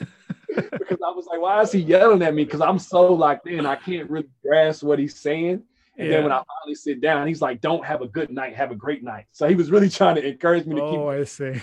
I 0.46 1.10
was 1.10 1.26
like, 1.26 1.40
why 1.40 1.62
is 1.62 1.72
he 1.72 1.80
yelling 1.80 2.22
at 2.22 2.34
me? 2.34 2.44
Because 2.44 2.60
I'm 2.60 2.78
so 2.78 3.12
locked 3.12 3.48
in, 3.48 3.64
I 3.64 3.74
can't 3.74 4.08
really 4.10 4.28
grasp 4.44 4.82
what 4.82 4.98
he's 4.98 5.18
saying. 5.18 5.62
And 5.96 6.08
yeah. 6.08 6.14
then 6.16 6.24
when 6.24 6.32
I 6.32 6.42
finally 6.46 6.74
sit 6.74 7.00
down, 7.00 7.26
he's 7.26 7.40
like, 7.40 7.62
"Don't 7.62 7.84
have 7.84 8.02
a 8.02 8.06
good 8.06 8.30
night, 8.30 8.54
have 8.54 8.70
a 8.70 8.76
great 8.76 9.02
night." 9.02 9.24
So 9.32 9.48
he 9.48 9.54
was 9.54 9.70
really 9.70 9.88
trying 9.98 10.16
to 10.16 10.26
encourage 10.26 10.66
me 10.66 10.76
to 10.76 10.82
oh, 10.82 10.90
keep. 10.90 11.00
Oh, 11.00 11.08
I 11.08 11.24
see. 11.24 11.60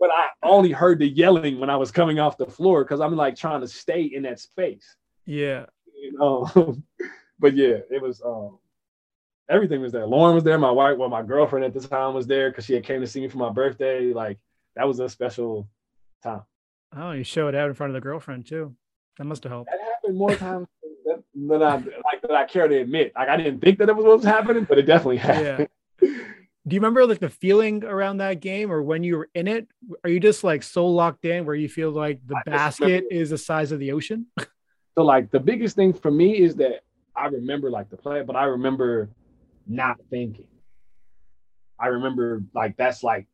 but 0.00 0.10
I 0.10 0.28
only 0.42 0.72
heard 0.72 0.98
the 0.98 1.08
yelling 1.08 1.60
when 1.60 1.70
I 1.70 1.76
was 1.76 1.92
coming 1.92 2.18
off 2.18 2.38
the 2.38 2.46
floor 2.46 2.82
because 2.82 3.00
I'm 3.00 3.14
like 3.14 3.36
trying 3.36 3.60
to 3.60 3.68
stay 3.68 4.02
in 4.02 4.22
that 4.22 4.40
space. 4.40 4.96
Yeah. 5.26 5.66
You 5.94 6.18
know, 6.18 6.78
but 7.38 7.56
yeah, 7.56 7.78
it 7.90 8.00
was. 8.02 8.22
um 8.22 8.58
Everything 9.50 9.80
was 9.80 9.92
there. 9.92 10.06
Lauren 10.06 10.34
was 10.34 10.44
there. 10.44 10.58
My 10.58 10.70
wife, 10.70 10.98
well, 10.98 11.08
my 11.08 11.22
girlfriend 11.22 11.64
at 11.64 11.72
the 11.72 11.80
time 11.80 12.12
was 12.12 12.26
there 12.26 12.50
because 12.50 12.66
she 12.66 12.74
had 12.74 12.84
came 12.84 13.00
to 13.00 13.06
see 13.06 13.22
me 13.22 13.28
for 13.28 13.38
my 13.38 13.48
birthday. 13.48 14.12
Like 14.12 14.38
that 14.76 14.86
was 14.86 15.00
a 15.00 15.08
special 15.08 15.66
time. 16.22 16.42
Oh, 16.94 17.12
you 17.12 17.24
showed 17.24 17.54
out 17.54 17.68
in 17.68 17.74
front 17.74 17.90
of 17.90 17.94
the 17.94 18.02
girlfriend 18.02 18.46
too. 18.46 18.76
That 19.16 19.24
must 19.24 19.44
have 19.44 19.52
helped. 19.52 19.70
That 19.70 19.80
happened 19.80 20.18
more 20.18 20.34
times 20.34 20.66
than 21.34 21.62
I 21.62 21.76
like 21.76 22.20
that 22.22 22.32
I 22.32 22.44
care 22.44 22.68
to 22.68 22.76
admit. 22.78 23.12
Like 23.16 23.30
I 23.30 23.38
didn't 23.38 23.60
think 23.60 23.78
that 23.78 23.88
it 23.88 23.96
was 23.96 24.04
what 24.04 24.16
was 24.16 24.26
happening, 24.26 24.64
but 24.64 24.76
it 24.76 24.82
definitely 24.82 25.16
happened. 25.16 25.68
Yeah. 26.02 26.08
Do 26.66 26.74
you 26.74 26.80
remember 26.80 27.06
like 27.06 27.20
the 27.20 27.30
feeling 27.30 27.84
around 27.84 28.18
that 28.18 28.40
game 28.40 28.70
or 28.70 28.82
when 28.82 29.02
you 29.02 29.16
were 29.16 29.30
in 29.34 29.48
it? 29.48 29.66
Are 30.04 30.10
you 30.10 30.20
just 30.20 30.44
like 30.44 30.62
so 30.62 30.86
locked 30.86 31.24
in 31.24 31.46
where 31.46 31.54
you 31.54 31.70
feel 31.70 31.90
like 31.90 32.20
the 32.26 32.36
I 32.36 32.42
basket 32.44 33.04
is 33.10 33.30
the 33.30 33.38
size 33.38 33.72
of 33.72 33.78
the 33.78 33.92
ocean? 33.92 34.26
So 34.94 35.04
like 35.04 35.30
the 35.30 35.38
biggest 35.38 35.76
thing 35.76 35.92
for 35.92 36.10
me 36.10 36.40
is 36.40 36.56
that 36.56 36.80
I 37.18 37.26
remember 37.26 37.70
like 37.70 37.90
the 37.90 37.96
play, 37.96 38.22
but 38.22 38.36
I 38.36 38.44
remember 38.44 39.10
not 39.66 39.98
thinking. 40.10 40.46
I 41.80 41.88
remember 41.88 42.42
like 42.54 42.76
that's 42.76 43.02
like 43.02 43.26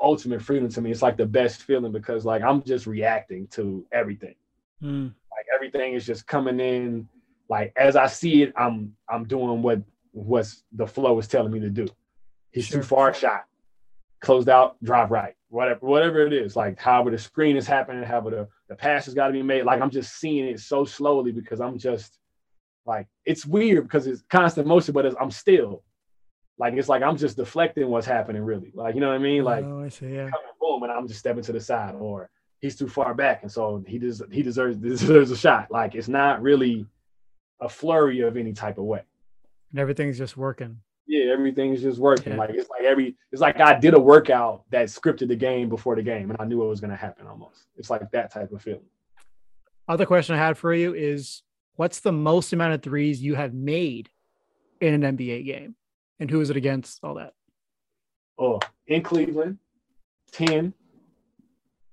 ultimate 0.00 0.42
freedom 0.42 0.68
to 0.70 0.80
me. 0.80 0.90
It's 0.90 1.02
like 1.02 1.16
the 1.16 1.26
best 1.26 1.62
feeling 1.62 1.92
because 1.92 2.24
like 2.24 2.42
I'm 2.42 2.62
just 2.62 2.86
reacting 2.86 3.46
to 3.48 3.86
everything. 3.92 4.34
Mm. 4.82 5.14
Like 5.30 5.46
everything 5.54 5.94
is 5.94 6.04
just 6.04 6.26
coming 6.26 6.60
in 6.60 7.08
like 7.48 7.72
as 7.76 7.96
I 7.96 8.06
see 8.06 8.42
it, 8.42 8.52
I'm 8.56 8.94
I'm 9.08 9.24
doing 9.24 9.62
what 9.62 9.82
what's 10.12 10.64
the 10.72 10.86
flow 10.86 11.18
is 11.18 11.28
telling 11.28 11.52
me 11.52 11.60
to 11.60 11.70
do. 11.70 11.86
He's 12.50 12.66
sure. 12.66 12.80
too 12.80 12.86
far 12.86 13.14
shot, 13.14 13.44
closed 14.20 14.48
out, 14.48 14.82
drive 14.82 15.10
right, 15.10 15.34
whatever, 15.48 15.86
whatever 15.86 16.26
it 16.26 16.32
is. 16.32 16.56
Like 16.56 16.78
however 16.78 17.10
the 17.10 17.18
screen 17.18 17.56
is 17.56 17.66
happening, 17.66 18.02
however 18.04 18.30
the, 18.30 18.48
the 18.68 18.74
pass 18.74 19.04
has 19.06 19.14
got 19.14 19.26
to 19.28 19.32
be 19.32 19.42
made. 19.42 19.64
Like 19.64 19.80
I'm 19.80 19.90
just 19.90 20.16
seeing 20.16 20.46
it 20.46 20.60
so 20.60 20.84
slowly 20.84 21.32
because 21.32 21.60
I'm 21.60 21.78
just 21.78 22.18
like 22.86 23.06
it's 23.24 23.46
weird 23.46 23.84
because 23.84 24.06
it's 24.06 24.22
constant 24.30 24.66
motion, 24.66 24.94
but 24.94 25.20
I'm 25.20 25.30
still 25.30 25.82
like 26.58 26.74
it's 26.74 26.88
like 26.88 27.02
I'm 27.02 27.16
just 27.16 27.36
deflecting 27.36 27.88
what's 27.88 28.06
happening 28.06 28.42
really. 28.42 28.72
Like 28.74 28.94
you 28.94 29.00
know 29.00 29.08
what 29.08 29.16
I 29.16 29.18
mean? 29.18 29.42
Oh, 29.42 29.44
like 29.44 29.64
oh, 29.64 29.82
I 29.84 29.88
see, 29.88 30.14
yeah. 30.14 30.30
boom, 30.60 30.82
and 30.82 30.92
I'm 30.92 31.08
just 31.08 31.20
stepping 31.20 31.42
to 31.44 31.52
the 31.52 31.60
side, 31.60 31.94
or 31.94 32.30
he's 32.60 32.76
too 32.76 32.88
far 32.88 33.14
back, 33.14 33.42
and 33.42 33.50
so 33.50 33.82
he 33.86 33.98
does 33.98 34.22
he 34.30 34.42
deserves 34.42 34.76
deserves 34.78 35.30
a 35.30 35.36
shot. 35.36 35.70
Like 35.70 35.94
it's 35.94 36.08
not 36.08 36.42
really 36.42 36.86
a 37.60 37.68
flurry 37.68 38.20
of 38.20 38.36
any 38.36 38.52
type 38.52 38.78
of 38.78 38.84
way. 38.84 39.02
And 39.70 39.80
everything's 39.80 40.18
just 40.18 40.36
working. 40.36 40.78
Yeah, 41.06 41.32
everything's 41.32 41.82
just 41.82 41.98
working. 41.98 42.32
Yeah. 42.32 42.38
Like 42.38 42.50
it's 42.50 42.68
like 42.68 42.82
every 42.82 43.16
it's 43.30 43.40
like 43.40 43.60
I 43.60 43.78
did 43.78 43.94
a 43.94 44.00
workout 44.00 44.64
that 44.70 44.86
scripted 44.86 45.28
the 45.28 45.36
game 45.36 45.68
before 45.68 45.96
the 45.96 46.02
game 46.02 46.30
and 46.30 46.40
I 46.40 46.44
knew 46.44 46.62
it 46.62 46.68
was 46.68 46.80
gonna 46.80 46.96
happen 46.96 47.26
almost. 47.26 47.66
It's 47.76 47.90
like 47.90 48.02
that 48.12 48.32
type 48.32 48.52
of 48.52 48.62
feeling. 48.62 48.82
Other 49.88 50.06
question 50.06 50.34
I 50.34 50.38
had 50.38 50.56
for 50.56 50.72
you 50.72 50.94
is 50.94 51.42
what's 51.76 52.00
the 52.00 52.12
most 52.12 52.52
amount 52.52 52.74
of 52.74 52.82
threes 52.82 53.22
you 53.22 53.34
have 53.34 53.54
made 53.54 54.10
in 54.80 55.02
an 55.02 55.16
NBA 55.16 55.46
game? 55.46 55.76
And 56.20 56.30
who 56.30 56.40
is 56.40 56.50
it 56.50 56.56
against? 56.56 57.00
All 57.02 57.14
that. 57.14 57.32
Oh, 58.38 58.60
in 58.86 59.02
Cleveland, 59.02 59.58
10, 60.32 60.72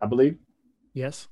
I 0.01 0.05
believe. 0.05 0.37
Yes. 0.93 1.27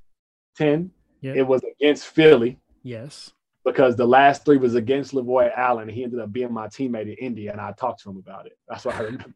10. 0.58 0.92
Yeah. 1.22 1.34
It 1.36 1.48
was 1.48 1.62
against 1.64 2.08
Philly. 2.08 2.60
Yes 2.84 3.32
because 3.68 3.98
the 3.98 4.08
last 4.08 4.46
three 4.46 4.56
was 4.56 4.76
against 4.76 5.14
Lavoy 5.14 5.52
Allen. 5.54 5.90
He 5.90 6.02
ended 6.02 6.22
up 6.22 6.32
being 6.32 6.54
my 6.54 6.68
teammate 6.68 7.14
in 7.18 7.26
Indiana, 7.26 7.58
and 7.58 7.62
I 7.62 7.74
talked 7.74 8.02
to 8.04 8.10
him 8.10 8.16
about 8.16 8.46
it. 8.46 8.58
That's 8.70 8.86
what 8.86 8.96
I 8.96 9.02
remember. 9.02 9.34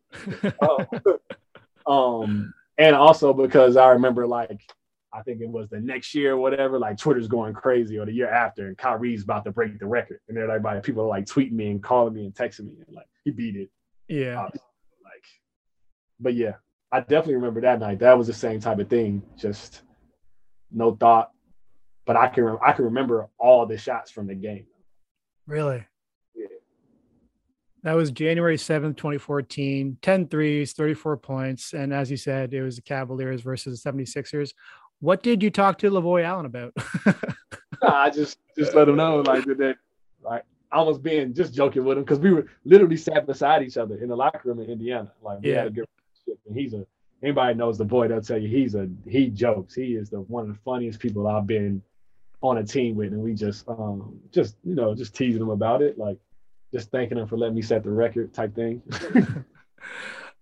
um, 0.62 1.14
um, 1.94 2.54
and 2.78 2.96
also 2.96 3.34
because 3.34 3.76
I 3.76 3.90
remember 3.90 4.26
like 4.26 4.62
I 5.14 5.22
think 5.24 5.42
it 5.42 5.50
was 5.50 5.70
the 5.70 5.80
next 5.80 6.16
year 6.16 6.34
or 6.34 6.38
whatever, 6.38 6.80
like 6.80 6.98
Twitter's 6.98 7.28
going 7.28 7.54
crazy, 7.54 7.98
or 7.98 8.06
the 8.06 8.14
year 8.14 8.30
after, 8.32 8.68
and 8.68 8.78
Kyrie's 8.78 9.24
about 9.24 9.44
to 9.46 9.52
break 9.52 9.78
the 9.78 9.86
record, 9.86 10.20
and 10.30 10.38
everybody, 10.38 10.80
people 10.82 11.04
are 11.04 11.08
like 11.08 11.26
tweeting 11.26 11.54
me 11.54 11.70
and 11.70 11.84
calling 11.84 12.14
me 12.14 12.26
and 12.26 12.34
texting 12.34 12.68
me, 12.68 12.76
and 12.86 12.96
like 12.96 13.08
he 13.24 13.32
beat 13.32 13.56
it. 13.56 13.70
Yeah. 14.08 14.42
like, 14.44 14.54
but 16.20 16.34
yeah, 16.34 16.56
I 16.92 17.02
definitely 17.02 17.36
remember 17.36 17.62
that 17.62 17.80
night. 17.80 18.00
That 18.00 18.18
was 18.18 18.28
the 18.28 18.34
same 18.34 18.60
type 18.60 18.80
of 18.80 18.90
thing. 18.90 19.22
Just 19.38 19.82
no 20.72 20.96
thought, 20.96 21.32
but 22.06 22.16
I 22.16 22.28
can 22.28 22.58
I 22.64 22.72
can 22.74 22.86
remember 22.86 23.28
all 23.38 23.66
the 23.66 23.78
shots 23.78 24.12
from 24.12 24.28
the 24.28 24.36
game. 24.36 24.66
Really? 25.48 25.86
Yeah. 26.36 26.48
That 27.84 27.94
was 27.94 28.12
January 28.12 28.58
7th, 28.58 28.98
2014, 28.98 29.98
10 30.02 30.28
threes, 30.28 30.74
34 30.74 31.18
points. 31.18 31.74
And 31.74 31.94
as 31.94 32.12
you 32.12 32.18
said, 32.18 32.54
it 32.54 32.62
was 32.62 32.76
the 32.76 32.82
Cavaliers 32.82 33.42
versus 33.42 33.82
the 33.82 33.92
76ers. 33.92 34.52
What 35.02 35.24
did 35.24 35.44
you 35.44 35.50
talk 35.50 35.80
to 35.80 35.90
Lavoy 35.90 36.24
Allen 36.24 36.46
about? 36.46 36.74
I 37.82 38.10
just 38.12 38.38
just 38.58 38.76
let 38.76 38.88
him 38.88 38.96
know 38.96 39.18
like 39.22 39.46
that 39.46 39.78
like 40.24 40.44
I 40.72 40.82
was 40.82 41.00
being 41.00 41.34
just 41.34 41.54
joking 41.54 41.84
with 41.84 41.98
him 41.98 42.04
because 42.04 42.20
we 42.20 42.32
were 42.32 42.46
literally 42.64 42.98
sat 42.98 43.26
beside 43.26 43.64
each 43.64 43.78
other 43.78 43.98
in 43.98 44.08
the 44.08 44.16
locker 44.16 44.42
room 44.46 44.60
in 44.60 44.70
Indiana. 44.70 45.12
Like 45.22 45.42
we 45.42 45.52
yeah. 45.52 45.58
had 45.58 45.68
a 45.68 45.72
good 45.72 45.88
relationship. 46.28 46.48
And 46.48 46.58
he's 46.58 46.74
a 46.74 46.86
anybody 47.24 47.56
knows 47.56 47.80
Lavoy, 47.80 48.08
they'll 48.08 48.22
tell 48.22 48.38
you 48.38 48.48
he's 48.48 48.76
a 48.76 48.88
he 49.08 49.30
jokes. 49.30 49.74
He 49.74 49.96
is 49.96 50.10
the 50.10 50.22
one 50.22 50.44
of 50.44 50.50
the 50.50 50.62
funniest 50.64 51.00
people 51.00 51.28
I've 51.28 51.48
been 51.48 51.82
on 52.42 52.58
a 52.58 52.64
team 52.64 52.96
with, 52.96 53.12
and 53.12 53.22
we 53.22 53.34
just 53.34 53.68
um 53.68 54.20
just 54.32 54.56
you 54.64 54.76
know 54.76 54.94
just 54.96 55.16
teasing 55.16 55.42
him 55.42 55.50
about 55.50 55.82
it, 55.82 55.98
like 55.98 56.18
just 56.72 56.92
thanking 56.92 57.18
him 57.18 57.28
for 57.28 57.38
letting 57.38 57.56
me 57.56 57.62
set 57.62 57.84
the 57.84 57.90
record 57.90 58.34
type 58.34 58.56
thing. 58.56 58.82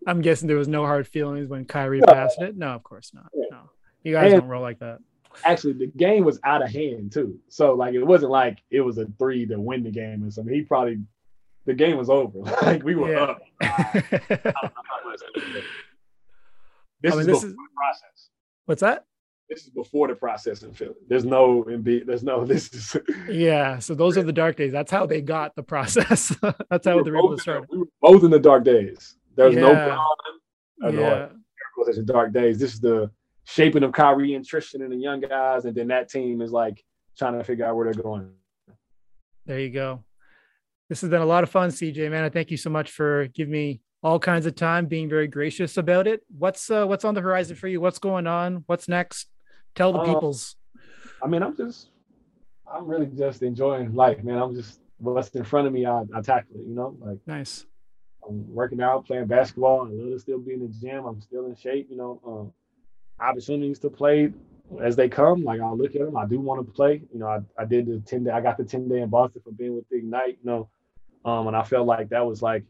I'm 0.08 0.22
guessing 0.22 0.48
there 0.48 0.58
was 0.58 0.68
no 0.68 0.86
hard 0.86 1.08
feelings 1.08 1.50
when 1.50 1.66
Kyrie 1.66 2.00
no. 2.00 2.14
passed 2.14 2.42
it. 2.42 2.56
No, 2.56 2.68
of 2.68 2.84
course 2.84 3.12
not. 3.14 3.30
Yeah. 3.34 3.49
You 4.04 4.14
guys 4.14 4.32
and 4.32 4.42
don't 4.42 4.50
roll 4.50 4.62
like 4.62 4.80
that. 4.80 5.00
Actually, 5.44 5.74
the 5.74 5.88
game 5.88 6.26
was 6.26 6.40
out 6.44 6.64
of 6.64 6.72
hand 6.72 7.12
too, 7.12 7.40
so 7.48 7.74
like 7.74 7.94
it 7.94 8.04
wasn't 8.04 8.32
like 8.32 8.60
it 8.72 8.82
was 8.82 8.98
a 8.98 9.06
three 9.18 9.46
to 9.46 9.60
win 9.60 9.84
the 9.84 9.92
game 9.92 10.24
or 10.24 10.32
something. 10.32 10.54
He 10.54 10.62
probably 10.62 11.00
the 11.66 11.74
game 11.74 11.98
was 11.98 12.10
over. 12.10 12.40
like 12.64 12.84
we 12.84 12.96
were 12.96 13.14
yeah. 13.14 13.22
up. 13.22 13.42
this 17.02 17.14
I 17.14 17.16
mean, 17.16 17.20
is 17.20 17.26
this 17.26 17.44
is 17.44 17.56
process. 17.76 18.30
What's 18.66 18.82
that? 18.82 19.06
this 19.50 19.64
is 19.64 19.70
before 19.70 20.08
the 20.08 20.16
process 20.16 20.62
in 20.62 20.72
Philly. 20.72 20.94
There's 21.08 21.26
no 21.26 21.64
Embiid. 21.64 22.06
There's 22.06 22.24
no 22.24 22.46
this 22.46 22.72
is. 22.72 22.96
yeah, 23.28 23.80
so 23.80 23.96
those 23.96 24.18
are 24.18 24.24
the 24.24 24.32
dark 24.32 24.56
days. 24.56 24.72
That's 24.72 24.92
how 24.92 25.06
they 25.06 25.22
got 25.22 25.56
the 25.56 25.64
process. 25.64 26.36
That's 26.70 26.86
how 26.86 26.98
we 26.98 27.04
they 27.04 27.12
were 27.12 27.18
able 27.18 27.36
to 27.36 27.42
start. 27.42 27.66
We 27.72 27.80
were 27.80 27.88
both 28.02 28.24
in 28.24 28.32
the 28.32 28.40
dark 28.40 28.64
days. 28.64 29.16
There's 29.36 29.56
yeah. 29.56 29.62
no 29.62 29.74
problem. 29.74 31.00
Yeah. 31.00 31.28
There's 31.84 31.98
the 31.98 32.04
dark 32.04 32.34
days. 32.34 32.60
This 32.60 32.74
is 32.74 32.80
the 32.80 33.10
shaping 33.50 33.84
of 33.84 33.92
Kyrie 33.92 34.36
and 34.36 34.46
Tristan 34.46 34.82
and 34.82 34.92
the 34.92 34.98
young 34.98 35.20
guys, 35.22 35.66
and 35.66 35.76
then 35.76 35.88
that 35.88 36.10
team 36.10 36.42
is 36.42 36.52
like 36.52 36.84
trying 37.18 37.38
to 37.38 37.44
figure 37.44 37.66
out 37.66 37.76
where 37.76 37.92
they're 37.92 38.02
going. 38.02 38.30
There 39.46 39.60
you 39.60 39.72
go. 39.72 40.04
This 40.88 41.02
has 41.02 41.10
been 41.10 41.22
a 41.22 41.26
lot 41.26 41.44
of 41.44 41.50
fun, 41.50 41.70
CJ. 41.70 42.10
Man, 42.12 42.24
I 42.24 42.30
thank 42.30 42.52
you 42.52 42.58
so 42.58 42.70
much 42.70 42.92
for 42.92 43.28
giving 43.28 43.52
me 43.52 43.82
all 44.04 44.20
kinds 44.20 44.46
of 44.46 44.56
time, 44.56 44.86
being 44.86 45.10
very 45.10 45.28
gracious 45.28 45.78
about 45.78 46.08
it. 46.08 46.22
What's 46.38 46.70
uh, 46.70 46.86
what's 46.86 47.04
on 47.06 47.16
the 47.16 47.22
horizon 47.22 47.56
for 47.56 47.68
you? 47.68 47.82
What's 47.82 48.00
going 48.00 48.28
on? 48.28 48.64
What's 48.68 48.88
next? 48.88 49.28
Tell 49.76 49.94
the 49.94 50.00
uh, 50.00 50.06
peoples. 50.06 50.56
I 51.24 51.28
mean, 51.28 51.44
I'm 51.44 51.56
just, 51.56 51.90
I'm 52.72 52.88
really 52.88 53.08
just 53.08 53.42
enjoying 53.42 53.94
life, 53.94 54.24
man. 54.24 54.38
I'm 54.38 54.56
just 54.56 54.80
what's 55.00 55.30
in 55.30 55.44
front 55.44 55.68
of 55.68 55.74
me, 55.74 55.86
I, 55.86 56.04
I 56.14 56.22
tackle 56.22 56.56
it. 56.56 56.68
You 56.68 56.76
know, 56.76 56.96
like 57.00 57.20
nice. 57.26 57.66
I'm 58.28 58.54
working 58.54 58.82
out, 58.82 59.08
playing 59.08 59.26
basketball. 59.26 59.88
I 59.88 59.90
love 59.92 60.22
still 60.22 60.40
be 60.40 60.54
in 60.54 60.60
the 60.60 60.68
gym. 60.68 61.06
I'm 61.06 61.22
still 61.22 61.48
in 61.48 61.56
shape. 61.56 61.88
You 61.90 61.98
know, 61.98 62.22
um, 62.26 62.54
opportunities 63.22 63.80
to 63.80 63.90
play 63.90 64.34
as 64.82 64.96
they 64.96 65.10
come. 65.10 65.44
Like 65.44 65.62
I'll 65.62 65.78
look 65.78 65.96
at 65.96 66.02
them. 66.02 66.18
I 66.18 66.26
do 66.26 66.40
want 66.40 66.66
to 66.66 66.72
play. 66.72 67.02
You 67.12 67.20
know, 67.20 67.28
I, 67.28 67.40
I 67.62 67.66
did 67.66 67.88
the 67.88 68.00
ten 68.00 68.24
day. 68.24 68.32
I 68.32 68.42
got 68.42 68.58
the 68.58 68.64
ten 68.64 68.88
day 68.88 69.02
in 69.02 69.10
Boston 69.10 69.42
for 69.44 69.52
being 69.52 69.76
with 69.76 69.88
the 69.90 69.98
Ignite. 69.98 70.40
You 70.44 70.50
know, 70.50 70.70
um, 71.26 71.48
and 71.48 71.56
I 71.56 71.64
felt 71.64 71.88
like 71.88 72.10
that 72.10 72.26
was 72.26 72.42
like 72.42 72.64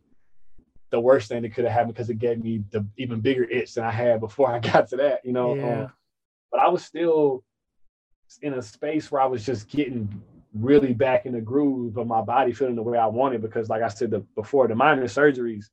the 0.92 1.00
worst 1.00 1.30
thing 1.30 1.44
that 1.44 1.54
could 1.54 1.66
have 1.66 1.74
happened 1.74 1.94
because 1.94 2.10
it 2.10 2.20
gave 2.20 2.44
me 2.44 2.64
the 2.72 2.86
even 2.98 3.20
bigger 3.20 3.44
itch 3.44 3.76
than 3.76 3.84
I 3.84 3.92
had 3.92 4.20
before 4.20 4.52
I 4.54 4.60
got 4.60 4.90
to 4.90 4.98
that. 4.98 5.26
You 5.26 5.34
know, 5.34 5.56
yeah. 5.56 5.82
um, 5.82 5.92
but 6.52 6.62
I 6.62 6.70
was 6.70 6.84
still 6.84 7.44
in 8.42 8.54
a 8.54 8.62
space 8.62 9.12
where 9.12 9.22
I 9.22 9.26
was 9.26 9.46
just 9.46 9.68
getting 9.70 10.22
really 10.54 10.94
back 10.94 11.26
in 11.26 11.34
the 11.34 11.42
groove 11.42 11.98
of 11.98 12.08
my 12.08 12.22
body 12.22 12.54
feeling 12.54 12.76
the 12.76 12.82
way 12.82 12.98
I 12.98 13.06
wanted 13.06 13.42
because 13.42 13.70
like 13.70 13.84
I 13.84 13.88
said 13.88 14.12
the, 14.12 14.20
before 14.36 14.68
the 14.68 14.76
minor 14.76 15.04
surgeries 15.04 15.66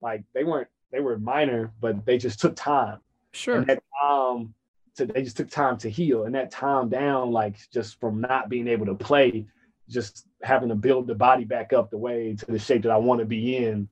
like 0.00 0.24
they 0.34 0.42
weren't 0.44 0.68
they 0.90 1.00
were 1.00 1.18
minor 1.18 1.72
but 1.80 2.04
they 2.06 2.16
just 2.16 2.40
took 2.40 2.56
time 2.56 2.98
sure 3.32 3.56
and 3.56 3.66
that 3.66 3.82
time 4.02 4.54
to 4.96 5.06
they 5.06 5.22
just 5.22 5.36
took 5.36 5.50
time 5.50 5.76
to 5.78 5.88
heal 5.88 6.24
and 6.24 6.34
that 6.34 6.50
time 6.50 6.88
down 6.88 7.30
like 7.30 7.56
just 7.72 7.98
from 8.00 8.20
not 8.20 8.48
being 8.48 8.68
able 8.68 8.86
to 8.86 8.94
play 8.94 9.46
just 9.88 10.26
having 10.42 10.68
to 10.68 10.74
build 10.74 11.06
the 11.06 11.14
body 11.14 11.44
back 11.44 11.72
up 11.72 11.90
the 11.90 11.98
way 11.98 12.34
to 12.34 12.46
the 12.46 12.58
shape 12.58 12.82
that 12.82 12.92
I 12.92 12.96
want 12.96 13.20
to 13.20 13.26
be 13.26 13.56
in 13.56 13.88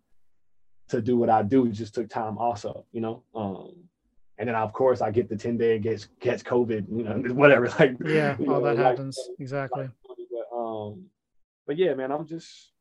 to 0.88 1.00
do 1.00 1.16
what 1.16 1.30
I 1.30 1.42
do 1.42 1.68
just 1.70 1.94
took 1.94 2.08
time 2.08 2.38
also 2.38 2.84
you 2.92 3.00
know 3.00 3.22
um 3.34 3.74
and 4.40 4.48
then 4.48 4.56
of 4.56 4.72
course 4.72 5.02
I 5.02 5.10
get 5.10 5.28
the 5.28 5.36
10 5.36 5.58
day 5.58 5.78
gets 5.78 6.06
gets 6.18 6.42
COVID, 6.42 6.86
you 6.90 7.04
know, 7.04 7.34
whatever. 7.34 7.68
Like 7.78 7.96
yeah, 8.02 8.36
all 8.40 8.46
know, 8.46 8.60
that 8.62 8.76
like, 8.76 8.86
happens. 8.86 9.18
Exactly. 9.38 9.88
But 10.08 10.16
um, 10.58 11.04
but 11.66 11.76
yeah, 11.76 11.92
man, 11.94 12.10
I'm 12.10 12.26
just 12.26 12.72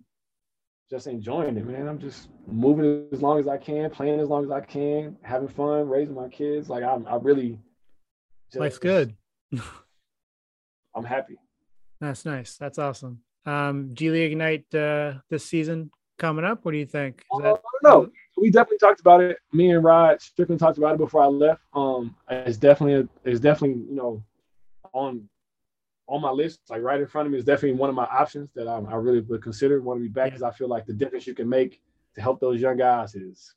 just 0.90 1.07
enjoying 1.07 1.56
it, 1.57 1.66
man. 1.66 1.88
I'm 1.88 1.99
just 1.99 2.30
moving 2.48 3.07
as 3.11 3.22
long 3.22 3.40
as 3.40 3.48
I 3.48 3.57
can, 3.57 3.90
playing 3.90 4.20
as 4.20 4.28
long 4.28 4.44
as 4.44 4.52
I 4.52 4.61
can, 4.61 5.16
having 5.22 5.48
fun, 5.48 5.88
raising 5.88 6.16
my 6.16 6.30
kids. 6.30 6.70
Like 6.70 6.84
I'm 6.84 7.06
I 7.07 7.16
really 7.16 7.60
just, 8.52 8.60
life's 8.60 8.80
good. 8.80 9.16
I'm 10.95 11.03
happy. 11.03 11.38
That's 12.02 12.26
nice. 12.26 12.57
That's 12.57 12.80
awesome. 12.80 13.20
Um, 13.45 13.91
G 13.94 14.10
League 14.10 14.32
Ignite 14.32 14.74
uh, 14.74 15.14
this 15.30 15.45
season 15.45 15.91
coming 16.18 16.45
up. 16.45 16.66
What 16.66 16.72
do 16.72 16.78
you 16.78 16.86
think? 16.86 17.20
Is 17.20 17.40
uh, 17.40 17.44
that, 17.44 17.49
I 17.49 17.53
don't 17.53 17.84
know. 17.84 18.11
We 18.38 18.49
definitely 18.49 18.80
talked 18.80 18.99
about 18.99 19.22
it. 19.22 19.38
Me 19.53 19.72
and 19.72 19.84
Rod 19.84 20.22
Strickland 20.22 20.60
talked 20.60 20.78
about 20.78 20.95
it 20.95 20.98
before 20.98 21.22
I 21.22 21.28
left. 21.28 21.61
Um, 21.74 22.16
it's 22.30 22.57
definitely 22.57 23.02
a, 23.02 23.30
it's 23.30 23.40
definitely 23.40 23.84
you 23.88 23.95
know 23.95 24.24
on 24.94 25.30
on 26.10 26.22
my 26.22 26.31
list, 26.31 26.60
like 26.69 26.81
right 26.81 26.99
in 26.99 27.07
front 27.07 27.27
of 27.27 27.31
me, 27.31 27.38
is 27.38 27.45
definitely 27.45 27.77
one 27.77 27.90
of 27.90 27.95
my 27.95 28.06
options 28.06 28.52
that 28.56 28.68
I, 28.68 28.77
I 28.77 28.95
really 28.95 29.22
would 29.22 29.44
consider 29.44 29.81
want 29.81 29.99
to 29.99 30.02
be 30.02 30.10
back 30.10 30.26
because. 30.26 30.44
I 30.44 30.52
feel 30.52 30.68
like 30.68 30.86
the 30.86 30.94
difference 30.94 31.27
you 31.27 31.36
can 31.36 31.48
make 31.48 31.81
to 32.15 32.22
help 32.22 32.40
those 32.40 32.60
young 32.60 32.77
guys 32.77 33.15
is 33.15 33.53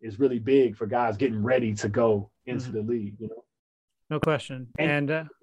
is 0.00 0.18
really 0.18 0.40
big 0.40 0.76
for 0.76 0.86
guys 0.86 1.16
getting 1.16 1.42
ready 1.42 1.72
to 1.74 1.88
go 1.88 2.30
into 2.46 2.66
mm-hmm. 2.66 2.76
the 2.76 2.82
league. 2.82 3.14
You 3.20 3.28
know, 3.28 3.44
no 4.10 4.20
question. 4.20 4.66
And, 4.78 4.90
and 4.90 5.10
uh, 5.10 5.24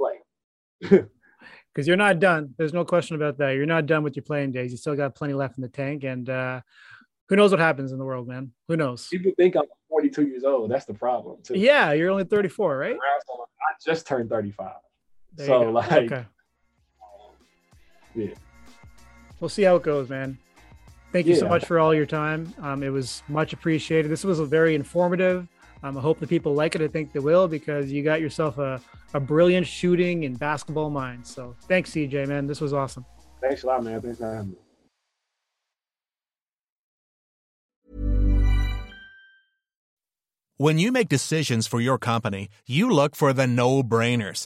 play. 0.90 1.06
because 1.73 1.88
you're 1.88 1.95
not 1.95 2.19
done. 2.19 2.53
There's 2.57 2.73
no 2.73 2.84
question 2.84 3.15
about 3.15 3.38
that. 3.38 3.52
You're 3.52 3.65
not 3.65 3.86
done 3.86 4.03
with 4.03 4.15
your 4.15 4.23
playing 4.23 4.52
days. 4.52 4.72
You 4.72 4.77
still 4.77 4.95
got 4.95 5.15
plenty 5.15 5.34
left 5.34 5.57
in 5.57 5.61
the 5.61 5.69
tank, 5.69 6.03
and 6.03 6.30
uh, 6.30 6.61
who 7.30 7.36
knows 7.36 7.52
what 7.52 7.60
happens 7.60 7.91
in 7.91 7.99
the 7.99 8.06
world, 8.06 8.27
man? 8.27 8.52
Who 8.68 8.76
knows? 8.76 9.07
People 9.07 9.31
think 9.38 9.56
I'm 9.56 9.64
42 9.90 10.27
years 10.27 10.44
old. 10.44 10.72
That's 10.72 10.86
the 10.86 10.94
problem, 10.94 11.38
too. 11.44 11.57
Yeah, 11.57 11.94
you're 11.94 12.10
only 12.10 12.26
34, 12.26 12.77
right? 12.77 12.95
I 12.95 13.73
just 13.84 14.07
turned 14.07 14.30
35. 14.30 14.72
There 15.34 15.45
so 15.45 15.61
like, 15.72 15.91
okay. 15.91 16.26
Yeah. 18.15 18.34
We'll 19.40 19.49
see 19.49 19.64
how 19.64 19.76
it 19.77 19.84
goes, 19.84 20.10
man. 20.10 20.38
Thank 21.11 21.26
you 21.26 21.34
yeah. 21.34 21.40
so 21.40 21.48
much 21.48 21.65
for 21.65 21.80
all 21.80 21.94
your 21.94 22.06
time. 22.06 22.53
Um, 22.60 22.84
it 22.84 22.90
was 22.90 23.23
much 23.27 23.53
appreciated. 23.53 24.11
This 24.11 24.23
was 24.23 24.40
a 24.40 24.45
very 24.45 24.76
informative. 24.76 25.48
Um, 25.81 25.98
I 25.98 26.02
hope 26.02 26.19
the 26.19 26.27
people 26.27 26.53
like 26.53 26.76
it. 26.76 26.81
I 26.81 26.88
think 26.88 27.14
they 27.14 27.19
will 27.19 27.48
because 27.48 27.91
you 27.91 28.03
got 28.03 28.22
yourself 28.22 28.57
a, 28.57 28.81
a 29.14 29.19
brilliant 29.19 29.65
shooting 29.65 30.26
and 30.26 30.38
basketball 30.38 30.90
mind. 30.90 31.26
So 31.26 31.56
thanks, 31.64 31.91
CJ, 31.91 32.27
man. 32.27 32.48
This 32.48 32.61
was 32.61 32.73
awesome. 32.73 33.06
Thanks 33.41 33.64
a 33.64 33.68
lot, 33.68 33.84
man. 33.84 34.02
Thanks 34.02 34.19
for 34.19 34.34
having 34.34 34.52
me. 34.52 34.57
When 40.57 40.77
you 40.77 40.91
make 40.91 41.07
decisions 41.07 41.68
for 41.68 41.80
your 41.80 41.98
company, 41.98 42.49
you 42.68 42.90
look 42.91 43.15
for 43.15 43.31
the 43.31 43.48
no 43.48 43.81
brainers. 43.81 44.45